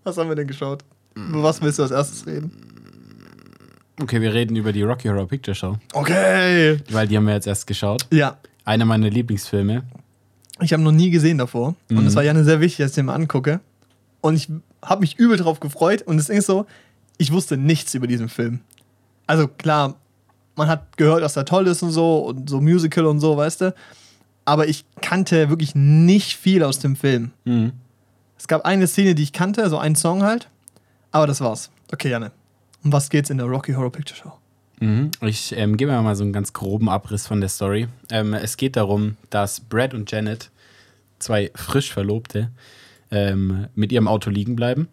Was 0.05 0.17
haben 0.17 0.29
wir 0.29 0.37
denn 0.37 0.47
geschaut? 0.49 0.83
Über 1.15 1.43
was 1.43 1.61
willst 1.61 1.79
du 1.79 1.83
als 1.83 1.93
erstes 1.93 2.27
reden? 2.27 2.53
Okay, 4.01 4.21
wir 4.23 4.33
reden 4.33 4.57
über 4.57 4.73
die 4.73 4.83
Rocky 4.83 5.09
Horror 5.09 5.29
Picture 5.29 5.55
Show, 5.55 5.77
Okay. 5.93 6.79
weil 6.91 7.07
die 7.07 7.17
haben 7.19 7.27
wir 7.27 7.35
jetzt 7.35 7.47
erst 7.47 7.67
geschaut. 7.67 8.07
Ja, 8.11 8.39
Einer 8.65 8.85
meiner 8.87 9.11
Lieblingsfilme. 9.11 9.83
Ich 10.63 10.73
habe 10.73 10.83
noch 10.83 10.93
nie 10.93 11.11
gesehen 11.11 11.39
davor. 11.39 11.75
Und 11.91 12.01
Mhm. 12.01 12.07
es 12.07 12.15
war 12.17 12.23
ja 12.23 12.35
sehr 12.45 12.61
wichtig, 12.61 12.79
dass 12.85 12.91
ich 12.93 12.95
den 12.97 13.07
mal 13.07 13.15
angucke. 13.15 13.61
Und 14.21 14.37
ich 14.37 14.49
habe 14.83 15.01
mich 15.01 15.19
übel 15.19 15.37
drauf 15.37 15.61
gefreut. 15.61 16.03
Und 16.03 16.19
es 16.19 16.29
ist 16.29 16.47
so, 16.47 16.67
ich 17.19 17.33
wusste 17.33 17.57
nichts 17.57 17.95
über 17.95 18.07
diesen 18.07 18.29
Film. 18.29 18.61
Also 19.27 19.49
klar, 19.49 19.95
man 20.57 20.69
hat 20.69 20.97
gehört, 20.97 21.23
dass 21.23 21.37
er 21.37 21.45
toll 21.45 21.67
ist 21.67 21.83
und 21.83 21.91
so 21.93 22.19
und 22.27 22.51
so 22.51 22.61
Musical 22.61 23.07
und 23.07 23.21
so, 23.21 23.37
weißt 23.37 23.61
du. 23.63 23.75
Aber 24.45 24.67
ich 24.69 24.85
kannte 25.01 25.49
wirklich 25.49 25.75
nicht 25.75 26.37
viel 26.37 26.63
aus 26.65 26.79
dem 26.79 26.97
Film. 26.97 27.31
Mhm. 27.45 27.73
Es 28.39 28.49
gab 28.49 28.65
eine 28.65 28.87
Szene, 28.87 29.15
die 29.15 29.23
ich 29.23 29.33
kannte, 29.33 29.69
so 29.71 29.79
einen 29.79 29.97
Song 29.97 30.23
halt. 30.23 30.49
Aber 31.13 31.27
das 31.27 31.41
war's. 31.41 31.71
Okay, 31.93 32.11
Janne. 32.11 32.33
Um 32.83 32.93
was 32.93 33.11
geht's 33.11 33.29
in 33.31 33.37
der 33.39 33.47
Rocky 33.47 33.73
Horror 33.75 33.93
Picture 33.93 34.19
Show? 34.19 34.33
Mhm. 34.81 35.11
Ich 35.21 35.55
ähm, 35.57 35.77
gebe 35.77 35.93
mir 35.93 36.03
mal 36.03 36.17
so 36.17 36.25
einen 36.25 36.33
ganz 36.33 36.53
groben 36.53 36.89
Abriss 36.89 37.27
von 37.27 37.41
der 37.41 37.49
Story. 37.51 37.87
Ähm, 38.11 38.35
es 38.35 38.57
geht 38.57 38.77
darum, 38.77 39.17
dass 39.29 39.61
Brad 39.61 39.95
und 39.95 40.11
Janet, 40.11 40.51
zwei 41.19 41.51
frisch 41.55 41.93
Verlobte, 41.93 42.51
ähm, 43.11 43.67
mit 43.75 43.93
ihrem 43.93 44.09
Auto 44.09 44.31
liegen 44.31 44.57
bleiben 44.57 44.89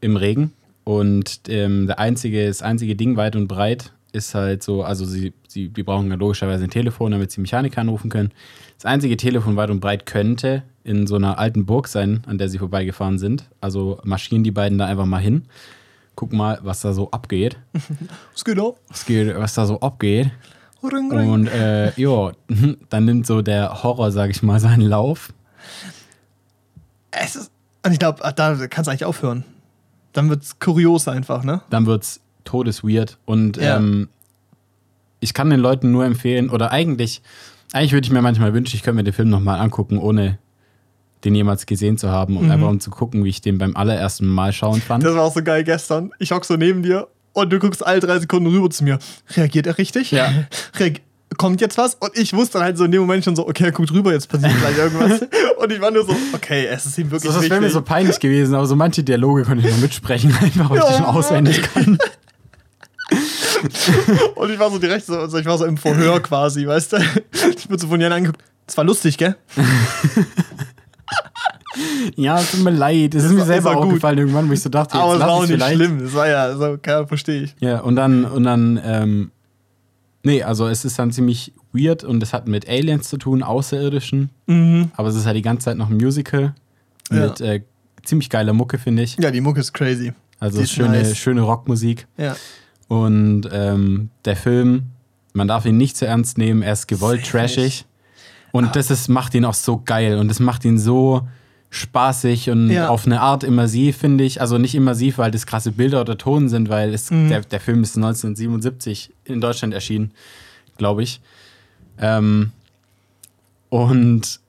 im 0.00 0.16
Regen. 0.16 0.52
Und 0.84 1.42
ähm, 1.48 1.86
der 1.86 1.98
einzige, 1.98 2.46
das 2.46 2.62
einzige 2.62 2.96
Ding 2.96 3.16
weit 3.16 3.36
und 3.36 3.48
breit 3.48 3.92
ist 4.12 4.34
halt 4.34 4.62
so, 4.62 4.82
also 4.82 5.04
sie, 5.04 5.32
sie 5.46 5.68
die 5.68 5.82
brauchen 5.82 6.08
ja 6.08 6.16
logischerweise 6.16 6.64
ein 6.64 6.70
Telefon, 6.70 7.12
damit 7.12 7.30
sie 7.30 7.40
Mechaniker 7.40 7.80
anrufen 7.80 8.10
können. 8.10 8.32
Das 8.76 8.86
einzige 8.86 9.16
Telefon 9.16 9.56
weit 9.56 9.70
und 9.70 9.80
breit 9.80 10.06
könnte 10.06 10.62
in 10.82 11.06
so 11.06 11.16
einer 11.16 11.38
alten 11.38 11.66
Burg 11.66 11.86
sein, 11.86 12.22
an 12.26 12.38
der 12.38 12.48
sie 12.48 12.58
vorbeigefahren 12.58 13.18
sind. 13.18 13.44
Also 13.60 14.00
marschieren 14.04 14.42
die 14.42 14.50
beiden 14.50 14.78
da 14.78 14.86
einfach 14.86 15.06
mal 15.06 15.20
hin. 15.20 15.42
Guck 16.16 16.32
mal, 16.32 16.58
was 16.62 16.80
da 16.82 16.92
so 16.92 17.10
abgeht. 17.10 17.58
Was 18.34 18.44
geht 18.44 18.58
ab? 18.58 18.76
was, 18.88 19.06
geht, 19.06 19.34
was 19.36 19.54
da 19.54 19.64
so 19.66 19.80
abgeht. 19.80 20.30
Ring, 20.82 21.10
ring. 21.12 21.30
Und 21.30 21.46
äh, 21.48 21.92
ja, 22.00 22.32
dann 22.88 23.04
nimmt 23.04 23.26
so 23.26 23.42
der 23.42 23.82
Horror, 23.82 24.12
sag 24.12 24.30
ich 24.30 24.42
mal, 24.42 24.60
seinen 24.60 24.82
Lauf. 24.82 25.32
Es 27.10 27.36
ist, 27.36 27.50
und 27.84 27.92
ich 27.92 27.98
glaube, 27.98 28.20
da 28.36 28.54
kannst 28.66 28.86
du 28.86 28.90
eigentlich 28.90 29.04
aufhören. 29.04 29.44
Dann 30.12 30.28
wird's 30.28 30.58
kurios 30.58 31.06
einfach, 31.08 31.44
ne? 31.44 31.62
Dann 31.70 31.86
wird's 31.86 32.20
todesweird. 32.44 33.18
Und 33.26 33.56
Ja. 33.56 33.76
ähm, 33.76 34.08
ich 35.20 35.34
kann 35.34 35.50
den 35.50 35.60
Leuten 35.60 35.90
nur 35.90 36.04
empfehlen, 36.04 36.50
oder 36.50 36.70
eigentlich, 36.70 37.22
eigentlich 37.72 37.92
würde 37.92 38.06
ich 38.06 38.12
mir 38.12 38.22
manchmal 38.22 38.54
wünschen, 38.54 38.76
ich 38.76 38.82
könnte 38.82 38.96
mir 38.96 39.04
den 39.04 39.12
Film 39.12 39.28
nochmal 39.28 39.60
angucken, 39.60 39.98
ohne 39.98 40.38
den 41.24 41.34
jemals 41.34 41.66
gesehen 41.66 41.98
zu 41.98 42.10
haben. 42.10 42.36
Und 42.36 42.46
Mhm. 42.46 42.50
einfach 42.52 42.68
um 42.68 42.80
zu 42.80 42.90
gucken, 42.90 43.24
wie 43.24 43.28
ich 43.28 43.40
den 43.40 43.58
beim 43.58 43.76
allerersten 43.76 44.26
Mal 44.26 44.52
schauen 44.52 44.80
fand. 44.80 45.04
Das 45.04 45.14
war 45.14 45.22
auch 45.22 45.34
so 45.34 45.42
geil 45.42 45.64
gestern. 45.64 46.10
Ich 46.18 46.32
hock 46.32 46.44
so 46.44 46.56
neben 46.56 46.82
dir 46.82 47.08
und 47.32 47.52
du 47.52 47.58
guckst 47.58 47.86
alle 47.86 48.00
drei 48.00 48.18
Sekunden 48.18 48.48
rüber 48.48 48.70
zu 48.70 48.84
mir. 48.84 48.98
Reagiert 49.36 49.66
er 49.66 49.78
richtig? 49.78 50.10
Ja. 50.10 50.32
Reag 50.78 51.00
kommt 51.38 51.60
jetzt 51.60 51.78
was? 51.78 51.94
Und 51.94 52.10
ich 52.18 52.32
wusste 52.32 52.54
dann 52.58 52.64
halt 52.64 52.76
so 52.76 52.84
in 52.84 52.90
dem 52.90 53.02
Moment 53.02 53.24
schon 53.24 53.36
so, 53.36 53.46
okay, 53.46 53.64
er 53.64 53.72
guckt 53.72 53.92
rüber, 53.92 54.12
jetzt 54.12 54.28
passiert 54.28 54.52
gleich 54.58 54.76
irgendwas. 54.76 55.20
und 55.58 55.72
ich 55.72 55.80
war 55.80 55.90
nur 55.92 56.04
so, 56.04 56.14
okay, 56.32 56.66
es 56.66 56.86
ist 56.86 56.98
ihm 56.98 57.10
wirklich 57.10 57.32
das 57.32 57.48
wäre 57.48 57.60
mir 57.60 57.70
so 57.70 57.82
peinlich 57.82 58.18
gewesen, 58.18 58.54
aber 58.54 58.66
so 58.66 58.74
manche 58.76 59.04
Dialoge 59.04 59.44
konnte 59.44 59.64
ich 59.66 59.72
noch 59.72 59.80
mitsprechen, 59.80 60.36
einfach 60.40 60.68
weil 60.70 60.78
ich 60.78 60.84
die 60.84 60.92
schon 60.94 61.02
Ja. 61.02 61.08
auswendig 61.08 61.62
kann. 61.72 61.98
und 64.34 64.50
ich 64.50 64.58
war 64.58 64.70
so 64.70 64.78
direkt 64.78 65.06
so, 65.06 65.16
also 65.18 65.38
ich 65.38 65.46
war 65.46 65.56
so 65.58 65.64
im 65.66 65.76
Verhör 65.76 66.20
quasi, 66.20 66.66
weißt 66.66 66.94
du? 66.94 66.96
Ich 67.56 67.68
bin 67.68 67.78
so 67.78 67.86
von 67.88 68.00
Jan 68.00 68.12
angeguckt. 68.12 68.42
Das 68.66 68.76
war 68.76 68.84
lustig, 68.84 69.18
gell? 69.18 69.36
Ja, 72.16 72.38
es 72.40 72.50
tut 72.50 72.64
mir 72.64 72.70
leid. 72.72 73.14
Es 73.14 73.24
ist 73.24 73.32
mir 73.32 73.44
selber 73.44 73.54
das 73.54 73.64
war 73.64 73.76
auch 73.76 73.84
gut. 73.84 73.94
gefallen 73.94 74.18
irgendwann, 74.18 74.48
wo 74.48 74.52
ich 74.52 74.60
so 74.60 74.68
dachte, 74.68 74.94
Aber 74.94 75.12
jetzt 75.12 75.20
es 75.22 75.26
war 75.26 75.30
auch 75.34 75.40
nicht 75.42 75.50
vielleicht. 75.52 75.74
schlimm. 75.76 75.98
Das 76.02 76.14
war 76.14 76.28
ja, 76.28 76.56
so, 76.56 76.78
verstehe 77.06 77.42
ich. 77.44 77.54
Ja, 77.60 77.80
und 77.80 77.94
dann, 77.96 78.24
und 78.24 78.42
dann, 78.42 78.80
ähm, 78.84 79.30
nee, 80.24 80.42
also 80.42 80.66
es 80.66 80.84
ist 80.84 80.98
dann 80.98 81.12
ziemlich 81.12 81.52
weird 81.72 82.02
und 82.02 82.22
es 82.22 82.32
hat 82.32 82.48
mit 82.48 82.68
Aliens 82.68 83.08
zu 83.08 83.16
tun, 83.18 83.42
Außerirdischen, 83.44 84.30
Mhm. 84.46 84.90
aber 84.96 85.08
es 85.08 85.14
ist 85.14 85.26
halt 85.26 85.36
die 85.36 85.42
ganze 85.42 85.66
Zeit 85.66 85.76
noch 85.76 85.88
ein 85.88 85.96
Musical 85.96 86.54
Ja. 87.10 87.26
mit 87.28 87.40
äh, 87.40 87.62
ziemlich 88.02 88.28
geiler 88.30 88.52
Mucke, 88.52 88.78
finde 88.78 89.04
ich. 89.04 89.16
Ja, 89.18 89.30
die 89.30 89.40
Mucke 89.40 89.60
ist 89.60 89.72
crazy. 89.72 90.12
Also 90.40 90.60
ist 90.60 90.72
schöne, 90.72 90.98
nice. 90.98 91.16
schöne 91.16 91.42
Rockmusik. 91.42 92.06
Ja. 92.16 92.34
Und 92.88 93.42
ähm, 93.52 94.10
der 94.24 94.34
Film, 94.36 94.86
man 95.34 95.46
darf 95.46 95.64
ihn 95.66 95.76
nicht 95.76 95.96
zu 95.96 96.06
ernst 96.06 96.36
nehmen, 96.38 96.62
er 96.62 96.72
ist 96.72 96.88
gewollt 96.88 97.20
Safe 97.24 97.30
trashig. 97.38 97.84
Und 98.52 98.74
das 98.76 98.90
ist, 98.90 99.08
macht 99.08 99.34
ihn 99.34 99.44
auch 99.44 99.54
so 99.54 99.80
geil 99.84 100.18
und 100.18 100.28
das 100.28 100.40
macht 100.40 100.64
ihn 100.64 100.78
so 100.78 101.22
spaßig 101.70 102.50
und 102.50 102.68
Ja. 102.70 102.88
auf 102.88 103.06
eine 103.06 103.20
Art 103.20 103.44
immersiv, 103.44 103.96
finde 103.98 104.24
ich. 104.24 104.40
Also 104.40 104.58
nicht 104.58 104.74
immersiv, 104.74 105.18
weil 105.18 105.30
das 105.30 105.46
krasse 105.46 105.70
Bilder 105.70 106.00
oder 106.00 106.18
Ton 106.18 106.48
sind, 106.48 106.68
weil 106.68 106.92
es, 106.92 107.10
Mhm. 107.10 107.28
der, 107.28 107.40
der 107.42 107.60
Film 107.60 107.82
ist 107.82 107.96
1977 107.96 109.12
in 109.24 109.40
Deutschland 109.40 109.72
erschienen, 109.72 110.10
glaube 110.78 111.02
ich. 111.04 111.20
Ähm, 111.98 112.50
und 113.68 114.40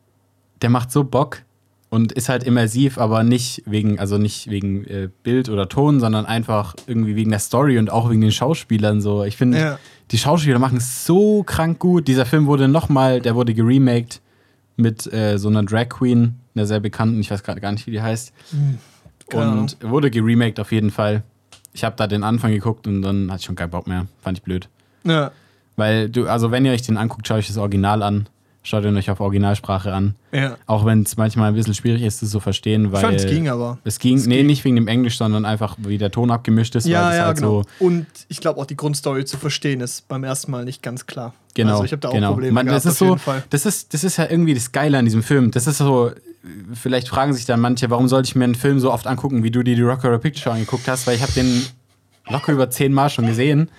der 0.61 0.69
macht 0.69 0.91
so 0.91 1.03
Bock 1.03 1.43
und 1.89 2.11
ist 2.11 2.29
halt 2.29 2.43
immersiv, 2.43 2.97
aber 2.97 3.23
nicht 3.23 3.63
wegen, 3.65 3.99
also 3.99 4.17
nicht 4.17 4.49
wegen 4.49 4.85
äh, 4.85 5.09
Bild 5.23 5.49
oder 5.49 5.67
Ton, 5.69 5.99
sondern 5.99 6.25
einfach 6.25 6.75
irgendwie 6.87 7.15
wegen 7.15 7.31
der 7.31 7.39
Story 7.39 7.77
und 7.77 7.91
auch 7.91 8.09
wegen 8.09 8.21
den 8.21 8.31
Schauspielern 8.31 9.01
so. 9.01 9.23
Ich 9.23 9.37
finde, 9.37 9.59
Ja. 9.59 9.79
Die 10.11 10.17
Schauspieler 10.17 10.59
machen 10.59 10.77
es 10.77 11.05
so 11.05 11.43
krank 11.43 11.79
gut. 11.79 12.07
Dieser 12.07 12.25
Film 12.25 12.45
wurde 12.45 12.67
nochmal, 12.67 13.21
der 13.21 13.35
wurde 13.35 13.53
geremaked 13.53 14.21
mit 14.75 15.11
äh, 15.11 15.37
so 15.37 15.47
einer 15.49 15.63
Drag 15.63 15.89
Queen, 15.89 16.35
einer 16.55 16.65
sehr 16.65 16.79
bekannten, 16.79 17.19
ich 17.19 17.31
weiß 17.31 17.43
gerade 17.43 17.61
gar 17.61 17.71
nicht, 17.71 17.87
wie 17.87 17.91
die 17.91 18.01
heißt. 18.01 18.33
Ahnung. 19.33 19.59
Und 19.59 19.77
wurde 19.81 20.11
geremaked 20.11 20.59
auf 20.59 20.71
jeden 20.71 20.91
Fall. 20.91 21.23
Ich 21.73 21.83
habe 21.83 21.95
da 21.95 22.07
den 22.07 22.23
Anfang 22.23 22.51
geguckt 22.51 22.87
und 22.87 23.01
dann 23.01 23.31
hatte 23.31 23.39
ich 23.39 23.45
schon 23.45 23.55
keinen 23.55 23.69
Bock 23.69 23.87
mehr. 23.87 24.07
Fand 24.21 24.37
ich 24.37 24.43
blöd. 24.43 24.67
Ja. 25.05 25.31
Weil 25.77 26.09
du, 26.09 26.27
also 26.27 26.51
wenn 26.51 26.65
ihr 26.65 26.73
euch 26.73 26.81
den 26.81 26.97
anguckt, 26.97 27.27
schaut 27.27 27.37
euch 27.37 27.47
das 27.47 27.57
Original 27.57 28.03
an. 28.03 28.27
Schaut 28.63 28.83
ihn 28.83 28.95
euch 28.95 29.09
auf 29.09 29.19
Originalsprache 29.19 29.91
an. 29.91 30.13
ja. 30.31 30.55
Auch 30.67 30.85
wenn 30.85 31.01
es 31.01 31.17
manchmal 31.17 31.49
ein 31.49 31.55
bisschen 31.55 31.73
schwierig 31.73 32.03
ist, 32.03 32.21
das 32.21 32.29
zu 32.29 32.39
verstehen, 32.39 32.91
weil. 32.91 32.99
Ich 32.99 33.05
fand, 33.05 33.19
es 33.19 33.25
ging 33.25 33.49
aber. 33.49 33.79
Es 33.83 33.97
ging, 33.97 34.17
Es 34.17 34.27
nee, 34.27 34.37
ging. 34.37 34.45
nicht 34.45 34.63
wegen 34.63 34.75
dem 34.75 34.87
Englisch, 34.87 35.17
sondern 35.17 35.45
einfach, 35.45 35.77
wie 35.79 35.97
der 35.97 36.11
Ton 36.11 36.29
abgemischt 36.29 36.75
ist. 36.75 36.85
Ja, 36.85 37.15
ja, 37.15 37.25
halt 37.25 37.37
genau. 37.37 37.63
so 37.63 37.85
Und 37.85 38.05
ich 38.27 38.39
glaube 38.39 38.59
auch 38.61 38.65
die 38.65 38.75
Grundstory 38.75 39.25
zu 39.25 39.37
verstehen 39.37 39.81
ist 39.81 40.07
beim 40.07 40.23
ersten 40.23 40.51
Mal 40.51 40.63
nicht 40.63 40.83
ganz 40.83 41.07
klar. 41.07 41.33
Genau. 41.55 41.73
Also 41.73 41.85
ich 41.85 41.91
habe 41.91 42.01
da 42.01 42.09
auch 42.09 42.13
genau. 42.13 42.33
Probleme 42.33 42.53
Man, 42.53 42.67
gehabt, 42.67 42.85
das 42.85 42.93
ist 42.93 43.01
auf 43.01 43.07
so, 43.07 43.13
jeden 43.13 43.19
Fall. 43.19 43.43
Das 43.49 43.65
ist, 43.65 43.93
das 43.95 44.03
ist 44.03 44.17
ja 44.17 44.29
irgendwie 44.29 44.53
das 44.53 44.71
Geile 44.71 44.99
an 44.99 45.05
diesem 45.05 45.23
Film. 45.23 45.49
Das 45.49 45.65
ist 45.65 45.79
so, 45.79 46.11
vielleicht 46.73 47.07
fragen 47.09 47.33
sich 47.33 47.45
dann 47.45 47.59
manche, 47.59 47.89
warum 47.89 48.07
sollte 48.07 48.27
ich 48.27 48.35
mir 48.35 48.43
einen 48.43 48.55
Film 48.55 48.79
so 48.79 48.91
oft 48.93 49.07
angucken, 49.07 49.43
wie 49.43 49.51
du 49.51 49.63
dir 49.63 49.75
die 49.75 49.81
Rock 49.81 50.03
Horror 50.03 50.19
Picture 50.19 50.53
angeguckt 50.53 50.87
hast, 50.87 51.07
weil 51.07 51.15
ich 51.15 51.23
habe 51.23 51.33
den 51.33 51.65
locker 52.29 52.53
über 52.53 52.69
zehnmal 52.69 53.09
schon 53.09 53.25
gesehen. 53.25 53.69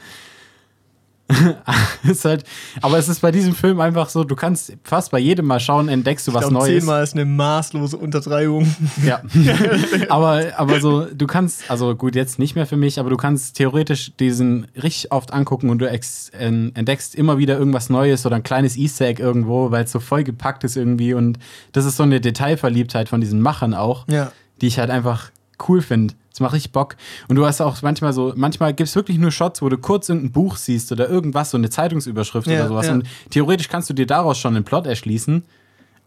ist 2.05 2.25
halt, 2.25 2.45
aber 2.81 2.99
es 2.99 3.09
ist 3.09 3.21
bei 3.21 3.31
diesem 3.31 3.55
Film 3.55 3.81
einfach 3.81 4.09
so, 4.09 4.25
du 4.25 4.37
kannst 4.37 4.73
fast 4.85 5.11
bei 5.11 5.19
jedem 5.19 5.47
Mal 5.47 5.61
schauen, 5.61 5.89
entdeckst 5.89 6.27
du 6.29 6.35
was 6.35 6.45
ich 6.45 6.51
glaub, 6.51 6.63
Neues. 6.63 6.81
Zehnmal 6.81 7.03
ist 7.03 7.15
eine 7.15 7.25
maßlose 7.25 7.97
Untertreibung. 7.97 8.75
Ja. 9.05 9.23
aber, 10.09 10.45
aber 10.57 10.81
so, 10.81 11.07
du 11.07 11.27
kannst, 11.27 11.71
also 11.71 11.95
gut, 11.95 12.15
jetzt 12.15 12.39
nicht 12.39 12.55
mehr 12.55 12.67
für 12.67 12.77
mich, 12.77 12.99
aber 12.99 13.11
du 13.11 13.17
kannst 13.17 13.57
theoretisch 13.57 14.13
diesen 14.19 14.67
richtig 14.81 15.13
oft 15.13 15.33
angucken 15.33 15.71
und 15.71 15.79
du 15.79 15.89
entdeckst 15.89 17.15
immer 17.15 17.39
wieder 17.39 17.59
irgendwas 17.59 17.91
Neues 17.91 18.27
oder 18.27 18.37
ein 18.37 18.43
kleines 18.43 18.77
Easter 18.77 19.07
Egg 19.07 19.23
irgendwo, 19.23 19.71
weil 19.71 19.85
es 19.85 19.93
so 19.93 20.01
voll 20.01 20.25
gepackt 20.25 20.65
ist 20.65 20.77
irgendwie. 20.77 21.15
Und 21.15 21.39
das 21.73 21.85
ist 21.85 21.97
so 21.97 22.03
eine 22.03 22.21
Detailverliebtheit 22.21 23.09
von 23.09 23.21
diesen 23.21 23.41
Machern 23.41 23.75
auch, 23.75 24.07
Ja. 24.09 24.33
die 24.61 24.67
ich 24.67 24.79
halt 24.79 24.91
einfach 24.91 25.31
cool 25.69 25.83
finde. 25.83 26.15
Das 26.31 26.41
macht 26.41 26.55
richtig 26.55 26.73
Bock. 26.73 26.97
Und 27.29 27.37
du 27.37 27.45
hast 27.47 27.61
auch 27.61 27.81
manchmal 27.83 28.13
so, 28.13 28.33
manchmal 28.37 28.73
gibt 28.73 28.89
es 28.89 28.95
wirklich 28.97 29.19
nur 29.19 29.31
Shots, 29.31 29.61
wo 29.63 29.69
du 29.69 29.77
kurz 29.79 30.09
irgendein 30.09 30.33
Buch 30.33 30.57
siehst 30.57 30.91
oder 30.93 31.09
irgendwas, 31.09 31.51
so 31.51 31.59
eine 31.59 31.69
Zeitungsüberschrift 31.71 32.47
Ja, 32.47 32.61
oder 32.61 32.69
sowas. 32.69 32.87
ja. 32.87 32.93
Und 32.95 33.07
theoretisch 33.31 33.69
kannst 33.69 33.91
du 33.91 33.95
dir 33.95 34.07
daraus 34.07 34.39
schon 34.39 34.57
einen 34.57 34.65
Plot 34.65 34.87
erschließen. 34.87 35.45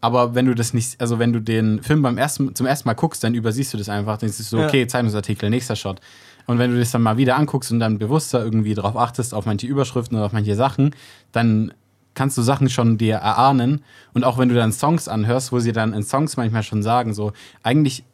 Aber 0.00 0.34
wenn 0.34 0.46
du 0.46 0.54
das 0.54 0.74
nicht, 0.74 1.00
also 1.00 1.18
wenn 1.18 1.32
du 1.32 1.40
den 1.40 1.82
Film 1.82 2.02
beim 2.02 2.18
ersten, 2.18 2.54
zum 2.54 2.66
ersten 2.66 2.88
Mal 2.88 2.94
guckst, 2.94 3.24
dann 3.24 3.34
übersiehst 3.34 3.72
du 3.72 3.78
das 3.78 3.88
einfach. 3.88 4.18
Dann 4.18 4.28
ist 4.28 4.40
es 4.40 4.50
so, 4.50 4.58
Ja. 4.58 4.66
okay, 4.66 4.86
Zeitungsartikel, 4.86 5.48
nächster 5.48 5.74
Shot. 5.76 6.00
Und 6.46 6.58
wenn 6.58 6.70
du 6.72 6.78
das 6.78 6.90
dann 6.90 7.02
mal 7.02 7.16
wieder 7.16 7.36
anguckst 7.36 7.72
und 7.72 7.80
dann 7.80 7.98
bewusster 7.98 8.42
irgendwie 8.44 8.74
darauf 8.74 8.96
achtest, 8.96 9.32
auf 9.34 9.46
manche 9.46 9.66
Überschriften 9.66 10.16
oder 10.16 10.26
auf 10.26 10.32
manche 10.32 10.54
Sachen, 10.54 10.94
dann 11.32 11.72
kannst 12.14 12.36
du 12.38 12.42
Sachen 12.42 12.68
schon 12.68 12.98
dir 12.98 13.16
erahnen. 13.16 13.82
Und 14.12 14.24
auch 14.24 14.38
wenn 14.38 14.48
du 14.48 14.54
dann 14.54 14.72
Songs 14.72 15.08
anhörst, 15.08 15.50
wo 15.52 15.58
sie 15.60 15.72
dann 15.72 15.92
in 15.92 16.02
Songs 16.02 16.36
manchmal 16.36 16.62
schon 16.62 16.82
sagen, 16.82 17.14
so, 17.14 17.32
eigentlich, 17.62 18.04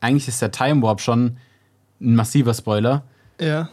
eigentlich 0.00 0.28
ist 0.28 0.40
der 0.42 0.50
Time 0.50 0.82
Warp 0.82 1.00
schon 1.00 1.36
ein 2.00 2.14
massiver 2.16 2.54
Spoiler, 2.54 3.04
Ja. 3.40 3.68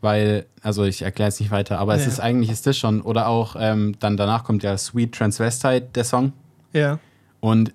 weil, 0.00 0.46
also 0.62 0.84
ich 0.84 1.02
erkläre 1.02 1.28
es 1.28 1.38
nicht 1.40 1.50
weiter, 1.50 1.78
aber 1.78 1.94
es 1.94 2.02
Ja. 2.02 2.08
ist 2.08 2.20
eigentlich 2.20 2.50
ist 2.50 2.66
das 2.66 2.76
schon. 2.76 3.00
Oder 3.02 3.28
auch 3.28 3.56
ähm, 3.58 3.94
dann 4.00 4.16
danach 4.16 4.44
kommt 4.44 4.62
der 4.62 4.76
Sweet 4.78 5.14
Transvestite, 5.14 5.88
der 5.94 6.04
Song. 6.04 6.32
Ja. 6.72 6.98
Und 7.40 7.72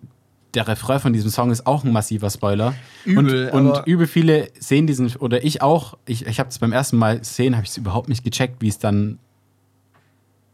der 0.54 0.68
Refrain 0.68 1.00
von 1.00 1.14
diesem 1.14 1.30
Song 1.30 1.52
ist 1.52 1.68
auch 1.68 1.84
ein 1.84 1.92
massiver 1.92 2.30
Spoiler. 2.30 2.74
Übel, 3.06 3.50
und, 3.52 3.68
und 3.70 3.86
übel 3.88 4.08
viele 4.08 4.50
sehen 4.60 4.88
diesen, 4.88 5.14
oder 5.18 5.44
ich 5.44 5.62
auch, 5.62 5.98
ich, 6.06 6.26
ich 6.26 6.40
habe 6.40 6.50
es 6.50 6.58
beim 6.60 6.72
ersten 6.72 6.98
Mal 6.98 7.24
sehen, 7.24 7.56
habe 7.56 7.64
ich 7.66 7.70
es 7.72 7.78
überhaupt 7.78 8.10
nicht 8.10 8.24
gecheckt, 8.24 8.62
wie 8.62 8.70
es 8.70 8.80
dann 8.80 9.20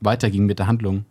weiterging 0.01 0.45
mit 0.45 0.59
der 0.59 0.67
Handlung. 0.67 1.05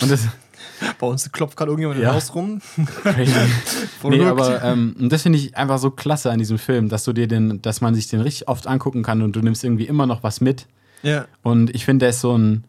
Und 0.00 0.10
das 0.10 0.26
Bei 0.98 1.06
uns 1.06 1.30
klopft 1.32 1.56
gerade 1.56 1.70
irgendjemand 1.70 2.00
Ja. 2.00 2.10
im 2.10 2.14
Haus 2.16 2.34
rum. 2.34 2.60
nee, 4.08 4.24
aber 4.24 4.62
ähm, 4.62 4.94
und 4.98 5.12
das 5.12 5.22
finde 5.22 5.38
ich 5.38 5.56
einfach 5.56 5.78
so 5.78 5.90
klasse 5.90 6.30
an 6.30 6.38
diesem 6.38 6.58
Film, 6.58 6.88
dass 6.88 7.04
du 7.04 7.12
dir 7.12 7.26
den, 7.28 7.60
dass 7.62 7.80
man 7.80 7.94
sich 7.94 8.08
den 8.08 8.20
richtig 8.20 8.48
oft 8.48 8.66
angucken 8.66 9.02
kann 9.02 9.22
und 9.22 9.34
du 9.36 9.40
nimmst 9.40 9.64
irgendwie 9.64 9.84
immer 9.86 10.06
noch 10.06 10.22
was 10.22 10.40
mit. 10.40 10.66
Ja. 11.02 11.26
Und 11.42 11.74
ich 11.74 11.84
finde, 11.84 12.04
der 12.04 12.10
ist 12.10 12.20
so 12.20 12.36
ein, 12.36 12.64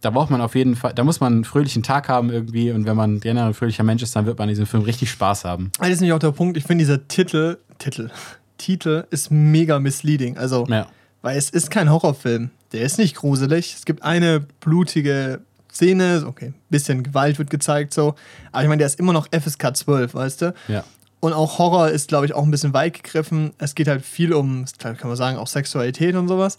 da 0.00 0.10
braucht 0.10 0.30
man 0.30 0.40
auf 0.40 0.54
jeden 0.54 0.76
Fall, 0.76 0.92
da 0.94 1.04
muss 1.04 1.20
man 1.20 1.32
einen 1.32 1.44
fröhlichen 1.44 1.82
Tag 1.82 2.08
haben 2.08 2.30
irgendwie 2.30 2.70
und 2.72 2.86
wenn 2.86 2.96
man 2.96 3.20
generell 3.20 3.48
ein 3.48 3.54
fröhlicher 3.54 3.82
Mensch 3.84 4.02
ist, 4.02 4.14
dann 4.16 4.26
wird 4.26 4.38
man 4.38 4.44
an 4.44 4.50
diesem 4.50 4.66
Film 4.66 4.82
richtig 4.84 5.10
Spaß 5.10 5.44
haben. 5.44 5.70
Das 5.78 5.88
ist 5.90 6.00
nämlich 6.00 6.14
auch 6.14 6.18
der 6.20 6.32
Punkt. 6.32 6.56
Ich 6.56 6.64
finde, 6.64 6.82
dieser 6.82 7.08
Titel, 7.08 7.58
Titel, 7.78 8.10
Titel 8.58 9.04
ist 9.10 9.30
mega 9.30 9.78
misleading. 9.78 10.36
Also, 10.38 10.66
Ja. 10.68 10.86
weil 11.22 11.36
es 11.36 11.50
ist 11.50 11.70
kein 11.70 11.90
Horrorfilm. 11.90 12.50
Der 12.72 12.82
ist 12.82 12.98
nicht 12.98 13.16
gruselig. 13.16 13.74
Es 13.78 13.84
gibt 13.86 14.02
eine 14.02 14.40
blutige 14.60 15.40
Szene, 15.78 16.24
okay, 16.26 16.46
ein 16.46 16.54
bisschen 16.70 17.04
Gewalt 17.04 17.38
wird 17.38 17.50
gezeigt 17.50 17.94
so. 17.94 18.16
Aber 18.50 18.62
ich 18.62 18.68
meine, 18.68 18.78
der 18.78 18.88
ist 18.88 18.98
immer 18.98 19.12
noch 19.12 19.28
FSK 19.28 19.76
12, 19.76 20.12
weißt 20.12 20.42
du? 20.42 20.54
Ja. 20.66 20.82
Und 21.20 21.32
auch 21.32 21.58
Horror 21.58 21.88
ist, 21.90 22.08
glaube 22.08 22.26
ich, 22.26 22.34
auch 22.34 22.42
ein 22.42 22.50
bisschen 22.50 22.74
weit 22.74 22.94
gegriffen. 22.94 23.52
Es 23.58 23.76
geht 23.76 23.86
halt 23.86 24.04
viel 24.04 24.32
um, 24.32 24.64
kann 24.78 24.96
man 25.04 25.14
sagen, 25.14 25.38
auch 25.38 25.46
Sexualität 25.46 26.16
und 26.16 26.26
sowas. 26.26 26.58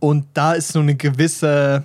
Und 0.00 0.26
da 0.34 0.52
ist 0.52 0.68
so 0.68 0.80
eine 0.80 0.96
gewisse, 0.96 1.84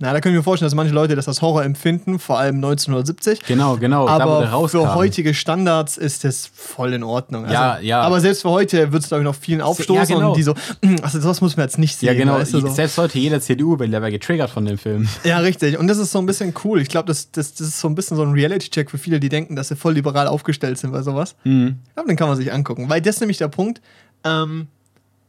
na, 0.00 0.12
da 0.12 0.20
können 0.20 0.34
wir 0.34 0.42
vorstellen, 0.42 0.66
dass 0.66 0.74
manche 0.74 0.92
Leute 0.92 1.14
das 1.14 1.28
als 1.28 1.40
Horror 1.40 1.62
empfinden, 1.64 2.18
vor 2.18 2.38
allem 2.38 2.56
1970. 2.56 3.40
Genau, 3.46 3.76
genau. 3.76 4.06
da, 4.06 4.14
Aber 4.18 4.44
rauskam. 4.48 4.78
für 4.80 4.94
heutige 4.96 5.34
Standards 5.34 5.96
ist 5.96 6.24
das 6.24 6.50
voll 6.52 6.92
in 6.94 7.04
Ordnung. 7.04 7.44
Also, 7.44 7.54
Ja, 7.54 7.78
ja. 7.78 8.00
Aber 8.02 8.20
selbst 8.20 8.42
für 8.42 8.50
heute 8.50 8.90
wird 8.92 9.02
es, 9.04 9.08
glaube 9.08 9.22
ich, 9.22 9.24
noch 9.24 9.36
vielen 9.36 9.60
aufstoßen 9.60 10.16
genau. 10.16 10.30
und 10.30 10.36
die 10.36 10.42
so, 10.42 10.54
"Mm, 10.82 10.96
also 11.02 11.20
das 11.20 11.40
muss 11.40 11.56
man 11.56 11.66
jetzt 11.66 11.78
nicht 11.78 11.96
sehen. 11.96 12.08
Ja, 12.08 12.14
genau. 12.14 12.34
weißt 12.34 12.54
du, 12.54 12.60
so. 12.60 12.68
Selbst 12.68 12.98
heute 12.98 13.18
jeder 13.20 13.40
CDU-Wähler 13.40 14.02
wäre 14.02 14.10
getriggert 14.10 14.50
von 14.50 14.64
dem 14.66 14.78
Film. 14.78 15.08
Ja, 15.24 15.38
richtig. 15.38 15.78
Und 15.78 15.86
das 15.86 15.98
ist 15.98 16.10
so 16.10 16.18
ein 16.18 16.26
bisschen 16.26 16.52
cool. 16.64 16.80
Ich 16.80 16.88
glaube, 16.88 17.06
das, 17.06 17.30
das, 17.30 17.54
das 17.54 17.68
ist 17.68 17.80
so 17.80 17.88
ein 17.88 17.94
bisschen 17.94 18.16
so 18.16 18.24
ein 18.24 18.32
Reality-Check 18.32 18.90
für 18.90 18.98
viele, 18.98 19.20
die 19.20 19.28
denken, 19.28 19.54
dass 19.54 19.68
sie 19.68 19.76
voll 19.76 19.94
liberal 19.94 20.26
aufgestellt 20.26 20.76
sind 20.76 20.90
bei 20.90 21.02
sowas. 21.02 21.36
Mhm. 21.44 21.76
Ich 21.86 21.94
glaube, 21.94 22.08
den 22.08 22.16
kann 22.16 22.28
man 22.28 22.36
sich 22.36 22.52
angucken. 22.52 22.88
Weil 22.88 23.00
das 23.00 23.16
ist 23.16 23.20
nämlich 23.20 23.38
der 23.38 23.48
Punkt. 23.48 23.80
Ähm, 24.24 24.66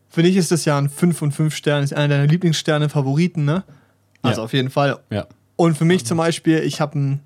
für 0.09 0.23
dich 0.23 0.35
ist 0.37 0.51
das 0.51 0.65
ja 0.65 0.77
ein 0.77 0.89
5 0.89 1.15
von 1.17 1.31
5 1.31 1.55
Sternen, 1.55 1.83
ist 1.83 1.93
einer 1.93 2.07
deiner 2.15 2.27
Lieblingssterne, 2.27 2.89
Favoriten, 2.89 3.45
ne? 3.45 3.63
Also 4.25 4.41
Ja. 4.41 4.45
auf 4.45 4.53
jeden 4.53 4.69
Fall. 4.69 4.97
Ja. 5.09 5.27
Und 5.55 5.77
für 5.77 5.85
mich 5.85 6.05
zum 6.05 6.17
Beispiel, 6.17 6.59
ich 6.59 6.81
habe 6.81 6.95
eine 6.97 7.19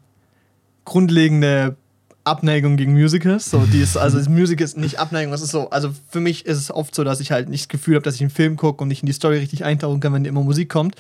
grundlegende 0.86 1.76
Abneigung 2.24 2.78
gegen 2.78 2.94
Musicals. 2.94 3.50
So, 3.50 3.60
die 3.72 3.82
ist, 3.82 3.98
also 3.98 4.18
das 4.18 4.30
Musical 4.30 4.64
ist 4.66 4.78
nicht 4.78 5.00
Abneigung, 5.00 5.32
das 5.32 5.42
ist 5.42 5.52
so, 5.52 5.70
also 5.70 5.92
für 6.10 6.20
mich 6.20 6.46
ist 6.46 6.58
es 6.58 6.72
oft 6.72 6.94
so, 6.94 7.04
dass 7.04 7.20
ich 7.20 7.32
halt 7.32 7.50
nicht 7.50 7.64
das 7.64 7.68
Gefühl 7.70 7.96
habe, 7.96 8.04
dass 8.04 8.16
ich 8.16 8.22
einen 8.22 8.30
Film 8.30 8.56
gucke 8.56 8.82
und 8.84 8.88
nicht 8.88 9.02
in 9.04 9.08
die 9.08 9.14
Story 9.14 9.38
richtig 9.38 9.64
eintauchen 9.66 10.00
kann, 10.00 10.14
wenn 10.14 10.26
immer 10.26 10.44
Musik 10.44 10.70
kommt. 10.70 10.96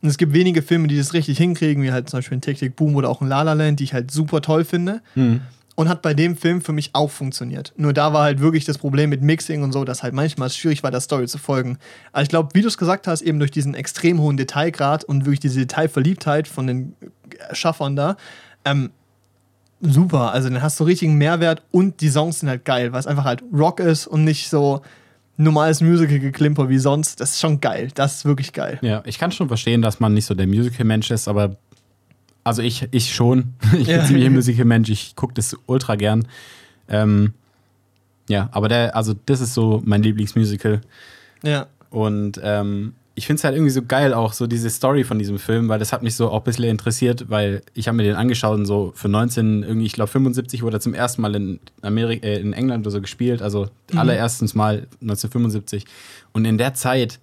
Und 0.00 0.08
es 0.08 0.16
gibt 0.18 0.32
wenige 0.32 0.62
Filme, 0.62 0.86
die 0.86 0.96
das 0.96 1.12
richtig 1.12 1.38
hinkriegen, 1.38 1.82
wie 1.82 1.90
halt 1.90 2.08
zum 2.08 2.18
Beispiel 2.18 2.38
ein 2.38 2.40
Tick 2.40 2.58
Tick 2.58 2.76
Boom 2.76 2.94
oder 2.94 3.08
auch 3.08 3.20
ein 3.20 3.28
La 3.28 3.42
La 3.42 3.54
Land, 3.54 3.80
die 3.80 3.84
ich 3.84 3.94
halt 3.94 4.12
super 4.12 4.40
toll 4.40 4.64
finde. 4.64 5.00
Mhm. 5.16 5.40
Und 5.78 5.88
hat 5.88 6.02
bei 6.02 6.12
dem 6.12 6.36
Film 6.36 6.60
für 6.60 6.72
mich 6.72 6.90
auch 6.94 7.08
funktioniert. 7.08 7.72
Nur 7.76 7.92
da 7.92 8.12
war 8.12 8.24
halt 8.24 8.40
wirklich 8.40 8.64
das 8.64 8.78
Problem 8.78 9.10
mit 9.10 9.22
Mixing 9.22 9.62
und 9.62 9.70
so, 9.70 9.84
dass 9.84 10.02
halt 10.02 10.12
manchmal 10.12 10.48
es 10.48 10.56
schwierig 10.56 10.82
war, 10.82 10.90
der 10.90 11.00
Story 11.00 11.28
zu 11.28 11.38
folgen. 11.38 11.78
Aber 12.10 12.22
ich 12.22 12.28
glaube, 12.28 12.48
wie 12.54 12.62
du 12.62 12.66
es 12.66 12.78
gesagt 12.78 13.06
hast, 13.06 13.22
eben 13.22 13.38
durch 13.38 13.52
diesen 13.52 13.74
extrem 13.74 14.18
hohen 14.18 14.36
Detailgrad 14.36 15.04
und 15.04 15.24
wirklich 15.24 15.38
diese 15.38 15.60
Detailverliebtheit 15.60 16.48
von 16.48 16.66
den 16.66 16.96
Schaffern 17.52 17.94
da, 17.94 18.16
ähm, 18.64 18.90
super. 19.80 20.32
Also 20.32 20.48
dann 20.48 20.62
hast 20.62 20.80
du 20.80 20.84
richtigen 20.84 21.14
Mehrwert 21.14 21.62
und 21.70 22.00
die 22.00 22.08
Songs 22.08 22.40
sind 22.40 22.48
halt 22.48 22.64
geil, 22.64 22.92
weil 22.92 22.98
es 22.98 23.06
einfach 23.06 23.24
halt 23.24 23.44
Rock 23.52 23.78
ist 23.78 24.08
und 24.08 24.24
nicht 24.24 24.50
so 24.50 24.82
normales 25.36 25.80
Musical-Geklimper 25.80 26.68
wie 26.68 26.78
sonst. 26.78 27.20
Das 27.20 27.34
ist 27.34 27.40
schon 27.40 27.60
geil. 27.60 27.90
Das 27.94 28.16
ist 28.16 28.24
wirklich 28.24 28.52
geil. 28.52 28.80
Ja, 28.82 29.02
ich 29.06 29.20
kann 29.20 29.30
schon 29.30 29.46
verstehen, 29.46 29.80
dass 29.80 30.00
man 30.00 30.12
nicht 30.12 30.26
so 30.26 30.34
der 30.34 30.48
Musical-Mensch 30.48 31.12
ist, 31.12 31.28
aber 31.28 31.56
also 32.48 32.62
ich, 32.62 32.88
ich 32.90 33.14
schon. 33.14 33.54
Ich 33.78 33.86
bin 33.86 33.96
Ja. 33.96 34.04
ziemlich 34.04 34.26
ein 34.26 34.34
Musical-Mensch, 34.34 34.90
ich 34.90 35.14
gucke 35.16 35.34
das 35.34 35.56
ultra 35.66 35.94
gern. 35.96 36.26
Ähm, 36.88 37.32
ja, 38.28 38.48
aber 38.52 38.68
der, 38.68 38.96
also 38.96 39.14
das 39.26 39.40
ist 39.40 39.54
so 39.54 39.80
mein 39.84 40.02
Lieblingsmusical. 40.02 40.80
Ja. 41.42 41.66
Und 41.90 42.40
ähm, 42.42 42.92
ich 43.14 43.26
finde 43.26 43.38
es 43.40 43.44
halt 43.44 43.54
irgendwie 43.56 43.70
so 43.72 43.82
geil, 43.82 44.14
auch 44.14 44.32
so 44.32 44.46
diese 44.46 44.70
Story 44.70 45.02
von 45.02 45.18
diesem 45.18 45.38
Film, 45.38 45.68
weil 45.68 45.78
das 45.78 45.92
hat 45.92 46.02
mich 46.02 46.14
so 46.14 46.30
auch 46.30 46.38
ein 46.42 46.44
bisschen 46.44 46.64
interessiert, 46.66 47.28
weil 47.30 47.62
ich 47.74 47.88
habe 47.88 47.96
mir 47.96 48.04
den 48.04 48.14
angeschaut 48.14 48.56
und 48.58 48.66
so 48.66 48.92
für 48.94 49.08
19, 49.08 49.64
irgendwie, 49.64 49.86
ich 49.86 49.92
glaube 49.94 50.08
75 50.10 50.62
wurde 50.62 50.76
er 50.76 50.80
zum 50.80 50.94
ersten 50.94 51.22
Mal 51.22 51.34
in, 51.34 51.58
Amerika, 51.82 52.26
äh, 52.26 52.38
in 52.38 52.52
England 52.52 52.86
oder 52.86 52.92
so 52.92 53.00
gespielt, 53.00 53.42
also 53.42 53.68
allererstens 53.96 54.54
Mal 54.54 54.86
1975. 55.00 55.84
Und 56.32 56.44
in 56.44 56.58
der 56.58 56.74
Zeit, 56.74 57.18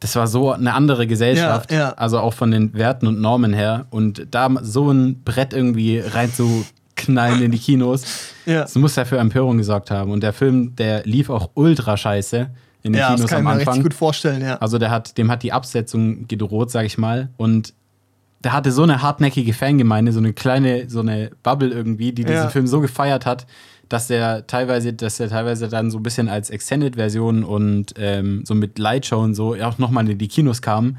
das 0.00 0.14
war 0.16 0.26
so 0.26 0.52
eine 0.52 0.74
andere 0.74 1.06
Gesellschaft, 1.06 1.72
Ja, 1.72 1.78
ja. 1.78 1.88
also 1.92 2.18
auch 2.20 2.34
von 2.34 2.50
den 2.50 2.74
Werten 2.74 3.06
und 3.06 3.20
Normen 3.20 3.52
her. 3.54 3.86
Und 3.90 4.26
da 4.30 4.50
so 4.62 4.90
ein 4.90 5.22
Brett 5.24 5.52
irgendwie 5.52 6.00
rein 6.00 6.32
zu 6.32 6.64
knallen 6.96 7.42
in 7.42 7.50
die 7.52 7.58
Kinos, 7.58 8.04
Ja. 8.46 8.62
das 8.62 8.74
muss 8.74 8.96
ja 8.96 9.04
für 9.04 9.18
Empörung 9.18 9.58
gesorgt 9.58 9.90
haben. 9.90 10.10
Und 10.10 10.22
der 10.22 10.32
Film, 10.32 10.74
der 10.76 11.02
lief 11.04 11.30
auch 11.30 11.50
ultra 11.54 11.96
scheiße 11.96 12.48
in 12.82 12.92
den 12.92 13.00
Ja, 13.00 13.10
das 13.10 13.16
Kinos 13.16 13.30
kann 13.30 13.38
ich 13.38 13.38
am 13.38 13.44
mir 13.44 13.50
Anfang. 13.60 13.68
richtig 13.74 13.82
gut 13.84 13.94
vorstellen, 13.94 14.42
ja. 14.42 14.56
Also 14.56 14.78
der 14.78 14.90
hat, 14.90 15.16
dem 15.18 15.30
hat 15.30 15.42
die 15.42 15.52
Absetzung 15.52 16.26
gedroht, 16.28 16.70
sag 16.70 16.84
ich 16.86 16.98
mal. 16.98 17.30
Und 17.36 17.74
der 18.44 18.52
hatte 18.52 18.70
so 18.72 18.82
eine 18.82 19.02
hartnäckige 19.02 19.52
Fangemeinde, 19.54 20.12
so 20.12 20.18
eine 20.20 20.32
kleine, 20.32 20.88
so 20.88 21.00
eine 21.00 21.30
Bubble 21.42 21.68
irgendwie, 21.70 22.12
die 22.12 22.24
diesen. 22.24 22.50
Film 22.50 22.66
so 22.66 22.80
gefeiert 22.80 23.26
hat, 23.26 23.46
dass 23.88 24.08
der 24.08 24.46
teilweise, 24.46 24.92
dass 24.92 25.16
der 25.18 25.28
teilweise 25.28 25.68
dann 25.68 25.90
so 25.90 25.98
ein 25.98 26.02
bisschen 26.02 26.28
als 26.28 26.50
Extended-Version 26.50 27.44
und 27.44 27.94
ähm, 27.98 28.44
so 28.44 28.54
mit 28.54 28.78
Lightshow 28.78 29.18
und 29.18 29.34
so 29.34 29.54
auch 29.54 29.78
nochmal 29.78 30.08
in 30.08 30.18
die 30.18 30.28
Kinos 30.28 30.62
kam. 30.62 30.98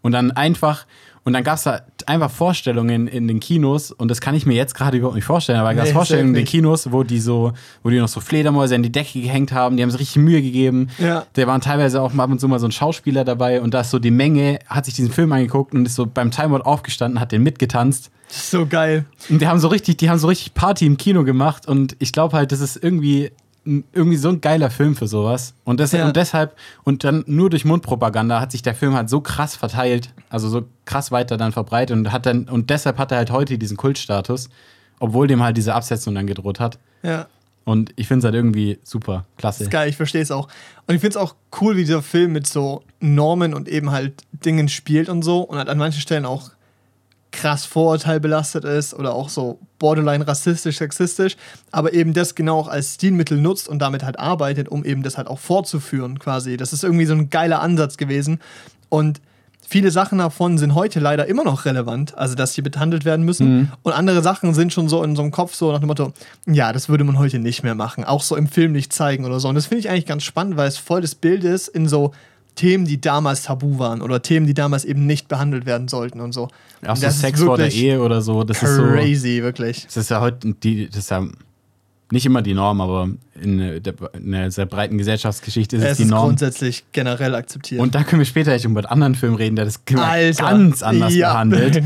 Und 0.00 0.12
dann 0.12 0.30
einfach, 0.30 0.86
und 1.24 1.32
dann 1.32 1.42
gab 1.42 1.56
es 1.56 1.64
da 1.64 1.82
einfach 2.06 2.30
Vorstellungen 2.30 3.08
in 3.08 3.26
den 3.26 3.40
Kinos, 3.40 3.90
und 3.90 4.10
das 4.10 4.20
kann 4.20 4.34
ich 4.34 4.46
mir 4.46 4.54
jetzt 4.54 4.74
gerade 4.74 4.96
überhaupt 4.96 5.16
nicht 5.16 5.24
vorstellen, 5.24 5.58
aber 5.58 5.74
gab 5.74 5.84
es 5.84 5.90
Nee, 5.90 5.94
Vorstellungen 5.94 6.28
in 6.28 6.34
den. 6.34 6.44
Kinos, 6.44 6.92
wo 6.92 7.02
die 7.02 7.18
so, 7.18 7.52
wo 7.82 7.90
die 7.90 7.98
noch 7.98 8.08
so 8.08 8.20
Fledermäuse 8.20 8.74
an 8.74 8.82
die 8.82 8.92
Decke 8.92 9.20
gehängt 9.20 9.52
haben, 9.52 9.76
die 9.76 9.82
haben 9.82 9.90
sich 9.90 10.00
richtig 10.00 10.22
Mühe 10.22 10.40
gegeben. 10.40 10.88
Ja. 10.98 11.26
Da 11.32 11.46
waren 11.46 11.60
teilweise 11.60 12.00
auch 12.00 12.12
mal 12.12 12.24
ab 12.24 12.30
und 12.30 12.40
zu 12.40 12.48
mal 12.48 12.60
so 12.60 12.66
ein 12.66 12.72
Schauspieler 12.72 13.24
dabei 13.24 13.60
und 13.60 13.74
da 13.74 13.80
ist 13.80 13.90
so 13.90 13.98
die 13.98 14.10
Menge, 14.10 14.60
hat 14.68 14.84
sich 14.84 14.94
diesen 14.94 15.10
Film 15.10 15.32
angeguckt 15.32 15.74
und 15.74 15.84
ist 15.86 15.96
so 15.96 16.06
beim 16.06 16.30
Timeout 16.30 16.62
aufgestanden, 16.62 17.20
hat 17.20 17.32
den 17.32 17.42
mitgetanzt. 17.42 18.10
Das 18.28 18.36
ist 18.36 18.50
so 18.50 18.66
geil. 18.66 19.04
Und 19.28 19.40
die 19.40 19.46
haben 19.46 19.58
so 19.58 19.68
richtig, 19.68 19.96
die 19.98 20.10
haben 20.10 20.18
so 20.18 20.28
richtig 20.28 20.54
Party 20.54 20.86
im 20.86 20.96
Kino 20.96 21.24
gemacht 21.24 21.66
und 21.66 21.96
ich 21.98 22.12
glaube 22.12 22.36
halt, 22.36 22.52
das 22.52 22.60
ist 22.60 22.76
irgendwie 22.82 23.30
irgendwie 23.92 24.16
so 24.16 24.30
ein 24.30 24.40
geiler 24.40 24.70
Film 24.70 24.96
für 24.96 25.06
sowas. 25.06 25.52
Und, 25.64 25.78
das, 25.78 25.92
Ja. 25.92 26.06
und 26.06 26.16
deshalb, 26.16 26.56
und 26.84 27.04
dann 27.04 27.22
nur 27.26 27.50
durch 27.50 27.66
Mundpropaganda 27.66 28.40
hat 28.40 28.50
sich 28.52 28.62
der 28.62 28.74
Film 28.74 28.94
halt 28.94 29.10
so 29.10 29.20
krass 29.20 29.56
verteilt, 29.56 30.14
also 30.30 30.48
so 30.48 30.62
krass 30.86 31.10
weiter 31.12 31.36
dann 31.36 31.52
verbreitet 31.52 31.94
und 31.96 32.10
hat 32.10 32.24
dann, 32.24 32.48
und 32.48 32.70
deshalb 32.70 32.96
hat 32.96 33.12
er 33.12 33.18
halt 33.18 33.30
heute 33.30 33.58
diesen 33.58 33.76
Kultstatus, 33.76 34.48
obwohl 35.00 35.26
dem 35.26 35.42
halt 35.42 35.56
diese 35.58 35.74
Absetzung 35.74 36.14
dann 36.14 36.26
gedroht 36.26 36.60
hat. 36.60 36.78
Ja. 37.02 37.26
Und 37.64 37.92
ich 37.96 38.08
finde 38.08 38.20
es 38.20 38.24
halt 38.24 38.34
irgendwie 38.34 38.78
super, 38.82 39.26
klasse. 39.36 39.64
ist 39.64 39.70
geil, 39.70 39.90
ich 39.90 39.96
verstehe 39.96 40.22
es 40.22 40.30
auch. 40.30 40.48
Und 40.86 40.94
ich 40.94 41.02
finde 41.02 41.18
es 41.18 41.22
auch 41.22 41.34
cool, 41.60 41.76
wie 41.76 41.82
dieser 41.84 42.00
Film 42.00 42.32
mit 42.32 42.46
so 42.46 42.82
Normen 43.00 43.52
und 43.52 43.68
eben 43.68 43.90
halt 43.90 44.14
Dingen 44.32 44.70
spielt 44.70 45.10
und 45.10 45.20
so 45.22 45.40
und 45.42 45.58
halt 45.58 45.68
an 45.68 45.76
manchen 45.76 46.00
Stellen 46.00 46.24
auch 46.24 46.50
krass 47.30 47.64
vorurteilbelastet 47.64 48.64
ist 48.64 48.94
oder 48.94 49.14
auch 49.14 49.28
so 49.28 49.58
borderline 49.78 50.26
rassistisch, 50.26 50.78
sexistisch, 50.78 51.36
aber 51.70 51.92
eben 51.92 52.12
das 52.14 52.34
genau 52.34 52.58
auch 52.58 52.68
als 52.68 52.94
Stilmittel 52.94 53.38
nutzt 53.38 53.68
und 53.68 53.80
damit 53.80 54.02
halt 54.02 54.18
arbeitet, 54.18 54.68
um 54.68 54.84
eben 54.84 55.02
das 55.02 55.18
halt 55.18 55.28
auch 55.28 55.38
fortzuführen 55.38 56.18
quasi. 56.18 56.56
Das 56.56 56.72
ist 56.72 56.84
irgendwie 56.84 57.06
so 57.06 57.14
ein 57.14 57.30
geiler 57.30 57.60
Ansatz 57.60 57.96
gewesen. 57.96 58.40
Und 58.88 59.20
viele 59.60 59.90
Sachen 59.90 60.18
davon 60.18 60.58
sind 60.58 60.74
heute 60.74 60.98
leider 61.00 61.26
immer 61.26 61.44
noch 61.44 61.66
relevant, 61.66 62.16
also 62.16 62.34
dass 62.34 62.54
sie 62.54 62.62
behandelt 62.62 63.04
werden 63.04 63.24
müssen. 63.24 63.70
Und 63.82 63.92
andere 63.92 64.22
Sachen 64.22 64.54
sind 64.54 64.72
schon 64.72 64.88
so 64.88 65.02
in 65.04 65.14
so 65.14 65.22
einem 65.22 65.30
Kopf 65.30 65.54
so 65.54 65.70
nach 65.70 65.80
dem 65.80 65.88
Motto, 65.88 66.12
ja, 66.46 66.72
das 66.72 66.88
würde 66.88 67.04
man 67.04 67.18
heute 67.18 67.38
nicht 67.38 67.62
mehr 67.62 67.74
machen, 67.74 68.04
auch 68.04 68.22
so 68.22 68.36
im 68.36 68.48
Film 68.48 68.72
nicht 68.72 68.92
zeigen 68.92 69.24
oder 69.26 69.38
so. 69.38 69.48
Und 69.48 69.54
das 69.54 69.66
finde 69.66 69.80
ich 69.80 69.90
eigentlich 69.90 70.06
ganz 70.06 70.24
spannend, 70.24 70.56
weil 70.56 70.68
es 70.68 70.78
voll 70.78 71.02
das 71.02 71.14
Bild 71.14 71.44
ist 71.44 71.68
in 71.68 71.86
so 71.88 72.12
Themen, 72.58 72.86
die 72.86 73.00
damals 73.00 73.44
tabu 73.44 73.78
waren 73.78 74.02
oder 74.02 74.20
Themen, 74.20 74.46
die 74.46 74.54
damals 74.54 74.84
eben 74.84 75.06
nicht 75.06 75.28
behandelt 75.28 75.64
werden 75.64 75.86
sollten 75.86 76.20
und 76.20 76.32
so. 76.32 76.48
Auch 76.84 76.90
Und 76.90 76.96
so 76.96 77.08
Sex 77.08 77.40
vor 77.40 77.56
der 77.56 77.72
Ehe 77.72 78.02
oder 78.02 78.20
so, 78.20 78.42
das 78.42 78.60
ist 78.62 78.74
so. 78.74 78.82
Crazy, 78.82 79.42
wirklich. 79.44 79.84
Das 79.86 79.96
ist 79.96 80.10
ja 80.10 80.20
heute 80.20 80.54
die, 80.54 80.88
das 80.88 80.98
ist 80.98 81.10
ja 81.10 81.24
nicht 82.10 82.26
immer 82.26 82.42
die 82.42 82.54
Norm, 82.54 82.80
aber 82.80 83.10
in 83.40 83.58
der, 83.58 83.94
in 84.14 84.32
der 84.32 84.50
sehr 84.50 84.66
breiten 84.66 84.98
Gesellschaftsgeschichte 84.98 85.76
ist 85.76 85.84
es, 85.84 85.90
Es 85.92 85.96
die 85.98 86.02
ist 86.04 86.10
Norm. 86.10 86.26
grundsätzlich 86.28 86.84
generell 86.90 87.36
akzeptiert. 87.36 87.80
Und 87.80 87.94
da 87.94 88.02
können 88.02 88.20
wir 88.20 88.26
später 88.26 88.50
echt 88.50 88.64
über 88.64 88.80
einen 88.80 88.86
anderen 88.86 89.14
Film 89.14 89.34
reden, 89.34 89.54
der 89.54 89.66
das 89.66 89.80
Alter, 89.94 90.42
ganz 90.42 90.82
anders 90.82 91.14
ja. 91.14 91.32
behandelt. 91.32 91.80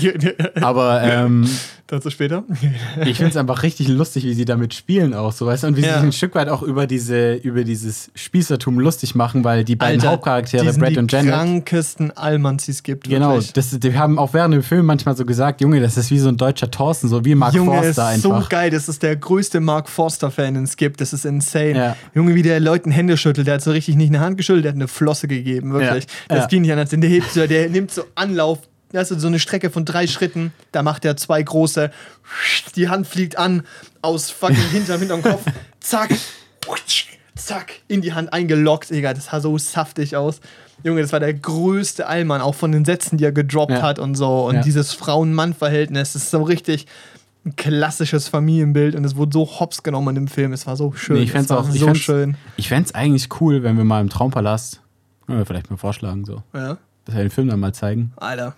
Aber 0.62 1.02
ähm, 1.02 1.46
Dazu 1.86 2.08
später. 2.08 2.44
ich 3.04 3.18
finde 3.18 3.30
es 3.30 3.36
einfach 3.36 3.62
richtig 3.62 3.88
lustig, 3.88 4.24
wie 4.24 4.32
sie 4.32 4.46
damit 4.46 4.72
spielen 4.72 5.12
auch, 5.12 5.32
so 5.32 5.44
weißt 5.44 5.64
du, 5.64 5.66
und 5.66 5.76
wie 5.76 5.82
sie 5.82 5.86
Ja. 5.88 5.96
sich 5.98 6.04
ein 6.04 6.12
Stück 6.12 6.34
weit 6.34 6.48
auch 6.48 6.62
über 6.62 6.86
diese, 6.86 7.34
über 7.34 7.62
dieses 7.62 8.10
Spießertum 8.14 8.78
lustig 8.80 9.14
machen, 9.14 9.44
weil 9.44 9.64
die 9.64 9.76
beiden 9.76 10.00
Alter, 10.00 10.12
Hauptcharaktere, 10.12 10.72
die 10.72 10.78
Brad 10.78 10.90
die 10.92 10.98
und 10.98 11.12
Janet, 11.12 11.32
krankesten 11.34 12.10
Allmanns, 12.16 12.64
die 12.64 12.70
es 12.70 12.82
gibt. 12.82 13.08
genau, 13.08 13.38
das, 13.38 13.78
die 13.78 13.98
haben 13.98 14.18
auch 14.18 14.32
während 14.32 14.54
dem 14.54 14.62
Film 14.62 14.86
manchmal 14.86 15.14
so 15.14 15.26
gesagt, 15.26 15.60
Junge, 15.60 15.78
das 15.80 15.98
ist 15.98 16.10
wie 16.10 16.18
so 16.18 16.30
ein 16.30 16.38
deutscher 16.38 16.70
Thorsten, 16.70 17.08
so 17.08 17.22
wie 17.24 17.34
Mark 17.34 17.52
Junge, 17.54 17.82
Forster 17.82 18.14
ist 18.14 18.22
so 18.22 18.42
geil. 18.48 18.70
Das 18.70 18.88
ist 18.88 19.02
der 19.02 19.16
größte 19.16 19.60
Mark 19.60 19.90
Forster-Fan, 19.90 20.54
den 20.54 20.64
es 20.64 20.76
gibt. 20.78 21.02
Das 21.02 21.12
ist 21.12 21.26
insane. 21.26 21.70
Ja. 21.76 21.96
Junge, 22.14 22.34
wie 22.34 22.42
der 22.42 22.60
Leuten 22.60 22.90
Hände 22.92 23.18
schüttelt. 23.18 23.46
Der 23.46 23.54
hat 23.54 23.62
so 23.62 23.72
richtig 23.72 23.96
nicht 23.96 24.08
eine 24.08 24.20
Hand 24.20 24.38
geschüttelt, 24.38 24.64
der 24.64 24.72
hat 24.72 24.76
eine 24.76 24.88
Flosse 24.88 25.28
gegeben. 25.28 25.72
Wirklich. 25.74 26.04
Ja. 26.04 26.36
Das 26.36 26.38
Ja. 26.38 26.46
ging 26.46 26.62
nicht 26.62 26.72
anders. 26.72 26.88
Der, 26.88 27.10
hebt 27.10 27.30
so, 27.30 27.46
der 27.46 27.68
nimmt 27.68 27.90
so 27.90 28.04
Anlauf. 28.14 28.60
Das 28.94 29.10
ist 29.10 29.20
so 29.20 29.26
eine 29.26 29.40
Strecke 29.40 29.70
von 29.70 29.84
drei 29.84 30.06
Schritten. 30.06 30.52
Da 30.72 30.82
macht 30.84 31.04
er 31.04 31.16
zwei 31.16 31.42
große. 31.42 31.90
Die 32.76 32.88
Hand 32.88 33.06
fliegt 33.08 33.36
an. 33.36 33.64
Aus 34.02 34.30
fucking 34.30 34.56
hinterm, 34.70 35.00
hinterm 35.00 35.22
Kopf. 35.22 35.42
Zack. 35.80 36.10
Zack. 37.34 37.80
In 37.88 38.00
die 38.00 38.12
Hand 38.12 38.32
eingeloggt. 38.32 38.90
Egal, 38.92 39.14
das 39.14 39.26
sah 39.26 39.40
so 39.40 39.58
saftig 39.58 40.16
aus. 40.16 40.40
Junge, 40.84 41.02
das 41.02 41.12
war 41.12 41.18
der 41.20 41.34
größte 41.34 42.06
Allmann, 42.06 42.40
auch 42.40 42.54
von 42.54 42.70
den 42.70 42.84
Sätzen, 42.84 43.18
die 43.18 43.24
er 43.24 43.32
gedroppt 43.32 43.72
Ja. 43.72 43.82
hat 43.82 43.98
und 43.98 44.14
so. 44.14 44.46
Und 44.46 44.56
Ja. 44.56 44.62
dieses 44.62 44.92
Frauen-Mann-Verhältnis, 44.92 46.12
das 46.12 46.22
ist 46.24 46.30
so 46.30 46.42
richtig 46.42 46.86
ein 47.44 47.56
klassisches 47.56 48.28
Familienbild 48.28 48.94
und 48.94 49.04
es 49.04 49.16
wurde 49.16 49.32
so 49.32 49.58
hops 49.60 49.82
genommen 49.82 50.16
im 50.16 50.28
Film. 50.28 50.52
Es 50.52 50.66
war 50.66 50.76
so 50.76 50.92
schön. 50.92 51.16
Nee, 51.16 51.22
ich 51.22 51.28
es 51.30 51.32
fänd's 51.32 51.50
war 51.50 51.58
auch, 51.58 51.68
so 51.70 51.94
schön. 51.94 52.36
Ich 52.56 52.68
fänd's 52.68 52.94
eigentlich 52.94 53.28
cool, 53.40 53.62
wenn 53.64 53.76
wir 53.76 53.84
mal 53.84 54.00
im 54.00 54.08
Traumpalast, 54.08 54.80
können 55.26 55.38
wir 55.38 55.46
vielleicht 55.46 55.70
mal 55.70 55.76
vorschlagen, 55.76 56.24
so, 56.24 56.42
Ja. 56.54 56.78
dass 57.04 57.14
wir 57.16 57.22
den 57.24 57.30
Film 57.30 57.48
dann 57.48 57.60
mal 57.60 57.74
zeigen. 57.74 58.12
Alter. 58.16 58.54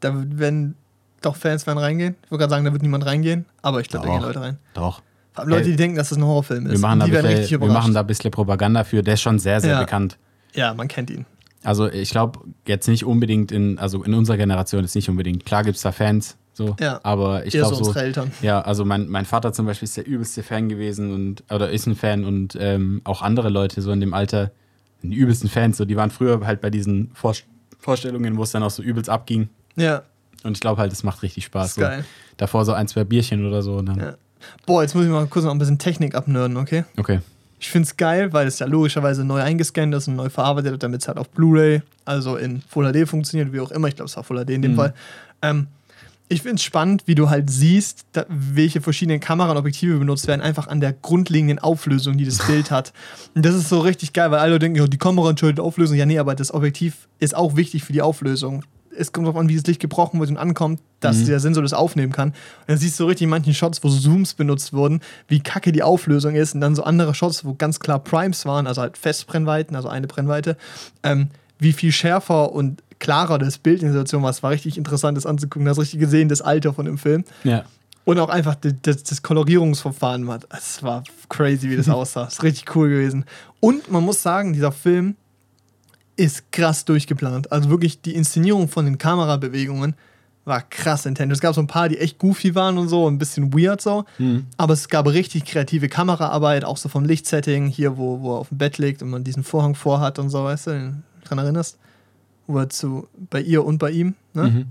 Da 0.00 0.12
werden 0.14 0.74
doch 1.22 1.36
Fans 1.36 1.66
werden 1.66 1.78
reingehen. 1.78 2.14
Ich 2.24 2.30
wollte 2.30 2.40
gerade 2.42 2.50
sagen, 2.50 2.64
da 2.64 2.72
wird 2.72 2.82
niemand 2.82 3.04
reingehen, 3.06 3.46
aber 3.62 3.80
ich 3.80 3.88
glaube, 3.88 4.06
da 4.06 4.12
gehen 4.12 4.22
Leute 4.22 4.40
rein. 4.40 4.58
Doch. 4.74 5.02
Vor 5.32 5.42
allem 5.42 5.50
Leute, 5.50 5.64
Ey, 5.64 5.70
die 5.72 5.76
denken, 5.76 5.96
dass 5.96 6.08
das 6.10 6.18
ein 6.18 6.24
Horrorfilm 6.24 6.66
ist. 6.66 6.72
Wir 6.72 6.78
machen, 6.78 7.00
da 7.00 7.06
bisschen, 7.06 7.60
wir 7.60 7.68
machen 7.68 7.92
da 7.94 8.00
ein 8.00 8.06
bisschen 8.06 8.30
Propaganda 8.30 8.84
für. 8.84 9.02
Der 9.02 9.14
ist 9.14 9.20
schon 9.22 9.38
sehr, 9.38 9.60
sehr 9.60 9.72
Ja. 9.72 9.80
bekannt. 9.80 10.18
ja, 10.54 10.72
man 10.74 10.88
kennt 10.88 11.10
ihn. 11.10 11.26
Also 11.64 11.88
ich 11.90 12.10
glaube 12.10 12.40
jetzt 12.66 12.86
nicht 12.86 13.04
unbedingt 13.04 13.50
in, 13.50 13.78
also 13.78 14.04
in 14.04 14.14
unserer 14.14 14.36
Generation 14.36 14.84
ist 14.84 14.94
nicht 14.94 15.08
unbedingt. 15.08 15.44
Klar 15.44 15.64
gibt 15.64 15.76
es 15.76 15.82
da 15.82 15.90
Fans, 15.90 16.36
so, 16.52 16.76
Ja. 16.78 17.00
aber 17.02 17.44
ich 17.44 17.54
glaube 17.54 17.74
so 17.74 17.84
unsere 17.84 18.04
Eltern. 18.04 18.30
Ja, 18.40 18.60
also 18.60 18.84
mein, 18.84 19.08
mein 19.08 19.24
Vater 19.24 19.52
zum 19.52 19.66
Beispiel 19.66 19.86
ist 19.86 19.96
der 19.96 20.06
übelste 20.06 20.42
Fan 20.44 20.68
gewesen 20.68 21.12
und 21.12 21.42
oder 21.52 21.70
ist 21.70 21.86
ein 21.86 21.96
Fan 21.96 22.24
und 22.24 22.56
ähm, 22.60 23.00
auch 23.04 23.20
andere 23.20 23.48
Leute 23.48 23.82
so 23.82 23.90
in 23.90 24.00
dem 24.00 24.14
Alter 24.14 24.52
die 25.02 25.16
übelsten 25.16 25.48
Fans. 25.50 25.76
So, 25.76 25.84
die 25.84 25.96
waren 25.96 26.10
früher 26.10 26.40
halt 26.46 26.60
bei 26.60 26.70
diesen 26.70 27.10
Vor 27.14 27.34
Vorstellungen, 27.78 28.36
wo 28.36 28.42
es 28.42 28.52
dann 28.52 28.62
auch 28.62 28.70
so 28.70 28.82
übelst 28.82 29.10
abging. 29.10 29.48
Ja, 29.76 30.02
Und 30.42 30.52
ich 30.52 30.60
glaube 30.60 30.80
halt, 30.80 30.92
es 30.92 31.02
macht 31.02 31.22
richtig 31.22 31.44
Spaß. 31.44 31.68
ist 31.68 31.74
So. 31.76 31.80
geil. 31.82 32.04
Davor 32.36 32.64
so 32.64 32.72
ein, 32.72 32.88
zwei 32.88 33.04
Bierchen 33.04 33.46
oder 33.46 33.62
so. 33.62 33.80
Ja. 33.82 34.14
Boah, 34.66 34.82
jetzt 34.82 34.94
muss 34.94 35.04
ich 35.04 35.10
mal 35.10 35.26
kurz 35.26 35.44
noch 35.44 35.52
ein 35.52 35.58
bisschen 35.58 35.78
Technik 35.78 36.14
abnörden, 36.14 36.56
okay? 36.56 36.84
Okay. 36.96 37.20
Ich 37.58 37.70
finde 37.70 37.86
es 37.86 37.96
geil, 37.96 38.32
weil 38.34 38.46
es 38.46 38.58
ja 38.58 38.66
logischerweise 38.66 39.24
neu 39.24 39.40
eingescannt 39.40 39.94
ist 39.94 40.08
und 40.08 40.16
neu 40.16 40.28
verarbeitet 40.28 40.72
wird, 40.72 40.82
damit 40.82 41.00
es 41.00 41.08
halt 41.08 41.16
auf 41.18 41.30
Blu-ray, 41.30 41.80
also 42.04 42.36
in 42.36 42.60
Full 42.68 42.92
HD 42.92 43.08
funktioniert, 43.08 43.52
wie 43.52 43.60
auch 43.60 43.70
immer. 43.70 43.88
Ich 43.88 43.96
glaube, 43.96 44.08
es 44.10 44.16
war 44.16 44.24
Full 44.24 44.44
HD 44.44 44.50
in 44.50 44.62
dem 44.62 44.72
Mhm. 44.72 44.76
Fall. 44.76 44.94
Ähm, 45.40 45.66
ich 46.28 46.42
finde 46.42 46.56
es 46.56 46.62
spannend, 46.64 47.04
wie 47.06 47.14
du 47.14 47.30
halt 47.30 47.48
siehst, 47.48 48.04
da, 48.12 48.26
welche 48.28 48.80
verschiedenen 48.80 49.20
Kamera 49.20 49.52
und 49.52 49.56
Objektive 49.56 49.96
benutzt 49.98 50.26
werden, 50.26 50.42
einfach 50.42 50.66
an 50.66 50.80
der 50.80 50.92
grundlegenden 50.92 51.58
Auflösung, 51.60 52.18
die 52.18 52.24
das 52.24 52.44
Bild 52.46 52.70
hat. 52.70 52.92
Und 53.34 53.46
das 53.46 53.54
ist 53.54 53.68
so 53.68 53.78
richtig 53.80 54.12
geil, 54.12 54.30
weil 54.32 54.40
alle 54.40 54.58
denken, 54.58 54.76
ja, 54.78 54.86
die 54.86 54.98
Kamera 54.98 55.30
entscheidet 55.30 55.58
die 55.58 55.62
Auflösung. 55.62 55.96
Ja, 55.96 56.04
nee, 56.04 56.18
aber 56.18 56.34
das 56.34 56.52
Objektiv 56.52 57.08
ist 57.20 57.34
auch 57.34 57.56
wichtig 57.56 57.84
für 57.84 57.92
die 57.94 58.02
Auflösung. 58.02 58.64
Es 58.98 59.12
kommt 59.12 59.26
darauf 59.26 59.38
an, 59.40 59.48
wie 59.48 59.56
das 59.56 59.64
Licht 59.66 59.80
gebrochen 59.80 60.20
wird 60.20 60.30
und 60.30 60.36
ankommt, 60.36 60.80
dass 61.00 61.18
Mhm. 61.18 61.26
der 61.26 61.40
Sensor 61.40 61.62
das 61.62 61.72
aufnehmen 61.72 62.12
kann. 62.12 62.28
Und 62.30 62.34
dann 62.66 62.78
siehst 62.78 62.98
du 62.98 63.04
richtig 63.04 63.24
in 63.24 63.30
manchen 63.30 63.54
Shots, 63.54 63.82
wo 63.84 63.88
Zooms 63.88 64.34
benutzt 64.34 64.72
wurden, 64.72 65.00
wie 65.28 65.40
kacke 65.40 65.72
die 65.72 65.82
Auflösung 65.82 66.34
ist. 66.34 66.54
Und 66.54 66.60
dann 66.60 66.74
so 66.74 66.82
andere 66.84 67.14
Shots, 67.14 67.44
wo 67.44 67.54
ganz 67.54 67.80
klar 67.80 67.98
Primes 67.98 68.46
waren, 68.46 68.66
also 68.66 68.80
halt 68.82 68.96
Festbrennweiten, 68.96 69.76
also 69.76 69.88
eine 69.88 70.06
Brennweite, 70.06 70.56
ähm, 71.02 71.28
wie 71.58 71.72
viel 71.72 71.92
schärfer 71.92 72.52
und 72.52 72.82
klarer 72.98 73.38
das 73.38 73.58
Bild 73.58 73.80
in 73.82 73.86
der 73.88 73.92
Situation 73.92 74.22
war. 74.22 74.30
Es 74.30 74.42
war 74.42 74.50
richtig 74.50 74.78
interessant, 74.78 75.16
das 75.16 75.26
anzugucken. 75.26 75.64
Du 75.66 75.70
hast 75.70 75.78
richtig 75.78 76.00
gesehen, 76.00 76.28
das 76.28 76.40
Alter 76.40 76.72
von 76.72 76.86
dem 76.86 76.98
Film. 76.98 77.24
Ja. 77.44 77.64
Und 78.04 78.18
auch 78.20 78.28
einfach 78.28 78.54
das, 78.54 79.02
das, 79.02 79.22
Kolorierungsverfahren. 79.22 80.28
Es 80.56 80.82
war 80.82 81.02
crazy, 81.28 81.68
wie 81.70 81.76
das 81.76 81.88
aussah. 81.90 82.24
Das 82.24 82.34
ist 82.34 82.42
richtig 82.42 82.74
cool 82.76 82.88
gewesen. 82.88 83.24
Und 83.60 83.90
man 83.90 84.04
muss 84.04 84.22
sagen, 84.22 84.52
dieser 84.52 84.72
Film 84.72 85.16
ist 86.16 86.50
krass 86.52 86.84
durchgeplant. 86.84 87.52
Also 87.52 87.70
wirklich 87.70 88.00
die 88.00 88.14
Inszenierung 88.14 88.68
von 88.68 88.84
den 88.84 88.98
Kamerabewegungen 88.98 89.94
war 90.46 90.62
krass 90.62 91.06
intensiv. 91.06 91.34
Es 91.34 91.40
gab 91.40 91.54
so 91.54 91.60
ein 91.60 91.66
paar, 91.66 91.88
die 91.88 91.98
echt 91.98 92.18
goofy 92.18 92.54
waren 92.54 92.78
und 92.78 92.88
so, 92.88 93.08
ein 93.08 93.18
bisschen 93.18 93.52
weird 93.52 93.80
so. 93.80 94.04
Mhm. 94.18 94.46
Aber 94.56 94.74
es 94.74 94.88
gab 94.88 95.06
richtig 95.08 95.44
kreative 95.44 95.88
Kameraarbeit, 95.88 96.64
auch 96.64 96.76
so 96.76 96.88
vom 96.88 97.04
Lichtsetting, 97.04 97.66
hier, 97.66 97.98
wo, 97.98 98.20
wo 98.20 98.36
er 98.36 98.38
auf 98.38 98.48
dem 98.50 98.58
Bett 98.58 98.78
liegt 98.78 99.02
und 99.02 99.10
man 99.10 99.24
diesen 99.24 99.42
Vorhang 99.42 99.74
vorhat 99.74 100.18
und 100.18 100.30
so, 100.30 100.44
weißt 100.44 100.68
du, 100.68 101.02
dran 101.24 101.38
erinnerst? 101.38 101.78
Wo 102.46 102.58
er 102.58 102.68
zu, 102.68 103.08
bei 103.28 103.40
ihr 103.40 103.64
und 103.64 103.78
bei 103.78 103.90
ihm, 103.90 104.14
ne? 104.34 104.44
Mhm. 104.44 104.66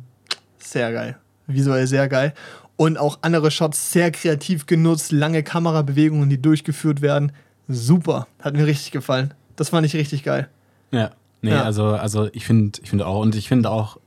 Sehr 0.60 0.92
geil. 0.94 1.18
Visuell 1.46 1.86
sehr 1.88 2.08
geil. 2.08 2.34
Und 2.78 2.98
auch 2.98 3.20
andere 3.22 3.52
Shots 3.52 3.92
sehr 3.92 4.12
kreativ 4.12 4.66
genutzt, 4.66 5.12
lange 5.12 5.44
Kamerabewegungen, 5.44 6.30
die 6.30 6.42
durchgeführt 6.42 7.02
werden. 7.02 7.34
Super. 7.68 8.28
Hat 8.40 8.56
mir 8.56 8.66
richtig 8.66 8.92
gefallen. 8.92 9.34
Das 9.58 9.70
fand 9.70 9.86
ich 9.86 9.94
richtig 9.96 10.24
geil. 10.24 10.48
Ja. 10.92 11.12
Nee, 11.42 11.52
Ja. 11.52 11.64
also, 11.64 11.86
also 11.88 12.30
ich 12.34 12.46
finde 12.46 12.80
ich 12.84 12.90
finde 12.90 13.06
auch, 13.08 13.22
und 13.22 13.36
ich 13.36 13.48
finde 13.48 13.70
auch 13.70 13.98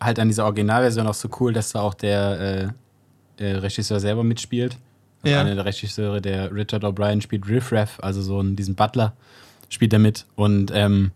halt 0.00 0.18
an 0.18 0.28
dieser 0.28 0.44
Originalversion 0.44 1.06
auch 1.06 1.14
so 1.14 1.28
cool, 1.40 1.52
dass 1.52 1.72
da 1.72 1.80
auch 1.80 1.94
der 1.94 2.72
äh, 3.38 3.44
äh, 3.44 3.56
Regisseur 3.56 4.00
selber 4.00 4.22
mitspielt. 4.24 4.78
Also 5.22 5.34
Ja. 5.34 5.40
Einer 5.42 5.54
der 5.54 5.64
Regisseure, 5.66 6.20
der 6.22 6.54
Richard 6.54 6.84
O'Brien 6.84 7.20
spielt 7.20 7.46
Riff 7.48 7.72
Raff, 7.72 7.98
also 8.00 8.22
so 8.22 8.38
einen, 8.38 8.56
diesen 8.56 8.74
Butler, 8.74 9.14
spielt 9.68 9.92
er 9.92 9.98
mit. 9.98 10.24
Und 10.36 10.70
ähm, 10.74 11.10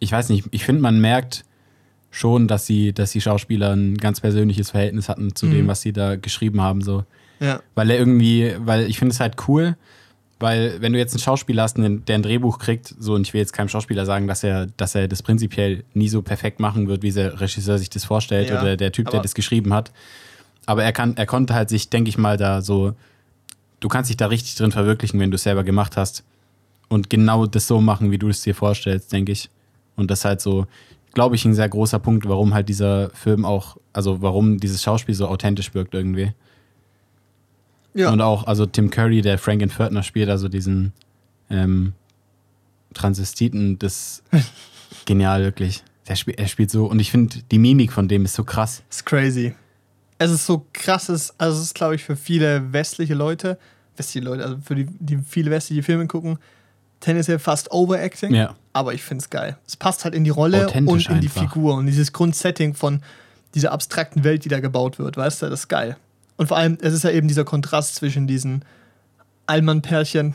ich 0.00 0.12
weiß 0.12 0.28
nicht, 0.28 0.46
ich 0.50 0.64
finde, 0.64 0.82
man 0.82 1.00
merkt 1.00 1.44
schon, 2.10 2.46
dass 2.48 2.66
sie, 2.66 2.92
dass 2.92 3.12
die 3.12 3.20
Schauspieler 3.22 3.74
ein 3.74 3.96
ganz 3.96 4.20
persönliches 4.20 4.70
Verhältnis 4.70 5.08
hatten 5.08 5.34
zu 5.34 5.46
Mhm. 5.46 5.50
dem, 5.52 5.66
was 5.68 5.80
sie 5.80 5.92
da 5.94 6.16
geschrieben 6.16 6.60
haben. 6.60 6.82
So. 6.82 7.04
Ja. 7.40 7.60
Weil 7.74 7.90
er 7.90 7.98
irgendwie, 7.98 8.54
weil 8.58 8.82
ich 8.90 8.98
finde 8.98 9.14
es 9.14 9.20
halt 9.20 9.36
cool, 9.48 9.76
weil 10.42 10.80
wenn 10.80 10.92
du 10.92 10.98
jetzt 10.98 11.14
einen 11.14 11.22
Schauspieler 11.22 11.62
hast, 11.62 11.78
der 11.78 11.84
ein 11.84 12.22
Drehbuch 12.22 12.58
kriegt, 12.58 12.94
so 12.98 13.14
und 13.14 13.26
ich 13.26 13.32
will 13.32 13.40
jetzt 13.40 13.52
keinem 13.52 13.68
Schauspieler 13.68 14.04
sagen, 14.04 14.26
dass 14.26 14.42
er, 14.42 14.66
dass 14.76 14.94
er 14.94 15.08
das 15.08 15.22
prinzipiell 15.22 15.84
nie 15.94 16.08
so 16.08 16.20
perfekt 16.20 16.60
machen 16.60 16.88
wird, 16.88 17.02
wie 17.02 17.12
der 17.12 17.40
Regisseur 17.40 17.78
sich 17.78 17.88
das 17.88 18.04
vorstellt 18.04 18.50
Ja, 18.50 18.60
oder 18.60 18.76
der 18.76 18.92
Typ, 18.92 19.08
der 19.10 19.20
das 19.20 19.34
geschrieben 19.34 19.72
hat. 19.72 19.92
Aber 20.66 20.84
er 20.84 20.92
kann, 20.92 21.16
er 21.16 21.26
konnte 21.26 21.54
halt 21.54 21.68
sich, 21.68 21.88
denke 21.88 22.08
ich 22.08 22.18
mal, 22.18 22.36
da 22.36 22.60
so, 22.60 22.94
du 23.80 23.88
kannst 23.88 24.10
dich 24.10 24.16
da 24.16 24.26
richtig 24.26 24.54
drin 24.56 24.72
verwirklichen, 24.72 25.18
wenn 25.20 25.30
du 25.30 25.36
es 25.36 25.44
selber 25.44 25.64
gemacht 25.64 25.96
hast. 25.96 26.24
Und 26.88 27.08
genau 27.08 27.46
das 27.46 27.66
so 27.66 27.80
machen, 27.80 28.10
wie 28.10 28.18
du 28.18 28.28
es 28.28 28.42
dir 28.42 28.54
vorstellst, 28.54 29.12
denke 29.12 29.32
ich. 29.32 29.48
Und 29.96 30.10
das 30.10 30.20
ist 30.20 30.24
halt 30.24 30.40
so, 30.40 30.66
glaube 31.14 31.36
ich, 31.36 31.44
ein 31.44 31.54
sehr 31.54 31.68
großer 31.68 31.98
Punkt, 31.98 32.28
warum 32.28 32.52
halt 32.52 32.68
dieser 32.68 33.10
Film 33.10 33.44
auch, 33.44 33.76
also 33.92 34.22
warum 34.22 34.58
dieses 34.58 34.82
Schauspiel 34.82 35.14
so 35.14 35.28
authentisch 35.28 35.74
wirkt 35.74 35.94
irgendwie. 35.94 36.32
Ja. 37.94 38.10
Und 38.10 38.20
auch, 38.20 38.46
also 38.46 38.66
Tim 38.66 38.90
Curry, 38.90 39.20
der 39.20 39.38
Franken 39.38 39.70
Pförtner 39.70 40.02
spielt, 40.02 40.28
also 40.30 40.48
diesen 40.48 40.92
ähm, 41.50 41.92
Transvestiten, 42.94 43.78
das 43.78 44.22
genial 45.04 45.42
wirklich. 45.42 45.82
Der 46.08 46.16
spiel, 46.16 46.34
er 46.36 46.48
spielt 46.48 46.70
so, 46.70 46.86
und 46.86 46.98
ich 46.98 47.10
finde, 47.10 47.36
die 47.50 47.58
Mimik 47.58 47.92
von 47.92 48.08
dem 48.08 48.24
ist 48.24 48.34
so 48.34 48.44
krass. 48.44 48.82
ist 48.90 49.06
crazy. 49.06 49.54
Es 50.18 50.30
ist 50.30 50.46
so 50.46 50.66
krasses, 50.72 51.34
also 51.38 51.58
es 51.58 51.64
ist, 51.64 51.74
glaube 51.74 51.94
ich, 51.94 52.04
für 52.04 52.16
viele 52.16 52.72
westliche 52.72 53.14
Leute 53.14 53.58
westliche 53.96 54.24
Leute, 54.24 54.44
also 54.44 54.58
für 54.62 54.74
die, 54.74 54.86
die 54.98 55.18
viele 55.18 55.50
westliche 55.50 55.82
Filme 55.82 56.06
gucken, 56.06 56.38
tendenziell 57.00 57.38
fast 57.38 57.70
Overacting. 57.72 58.34
Ja. 58.34 58.54
Aber 58.72 58.94
ich 58.94 59.02
finde 59.02 59.22
es 59.22 59.30
geil. 59.30 59.56
Es 59.66 59.76
passt 59.76 60.04
halt 60.04 60.14
in 60.14 60.24
die 60.24 60.30
Rolle 60.30 60.68
und 60.70 60.88
in 60.88 61.20
die 61.20 61.28
einfach. 61.28 61.42
Figur 61.42 61.74
und 61.74 61.86
dieses 61.86 62.12
Grundsetting 62.12 62.74
von 62.74 63.02
dieser 63.54 63.72
abstrakten 63.72 64.24
Welt, 64.24 64.44
die 64.44 64.48
da 64.48 64.60
gebaut 64.60 64.98
wird, 64.98 65.16
weißt 65.16 65.42
du, 65.42 65.50
das 65.50 65.60
ist 65.60 65.68
geil. 65.68 65.96
Und 66.42 66.48
vor 66.48 66.56
allem, 66.56 66.76
es 66.80 66.92
ist 66.92 67.04
ja 67.04 67.10
eben 67.10 67.28
dieser 67.28 67.44
Kontrast 67.44 67.94
zwischen 67.94 68.26
diesen 68.26 68.64
Allmann-Pärchen 69.46 70.34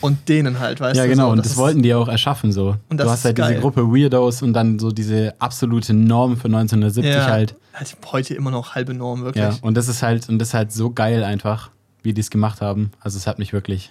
und 0.00 0.28
denen 0.28 0.60
halt, 0.60 0.80
weißt 0.80 0.96
Ja, 0.96 1.04
du. 1.04 1.08
genau, 1.10 1.26
so, 1.26 1.30
und 1.32 1.38
das 1.38 1.46
ist- 1.48 1.56
wollten 1.56 1.82
die 1.82 1.94
auch 1.94 2.08
erschaffen 2.08 2.52
so. 2.52 2.76
Und 2.88 2.98
das 2.98 3.06
du 3.06 3.10
hast 3.10 3.24
halt 3.24 3.36
geil. 3.36 3.48
diese 3.50 3.60
Gruppe 3.60 3.82
Weirdos 3.92 4.42
und 4.42 4.52
dann 4.52 4.78
so 4.78 4.90
diese 4.90 5.34
absolute 5.40 5.94
Norm 5.94 6.36
für 6.36 6.48
1970 6.48 7.12
ja, 7.14 7.26
halt. 7.26 7.56
halt 7.74 7.96
heute 8.12 8.34
immer 8.34 8.50
noch 8.50 8.74
halbe 8.74 8.94
Norm, 8.94 9.22
wirklich. 9.24 9.42
Ja, 9.44 9.56
und 9.62 9.74
das 9.76 9.88
ist 9.88 10.02
halt, 10.02 10.28
und 10.28 10.38
das 10.38 10.48
ist 10.48 10.54
halt 10.54 10.72
so 10.72 10.90
geil 10.90 11.24
einfach, 11.24 11.70
wie 12.02 12.12
die 12.12 12.20
es 12.20 12.30
gemacht 12.30 12.60
haben. 12.60 12.92
Also 13.00 13.16
es 13.18 13.26
hat 13.26 13.38
mich 13.38 13.52
wirklich. 13.52 13.90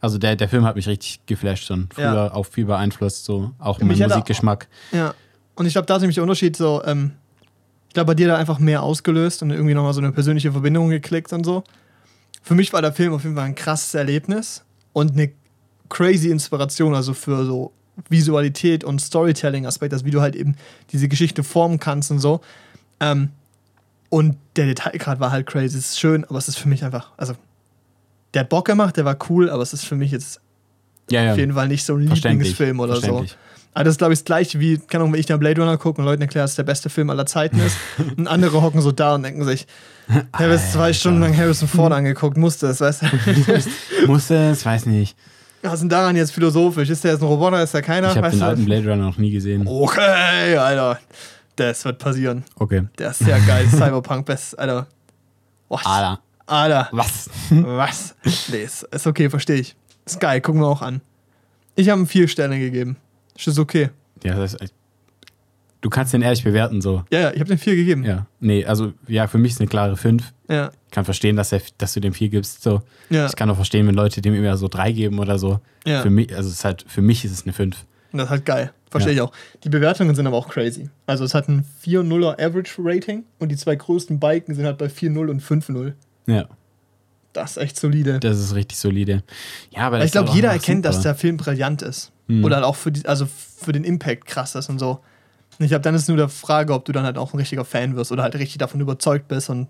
Also 0.00 0.18
der, 0.18 0.36
der 0.36 0.48
Film 0.50 0.64
hat 0.64 0.76
mich 0.76 0.86
richtig 0.86 1.20
geflasht 1.26 1.70
und 1.70 1.92
früher 1.94 2.04
Ja. 2.14 2.32
auch 2.34 2.44
viel 2.44 2.66
beeinflusst, 2.66 3.24
so 3.24 3.52
auch 3.58 3.80
mein 3.80 3.96
Musikgeschmack. 3.98 4.68
Ja. 4.92 5.14
Und 5.54 5.64
ich 5.66 5.72
glaube, 5.72 5.86
da 5.86 5.96
ist 5.96 6.02
nämlich 6.02 6.16
der 6.16 6.24
Unterschied 6.24 6.56
so, 6.56 6.82
ähm, 6.84 7.12
ich 7.94 7.96
glaube, 7.96 8.08
bei 8.08 8.14
dir 8.16 8.26
da 8.26 8.36
einfach 8.36 8.58
mehr 8.58 8.82
ausgelöst 8.82 9.44
und 9.44 9.52
irgendwie 9.52 9.72
nochmal 9.72 9.94
so 9.94 10.00
eine 10.00 10.10
persönliche 10.10 10.50
Verbindung 10.50 10.88
geklickt 10.88 11.32
und 11.32 11.44
so. 11.44 11.62
Für 12.42 12.56
mich 12.56 12.72
war 12.72 12.82
der 12.82 12.92
Film 12.92 13.12
auf 13.14 13.22
jeden 13.22 13.36
Fall 13.36 13.44
ein 13.44 13.54
krasses 13.54 13.94
Erlebnis 13.94 14.64
und 14.92 15.12
eine 15.12 15.30
crazy 15.90 16.28
Inspiration, 16.28 16.92
also 16.92 17.14
für 17.14 17.44
so 17.44 17.70
Visualität 18.08 18.82
und 18.82 19.00
Storytelling-Aspekt, 19.00 19.92
also 19.92 20.04
wie 20.04 20.10
du 20.10 20.20
halt 20.20 20.34
eben 20.34 20.56
diese 20.90 21.06
Geschichte 21.06 21.44
formen 21.44 21.78
kannst 21.78 22.10
und 22.10 22.18
so. 22.18 22.40
Ähm, 22.98 23.28
und 24.08 24.38
der 24.56 24.66
Detailgrad 24.66 25.20
war 25.20 25.30
halt 25.30 25.46
crazy, 25.46 25.78
es 25.78 25.90
ist 25.90 26.00
schön, 26.00 26.24
aber 26.24 26.38
es 26.38 26.48
ist 26.48 26.58
für 26.58 26.68
mich 26.68 26.82
einfach, 26.82 27.12
also 27.16 27.34
der 28.34 28.40
hat 28.40 28.48
Bock 28.48 28.64
gemacht, 28.64 28.96
der 28.96 29.04
war 29.04 29.16
cool, 29.30 29.48
aber 29.48 29.62
es 29.62 29.72
ist 29.72 29.84
für 29.84 29.94
mich 29.94 30.10
jetzt 30.10 30.40
Ja, 31.12 31.22
ja. 31.22 31.30
auf 31.30 31.38
jeden 31.38 31.52
Fall 31.52 31.68
nicht 31.68 31.84
so 31.84 31.94
ein 31.94 32.00
Lieblingsfilm 32.00 32.80
oder 32.80 32.96
so. 32.96 33.24
Aber 33.74 33.84
das 33.84 33.94
ist, 33.94 33.98
glaube 33.98 34.12
ich, 34.12 34.20
das 34.20 34.24
gleiche 34.24 34.60
wie, 34.60 34.78
keine 34.78 35.02
Ahnung, 35.02 35.12
wenn 35.12 35.20
ich 35.20 35.26
da 35.26 35.36
Blade 35.36 35.60
Runner 35.60 35.76
gucke 35.76 36.00
und 36.00 36.04
Leuten 36.04 36.22
erkläre, 36.22 36.44
dass 36.44 36.52
es 36.52 36.56
der 36.56 36.62
beste 36.62 36.90
Film 36.90 37.10
aller 37.10 37.26
Zeiten 37.26 37.58
ist. 37.58 37.76
und 38.16 38.28
andere 38.28 38.62
hocken 38.62 38.80
so 38.80 38.92
da 38.92 39.16
und 39.16 39.24
denken 39.24 39.44
sich, 39.44 39.66
ich 40.08 40.38
habe 40.38 40.52
jetzt 40.52 40.72
zwei. 40.72 40.92
Stunden 40.92 41.20
lang 41.20 41.36
Harrison 41.36 41.66
Ford 41.66 41.92
angeguckt, 41.92 42.36
musste 42.36 42.68
es, 42.68 42.80
weißt 42.80 43.02
du? 43.02 44.06
Musste 44.06 44.36
es, 44.50 44.64
weiß 44.64 44.86
nicht. 44.86 45.16
Was 45.62 45.74
ist 45.74 45.80
denn 45.80 45.88
daran 45.88 46.14
jetzt 46.14 46.32
philosophisch? 46.32 46.90
Ist 46.90 47.02
der 47.04 47.12
jetzt 47.12 47.22
ein 47.22 47.26
Roboter, 47.26 47.62
ist 47.62 47.72
der 47.72 47.82
keiner? 47.82 48.10
Ich 48.10 48.16
habe 48.16 48.30
den 48.30 48.38
du? 48.38 48.44
alten 48.44 48.64
Blade 48.66 48.82
Runner 48.82 49.06
noch 49.06 49.16
nie 49.16 49.30
gesehen. 49.30 49.66
Okay, 49.66 50.56
Alter. 50.56 51.00
Das 51.56 51.84
wird 51.84 51.98
passieren. 51.98 52.44
Okay. 52.56 52.84
Der 52.98 53.10
ist 53.10 53.20
sehr 53.20 53.40
geil. 53.40 53.66
Cyberpunk, 53.70 54.26
best, 54.26 54.58
Alter. 54.58 54.86
Was? 55.68 55.86
Alter. 55.86 56.20
Alter. 56.46 56.88
Was? 56.92 57.30
Was? 57.50 58.14
Nee, 58.48 58.64
ist, 58.64 58.82
ist 58.82 59.06
okay, 59.06 59.30
verstehe 59.30 59.56
ich. 59.56 59.74
Ist 60.04 60.20
geil, 60.20 60.40
gucken 60.42 60.60
wir 60.60 60.68
auch 60.68 60.82
an. 60.82 61.00
Ich 61.76 61.88
habe 61.88 62.00
ihm 62.00 62.06
vier 62.06 62.28
Sterne 62.28 62.58
gegeben. 62.58 62.96
Ist 63.36 63.46
das 63.46 63.58
okay? 63.58 63.90
Ja, 64.22 64.36
das 64.36 64.54
ist, 64.54 64.72
du 65.80 65.90
kannst 65.90 66.12
den 66.14 66.22
ehrlich 66.22 66.42
bewerten, 66.44 66.80
so. 66.80 67.04
Ja, 67.10 67.20
ja, 67.20 67.30
ich 67.32 67.40
habe 67.40 67.48
den 67.48 67.58
vier 67.58 67.76
gegeben. 67.76 68.04
Ja. 68.04 68.26
Nee, 68.40 68.64
also, 68.64 68.92
ja, 69.06 69.26
für 69.26 69.38
mich 69.38 69.52
ist 69.52 69.60
eine 69.60 69.68
klare 69.68 69.96
5. 69.96 70.32
Ja. 70.48 70.70
Ich 70.86 70.90
kann 70.92 71.04
verstehen, 71.04 71.36
dass, 71.36 71.52
er, 71.52 71.60
dass 71.78 71.92
du 71.94 72.00
dem 72.00 72.14
4 72.14 72.28
gibst, 72.28 72.62
so. 72.62 72.82
ja. 73.10 73.26
Ich 73.26 73.36
kann 73.36 73.50
auch 73.50 73.56
verstehen, 73.56 73.86
wenn 73.86 73.94
Leute 73.94 74.20
dem 74.22 74.34
immer 74.34 74.56
so 74.56 74.68
3 74.68 74.92
geben 74.92 75.18
oder 75.18 75.38
so. 75.38 75.60
Ja. 75.86 76.02
Für 76.02 76.10
mich, 76.10 76.34
also 76.34 76.48
es 76.48 76.56
ist 76.56 76.64
halt, 76.64 76.84
für 76.88 77.02
mich 77.02 77.24
ist 77.24 77.32
es 77.32 77.42
eine 77.44 77.52
5. 77.52 77.76
Und 78.12 78.18
das 78.18 78.26
ist 78.26 78.30
halt 78.30 78.46
geil. 78.46 78.72
Verstehe 78.90 79.12
Ja. 79.14 79.24
ich 79.24 79.28
auch. 79.28 79.32
Die 79.64 79.68
Bewertungen 79.68 80.14
sind 80.14 80.26
aber 80.28 80.36
auch 80.36 80.48
crazy. 80.48 80.88
Also 81.06 81.24
es 81.24 81.34
hat 81.34 81.48
ein 81.48 81.64
4-0er 81.84 82.34
Average 82.40 82.74
Rating 82.78 83.24
und 83.40 83.48
die 83.50 83.56
zwei 83.56 83.74
größten 83.74 84.20
Balken 84.20 84.54
sind 84.54 84.64
halt 84.66 84.78
bei 84.78 84.86
4-0 84.86 85.28
und 85.30 85.42
5-0. 85.42 85.94
Ja, 86.28 86.46
Das 87.32 87.52
ist 87.52 87.56
echt 87.56 87.76
solide. 87.76 88.20
das 88.20 88.38
ist 88.38 88.54
richtig 88.54 88.78
solide. 88.78 89.24
Ja, 89.74 89.88
aber 89.88 90.04
ich 90.04 90.12
glaube, 90.12 90.28
halt 90.28 90.36
jeder 90.36 90.50
erkennt, 90.52 90.84
dass 90.84 90.96
super. 90.96 91.08
der 91.08 91.14
Film 91.16 91.36
brillant 91.38 91.82
ist. 91.82 92.12
Mhm. 92.26 92.44
Oder 92.44 92.56
halt 92.56 92.64
auch 92.64 92.76
für, 92.76 92.92
die, 92.92 93.06
also 93.06 93.26
für 93.26 93.72
den 93.72 93.84
Impact 93.84 94.26
krass 94.26 94.54
ist 94.54 94.68
und 94.68 94.78
so. 94.78 95.00
Und 95.58 95.64
ich 95.64 95.68
glaube, 95.68 95.82
dann 95.82 95.94
ist 95.94 96.08
nur 96.08 96.16
die 96.16 96.28
Frage, 96.28 96.72
ob 96.72 96.84
du 96.84 96.92
dann 96.92 97.04
halt 97.04 97.18
auch 97.18 97.32
ein 97.32 97.38
richtiger 97.38 97.64
Fan 97.64 97.96
wirst 97.96 98.12
oder 98.12 98.22
halt 98.22 98.34
richtig 98.34 98.58
davon 98.58 98.80
überzeugt 98.80 99.28
bist 99.28 99.50
und 99.50 99.68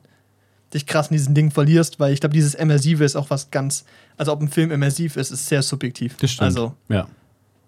dich 0.73 0.87
krass 0.87 1.09
in 1.09 1.15
diesen 1.15 1.35
Ding 1.35 1.51
verlierst, 1.51 2.01
weil 2.01 2.13
ich 2.13 2.21
glaube, 2.21 2.33
dieses 2.33 2.55
Immersive 2.55 3.05
ist 3.05 3.17
auch 3.17 3.31
was 3.31 3.51
ganz, 3.51 3.85
also 4.17 4.33
ob 4.33 4.41
ein 4.41 4.49
Film 4.49 4.71
immersiv 4.71 5.17
ist, 5.17 5.31
ist 5.31 5.47
sehr 5.47 5.63
subjektiv. 5.63 6.17
Das 6.19 6.31
stimmt. 6.31 6.47
Also, 6.47 6.75
ja, 6.89 7.07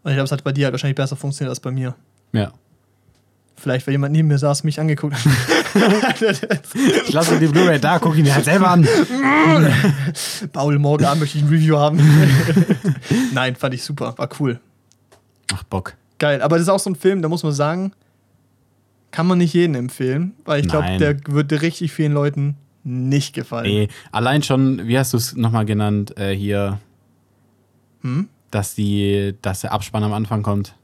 und 0.02 0.12
ich 0.12 0.16
glaube, 0.16 0.24
es 0.24 0.32
hat 0.32 0.44
bei 0.44 0.52
dir 0.52 0.66
halt 0.66 0.72
wahrscheinlich 0.72 0.96
besser 0.96 1.16
funktioniert 1.16 1.50
als 1.50 1.60
bei 1.60 1.72
mir. 1.72 1.94
ja. 2.32 2.52
Vielleicht, 3.58 3.86
weil 3.86 3.92
jemand 3.92 4.12
neben 4.12 4.28
mir 4.28 4.36
saß, 4.36 4.64
mich 4.64 4.78
angeguckt 4.78 5.16
hat. 5.16 6.20
Ich 7.06 7.12
lasse 7.12 7.38
die 7.38 7.46
Blu-ray 7.46 7.80
da, 7.80 7.98
guck 7.98 8.14
ihn 8.14 8.24
mir 8.24 8.34
halt 8.34 8.44
selber 8.44 8.68
an. 8.68 8.86
Paul, 10.52 10.78
morgen 10.78 11.06
Abend 11.06 11.20
möchte 11.20 11.38
ich 11.38 11.44
ein 11.44 11.48
Review 11.48 11.78
haben. 11.78 11.98
Nein, 13.32 13.56
fand 13.56 13.72
ich 13.72 13.82
super, 13.82 14.12
war 14.18 14.28
cool. 14.38 14.60
Ach, 15.52 15.62
Bock. 15.64 15.94
Geil, 16.18 16.40
aber 16.42 16.56
das 16.56 16.62
ist 16.64 16.68
auch 16.68 16.78
so 16.78 16.90
ein 16.90 16.96
Film, 16.96 17.22
da 17.22 17.28
muss 17.28 17.42
man 17.42 17.52
sagen, 17.52 17.92
kann 19.10 19.26
man 19.26 19.38
nicht 19.38 19.52
jedem 19.54 19.74
empfehlen, 19.76 20.34
weil 20.44 20.60
ich 20.60 20.68
glaube, 20.68 20.96
der 20.98 21.16
würde 21.26 21.62
richtig 21.62 21.92
vielen 21.92 22.12
Leuten 22.12 22.56
nicht 22.84 23.34
gefallen. 23.34 23.66
Nee, 23.66 23.88
allein 24.12 24.42
schon, 24.42 24.86
wie 24.86 24.98
hast 24.98 25.12
du 25.12 25.16
es 25.18 25.34
nochmal 25.36 25.64
genannt, 25.64 26.16
äh, 26.18 26.32
hier, 26.34 26.78
Hm? 28.02 28.28
dass, 28.50 28.74
die, 28.74 29.34
dass 29.42 29.60
der 29.62 29.72
Abspann 29.72 30.02
am 30.04 30.12
Anfang 30.12 30.42
kommt. 30.42 30.74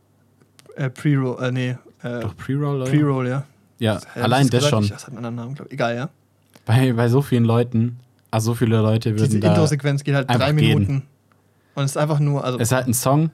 Äh, 0.77 0.91
Pre-Roll, 0.91 1.43
äh, 1.45 1.53
nee, 1.53 1.77
äh, 2.03 2.21
Doch, 2.21 2.37
Pre-Roll, 2.37 2.83
oder? 2.83 2.91
Pre-Roll, 2.91 3.29
ja. 3.29 3.45
ja, 3.79 3.95
hab 4.15 4.17
allein 4.25 4.49
das 4.49 4.65
gesagt? 4.65 4.71
schon. 4.71 4.85
Ich- 4.85 4.91
Das 4.91 5.03
hat 5.03 5.09
einen 5.11 5.19
anderen 5.19 5.37
Namen, 5.37 5.55
glaube 5.55 5.69
ich. 5.69 5.75
Egal, 5.75 5.95
ja. 5.97 6.09
Bei, 6.65 6.93
bei 6.93 7.09
so 7.09 7.23
vielen 7.23 7.45
Leuten, 7.45 7.99
also 8.31 8.53
so 8.53 8.55
viele 8.55 8.77
Leute 8.81 9.13
Diese 9.13 9.27
würden 9.27 9.41
da. 9.41 9.49
Intro-Sequenz 9.51 10.03
geht 10.05 10.15
halt 10.15 10.29
drei 10.31 10.53
gehen. 10.53 10.55
Minuten. 10.81 11.03
Und 11.75 11.85
es 11.85 11.93
ist 11.93 11.97
einfach 11.97 12.19
nur, 12.19 12.45
also, 12.45 12.59
Es 12.59 12.69
ist 12.69 12.73
halt 12.73 12.87
ein 12.87 12.95
Song 12.95 13.31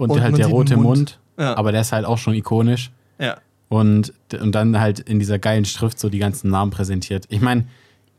und, 0.00 0.10
Und 0.10 0.20
halt 0.22 0.38
der 0.38 0.46
rote 0.48 0.76
Mund, 0.76 0.86
Mund. 0.86 1.18
ja, 1.38 1.56
aber 1.56 1.72
der 1.72 1.82
ist 1.82 1.92
halt 1.92 2.04
auch 2.06 2.18
schon 2.18 2.34
ikonisch. 2.34 2.90
ja. 3.18 3.36
Und, 3.68 4.12
und 4.40 4.52
dann 4.52 4.80
halt 4.80 4.98
in 4.98 5.20
dieser 5.20 5.38
geilen 5.38 5.64
Schrift 5.64 6.00
so 6.00 6.08
die 6.08 6.18
ganzen 6.18 6.50
Namen 6.50 6.72
präsentiert. 6.72 7.26
Ich 7.28 7.40
meine, 7.40 7.66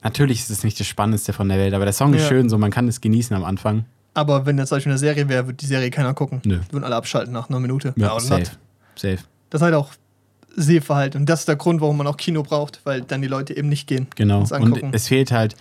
natürlich 0.02 0.40
ist 0.40 0.50
es 0.50 0.64
nicht 0.64 0.80
das 0.80 0.88
Spannendste 0.88 1.34
von 1.34 1.50
der 1.50 1.58
Welt, 1.58 1.74
aber 1.74 1.84
der 1.84 1.94
Song 1.94 2.14
ist 2.14 2.22
Ja. 2.22 2.28
schön, 2.30 2.48
so 2.48 2.58
man 2.58 2.72
kann 2.72 2.88
es 2.88 3.02
genießen 3.02 3.36
am 3.36 3.44
Anfang. 3.44 3.84
Aber 4.14 4.46
wenn 4.46 4.58
jetzt 4.58 4.70
zum 4.70 4.78
Beispiel 4.78 4.94
eine 4.94 4.98
Serie 5.00 5.28
wäre, 5.28 5.48
würde 5.48 5.58
die 5.58 5.66
Serie 5.66 5.90
keiner 5.90 6.14
gucken. 6.14 6.40
Nö. 6.46 6.60
Würden 6.70 6.86
alle 6.86 6.96
abschalten 6.96 7.34
nach 7.34 7.50
einer 7.50 7.60
Minute. 7.60 7.94
Ja, 7.98 8.14
und 8.14 8.22
safe. 8.22 8.40
not. 8.44 8.52
Safe. 8.96 9.18
Das 9.50 9.60
ist 9.60 9.66
halt 9.66 9.76
auch 9.76 9.90
Sehverhalten. 10.56 11.20
Und 11.22 11.30
das 11.30 11.42
ist 11.42 11.48
der 11.50 11.58
Grund, 11.58 11.82
warum 11.82 11.98
man 11.98 12.08
auch 12.08 12.16
Kino 12.18 12.44
braucht, 12.44 12.80
weil 12.86 13.02
dann 13.02 13.22
die 13.22 13.28
Leute 13.28 13.56
eben 13.56 13.68
nicht 13.68 13.88
gehen. 13.88 14.08
Genau. 14.16 14.42
Das 14.42 14.54
Und 14.54 14.82
es 14.94 15.08
fehlt 15.10 15.32
halt, 15.34 15.56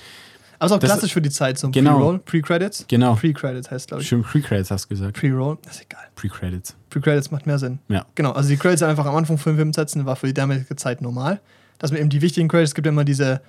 Aber 0.60 0.66
ist 0.66 0.72
auch 0.72 0.78
das- 0.78 0.90
klassisch 0.90 1.12
für 1.12 1.20
die 1.22 1.30
Zeit, 1.30 1.58
so 1.58 1.68
Genau. 1.70 1.96
Pre-Roll, 1.96 2.18
Pre-Credits. 2.20 2.84
genau, 2.86 3.14
Pre-Credits 3.16 3.70
heißt, 3.70 3.88
glaube 3.88 4.02
ich. 4.02 4.08
schön 4.08 4.22
Pre-Credits 4.22 4.70
hast 4.70 4.84
du 4.84 4.88
gesagt. 4.90 5.18
Pre-Roll, 5.18 5.58
ist 5.68 5.82
egal. 5.82 6.04
Pre-Credits. 6.16 6.76
Pre-Credits 6.90 7.30
macht 7.32 7.46
mehr 7.46 7.58
Sinn. 7.58 7.78
Ja. 7.88 8.06
Genau, 8.14 8.30
also 8.32 8.48
die 8.48 8.56
Credits 8.56 8.82
einfach 8.82 9.06
am 9.06 9.16
Anfang 9.16 9.38
von 9.38 9.56
Film 9.56 9.72
setzen, 9.72 10.06
war 10.06 10.14
für 10.16 10.26
die 10.28 10.34
damalige 10.34 10.76
Zeit 10.76 11.00
normal. 11.02 11.40
Dass 11.78 11.90
man 11.90 12.00
eben 12.00 12.10
die 12.10 12.20
wichtigen 12.22 12.46
Credits 12.48 12.74
gibt, 12.74 12.86
immer 12.86 13.04
diese 13.04 13.40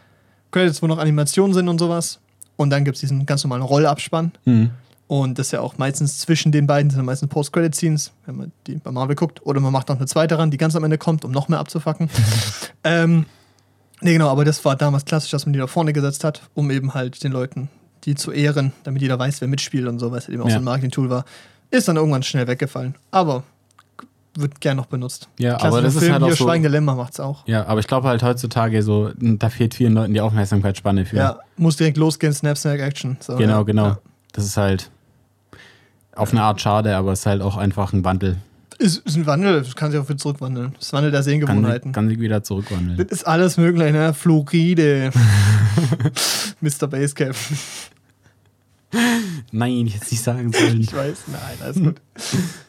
Credits, 0.51 0.81
wo 0.81 0.87
noch 0.87 0.97
Animationen 0.97 1.53
sind 1.53 1.67
und 1.67 1.79
sowas. 1.79 2.19
Und 2.55 2.69
dann 2.71 2.85
gibt 2.85 2.95
es 2.95 3.01
diesen 3.01 3.25
ganz 3.25 3.43
normalen 3.43 3.61
Rollabspann. 3.63 4.31
Mhm. 4.45 4.71
Und 5.07 5.37
das 5.37 5.47
ist 5.47 5.51
ja 5.51 5.59
auch 5.59 5.77
meistens 5.77 6.19
zwischen 6.19 6.53
den 6.53 6.65
beiden, 6.67 6.89
sind 6.89 6.99
ja 6.99 7.03
meistens 7.03 7.27
Post-Credit-Scenes, 7.27 8.13
wenn 8.25 8.37
man 8.37 8.51
die 8.67 8.75
bei 8.75 8.91
Marvel 8.91 9.17
guckt. 9.17 9.45
Oder 9.45 9.59
man 9.59 9.73
macht 9.73 9.89
noch 9.89 9.97
eine 9.97 10.05
zweite 10.05 10.37
ran, 10.37 10.49
die 10.51 10.55
ganz 10.57 10.73
am 10.77 10.85
Ende 10.85 10.97
kommt, 10.97 11.25
um 11.25 11.31
noch 11.31 11.49
mehr 11.49 11.59
abzufacken. 11.59 12.09
ähm, 12.85 13.25
nee, 14.01 14.13
genau, 14.13 14.29
aber 14.29 14.45
das 14.45 14.63
war 14.65 14.75
damals 14.75 15.05
klassisch, 15.05 15.31
dass 15.31 15.45
man 15.45 15.53
die 15.53 15.59
da 15.59 15.67
vorne 15.67 15.93
gesetzt 15.93 16.23
hat, 16.23 16.41
um 16.53 16.69
eben 16.71 16.93
halt 16.93 17.23
den 17.23 17.31
Leuten 17.31 17.69
die 18.05 18.15
zu 18.15 18.31
ehren, 18.31 18.73
damit 18.83 19.01
jeder 19.03 19.19
weiß, 19.19 19.41
wer 19.41 19.47
mitspielt 19.47 19.87
und 19.87 19.99
so, 19.99 20.09
weil 20.11 20.17
es 20.17 20.25
halt 20.25 20.33
eben 20.33 20.41
auch 20.41 20.47
Ja. 20.47 20.53
so 20.53 20.57
ein 20.59 20.63
Marketing-Tool 20.63 21.09
war. 21.11 21.23
Ist 21.69 21.87
dann 21.87 21.97
irgendwann 21.97 22.23
schnell 22.23 22.47
weggefallen. 22.47 22.95
Aber 23.11 23.43
wird 24.33 24.59
gern 24.59 24.77
noch 24.77 24.87
benutzt. 24.87 25.27
Ja, 25.37 25.59
aber 25.61 25.81
das 25.81 25.93
ist 25.93 25.99
Film, 26.01 26.13
halt 26.13 26.23
auch 26.23 26.29
so. 26.31 26.45
Schweigende 26.45 26.69
Lämmer 26.69 26.95
macht's 26.95 27.19
auch. 27.19 27.45
Ja, 27.47 27.67
aber 27.67 27.79
ich 27.79 27.87
glaube 27.87 28.07
halt 28.07 28.23
heutzutage 28.23 28.81
so, 28.81 29.11
da 29.19 29.49
fehlt 29.49 29.75
vielen 29.75 29.93
Leuten 29.93 30.13
die 30.13 30.21
Aufmerksamkeitsspanne 30.21 31.05
für. 31.05 31.17
Ja, 31.17 31.39
muss 31.57 31.75
direkt 31.77 31.97
losgehen, 31.97 32.33
Snap, 32.33 32.57
Snack, 32.57 32.79
Action. 32.79 33.17
So, 33.19 33.35
Genau, 33.35 33.57
ja. 33.57 33.63
genau. 33.63 33.85
Ja. 33.85 33.99
Das 34.31 34.45
ist 34.45 34.57
halt 34.57 34.89
auf 36.15 36.31
eine 36.31 36.41
Art 36.41 36.59
schade, 36.61 36.95
aber 36.95 37.11
es 37.11 37.19
ist 37.19 37.25
halt 37.25 37.41
auch 37.41 37.57
einfach 37.57 37.93
ein 37.93 38.03
Wandel. 38.03 38.37
Ist, 38.81 39.05
ist 39.05 39.15
ein 39.15 39.25
Wandel, 39.27 39.61
das 39.61 39.75
kann 39.75 39.91
sich 39.91 39.99
auch 39.99 40.09
wieder 40.09 40.17
zurückwandeln. 40.17 40.73
Das 40.79 40.91
Wandel 40.91 41.11
der 41.11 41.19
Kann, 41.19 41.23
Sehgewohnheiten. 41.25 41.91
kann 41.91 42.09
sich 42.09 42.19
wieder 42.19 42.41
zurückwandeln. 42.43 42.97
Das 42.97 43.07
ist 43.19 43.23
alles 43.27 43.57
möglich, 43.57 43.91
ne? 43.93 44.13
Floride. 44.13 45.11
Mr. 46.61 46.87
Basecap. 46.87 47.35
Nein, 49.51 49.87
ich 49.87 49.95
hätte 49.95 50.05
es 50.05 50.11
nicht 50.11 50.23
sagen 50.23 50.51
sollen. 50.51 50.81
Ich 50.81 50.93
weiß, 50.93 51.17
nein, 51.27 51.57
alles 51.61 51.75
gut. 51.77 52.01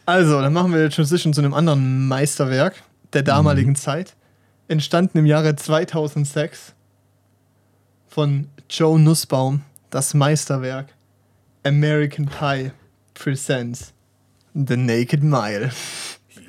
Also, 0.06 0.40
dann 0.40 0.52
machen 0.52 0.72
wir 0.72 0.88
die 0.88 0.94
Transition 0.94 1.32
zu 1.32 1.40
einem 1.40 1.54
anderen 1.54 2.06
Meisterwerk 2.08 2.74
der 3.12 3.22
damaligen 3.22 3.70
Mhm. 3.70 3.76
Zeit. 3.76 4.14
Entstanden 4.68 5.18
im 5.18 5.26
Jahre 5.26 5.56
2006 5.56 6.74
von 8.06 8.46
Joe 8.70 8.98
Nussbaum. 9.00 9.62
Das 9.90 10.14
Meisterwerk 10.14 10.88
American 11.64 12.26
Pie 12.26 12.70
Presents 13.14 13.92
The 14.54 14.76
Naked 14.76 15.22
Mile. 15.22 15.70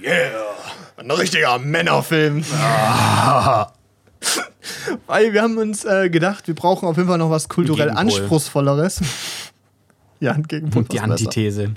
Yeah! 0.01 0.31
Ein 0.97 1.11
richtiger 1.11 1.57
Männerfilm. 1.59 2.43
Weil 5.07 5.33
wir 5.33 5.41
haben 5.41 5.57
uns 5.57 5.85
äh, 5.85 6.09
gedacht, 6.09 6.47
wir 6.47 6.55
brauchen 6.55 6.87
auf 6.87 6.97
jeden 6.97 7.09
Fall 7.09 7.17
noch 7.17 7.29
was 7.29 7.49
kulturell. 7.49 7.89
Anspruchsvolleres. 7.89 9.01
Ja, 10.19 10.37
Gegenpol. 10.37 10.83
Die 10.83 10.95
besser. 10.95 11.03
Antithese. 11.03 11.71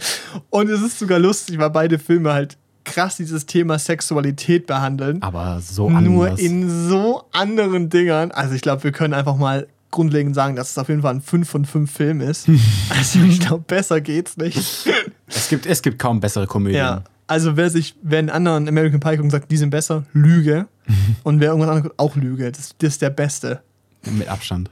Und 0.50 0.70
es 0.70 0.80
ist 0.80 1.00
sogar 1.00 1.18
lustig, 1.18 1.58
weil 1.58 1.70
beide 1.70 1.98
Filme 1.98 2.32
halt 2.32 2.56
krass 2.84 3.16
dieses 3.16 3.46
Thema 3.46 3.76
Sexualität 3.76 4.68
behandeln. 4.68 5.20
Aber 5.20 5.60
so 5.60 5.90
nur 5.90 6.26
anders. 6.26 6.40
in 6.40 6.88
so 6.88 7.24
anderen 7.32 7.90
Dingern. 7.90 8.30
Also 8.30 8.54
ich 8.54 8.62
glaube, 8.62 8.84
wir 8.84 8.92
können 8.92 9.14
einfach 9.14 9.34
mal 9.34 9.66
grundlegend 9.90 10.36
sagen, 10.36 10.54
dass 10.54 10.70
es 10.70 10.78
auf 10.78 10.88
jeden 10.88 11.02
Fall 11.02 11.16
ein 11.16 11.22
5 11.22 11.48
von 11.48 11.64
5 11.64 11.90
Film 11.90 12.20
ist. 12.20 12.46
also 12.90 13.18
ich 13.18 13.40
glaube, 13.40 13.64
besser 13.66 14.00
geht's 14.00 14.36
nicht. 14.36 14.88
Es, 15.26 15.48
gibt, 15.48 15.66
es 15.66 15.82
gibt 15.82 15.98
kaum 15.98 16.20
bessere 16.20 16.46
Komödien. 16.46 16.78
ja. 16.78 17.04
Also 17.28 17.56
wer 17.56 17.70
sich, 17.70 17.96
wer 18.02 18.20
einen 18.20 18.30
anderen 18.30 18.68
American 18.68 19.00
Pie 19.00 19.10
guckt 19.10 19.24
und 19.24 19.30
sagt, 19.30 19.50
die 19.50 19.56
sind 19.56 19.70
besser, 19.70 20.04
Lüge. 20.12 20.68
und 21.24 21.40
wer 21.40 21.48
irgendwas 21.48 21.70
anderes 21.70 21.88
guckt, 21.88 21.98
auch 21.98 22.14
Lüge. 22.14 22.52
Das, 22.52 22.74
das 22.78 22.90
ist 22.90 23.02
der 23.02 23.10
Beste. 23.10 23.62
Mit 24.04 24.28
Abstand. 24.28 24.70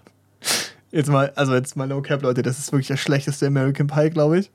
Jetzt 0.93 1.11
mal, 1.11 1.33
also 1.35 1.55
jetzt 1.55 1.75
mal 1.75 1.89
No 1.89 2.01
Cap, 2.03 2.23
Leute, 2.23 2.43
das 2.43 2.61
ist 2.61 2.71
wirklich 2.71 2.87
der 2.87 2.97
schlechteste 2.97 3.49
American 3.49 3.89
Pie, 3.89 4.11
glaube 4.11 4.39
ich. 4.39 4.51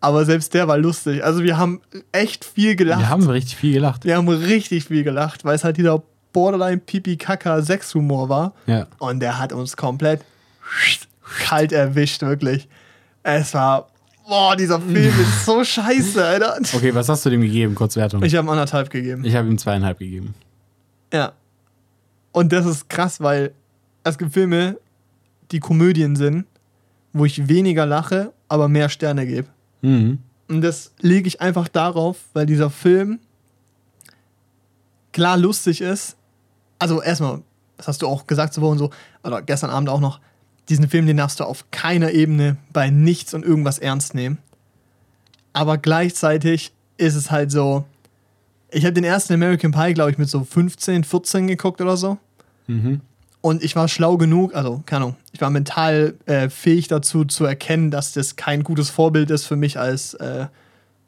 Aber 0.00 0.24
selbst 0.24 0.54
der 0.54 0.68
war 0.68 0.78
lustig. 0.78 1.22
Also 1.22 1.42
wir 1.42 1.58
haben 1.58 1.82
echt 2.12 2.46
viel 2.46 2.76
gelacht. 2.76 3.00
Wir 3.00 3.08
haben 3.10 3.28
richtig 3.28 3.56
viel 3.56 3.74
gelacht. 3.74 4.04
Wir 4.04 4.16
haben 4.16 4.28
richtig 4.28 4.84
viel 4.84 5.04
gelacht, 5.04 5.44
weil 5.44 5.54
es 5.54 5.64
halt 5.64 5.76
dieser 5.76 6.02
Borderline 6.32 6.78
Pipi 6.78 7.16
Kaka 7.16 7.60
Sexhumor 7.60 8.28
war. 8.28 8.54
Ja. 8.66 8.86
Und 8.98 9.20
der 9.20 9.38
hat 9.38 9.52
uns 9.52 9.76
komplett 9.76 10.22
kalt 11.44 11.72
erwischt, 11.72 12.22
wirklich. 12.22 12.68
Es 13.22 13.54
war, 13.54 13.88
boah, 14.26 14.56
dieser 14.56 14.80
Film 14.80 15.20
ist 15.20 15.44
so 15.44 15.62
scheiße, 15.64 16.24
Alter. 16.24 16.56
Okay, 16.74 16.94
was 16.94 17.08
hast 17.08 17.24
du 17.24 17.30
dem 17.30 17.40
gegeben? 17.40 17.74
Kurzwertung. 17.74 18.22
Ich 18.22 18.34
habe 18.34 18.46
ihm 18.46 18.50
anderthalb 18.50 18.90
gegeben. 18.90 19.24
Ich 19.24 19.34
habe 19.34 19.48
ihm 19.48 19.58
zweieinhalb 19.58 19.98
gegeben. 19.98 20.34
Ja. 21.12 21.32
Und 22.32 22.52
das 22.52 22.66
ist 22.66 22.88
krass, 22.88 23.20
weil 23.20 23.52
es 24.04 24.18
gibt 24.18 24.32
Filme, 24.32 24.78
die 25.50 25.60
Komödien 25.60 26.16
sind, 26.16 26.44
wo 27.12 27.24
ich 27.24 27.48
weniger 27.48 27.86
lache, 27.86 28.32
aber 28.48 28.68
mehr 28.68 28.88
Sterne 28.88 29.26
gebe. 29.26 29.48
Mhm. 29.82 30.18
Und 30.48 30.60
das 30.60 30.92
lege 31.00 31.26
ich 31.26 31.40
einfach 31.40 31.68
darauf, 31.68 32.18
weil 32.32 32.46
dieser 32.46 32.70
Film 32.70 33.18
klar 35.12 35.36
lustig 35.36 35.80
ist. 35.80 36.16
Also 36.78 37.00
erstmal, 37.00 37.42
das 37.78 37.88
hast 37.88 38.02
du 38.02 38.06
auch 38.06 38.26
gesagt 38.26 38.54
so 38.54 38.68
und 38.68 38.78
so, 38.78 38.90
oder 39.24 39.40
gestern 39.42 39.70
Abend 39.70 39.88
auch 39.88 40.00
noch, 40.00 40.20
diesen 40.68 40.88
Film, 40.88 41.06
den 41.06 41.16
darfst 41.16 41.40
du 41.40 41.44
auf 41.44 41.64
keiner 41.70 42.12
Ebene 42.12 42.56
bei 42.72 42.90
nichts 42.90 43.34
und 43.34 43.44
irgendwas 43.44 43.78
ernst 43.78 44.14
nehmen. 44.14 44.38
Aber 45.52 45.78
gleichzeitig 45.78 46.72
ist 46.96 47.14
es 47.14 47.30
halt 47.30 47.50
so, 47.50 47.84
ich 48.70 48.84
habe 48.84 48.94
den 48.94 49.04
ersten 49.04 49.32
American 49.32 49.72
Pie, 49.72 49.94
glaube 49.94 50.10
ich, 50.10 50.18
mit 50.18 50.28
so 50.28 50.44
15, 50.44 51.04
14 51.04 51.46
geguckt 51.46 51.80
oder 51.80 51.96
so. 51.96 52.18
Mhm. 52.66 53.00
Und 53.40 53.62
ich 53.62 53.76
war 53.76 53.86
schlau 53.86 54.16
genug, 54.16 54.54
also 54.54 54.82
keine 54.86 55.04
Ahnung, 55.04 55.16
ich 55.32 55.40
war 55.40 55.50
mental 55.50 56.14
äh, 56.26 56.48
fähig 56.48 56.88
dazu 56.88 57.24
zu 57.24 57.44
erkennen, 57.44 57.92
dass 57.92 58.12
das 58.12 58.34
kein 58.34 58.64
gutes 58.64 58.90
Vorbild 58.90 59.30
ist 59.30 59.46
für 59.46 59.54
mich 59.54 59.78
als 59.78 60.14
äh, 60.14 60.46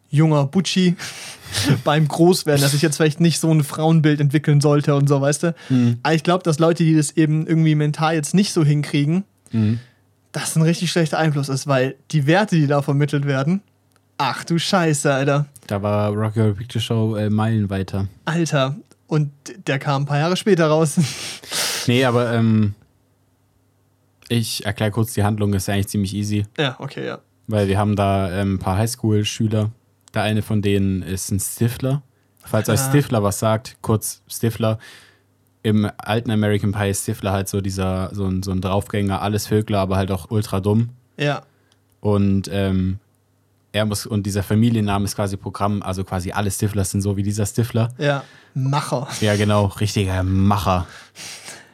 junger 0.08 0.46
Butchi 0.46 0.96
beim 1.84 2.06
Großwerden, 2.06 2.62
dass 2.62 2.74
ich 2.74 2.82
jetzt 2.82 2.96
vielleicht 2.96 3.20
nicht 3.20 3.40
so 3.40 3.52
ein 3.52 3.64
Frauenbild 3.64 4.20
entwickeln 4.20 4.60
sollte 4.60 4.94
und 4.94 5.08
so, 5.08 5.20
weißt 5.20 5.42
du. 5.42 5.54
Mhm. 5.68 5.98
Aber 6.02 6.14
ich 6.14 6.22
glaube, 6.22 6.44
dass 6.44 6.58
Leute, 6.60 6.84
die 6.84 6.94
das 6.94 7.16
eben 7.16 7.46
irgendwie 7.46 7.74
mental 7.74 8.14
jetzt 8.14 8.34
nicht 8.34 8.52
so 8.52 8.64
hinkriegen, 8.64 9.24
Mhm. 9.52 9.78
das 10.32 10.56
ein 10.56 10.62
richtig 10.62 10.90
schlechter 10.90 11.18
Einfluss 11.18 11.48
ist, 11.48 11.66
weil 11.66 11.96
die 12.10 12.26
Werte, 12.26 12.56
die 12.56 12.66
da 12.66 12.82
vermittelt 12.82 13.26
werden, 13.26 13.62
ach 14.18 14.44
du 14.44 14.58
Scheiße, 14.58 15.12
Alter. 15.12 15.46
Da 15.66 15.82
war 15.82 16.10
Rocky 16.10 16.40
Horror 16.40 16.54
Picture 16.54 16.82
Show 16.82 17.16
äh, 17.16 17.28
Meilen 17.30 17.68
weiter. 17.70 18.08
Alter. 18.24 18.76
Und 19.06 19.30
der 19.66 19.78
kam 19.78 20.02
ein 20.02 20.06
paar 20.06 20.18
Jahre 20.18 20.36
später 20.36 20.66
raus. 20.68 20.96
Nee, 21.86 22.04
aber 22.04 22.34
ähm, 22.34 22.74
ich 24.28 24.66
erkläre 24.66 24.90
kurz 24.90 25.14
die 25.14 25.22
Handlung, 25.24 25.54
ist 25.54 25.70
eigentlich 25.70 25.88
ziemlich 25.88 26.12
easy. 26.14 26.44
ja, 26.58 26.76
okay, 26.78 27.06
ja. 27.06 27.20
Weil 27.46 27.66
wir 27.68 27.78
haben 27.78 27.96
da 27.96 28.30
ähm, 28.30 28.56
ein 28.56 28.58
paar 28.58 28.76
Highschool-Schüler. 28.76 29.70
Der 30.12 30.22
eine 30.22 30.42
von 30.42 30.60
denen 30.60 31.00
ist 31.02 31.30
ein 31.30 31.40
Stifler. 31.40 32.02
Falls 32.44 32.68
euch 32.68 32.78
Ah. 32.80 32.88
Stifler 32.90 33.22
was 33.22 33.38
sagt, 33.38 33.76
kurz 33.80 34.20
Stifler. 34.28 34.78
Im 35.62 35.90
alten 35.98 36.30
American 36.30 36.72
Pie 36.72 36.90
ist 36.90 37.02
Stifler 37.02 37.32
halt 37.32 37.48
so 37.48 37.60
dieser, 37.60 38.14
so 38.14 38.24
ein, 38.26 38.42
so 38.42 38.52
ein 38.52 38.60
Draufgänger, 38.60 39.20
alles 39.20 39.46
Vögler, 39.46 39.80
aber 39.80 39.96
halt 39.96 40.10
auch 40.12 40.30
ultra 40.30 40.60
dumm. 40.60 40.90
Ja, 41.18 41.42
Und 42.00 42.48
ähm, 42.52 42.98
er 43.72 43.84
muss, 43.84 44.06
und 44.06 44.24
dieser 44.24 44.42
Familienname 44.42 45.04
ist 45.04 45.16
quasi 45.16 45.36
Programm, 45.36 45.82
also 45.82 46.04
quasi 46.04 46.30
alle 46.32 46.50
Stiflers 46.50 46.92
sind 46.92 47.02
so 47.02 47.16
wie 47.16 47.22
dieser 47.22 47.44
Stifler. 47.46 47.88
ja. 47.98 48.22
Macher. 48.54 49.06
Ja, 49.20 49.36
genau, 49.36 49.66
richtiger 49.66 50.22
Macher. 50.24 50.86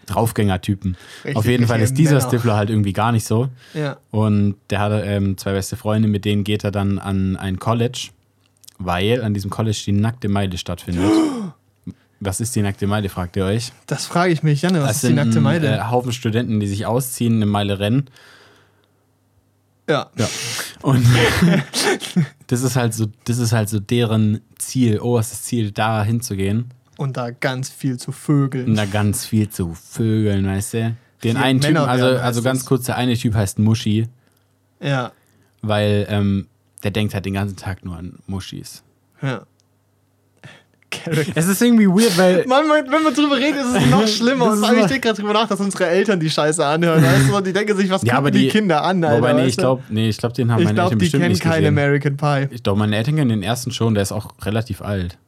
Draufgänger-Typen. 0.06 0.96
Auf 1.34 1.46
jeden 1.46 1.66
Fall 1.66 1.80
ist 1.80 1.96
dieser 1.96 2.16
Männer. 2.16 2.28
Stifler 2.28 2.56
halt 2.56 2.68
irgendwie 2.68 2.92
gar 2.92 3.10
nicht 3.12 3.24
so. 3.24 3.48
Ja. 3.72 3.96
Und 4.10 4.56
der 4.68 4.80
hatte 4.80 5.00
ähm, 5.00 5.38
zwei 5.38 5.52
beste 5.52 5.76
Freunde, 5.76 6.08
mit 6.08 6.24
denen 6.26 6.44
geht 6.44 6.62
er 6.64 6.70
dann 6.70 6.98
an 6.98 7.36
ein 7.36 7.58
College, 7.58 8.10
weil 8.78 9.22
an 9.22 9.32
diesem 9.32 9.50
College 9.50 9.82
die 9.86 9.92
nackte 9.92 10.28
Meile 10.28 10.58
stattfindet. 10.58 11.10
Was 12.24 12.40
ist 12.40 12.56
die 12.56 12.62
nackte 12.62 12.86
Meile, 12.86 13.08
fragt 13.08 13.36
ihr 13.36 13.44
euch? 13.44 13.72
Das 13.86 14.06
frage 14.06 14.32
ich 14.32 14.42
mich, 14.42 14.62
Janne, 14.62 14.80
was 14.80 14.88
Das 14.88 14.96
ist 15.04 15.10
die 15.10 15.14
nackte 15.14 15.40
Meile? 15.40 15.76
Äh, 15.76 15.82
Haufen 15.90 16.12
Studenten, 16.12 16.58
die 16.60 16.66
sich 16.66 16.86
ausziehen, 16.86 17.34
eine 17.36 17.46
Meile 17.46 17.78
rennen. 17.78 18.06
ja. 19.88 20.10
Ja. 20.16 20.28
Und 20.82 21.06
das 22.46 22.62
ist 22.62 22.76
halt 22.76 22.94
so, 22.94 23.06
das 23.24 23.38
ist 23.38 23.52
halt 23.52 23.68
so 23.68 23.80
deren 23.80 24.40
Ziel, 24.58 25.00
oberstes 25.00 25.42
Ziel, 25.42 25.70
da 25.72 26.02
hinzugehen 26.04 26.70
Und 26.96 27.16
da 27.16 27.30
ganz 27.30 27.70
viel 27.70 27.98
zu 27.98 28.12
Vögeln. 28.12 28.68
und 28.68 28.76
da 28.76 28.84
ganz 28.86 29.24
viel 29.26 29.48
zu 29.48 29.74
vögeln, 29.74 30.46
weißt 30.46 30.74
du? 30.74 30.96
Den 31.22 31.36
einen 31.38 31.60
Typen, 31.60 31.78
also, 31.78 32.06
also 32.06 32.42
ganz 32.42 32.66
kurz, 32.66 32.84
der 32.84 32.96
eine 32.96 33.14
Typ 33.16 33.34
heißt 33.34 33.58
Muschi, 33.58 34.08
Ja. 34.80 35.12
weil 35.62 36.06
ähm, 36.10 36.48
der 36.82 36.90
denkt 36.90 37.14
halt 37.14 37.24
den 37.24 37.34
ganzen 37.34 37.56
Tag 37.56 37.84
nur 37.84 37.96
an 37.96 38.18
Muschis. 38.26 38.82
Ja. 39.22 39.46
Character. 41.02 41.32
Es 41.34 41.46
ist 41.46 41.60
irgendwie 41.62 41.86
weird, 41.88 42.16
weil 42.18 42.44
man, 42.48 42.64
wenn 42.68 43.02
man 43.02 43.14
drüber 43.14 43.36
redet, 43.36 43.60
ist 43.62 43.74
es 43.84 43.90
noch 43.90 44.06
schlimmer. 44.08 44.46
Das 44.50 44.58
Und 44.58 44.64
ist 44.64 44.70
ich 44.82 44.86
denke 44.86 45.00
gerade 45.00 45.20
drüber 45.20 45.32
nach, 45.32 45.48
dass 45.48 45.60
unsere 45.60 45.86
Eltern 45.86 46.20
die 46.20 46.30
Scheiße 46.30 46.64
anhören. 46.64 47.02
Weißt 47.02 47.28
du? 47.28 47.36
Und 47.36 47.46
die 47.46 47.52
denken 47.52 47.76
sich, 47.76 47.90
was 47.90 48.02
Ja, 48.02 48.14
gucken 48.14 48.16
aber 48.18 48.30
die, 48.30 48.38
die- 48.40 48.48
Kinder 48.48 48.82
an, 48.84 49.02
Alter. 49.04 49.18
Wobei, 49.18 49.32
nee, 49.32 49.46
ich 49.46 49.56
glaube, 49.56 49.82
nee, 49.88 50.08
ich 50.08 50.18
glaub, 50.18 50.34
den 50.34 50.50
haben 50.52 50.58
ich 50.60 50.64
meine 50.66 50.74
glaube, 50.74 50.86
Eltern 50.88 50.98
die 50.98 51.04
bestimmt 51.04 51.22
kennen 51.22 51.32
nicht 51.32 51.42
keinen 51.42 51.74
gesehen. 51.74 51.78
American 51.78 52.16
Pie. 52.16 52.54
Ich 52.54 52.62
glaube, 52.62 52.78
meine 52.78 52.96
Eltern 52.96 53.16
kennen 53.16 53.30
den 53.30 53.42
ersten 53.42 53.70
schon, 53.72 53.94
der 53.94 54.02
ist 54.02 54.12
auch 54.12 54.32
relativ 54.42 54.82
alt. 54.82 55.18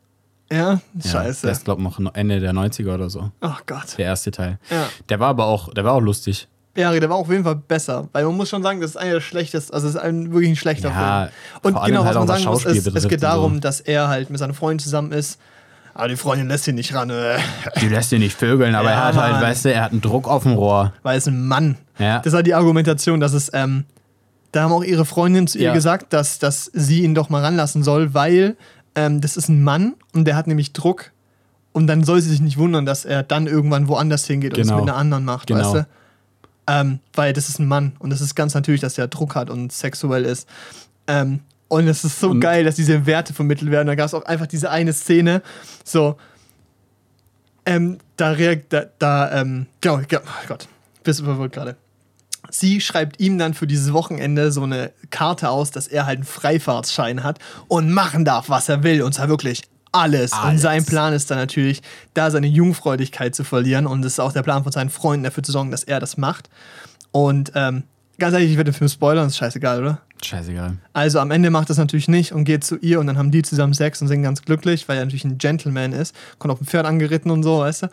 Ja? 0.53 0.81
Ja, 1.03 1.11
Scheiße. 1.11 1.43
Der 1.47 1.53
ist, 1.53 1.65
glaube 1.65 1.83
ich, 1.83 1.99
noch 1.99 2.15
Ende 2.15 2.39
der 2.41 2.53
90er 2.53 2.95
oder 2.95 3.11
so. 3.11 3.31
oh 3.41 3.51
Gott. 3.67 3.99
Der 3.99 4.05
erste 4.07 4.31
Teil. 4.31 4.59
Ja. 4.71 4.87
Der 5.09 5.19
war 5.19 5.29
aber 5.31 5.47
auch, 5.47 5.75
der 5.75 5.85
war 5.85 5.93
auch 5.95 6.01
lustig. 6.01 6.47
Ja, 6.77 6.93
der 6.93 7.09
war 7.09 7.17
auf 7.17 7.31
jeden 7.31 7.43
Fall 7.43 7.57
besser. 7.57 8.07
Weil 8.13 8.25
man 8.27 8.37
muss 8.37 8.51
schon 8.51 8.63
sagen, 8.63 8.81
das 8.83 8.91
ist 8.91 8.97
einer 8.97 9.15
der 9.15 9.21
schlechtesten, 9.23 9.73
also 9.75 9.89
es 9.89 9.95
ist 9.95 10.01
ein 10.01 10.31
wirklich 10.33 10.51
ein 10.51 10.57
schlechter 10.57 10.91
Ja, 10.91 11.31
Film. 11.31 11.61
Und 11.63 11.73
vor 11.73 11.83
allem 11.83 11.93
genau, 11.95 12.05
halt 12.05 12.15
was 12.17 12.27
man 12.27 12.29
auch 12.29 12.35
was 12.55 12.63
sagen 12.63 12.75
muss, 12.77 12.87
ist, 12.87 12.97
es 12.97 13.09
geht 13.09 13.23
darum, 13.23 13.55
so. 13.55 13.61
dass 13.61 13.81
er 13.81 14.09
halt 14.09 14.29
mit 14.29 14.39
seiner 14.39 14.53
Freundin 14.55 14.79
zusammen 14.85 15.11
ist. 15.13 15.41
Aber 15.99 16.09
die 16.09 16.17
Freundin 16.17 16.47
lässt 16.49 16.69
ihn 16.69 16.75
nicht 16.75 16.95
ran, 16.95 17.09
äh, 17.09 17.39
Die 17.81 17.89
lässt 17.89 18.13
ihn 18.13 18.19
nicht 18.19 18.37
vögeln, 18.39 18.75
aber 18.75 18.91
Ja, 18.91 18.97
er 18.97 19.05
hat 19.07 19.15
halt, 19.17 19.33
Mann. 19.35 19.43
weißt 19.43 19.65
du, 19.65 19.73
er 19.73 19.83
hat 19.85 19.93
einen 19.93 20.03
Druck 20.03 20.29
auf 20.29 20.43
dem 20.43 20.53
Rohr. 20.53 20.93
weil 21.03 21.17
es 21.17 21.27
ein 21.27 21.47
Mann. 21.49 21.79
Ja. 21.99 22.19
Das 22.19 22.27
ist 22.27 22.35
halt 22.35 22.47
die 22.47 22.53
Argumentation, 22.53 23.19
dass 23.19 23.33
es, 23.33 23.51
ähm, 23.55 23.85
da 24.53 24.63
haben 24.65 24.73
auch 24.73 24.85
ihre 24.85 25.07
Freundin 25.07 25.47
zu 25.47 25.57
ihr 25.57 25.65
Ja. 25.69 25.73
gesagt, 25.73 26.13
dass, 26.13 26.39
dass 26.39 26.71
sie 26.75 27.03
ihn 27.03 27.15
doch 27.15 27.31
mal 27.31 27.43
ranlassen 27.43 27.83
soll, 27.83 28.13
weil 28.13 28.57
ähm, 28.95 29.23
das 29.23 29.39
ist 29.39 29.49
ein 29.49 29.65
Mann 29.65 29.95
und 30.15 30.27
der 30.27 30.37
hat 30.37 30.47
nämlich 30.47 30.75
Druck. 30.75 31.13
Und 31.73 31.87
dann 31.87 32.05
soll 32.05 32.21
sie 32.21 32.29
sich 32.31 32.41
nicht 32.41 32.59
wundern, 32.59 32.85
dass 32.85 33.05
er 33.07 33.23
dann 33.23 33.47
irgendwann 33.47 33.89
woanders 33.89 34.27
hingeht 34.27 34.53
und 34.55 34.61
es 34.61 34.67
Genau. 34.69 34.81
mit 34.81 34.89
einer 34.91 34.99
anderen 34.99 35.25
macht, 35.25 35.47
Genau. 35.49 35.61
weißt 35.61 35.75
du? 35.77 35.87
Ähm, 36.69 36.99
weil 37.15 37.33
das 37.33 37.49
ist 37.49 37.59
ein 37.59 37.69
Mann 37.69 37.93
und 38.01 38.13
es 38.13 38.21
ist 38.21 38.35
ganz 38.35 38.53
natürlich, 38.55 38.81
dass 38.83 38.99
er 38.99 39.09
Druck 39.09 39.35
hat 39.35 39.49
und 39.51 39.73
sexuell 39.73 40.25
ist. 40.27 40.47
Ähm, 41.07 41.41
und 41.69 41.89
es 41.89 42.05
ist 42.05 42.21
so 42.21 42.31
Und- 42.31 42.41
geil, 42.41 42.65
dass 42.65 42.77
diese 42.77 43.07
Werte 43.07 43.33
vermittelt 43.35 43.71
werden. 43.71 43.87
Da 43.89 43.95
gab 43.95 44.07
es 44.07 44.15
auch 44.15 44.25
einfach 44.25 44.47
diese 44.47 44.71
eine 44.71 44.93
Szene, 44.93 45.43
so, 45.85 46.17
ähm, 47.65 47.99
da 48.17 48.31
reagiert, 48.31 48.67
da, 48.73 48.85
da 48.99 49.41
ähm, 49.41 49.67
genau, 49.81 50.01
ja, 50.11 50.21
oh 50.25 50.47
Gott, 50.49 50.69
bist 51.03 51.21
überwirkt 51.21 51.55
gerade. 51.55 51.77
Sie 52.49 52.81
schreibt 52.81 53.19
ihm 53.19 53.39
dann 53.39 53.55
für 53.55 53.67
dieses 53.67 53.93
Wochenende 53.93 54.53
so 54.53 54.63
eine 54.63 54.93
Karte 55.11 55.51
aus, 55.51 55.73
dass 55.73 55.89
er 55.89 56.07
halt 56.07 56.19
einen 56.19 56.25
Freifahrtsschein 56.27 57.25
hat 57.25 57.41
und 57.67 57.91
machen 57.91 58.25
darf, 58.25 58.49
was 58.49 58.69
er 58.69 58.85
will. 58.85 59.03
Und 59.03 59.15
zwar 59.15 59.29
wirklich 59.29 59.63
alles. 59.91 60.33
Und 60.33 60.39
Alles. 60.39 60.63
sein 60.63 60.85
Plan 60.85 61.13
ist 61.13 61.29
dann 61.31 61.39
natürlich, 61.39 61.83
da 62.15 62.31
seine 62.31 62.47
Jungfräulichkeit 62.47 63.35
zu 63.35 63.43
verlieren. 63.43 63.87
Und 63.89 64.05
es 64.05 64.13
ist 64.13 64.21
auch 64.21 64.33
der 64.33 64.43
Plan 64.45 64.63
von 64.63 64.71
seinen 64.71 64.91
Freunden, 64.91 65.25
dafür 65.25 65.43
zu 65.43 65.51
sorgen, 65.51 65.73
dass 65.73 65.83
er 65.83 65.99
das 65.99 66.17
macht. 66.19 66.49
Und 67.11 67.51
ähm, 67.57 67.83
ganz 68.19 68.35
ehrlich, 68.35 68.51
ich 68.51 68.57
werde 68.57 68.71
den 68.71 68.77
Film 68.77 68.89
spoilern, 68.89 69.27
ist 69.27 69.37
scheißegal, 69.37 69.81
oder? 69.81 70.01
Scheißegal. 70.25 70.79
Also 70.93 71.21
am 71.21 71.31
Ende 71.31 71.51
macht 71.51 71.71
das 71.71 71.79
natürlich 71.79 72.09
nicht 72.09 72.33
und 72.33 72.45
geht 72.45 72.65
zu 72.65 72.77
ihr 72.77 73.01
und 73.01 73.07
dann 73.07 73.19
haben 73.19 73.31
die 73.31 73.43
zusammen 73.43 73.75
Sex 73.75 74.01
und 74.01 74.09
sind 74.09 74.23
ganz 74.23 74.43
glücklich, 74.43 74.89
weil 74.89 74.97
er 74.97 75.05
natürlich 75.05 75.25
ein 75.25 75.39
Gentleman 75.39 75.93
ist. 75.93 76.15
Kommt 76.39 76.53
auf 76.53 76.59
dem 76.59 76.67
Pferd 76.67 76.87
angeritten 76.87 77.31
und 77.31 77.43
so, 77.43 77.61
weißt 77.61 77.85
du. 77.85 77.87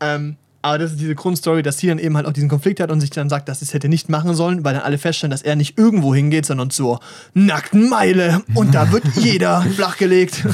Ähm, 0.00 0.36
aber 0.62 0.78
das 0.78 0.92
ist 0.92 1.00
diese 1.00 1.14
Grundstory, 1.14 1.62
dass 1.62 1.78
sie 1.78 1.86
dann 1.86 1.98
eben 1.98 2.16
halt 2.16 2.26
auch 2.26 2.34
diesen 2.34 2.50
Konflikt 2.50 2.80
hat 2.80 2.90
und 2.90 3.00
sich 3.00 3.08
dann 3.08 3.30
sagt, 3.30 3.48
dass 3.48 3.60
sie 3.60 3.64
es 3.64 3.72
hätte 3.72 3.88
nicht 3.88 4.10
machen 4.10 4.34
sollen, 4.34 4.62
weil 4.62 4.74
dann 4.74 4.82
alle 4.82 4.98
feststellen, 4.98 5.30
dass 5.30 5.40
er 5.40 5.56
nicht 5.56 5.78
irgendwo 5.78 6.14
hingeht, 6.14 6.44
sondern 6.44 6.68
zur 6.68 7.00
nackten 7.32 7.88
Meile. 7.88 8.42
Und 8.54 8.74
da 8.74 8.92
wird 8.92 9.04
jeder 9.14 9.62
flachgelegt. 9.62 10.44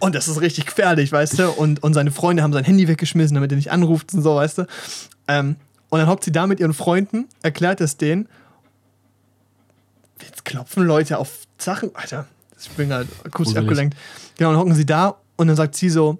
Und 0.00 0.16
das 0.16 0.26
ist 0.26 0.40
richtig 0.40 0.66
gefährlich, 0.66 1.12
weißt 1.12 1.38
du. 1.38 1.50
Und, 1.50 1.80
und 1.82 1.94
seine 1.94 2.10
Freunde 2.10 2.42
haben 2.42 2.52
sein 2.52 2.64
Handy 2.64 2.88
weggeschmissen, 2.88 3.36
damit 3.36 3.52
er 3.52 3.56
nicht 3.56 3.70
anruft 3.70 4.12
und 4.14 4.22
so, 4.22 4.34
weißt 4.34 4.58
du. 4.58 4.66
Ähm, 5.28 5.54
und 5.90 6.00
dann 6.00 6.08
hockt 6.08 6.24
sie 6.24 6.32
da 6.32 6.48
mit 6.48 6.58
ihren 6.58 6.74
Freunden, 6.74 7.26
erklärt 7.42 7.80
es 7.80 7.96
denen 7.96 8.26
jetzt 10.26 10.44
klopfen 10.44 10.84
Leute 10.84 11.18
auf 11.18 11.30
Sachen. 11.58 11.90
Alter, 11.94 12.26
ich 12.60 12.70
bin 12.70 12.92
halt 12.92 13.08
akustisch 13.24 13.56
abgelenkt. 13.56 13.96
Genau, 14.38 14.50
dann 14.50 14.58
hocken 14.60 14.74
sie 14.74 14.86
da 14.86 15.16
und 15.36 15.48
dann 15.48 15.56
sagt 15.56 15.74
sie 15.76 15.90
so, 15.90 16.18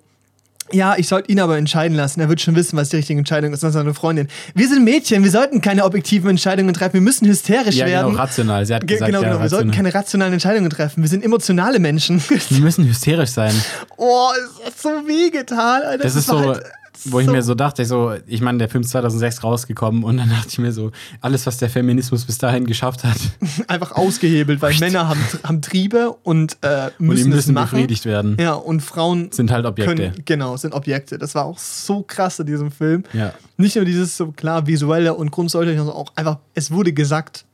ja, 0.71 0.95
ich 0.97 1.07
sollte 1.09 1.31
ihn 1.31 1.39
aber 1.41 1.59
entscheiden 1.59 1.95
lassen. 1.97 2.21
Er 2.21 2.31
wird 2.31 2.41
schon 2.41 2.55
wissen, 2.55 2.79
was 2.79 2.89
die 2.89 2.97
richtige 2.97 3.19
Entscheidung 3.19 3.53
ist. 3.53 3.63
Das 3.63 3.69
ist 3.71 3.75
seine 3.75 3.93
Freundin. 3.93 4.29
Wir 4.55 4.69
sind 4.69 4.85
Mädchen, 4.85 5.23
wir 5.23 5.31
sollten 5.31 5.61
keine 5.61 5.85
objektiven 5.85 6.31
Entscheidungen 6.31 6.73
treffen. 6.73 6.95
Wir 6.95 7.01
müssen 7.03 7.29
hysterisch 7.29 7.75
Ja, 7.75 7.85
werden. 7.87 8.11
genau, 8.13 8.23
rational. 8.23 8.65
Sie 8.65 8.75
hat 8.75 8.83
Ge- 8.87 8.97
gesagt, 8.97 9.11
genau, 9.11 9.23
ja, 9.23 9.29
genau. 9.33 9.43
Wir 9.43 9.49
sollten 9.51 9.69
rational. 9.69 9.93
keine 9.93 9.95
rationalen 9.95 10.33
Entscheidungen 10.33 10.71
treffen. 10.71 11.03
Wir 11.03 11.11
sind 11.11 11.25
emotionale 11.25 11.79
Menschen. 11.79 12.23
Die 12.51 12.61
müssen 12.61 12.87
hysterisch 12.87 13.31
sein. 13.31 13.53
oh, 13.99 14.31
es 14.61 14.67
hat 14.67 14.79
so 14.81 14.89
wehgetan, 15.07 15.83
Alter. 15.83 16.05
Das 16.05 16.17
ist 16.17 16.29
war 16.29 16.43
so, 16.43 16.49
halt 16.55 16.65
wo 17.05 17.21
ich 17.21 17.27
so- 17.27 17.33
mir 17.33 17.43
so 17.43 17.55
dachte, 17.55 17.83
ich 17.83 17.89
so, 17.89 18.13
ich 18.27 18.41
meine, 18.41 18.59
der 18.59 18.69
Film 18.69 18.83
ist 18.83 18.91
2006 18.91 19.43
rausgekommen 19.43 20.05
und 20.05 20.19
dann 20.19 20.29
dachte 20.29 20.49
ich 20.51 20.59
mir 20.59 20.73
so, 20.73 20.91
alles, 21.21 21.47
was 21.47 21.57
der 21.57 21.71
Feminismus 21.71 22.25
bis 22.25 22.39
dahin 22.39 22.67
geschafft 22.67 23.03
hat, 23.05 23.17
einfach 23.69 23.93
ausgehebelt, 23.93 24.61
weil 24.63 24.75
Männer 24.79 25.09
haben, 25.09 25.21
haben 25.43 25.63
Triebe 25.63 26.11
und 26.23 26.59
äh, 26.63 26.87
und 26.87 26.93
die 26.99 27.05
müssen, 27.05 27.31
es 27.33 27.37
müssen 27.37 27.55
machen. 27.55 27.71
befriedigt 27.77 28.05
werden, 28.05 28.37
Ja, 28.39 28.53
und 28.55 28.81
Frauen 28.81 29.33
sind 29.33 29.51
halt 29.51 29.65
Objekte. 29.67 29.95
können, 29.95 30.23
genau, 30.25 30.57
sind 30.57 30.75
Objekte. 30.75 31.19
Das 31.19 31.35
war 31.35 31.45
auch 31.47 31.59
so 31.59 32.03
krass 32.03 32.39
in 32.39 32.47
diesem 32.47 32.71
Film. 32.71 33.05
Ja. 33.13 33.33
Nicht 33.57 33.77
nur 33.77 33.85
dieses 33.85 34.17
so 34.17 34.33
klar 34.33 34.67
visuelle 34.67 35.15
und 35.15 35.31
grundsätzlich, 35.31 35.77
sondern 35.79 35.97
auch 35.97 36.13
einfach, 36.17 36.39
es 36.55 36.71
wurde 36.71 36.93
gesagt, 36.93 37.45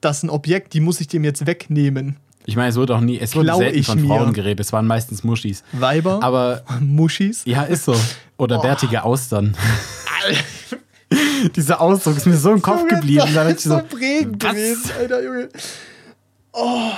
das 0.00 0.18
ist 0.18 0.22
ein 0.24 0.30
Objekt, 0.30 0.74
die 0.74 0.80
muss 0.80 1.00
ich 1.00 1.08
dem 1.08 1.24
jetzt 1.24 1.46
wegnehmen. 1.46 2.16
Ich 2.48 2.56
meine, 2.56 2.70
es 2.70 2.76
wurde 2.76 2.96
auch 2.96 3.00
nie, 3.00 3.18
es 3.20 3.34
wurde 3.36 3.44
Klau 3.48 3.58
selten 3.58 3.82
von 3.84 4.00
mir. 4.00 4.06
Frauen 4.08 4.32
geredet, 4.32 4.60
es 4.64 4.72
waren 4.72 4.86
meistens 4.86 5.22
Muschis. 5.22 5.62
Weiber, 5.72 6.22
Aber 6.22 6.62
Muschis. 6.80 7.42
ja, 7.44 7.62
ist 7.64 7.84
so. 7.84 7.94
Oder 8.38 8.58
Oh. 8.60 8.62
bärtige 8.62 9.02
Austern. 9.04 9.54
Dieser 11.56 11.80
Ausdruck 11.80 12.16
ist 12.16 12.26
mir 12.26 12.36
so 12.38 12.52
im 12.52 12.62
Kopf 12.62 12.86
geblieben. 12.88 13.28
Da 13.34 13.44
Das 13.44 13.52
ist 13.52 13.58
ich 13.58 13.64
so 13.70 13.76
so, 13.78 13.82
prägend 13.84 14.42
was? 14.42 14.50
gewesen, 14.52 14.90
Alter, 14.98 15.22
Junge. 15.22 15.48
Oh. 16.52 16.90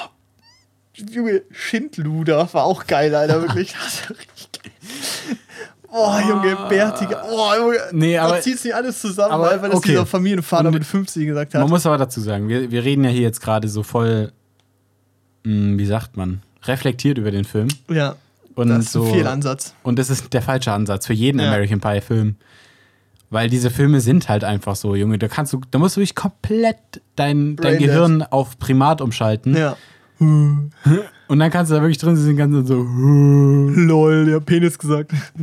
Junge, 1.11 1.43
Schindluder 1.51 2.49
war 2.53 2.65
auch 2.65 2.87
geil, 2.87 3.13
Alter, 3.15 3.43
wirklich. 3.43 3.73
Das 3.73 4.09
war 4.11 4.17
richtig 4.19 4.51
geil. 4.53 4.73
Oh, 5.93 6.17
Junge, 6.29 6.57
bärtige. 6.69 7.17
Oh, 7.29 7.51
Junge. 7.59 7.79
Nee, 7.91 8.19
aber- 8.19 8.37
da 8.37 8.41
zieht 8.41 8.61
sich 8.61 8.73
alles 8.73 9.01
zusammen, 9.01 9.33
aber 9.33 9.61
weil 9.63 9.71
das 9.71 9.79
okay. 9.79 9.89
dieser 9.91 10.07
Familienvater 10.07 10.69
Und- 10.69 10.75
mit 10.75 10.85
50 10.85 11.27
gesagt 11.27 11.55
hat. 11.55 11.61
Man 11.61 11.71
muss 11.71 11.87
aber 11.87 11.99
dazu 11.99 12.21
sagen, 12.21 12.49
wir, 12.49 12.71
wir 12.71 12.85
reden 12.85 13.03
ja 13.05 13.11
hier 13.11 13.23
jetzt 13.23 13.41
gerade 13.41 13.67
so 13.69 13.83
voll, 13.83 14.33
mh, 15.45 15.79
wie 15.79 15.87
sagt 15.87 16.17
man, 16.17 16.43
reflektiert 16.65 17.19
über 17.19 17.31
den 17.31 17.45
Film. 17.45 17.69
ja, 17.91 18.17
Und 18.55 18.69
das 18.69 18.87
ist 18.87 18.93
so, 18.93 19.05
ein 19.05 19.13
Fehlansatz. 19.13 19.75
Und 19.83 19.99
das 19.99 20.11
ist 20.11 20.33
der 20.33 20.43
falsche 20.43 20.73
Ansatz 20.73 21.07
für 21.07 21.15
jeden 21.15 21.41
Ja. 21.41 21.49
American 21.49 21.81
Pie 21.81 22.01
Film. 22.01 22.37
Weil 23.33 23.49
diese 23.49 23.71
Filme 23.71 24.01
sind 24.01 24.29
halt 24.29 24.43
einfach 24.43 24.75
so, 24.75 24.97
Junge. 24.97 25.17
Da 25.17 25.29
kannst 25.29 25.53
du, 25.53 25.61
da 25.71 25.79
musst 25.79 25.97
du 25.97 26.01
dich 26.01 26.17
komplett 26.17 26.77
dein, 27.15 27.55
dein 27.55 27.57
Braindead. 27.57 27.87
Gehirn 27.87 28.23
auf 28.23 28.59
Primat 28.59 29.01
umschalten. 29.01 29.57
Ja. 29.57 29.77
Und 30.19 30.73
dann 31.29 31.51
kannst 31.51 31.71
du 31.71 31.77
da 31.77 31.81
wirklich 31.81 31.97
drin 31.99 32.17
sitzen, 32.17 32.37
kannst 32.37 32.55
du 32.59 32.67
so. 32.67 32.83
Lol, 33.81 34.27
der 34.27 34.41
Penis 34.41 34.79
gesagt. 34.79 35.13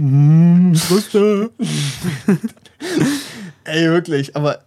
Ey, 3.64 3.90
wirklich, 3.90 4.36
aber 4.36 4.60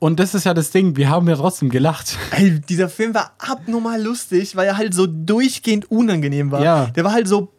Und 0.00 0.20
das 0.20 0.34
ist 0.34 0.44
ja 0.44 0.54
das 0.54 0.70
Ding, 0.70 0.96
wir 0.96 1.08
haben 1.10 1.28
ja 1.28 1.34
trotzdem 1.36 1.70
gelacht. 1.70 2.16
Ey, 2.30 2.60
dieser 2.60 2.88
Film 2.88 3.14
war 3.14 3.32
abnormal 3.38 4.00
lustig, 4.00 4.54
weil 4.54 4.68
er 4.68 4.76
halt 4.76 4.94
so 4.94 5.06
durchgehend 5.06 5.90
unangenehm 5.90 6.52
war. 6.52 6.62
Ja. 6.62 6.86
Der 6.86 7.02
war 7.04 7.12
halt 7.12 7.26
so 7.26 7.52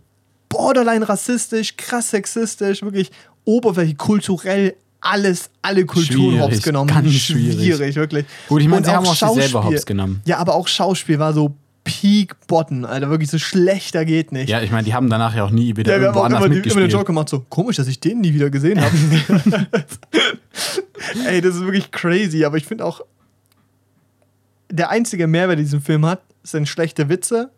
borderline 0.47 1.07
rassistisch, 1.07 1.75
krass 1.75 2.11
sexistisch, 2.11 2.81
wirklich 2.81 3.11
oberflächlich, 3.43 3.97
kulturell 3.97 4.75
alles, 5.01 5.49
alle 5.61 5.85
Kulturen 5.85 6.31
Schwierig, 6.31 6.41
hops 6.41 6.61
genommen. 6.61 6.87
ganz 6.89 7.11
schwierig. 7.13 7.95
wirklich. 7.95 8.25
Gut, 8.47 8.61
ich 8.61 8.67
meine, 8.67 8.85
sie 8.85 8.91
haben 8.91 9.05
auch 9.05 9.15
sich 9.15 9.29
selber 9.43 9.63
hops 9.63 9.85
genommen. 9.85 10.21
Ja, 10.25 10.37
aber 10.37 10.55
auch 10.55 10.67
Schauspiel 10.67 11.19
war 11.19 11.33
so 11.33 11.55
Peak 11.89 12.35
Botten, 12.45 12.85
Alter, 12.85 13.09
wirklich 13.09 13.31
so 13.31 13.39
schlechter 13.39 14.05
geht 14.05 14.31
nicht. 14.31 14.47
Ja, 14.47 14.61
ich 14.61 14.69
meine, 14.69 14.83
die 14.83 14.93
haben 14.93 15.09
danach 15.09 15.35
ja 15.35 15.43
auch 15.43 15.49
nie 15.49 15.75
wieder 15.75 15.91
Ja, 15.91 15.97
irgendwo 15.97 16.19
anders 16.21 16.39
immer, 16.39 16.49
die, 16.49 16.57
immer 16.57 16.63
den 16.63 16.63
mitgespielt. 16.65 16.93
Joke 16.93 17.05
gemacht, 17.05 17.29
so 17.29 17.39
komisch, 17.49 17.77
dass 17.77 17.87
ich 17.87 17.99
den 17.99 18.21
nie 18.21 18.31
wieder 18.31 18.51
gesehen 18.51 18.79
habe. 18.79 18.95
Ey, 21.27 21.41
das 21.41 21.55
ist 21.55 21.61
wirklich 21.61 21.89
crazy, 21.89 22.45
aber 22.45 22.57
ich 22.57 22.65
finde 22.65 22.85
auch, 22.85 23.01
der 24.69 24.91
einzige 24.91 25.25
Mehrwert, 25.25 25.57
den 25.57 25.65
diesen 25.65 25.81
Film 25.81 26.05
hat, 26.05 26.21
sind 26.43 26.69
schlechte 26.69 27.09
Witze 27.09 27.49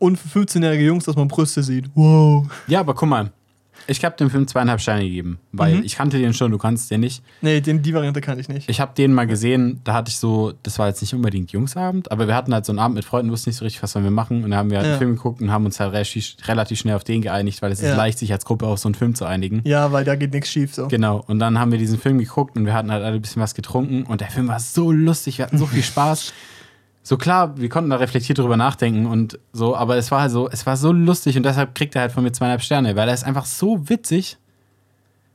und 0.00 0.18
für 0.18 0.40
15-jährige 0.40 0.84
Jungs, 0.84 1.04
dass 1.04 1.14
man 1.14 1.28
Brüste 1.28 1.62
sieht. 1.62 1.88
Wow. 1.94 2.46
Ja, 2.66 2.80
aber 2.80 2.94
guck 2.94 3.08
mal. 3.08 3.30
Ich 3.86 4.04
habe 4.04 4.16
dem 4.16 4.30
Film 4.30 4.46
zweieinhalb 4.46 4.80
Sterne 4.80 5.02
gegeben, 5.02 5.38
weil 5.52 5.76
Mhm. 5.76 5.82
ich 5.84 5.96
kannte 5.96 6.18
den 6.18 6.34
schon, 6.34 6.50
du 6.50 6.58
kannst 6.58 6.90
den 6.90 7.00
nicht. 7.00 7.22
Nee, 7.40 7.60
den, 7.60 7.82
die 7.82 7.92
Variante 7.94 8.20
kann 8.20 8.38
ich 8.38 8.48
nicht. 8.48 8.68
Ich 8.68 8.80
habe 8.80 8.92
den 8.96 9.12
mal 9.12 9.26
gesehen, 9.26 9.80
da 9.84 9.94
hatte 9.94 10.08
ich 10.10 10.16
so, 10.18 10.52
das 10.62 10.78
war 10.78 10.88
jetzt 10.88 11.00
nicht 11.00 11.14
unbedingt 11.14 11.50
Jungsabend, 11.52 12.10
aber 12.12 12.26
wir 12.28 12.34
hatten 12.34 12.54
halt 12.54 12.64
so 12.66 12.72
einen 12.72 12.78
Abend 12.78 12.94
mit 12.96 13.04
Freunden, 13.04 13.30
wussten 13.32 13.50
nicht 13.50 13.56
so 13.58 13.64
richtig, 13.64 13.82
was 13.82 13.92
sollen 13.92 14.04
wir 14.04 14.10
machen. 14.12 14.44
Und 14.44 14.50
dann 14.50 14.58
haben 14.58 14.70
wir 14.70 14.78
halt 14.78 14.86
Ja. 14.86 14.92
einen 14.92 14.98
Film 14.98 15.16
geguckt 15.16 15.40
und 15.40 15.50
haben 15.50 15.64
uns 15.64 15.80
halt 15.80 15.92
relativ, 15.92 16.78
schnell 16.78 16.94
auf 16.96 17.04
den 17.04 17.22
geeinigt, 17.22 17.62
weil 17.62 17.72
es 17.72 17.80
ist 17.80 17.88
Ja. 17.88 17.96
leicht, 17.96 18.18
sich 18.18 18.32
als 18.32 18.44
Gruppe 18.44 18.66
auf 18.66 18.78
so 18.78 18.88
einen 18.88 18.94
Film 18.94 19.14
zu 19.14 19.24
einigen. 19.24 19.62
ja, 19.64 19.90
weil 19.92 20.04
da 20.04 20.14
geht 20.16 20.32
nichts 20.32 20.50
schief 20.50 20.74
so. 20.74 20.88
Genau. 20.88 21.24
Und 21.26 21.38
dann 21.38 21.58
haben 21.58 21.72
wir 21.72 21.78
diesen 21.78 21.98
Film 21.98 22.18
geguckt 22.18 22.56
und 22.56 22.64
wir 22.66 22.74
hatten 22.74 22.90
halt 22.90 23.02
alle 23.04 23.16
ein 23.16 23.22
bisschen 23.22 23.42
was 23.42 23.54
getrunken 23.54 24.04
und 24.04 24.20
der 24.20 24.30
Film 24.30 24.48
war 24.48 24.60
so 24.60 24.92
lustig, 24.92 25.38
wir 25.38 25.46
hatten 25.46 25.58
so 25.58 25.66
viel 25.66 25.82
Spaß. 25.82 26.32
So 27.04 27.16
klar, 27.16 27.58
wir 27.58 27.68
konnten 27.68 27.90
da 27.90 27.96
reflektiert 27.96 28.38
drüber 28.38 28.56
nachdenken 28.56 29.06
und 29.06 29.38
so, 29.52 29.74
aber 29.76 29.96
es 29.96 30.10
war 30.12 30.20
halt 30.22 30.30
so, 30.30 30.48
es 30.48 30.66
war 30.66 30.76
so 30.76 30.92
lustig 30.92 31.36
und 31.36 31.42
deshalb 31.42 31.74
kriegt 31.74 31.94
er 31.96 32.02
halt 32.02 32.12
von 32.12 32.22
mir 32.22 32.30
zweieinhalb 32.32 32.62
Sterne, 32.62 32.94
weil 32.94 33.08
er 33.08 33.14
ist 33.14 33.24
einfach 33.24 33.44
so 33.44 33.88
witzig 33.88 34.38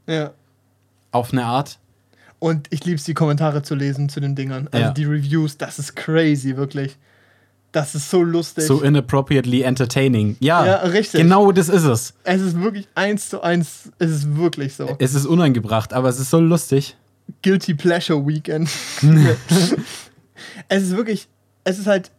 Ja. 0.08 0.32
auf 1.12 1.34
eine 1.34 1.44
Art. 1.46 1.80
Und 2.40 2.68
ich 2.70 2.86
liebe 2.86 2.96
es, 2.98 3.04
die 3.04 3.14
Kommentare 3.16 3.64
zu 3.64 3.76
lesen 3.76 4.08
zu 4.10 4.20
den 4.22 4.36
Dingern. 4.36 4.70
Also 4.72 4.86
Ja. 4.86 4.92
die 4.92 5.06
Reviews, 5.06 5.58
das 5.58 5.78
ist 5.80 5.96
crazy, 5.96 6.56
wirklich. 6.56 6.98
Das 7.74 7.96
ist 7.96 8.10
so 8.10 8.24
lustig. 8.24 8.64
So 8.64 8.82
inappropriately 8.82 9.62
entertaining. 9.64 10.38
Ja, 10.40 10.66
Ja, 10.66 10.76
richtig. 10.78 11.20
genau 11.22 11.52
das 11.52 11.68
ist 11.68 11.84
es. 11.84 12.14
es 12.24 12.42
ist 12.42 12.62
wirklich 12.62 12.88
eins 12.96 13.30
zu 13.30 13.42
eins, 13.42 13.92
es 14.00 14.12
ist 14.12 14.38
wirklich 14.38 14.76
so. 14.76 14.96
Es 15.00 15.14
ist 15.16 15.26
unangebracht, 15.26 15.92
aber 15.94 16.08
es 16.08 16.18
ist 16.20 16.30
so 16.30 16.40
lustig. 16.40 16.96
Guilty 17.42 17.74
Pleasure 17.74 18.26
Weekend. 18.26 18.70
es 20.70 20.84
ist 20.84 20.96
wirklich, 20.96 21.28
es 21.68 21.78
ist 21.80 21.88
halt, 21.88 22.12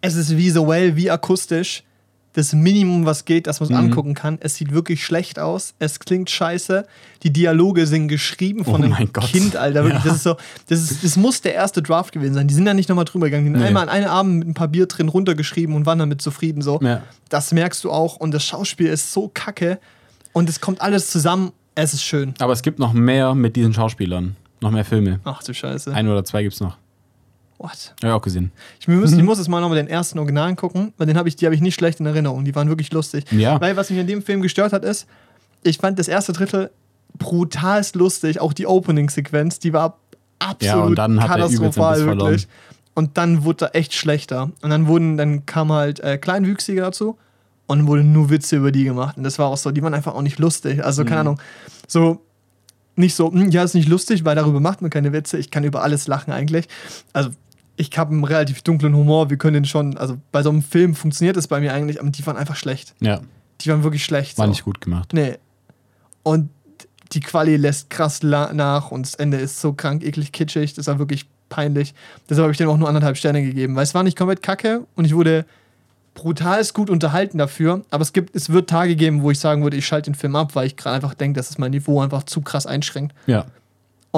es 0.00 0.14
ist 0.16 0.36
visuell 0.36 0.96
wie 0.96 1.10
akustisch 1.10 1.82
das 2.34 2.52
Minimum, 2.52 3.04
was 3.04 3.24
geht, 3.24 3.48
dass 3.48 3.58
man 3.58 3.68
es 3.68 3.70
Mhm. 3.70 3.84
angucken 3.86 4.14
kann. 4.14 4.38
Es 4.40 4.54
sieht 4.54 4.70
wirklich 4.72 5.02
schlecht 5.04 5.40
aus. 5.40 5.74
Es 5.80 5.98
klingt 5.98 6.30
scheiße. 6.30 6.86
Die 7.24 7.32
Dialoge 7.32 7.86
sind 7.86 8.06
geschrieben 8.06 8.64
von 8.64 8.80
Oh 8.82 8.94
einem 8.94 9.12
Gott. 9.12 9.24
Kind, 9.24 9.56
Alter. 9.56 9.82
Wirklich, 9.82 10.04
Ja. 10.04 10.08
Das 10.10 10.16
ist 10.18 10.22
so, 10.22 10.36
das, 10.68 10.78
ist, 10.90 11.02
das 11.02 11.16
muss 11.16 11.40
der 11.40 11.54
erste 11.54 11.82
Draft 11.82 12.12
gewesen 12.12 12.34
sein. 12.34 12.46
Die 12.46 12.54
sind 12.54 12.66
da 12.66 12.74
nicht 12.74 12.88
nochmal 12.88 13.06
drüber 13.06 13.26
gegangen. 13.26 13.46
Die 13.46 13.50
sind 13.50 13.60
Nee. 13.60 13.66
einmal 13.66 13.84
an 13.84 13.88
einem 13.88 14.08
Abend 14.08 14.38
mit 14.38 14.48
ein 14.48 14.54
paar 14.54 14.68
Bier 14.68 14.86
drin 14.86 15.08
runtergeschrieben 15.08 15.74
und 15.74 15.84
waren 15.86 15.98
damit 15.98 16.22
zufrieden. 16.22 16.62
So. 16.62 16.78
Ja. 16.80 17.02
Das 17.28 17.50
merkst 17.52 17.82
du 17.82 17.90
auch. 17.90 18.16
Und 18.16 18.32
das 18.32 18.44
Schauspiel 18.44 18.86
ist 18.86 19.12
so 19.12 19.28
kacke. 19.34 19.80
Und 20.32 20.48
es 20.48 20.60
kommt 20.60 20.80
alles 20.80 21.10
zusammen. 21.10 21.50
Es 21.74 21.92
ist 21.92 22.04
schön. 22.04 22.34
Aber 22.38 22.52
es 22.52 22.62
gibt 22.62 22.78
noch 22.78 22.92
mehr 22.92 23.34
mit 23.34 23.56
diesen 23.56 23.72
Schauspielern. 23.74 24.36
Noch 24.60 24.70
mehr 24.70 24.84
Filme. 24.84 25.18
Ach 25.24 25.42
du 25.42 25.52
Scheiße. 25.54 25.92
Ein 25.92 26.06
oder 26.08 26.24
zwei 26.24 26.42
gibt's 26.44 26.60
noch. 26.60 26.76
What? 27.58 27.94
Hab 27.96 28.04
ich 28.04 28.10
auch 28.10 28.22
gesehen. 28.22 28.52
Ich, 28.78 28.86
muss, 28.86 29.12
ich 29.12 29.22
muss 29.22 29.38
jetzt 29.38 29.48
mal 29.48 29.60
nochmal 29.60 29.78
den 29.78 29.88
ersten 29.88 30.18
Originalen 30.18 30.54
gucken, 30.54 30.92
weil 30.96 31.06
den 31.08 31.16
habe 31.18 31.28
ich, 31.28 31.34
die 31.36 31.44
habe 31.44 31.54
ich 31.56 31.60
nicht 31.60 31.74
schlecht 31.74 31.98
in 31.98 32.06
Erinnerung. 32.06 32.44
Die 32.44 32.54
waren 32.54 32.68
wirklich 32.68 32.92
lustig. 32.92 33.24
Ja. 33.32 33.60
Weil 33.60 33.76
was 33.76 33.90
mich 33.90 33.98
an 33.98 34.06
dem 34.06 34.22
Film 34.22 34.42
gestört 34.42 34.72
hat, 34.72 34.84
ist, 34.84 35.06
ich 35.64 35.78
fand 35.78 35.98
das 35.98 36.06
erste 36.08 36.32
Drittel 36.32 36.70
brutalst 37.18 37.96
lustig. 37.96 38.40
Auch 38.40 38.52
die 38.52 38.66
Opening-Sequenz, 38.66 39.58
die 39.58 39.72
war 39.72 39.98
absolut 40.38 40.62
Ja, 40.62 40.80
und 40.82 40.94
dann 40.96 41.18
katastrophal, 41.18 42.06
wirklich. 42.06 42.46
Und 42.94 43.16
dann 43.18 43.44
wurde 43.44 43.66
er 43.66 43.74
echt 43.76 43.92
schlechter. 43.94 44.50
Und 44.62 44.70
dann 44.70 44.86
wurden, 44.86 45.16
dann 45.16 45.44
kam 45.46 45.72
halt 45.72 45.98
äh, 46.00 46.16
Kleinwüchsige 46.18 46.80
dazu 46.80 47.16
und 47.66 47.78
dann 47.78 47.86
wurden 47.88 48.12
nur 48.12 48.30
Witze 48.30 48.56
über 48.56 48.70
die 48.72 48.84
gemacht. 48.84 49.16
Und 49.16 49.24
das 49.24 49.38
war 49.40 49.48
auch 49.48 49.56
so, 49.56 49.70
die 49.72 49.82
waren 49.82 49.94
einfach 49.94 50.14
auch 50.14 50.22
nicht 50.22 50.38
lustig. 50.38 50.84
Also, 50.84 51.02
Mhm. 51.02 51.06
keine 51.08 51.20
Ahnung, 51.22 51.40
so 51.88 52.20
nicht 52.96 53.14
so, 53.14 53.30
hm, 53.32 53.50
ja, 53.50 53.62
ist 53.62 53.74
nicht 53.74 53.88
lustig, 53.88 54.24
weil 54.24 54.34
darüber 54.34 54.58
macht 54.58 54.82
man 54.82 54.90
keine 54.90 55.12
Witze. 55.12 55.38
Ich 55.38 55.50
kann 55.52 55.62
über 55.64 55.82
alles 55.82 56.08
lachen 56.08 56.32
eigentlich. 56.32 56.66
Also, 57.12 57.30
ich 57.78 57.96
habe 57.96 58.12
einen 58.12 58.24
relativ 58.24 58.62
dunklen 58.62 58.94
Humor. 58.94 59.30
Wir 59.30 59.36
können 59.38 59.54
den 59.54 59.64
schon, 59.64 59.96
also 59.96 60.18
bei 60.32 60.42
so 60.42 60.50
einem 60.50 60.62
Film 60.62 60.94
funktioniert 60.94 61.36
es 61.36 61.46
bei 61.46 61.60
mir 61.60 61.72
eigentlich, 61.72 62.00
aber 62.00 62.10
die 62.10 62.26
waren 62.26 62.36
einfach 62.36 62.56
schlecht. 62.56 62.94
Ja, 63.00 63.20
Die 63.60 63.70
waren 63.70 63.84
wirklich 63.84 64.04
schlecht. 64.04 64.36
war 64.36 64.46
so. 64.46 64.50
nicht 64.50 64.64
gut 64.64 64.80
gemacht. 64.80 65.12
Nee. 65.12 65.36
Und 66.24 66.50
die 67.12 67.20
Quali 67.20 67.56
lässt 67.56 67.88
krass 67.88 68.22
nach 68.22 68.90
und 68.90 69.06
das 69.06 69.14
Ende 69.14 69.38
ist 69.38 69.60
so 69.60 69.72
krank, 69.72 70.04
eklig, 70.04 70.32
kitschig. 70.32 70.74
Das 70.74 70.88
war 70.88 70.98
wirklich 70.98 71.26
peinlich. 71.48 71.94
Deshalb 72.28 72.42
habe 72.44 72.52
ich 72.52 72.58
dem 72.58 72.68
auch 72.68 72.76
nur 72.76 72.88
anderthalb 72.88 73.16
Sterne 73.16 73.42
gegeben, 73.42 73.76
weil 73.76 73.84
es 73.84 73.94
war 73.94 74.02
nicht 74.02 74.18
komplett 74.18 74.42
kacke 74.42 74.84
und 74.96 75.04
ich 75.06 75.14
wurde 75.14 75.46
brutalst 76.14 76.74
gut 76.74 76.90
unterhalten 76.90 77.38
dafür. 77.38 77.82
Aber 77.90 78.02
es, 78.02 78.12
gibt, 78.12 78.34
es 78.34 78.50
wird 78.50 78.68
Tage 78.68 78.96
geben, 78.96 79.22
wo 79.22 79.30
ich 79.30 79.38
sagen 79.38 79.62
würde, 79.62 79.76
ich 79.76 79.86
schalte 79.86 80.10
den 80.10 80.16
Film 80.16 80.34
ab, 80.36 80.54
weil 80.56 80.66
ich 80.66 80.76
gerade 80.76 80.96
einfach 80.96 81.14
denke, 81.14 81.38
dass 81.38 81.48
es 81.48 81.58
mein 81.58 81.70
Niveau 81.70 82.00
einfach 82.00 82.24
zu 82.24 82.40
krass 82.40 82.66
einschränkt. 82.66 83.14
Ja. 83.26 83.46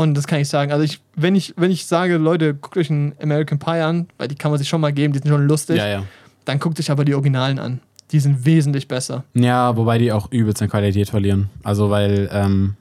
Und 0.00 0.14
das 0.14 0.26
kann 0.26 0.40
ich 0.40 0.48
sagen. 0.48 0.72
Also 0.72 0.82
ich, 0.84 1.00
wenn 1.14 1.34
ich, 1.34 1.52
wenn 1.56 1.70
ich 1.70 1.84
sage, 1.86 2.16
Leute, 2.16 2.54
guckt 2.54 2.76
euch 2.76 2.90
einen 2.90 3.12
American 3.22 3.58
Pie 3.58 3.80
an, 3.82 4.06
weil 4.18 4.28
die 4.28 4.34
kann 4.34 4.50
man 4.50 4.58
sich 4.58 4.68
schon 4.68 4.80
mal 4.80 4.92
geben, 4.92 5.12
die 5.12 5.18
sind 5.18 5.28
schon 5.28 5.46
lustig, 5.46 5.76
Ja, 5.76 5.86
ja. 5.88 6.02
dann 6.44 6.58
guckt 6.58 6.78
euch 6.80 6.90
aber 6.90 7.04
die 7.04 7.14
Originalen 7.14 7.58
an. 7.58 7.80
Die 8.10 8.18
sind 8.20 8.44
wesentlich 8.44 8.88
besser. 8.88 9.24
Ja, 9.34 9.76
wobei 9.76 9.98
die 9.98 10.10
auch 10.12 10.30
übelst 10.32 10.62
an 10.62 10.68
Qualität 10.70 11.10
verlieren. 11.10 11.50
Also, 11.62 11.90
weil 11.90 12.28
ähm, 12.32 12.76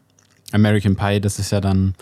American 0.53 0.95
Pie, 0.95 1.19
das 1.19 1.39
ist 1.39 1.51
ja 1.51 1.59
dann 1.61 1.93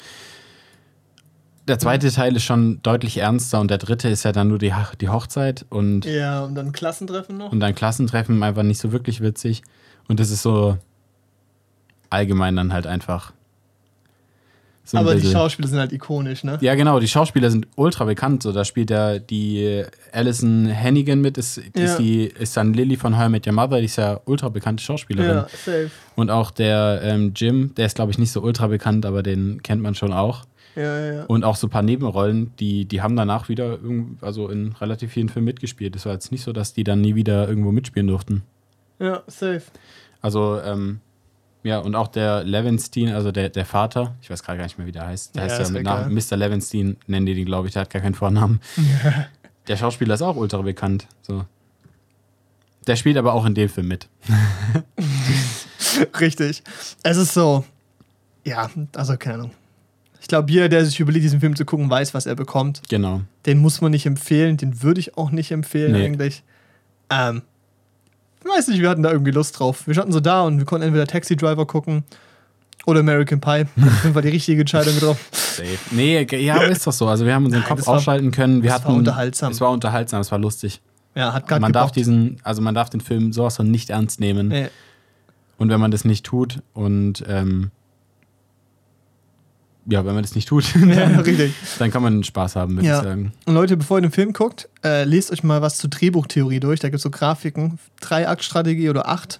der 1.67 1.79
zweite 1.79 2.09
Teil 2.11 2.33
ist 2.35 2.43
schon 2.45 2.79
deutlich 2.81 3.17
ernster 3.17 3.59
und 3.59 3.69
der 3.69 3.77
dritte 3.77 4.07
ist 4.07 4.23
ja 4.23 4.31
dann 4.31 4.47
nur 4.47 4.57
die, 4.57 4.71
die 5.01 5.09
Hochzeit 5.09 5.65
und, 5.69 6.05
Ja, 6.05 6.45
und 6.45 6.55
dann 6.55 6.71
Klassentreffen 6.71 7.37
noch. 7.37 7.51
und 7.51 7.59
dann 7.59 7.75
Klassentreffen 7.75 8.41
einfach 8.41 8.63
nicht 8.63 8.79
so 8.79 8.93
wirklich 8.93 9.19
witzig. 9.19 9.63
Und 10.07 10.21
das 10.21 10.29
ist 10.29 10.43
so 10.43 10.77
allgemein 12.09 12.55
dann 12.55 12.71
halt 12.71 12.87
einfach. 12.87 13.33
So 14.89 14.97
Aber 14.97 15.15
die 15.15 15.19
bisschen- 15.19 15.33
Schauspieler 15.33 15.67
sind 15.67 15.79
halt 15.79 15.91
ikonisch, 15.91 16.45
ne? 16.45 16.57
Ja, 16.61 16.73
genau, 16.75 17.01
die 17.01 17.09
Schauspieler 17.09 17.51
sind 17.51 17.67
ultra 17.75 18.05
bekannt. 18.05 18.41
So, 18.43 18.53
da 18.53 18.63
spielt 18.63 18.89
ja 18.89 19.19
die 19.19 19.83
Alison 20.13 20.65
Hannigan 20.73 21.19
mit, 21.19 21.37
ist, 21.37 21.57
Ja. 21.75 21.83
ist, 21.83 21.97
die, 21.97 22.23
ist 22.23 22.55
dann 22.55 22.73
Lily 22.73 22.95
von 22.95 23.17
How 23.17 23.27
I 23.27 23.29
Met 23.29 23.45
Your 23.45 23.51
Mother, 23.53 23.79
die 23.79 23.85
ist 23.85 23.97
ja 23.97 24.21
ultra 24.23 24.47
bekannte 24.47 24.81
Schauspielerin. 24.81 25.29
Ja, 25.29 25.47
safe. 25.49 25.91
Und 26.15 26.31
auch 26.31 26.51
der 26.51 27.01
ähm, 27.03 27.33
Jim, 27.35 27.75
der 27.75 27.85
ist, 27.87 27.95
glaube 27.95 28.13
ich, 28.13 28.17
nicht 28.17 28.31
so 28.31 28.41
ultra 28.41 28.67
bekannt, 28.67 29.05
aber 29.05 29.23
den 29.23 29.61
kennt 29.61 29.81
man 29.81 29.93
schon 29.93 30.13
auch. 30.13 30.45
Ja, 30.77 30.83
ja, 30.83 31.13
ja. 31.15 31.23
Und 31.25 31.43
auch 31.43 31.57
so 31.57 31.67
ein 31.67 31.69
paar 31.69 31.81
Nebenrollen, 31.81 32.53
die, 32.59 32.85
die 32.85 33.01
haben 33.01 33.17
danach 33.17 33.49
wieder 33.49 33.79
also 34.21 34.47
in 34.47 34.71
relativ 34.79 35.11
vielen 35.11 35.27
Filmen 35.27 35.45
mitgespielt. 35.47 35.97
Es 35.97 36.05
war 36.05 36.13
jetzt 36.13 36.31
nicht 36.31 36.43
so, 36.43 36.53
dass 36.53 36.73
die 36.73 36.85
dann 36.85 37.01
nie 37.01 37.15
wieder 37.15 37.49
irgendwo 37.49 37.73
mitspielen 37.73 38.07
durften. 38.07 38.43
Ja, 38.99 39.21
safe. 39.27 39.63
Also, 40.21 40.61
ähm, 40.63 41.01
ja, 41.67 41.79
und 41.79 41.95
auch 41.95 42.07
der 42.07 42.43
Levenstein, 42.43 43.09
also 43.13 43.31
der, 43.31 43.49
der 43.49 43.65
Vater, 43.65 44.15
ich 44.21 44.29
weiß 44.29 44.41
gerade 44.43 44.57
gar 44.57 44.63
nicht 44.65 44.77
mehr, 44.77 44.87
wie 44.87 44.91
der 44.91 45.05
heißt. 45.07 45.35
Der 45.35 45.45
Ja, 45.45 45.49
heißt 45.51 45.61
ja 45.61 45.69
mit. 45.69 45.83
Namen 45.83 46.13
Mr. 46.13 46.37
Levenstein, 46.37 46.97
nennen 47.07 47.25
die 47.25 47.33
den, 47.35 47.45
glaube 47.45 47.67
ich, 47.67 47.73
der 47.73 47.81
hat 47.83 47.89
gar 47.89 48.01
keinen 48.01 48.15
Vornamen. 48.15 48.61
der 49.67 49.77
Schauspieler 49.77 50.13
ist 50.15 50.21
auch 50.21 50.35
ultra 50.35 50.61
bekannt. 50.61 51.07
So. 51.21 51.45
Der 52.87 52.95
spielt 52.95 53.17
aber 53.17 53.33
auch 53.33 53.45
in 53.45 53.53
dem 53.53 53.67
Film 53.69 53.89
mit. 53.89 54.07
Richtig. 56.19 56.63
Es 57.03 57.17
ist 57.17 57.33
so, 57.33 57.65
ja, 58.45 58.69
also 58.95 59.17
keine 59.17 59.35
Ahnung. 59.35 59.51
Ich 60.21 60.27
glaube, 60.27 60.51
jeder, 60.51 60.67
der 60.69 60.85
sich 60.85 60.99
überlegt, 60.99 61.23
diesen 61.23 61.39
Film 61.39 61.55
zu 61.55 61.63
gucken, 61.65 61.89
weiß, 61.89 62.13
was 62.13 62.25
er 62.25 62.35
bekommt. 62.35 62.81
Genau. 62.89 63.21
Den 63.45 63.59
muss 63.59 63.81
man 63.81 63.91
nicht 63.91 64.05
empfehlen, 64.05 64.57
den 64.57 64.81
würde 64.83 64.99
ich 64.99 65.17
auch 65.17 65.31
nicht 65.31 65.51
empfehlen 65.51 65.91
Nee. 65.93 66.05
eigentlich. 66.05 66.43
Ähm, 67.09 67.43
ich 68.49 68.57
weiß 68.57 68.67
nicht, 68.69 68.81
wir 68.81 68.89
hatten 68.89 69.03
da 69.03 69.11
irgendwie 69.11 69.31
Lust 69.31 69.59
drauf. 69.59 69.85
Wir 69.87 69.93
standen 69.93 70.11
so 70.11 70.19
da 70.19 70.41
und 70.41 70.57
wir 70.57 70.65
konnten 70.65 70.85
entweder 70.87 71.07
Taxi 71.07 71.35
Driver 71.35 71.65
gucken 71.65 72.03
oder 72.85 73.01
American 73.01 73.41
Pie. 73.41 73.65
Jeden 73.75 74.13
Fall 74.13 74.21
die 74.21 74.29
richtige 74.29 74.61
Entscheidung 74.61 74.93
getroffen. 74.95 75.23
Safe. 75.31 75.77
Nee, 75.91 76.25
ja, 76.39 76.55
aber 76.55 76.67
ist 76.67 76.85
doch 76.87 76.93
so. 76.93 77.07
Also 77.07 77.25
wir 77.25 77.33
haben 77.33 77.45
unseren 77.45 77.61
Nein, 77.61 77.67
Kopf 77.69 77.79
das 77.79 77.87
war- 77.87 77.95
ausschalten 77.95 78.31
können. 78.31 78.63
Wir 78.63 78.69
das 78.71 78.79
war 78.83 78.89
hatten, 78.89 78.99
unterhaltsam. 78.99 79.51
Es 79.51 79.61
war 79.61 79.71
unterhaltsam, 79.71 80.21
es 80.21 80.31
war 80.31 80.39
lustig. 80.39 80.81
Ja, 81.15 81.33
hat 81.33 81.47
gerade 81.47 81.61
Man 81.61 81.73
darf 81.73 81.91
diesen, 81.91 82.39
also 82.43 82.61
man 82.61 82.75
darf 82.75 82.89
den 82.89 83.01
Film 83.01 83.33
sowas 83.33 83.55
von 83.57 83.69
nicht 83.71 83.89
ernst 83.89 84.19
nehmen. 84.19 84.49
Nee. 84.49 84.67
Und 85.57 85.69
wenn 85.69 85.79
man 85.79 85.89
das 85.89 86.05
nicht 86.05 86.25
tut 86.25 86.59
und 86.73 87.23
ähm, 87.27 87.71
ja, 89.89 90.05
wenn 90.05 90.13
man 90.13 90.23
das 90.23 90.35
nicht 90.35 90.47
tut, 90.47 90.65
Ja, 90.75 90.85
dann, 90.85 91.19
richtig. 91.21 91.53
dann 91.79 91.91
kann 91.91 92.01
man 92.03 92.23
Spaß 92.23 92.55
haben, 92.55 92.75
würde 92.75 92.87
Ja. 92.87 92.97
ich 92.99 93.03
sagen. 93.03 93.31
Und 93.45 93.53
Leute, 93.53 93.77
bevor 93.77 93.97
ihr 93.97 94.01
den 94.01 94.11
Film 94.11 94.33
guckt, 94.33 94.67
äh, 94.83 95.03
lest 95.05 95.31
euch 95.31 95.43
mal 95.43 95.61
was 95.61 95.77
zur 95.77 95.89
Drehbuchtheorie 95.89 96.59
durch. 96.59 96.79
Da 96.79 96.89
gibt 96.89 96.97
es 96.97 97.03
so 97.03 97.09
Grafiken, 97.09 97.79
Drei-Akt-Strategie 98.01 98.89
oder 98.89 99.07
acht. 99.07 99.39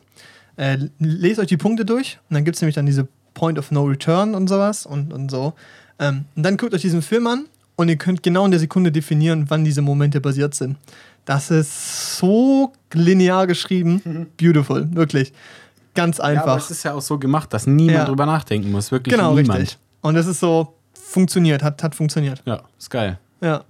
Äh, 0.55 0.77
lest 0.99 1.39
euch 1.39 1.47
die 1.47 1.57
Punkte 1.57 1.85
durch 1.85 2.19
und 2.29 2.33
dann 2.35 2.43
gibt 2.45 2.55
es 2.55 2.61
nämlich 2.61 2.75
dann 2.75 2.85
diese 2.85 3.07
Point 3.33 3.59
of 3.59 3.69
No 3.71 3.83
Return 3.83 4.33
und 4.35 4.47
sowas 4.47 4.85
und, 4.85 5.13
und 5.13 5.29
so. 5.29 5.53
Ähm, 5.99 6.25
und 6.35 6.43
dann 6.43 6.57
guckt 6.57 6.73
euch 6.73 6.81
diesen 6.81 7.01
Film 7.01 7.27
an 7.27 7.45
und 7.75 7.89
ihr 7.89 7.97
könnt 7.97 8.23
genau 8.23 8.45
in 8.45 8.51
der 8.51 8.59
Sekunde 8.59 8.91
definieren, 8.91 9.45
wann 9.49 9.63
diese 9.63 9.81
Momente 9.81 10.19
basiert 10.21 10.55
sind. 10.55 10.77
Das 11.25 11.51
ist 11.51 12.17
so 12.17 12.71
linear 12.93 13.45
geschrieben. 13.47 14.27
Beautiful, 14.41 14.87
wirklich. 14.95 15.33
Ganz 15.93 16.17
Ja, 16.19 16.23
aber 16.23 16.31
einfach. 16.33 16.57
es 16.57 16.71
ist 16.71 16.83
ja 16.83 16.93
auch 16.93 17.01
so 17.01 17.19
gemacht, 17.19 17.53
dass 17.53 17.67
niemand 17.67 17.97
Ja. 17.97 18.05
drüber 18.05 18.25
nachdenken 18.25 18.71
muss. 18.71 18.91
Wirklich 18.91 19.13
genau, 19.13 19.33
niemand. 19.35 19.59
richtig. 19.59 19.77
Und 20.07 20.15
es 20.15 20.25
ist 20.25 20.39
so, 20.39 20.73
funktioniert, 20.93 21.63
hat, 21.63 21.83
hat 21.83 21.95
funktioniert. 21.95 22.41
Ja, 22.45 22.61
ist 22.77 22.89
geil. 22.89 23.19
Ja. 23.41 23.63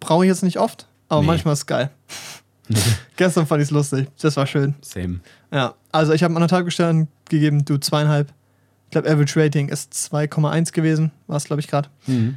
Brauche 0.00 0.24
ich 0.24 0.28
jetzt 0.28 0.42
nicht 0.42 0.58
oft, 0.58 0.86
aber 1.08 1.20
Nee. 1.20 1.26
manchmal 1.26 1.52
ist 1.52 1.60
es 1.60 1.66
geil. 1.66 1.90
Gestern 3.16 3.46
fand 3.46 3.60
ich 3.62 3.68
es 3.68 3.70
lustig. 3.70 4.08
Das 4.20 4.36
war 4.36 4.46
schön. 4.46 4.74
Same. 4.80 5.20
Ja. 5.52 5.74
Also 5.90 6.12
ich 6.14 6.22
habe 6.22 6.34
anderthalb 6.34 6.70
Sternen 6.72 7.08
gegeben, 7.28 7.64
du 7.64 7.76
zweieinhalb. 7.78 8.32
Ich 8.86 8.90
glaube, 8.92 9.10
Average 9.10 9.38
Rating 9.40 9.68
ist 9.68 9.92
2,1 9.92 10.72
gewesen. 10.72 11.12
War 11.26 11.36
es, 11.36 11.44
glaube 11.44 11.60
ich, 11.60 11.68
gerade. 11.68 11.88
Mhm. 12.06 12.36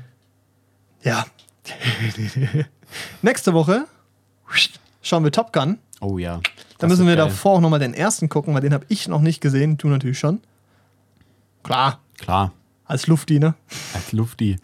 Ja. 1.04 1.26
Nächste 3.22 3.54
Woche 3.54 3.86
schauen 5.02 5.24
wir 5.24 5.32
Top 5.32 5.54
Gun. 5.54 5.80
Oh 6.02 6.18
ja. 6.18 6.38
Da 6.38 6.42
Das 6.80 6.90
müssen 6.90 7.08
wir 7.08 7.16
geil. 7.16 7.26
davor 7.28 7.54
auch 7.54 7.62
nochmal 7.62 7.80
den 7.80 7.94
ersten 7.94 8.28
gucken, 8.30 8.54
weil 8.54 8.62
den 8.62 8.74
habe 8.74 8.86
ich 8.90 9.08
noch 9.08 9.22
nicht 9.22 9.40
gesehen. 9.42 9.78
Du 9.78 9.88
natürlich 9.88 10.20
schon. 10.20 10.42
Klar, 11.64 12.00
Klar, 12.18 12.52
als 12.86 13.08
Lufti, 13.08 13.40
ne? 13.40 13.56
als 13.94 14.12
Lufti. 14.12 14.58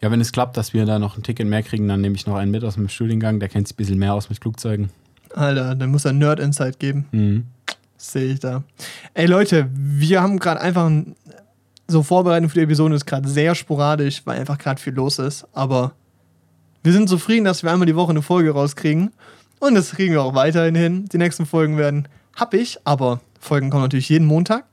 Ja, 0.00 0.10
wenn 0.10 0.20
es 0.20 0.32
klappt, 0.32 0.56
dass 0.56 0.72
wir 0.72 0.86
da 0.86 0.98
noch 0.98 1.16
ein 1.16 1.22
Ticket 1.22 1.46
mehr 1.46 1.62
kriegen, 1.62 1.86
dann 1.86 2.00
nehme 2.00 2.16
ich 2.16 2.26
noch 2.26 2.36
einen 2.36 2.50
mit 2.50 2.64
aus 2.64 2.74
dem 2.74 2.88
Studiengang. 2.88 3.38
Der 3.38 3.48
kennt 3.48 3.68
sich 3.68 3.74
ein 3.74 3.76
bisschen 3.76 3.98
mehr 3.98 4.14
aus 4.14 4.30
mit 4.30 4.40
Flugzeugen. 4.40 4.90
Alter, 5.34 5.74
dann 5.74 5.90
muss 5.90 6.04
er 6.04 6.12
Nerd 6.12 6.40
Insight 6.40 6.78
geben. 6.78 7.06
Mhm. 7.12 7.44
Sehe 7.96 8.32
ich 8.32 8.40
da. 8.40 8.62
Ey 9.12 9.26
Leute, 9.26 9.68
wir 9.72 10.22
haben 10.22 10.38
gerade 10.38 10.60
einfach 10.60 10.86
ein, 10.86 11.16
so 11.86 12.02
Vorbereitung 12.02 12.48
für 12.48 12.54
die 12.54 12.64
Episode 12.64 12.94
ist 12.94 13.04
gerade 13.04 13.28
sehr 13.28 13.54
sporadisch, 13.54 14.22
weil 14.24 14.38
einfach 14.40 14.56
gerade 14.56 14.80
viel 14.80 14.94
los 14.94 15.18
ist. 15.18 15.46
Aber 15.52 15.92
wir 16.82 16.92
sind 16.92 17.10
zufrieden, 17.10 17.44
dass 17.44 17.62
wir 17.62 17.70
einmal 17.70 17.86
die 17.86 17.96
Woche 17.96 18.10
eine 18.10 18.22
Folge 18.22 18.52
rauskriegen. 18.52 19.12
Und 19.58 19.74
das 19.74 19.90
kriegen 19.90 20.14
wir 20.14 20.22
auch 20.22 20.34
weiterhin 20.34 20.74
hin. 20.74 21.04
Die 21.12 21.18
nächsten 21.18 21.44
Folgen 21.44 21.76
werden 21.76 22.08
happig, 22.34 22.78
aber 22.84 23.20
Folgen 23.38 23.68
kommen 23.68 23.82
natürlich 23.82 24.08
jeden 24.08 24.26
Montag. 24.26 24.64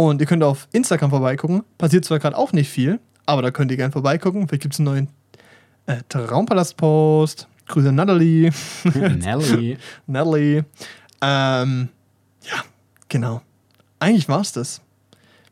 Und 0.00 0.18
ihr 0.22 0.26
könnt 0.26 0.42
auf 0.42 0.66
Instagram 0.72 1.10
vorbeigucken. 1.10 1.62
Passiert 1.76 2.06
zwar 2.06 2.18
gerade 2.18 2.34
auch 2.34 2.54
nicht 2.54 2.70
viel, 2.70 3.00
aber 3.26 3.42
da 3.42 3.50
könnt 3.50 3.70
ihr 3.70 3.76
gerne 3.76 3.92
vorbeigucken. 3.92 4.48
Vielleicht 4.48 4.62
gibt 4.62 4.72
es 4.72 4.80
einen 4.80 4.86
neuen 4.86 5.08
äh, 5.84 5.98
Traumpalast-Post. 6.08 7.46
Grüße 7.68 7.92
Natalie. 7.92 8.50
Nelly. 8.94 9.76
Natalie. 10.06 10.64
Ähm, 11.20 11.90
ja, 12.44 12.64
genau. 13.10 13.42
Eigentlich 13.98 14.26
war 14.30 14.40
es 14.40 14.52
das. 14.52 14.80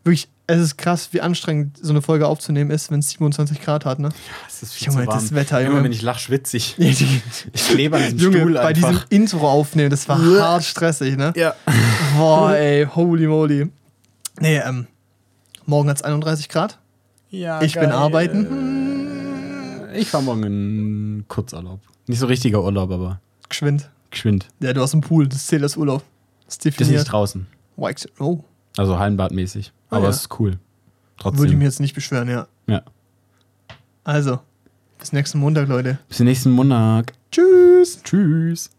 Wirklich, 0.02 0.30
es 0.46 0.60
ist 0.62 0.78
krass, 0.78 1.10
wie 1.12 1.20
anstrengend 1.20 1.76
so 1.76 1.90
eine 1.90 2.00
Folge 2.00 2.26
aufzunehmen 2.26 2.70
ist, 2.70 2.90
wenn 2.90 3.00
es 3.00 3.10
27 3.10 3.60
Grad 3.60 3.84
hat, 3.84 3.98
ne? 3.98 4.08
Es 4.48 4.62
ist 4.62 4.72
viel 4.72 4.86
Junge, 4.86 5.02
zu 5.02 5.06
warm. 5.08 5.18
das 5.20 5.34
Wetter, 5.34 5.60
Immer 5.60 5.72
Junge. 5.72 5.84
wenn 5.84 5.92
ich 5.92 6.00
lach, 6.00 6.18
schwitze 6.18 6.56
ich. 6.56 6.74
Junge, 6.78 7.20
klebe 7.52 7.98
an 7.98 8.16
diesem 8.16 8.32
Stuhl 8.32 8.54
bei 8.54 8.60
einfach. 8.68 8.88
diesem 8.88 9.04
Intro 9.10 9.46
aufnehmen, 9.46 9.90
das 9.90 10.08
war 10.08 10.18
hart 10.18 10.64
stressig, 10.64 11.18
ne? 11.18 11.34
ja. 11.36 11.54
Boah, 12.16 12.54
ey, 12.54 12.86
holy 12.86 13.26
moly. 13.26 13.70
Nee, 14.40 14.58
ähm, 14.58 14.86
morgen 15.66 15.88
hat 15.88 15.96
es 15.98 16.02
31 16.02 16.48
Grad. 16.48 16.78
ja 17.30 17.60
Ich 17.62 17.74
bin 17.74 17.84
geil. 17.84 17.92
arbeiten. 17.92 18.46
Ich 19.94 20.08
fahre 20.10 20.22
morgen 20.24 20.42
in 20.44 21.24
Kurzurlaub. 21.28 21.80
Nicht 22.06 22.18
so 22.20 22.26
richtiger 22.26 22.62
Urlaub, 22.62 22.90
aber 22.90 23.20
Geschwind. 23.48 23.90
geschwind. 24.10 24.48
Ja, 24.60 24.72
du 24.72 24.80
hast 24.80 24.92
einen 24.94 25.00
Pool, 25.02 25.28
das 25.28 25.46
zählt 25.46 25.62
als 25.62 25.76
Urlaub. 25.76 26.02
Das 26.44 26.54
ist 26.54 26.64
Das 26.64 26.66
ist 26.72 26.78
definiert. 26.80 27.00
nicht 27.02 27.12
draußen. 27.12 27.46
Oh, 27.76 28.40
Also 28.76 28.98
Hallenbadmäßig. 28.98 29.72
Ah, 29.90 29.96
Aber 29.96 30.04
ja. 30.06 30.10
es 30.10 30.20
ist 30.22 30.40
cool. 30.40 30.58
Trotzdem. 31.18 31.38
würde 31.40 31.52
ich 31.52 31.58
mir 31.58 31.64
jetzt 31.64 31.80
nicht 31.80 31.94
beschweren, 31.94 32.28
ja. 32.28 32.46
ja. 32.66 32.82
Also, 34.04 34.38
bis 34.98 35.12
nächsten 35.12 35.38
Montag, 35.38 35.68
Leute. 35.68 35.98
Bis 36.08 36.20
nächsten 36.20 36.50
Montag. 36.50 37.12
Tschüss. 37.30 38.02
Tschüss. 38.02 38.70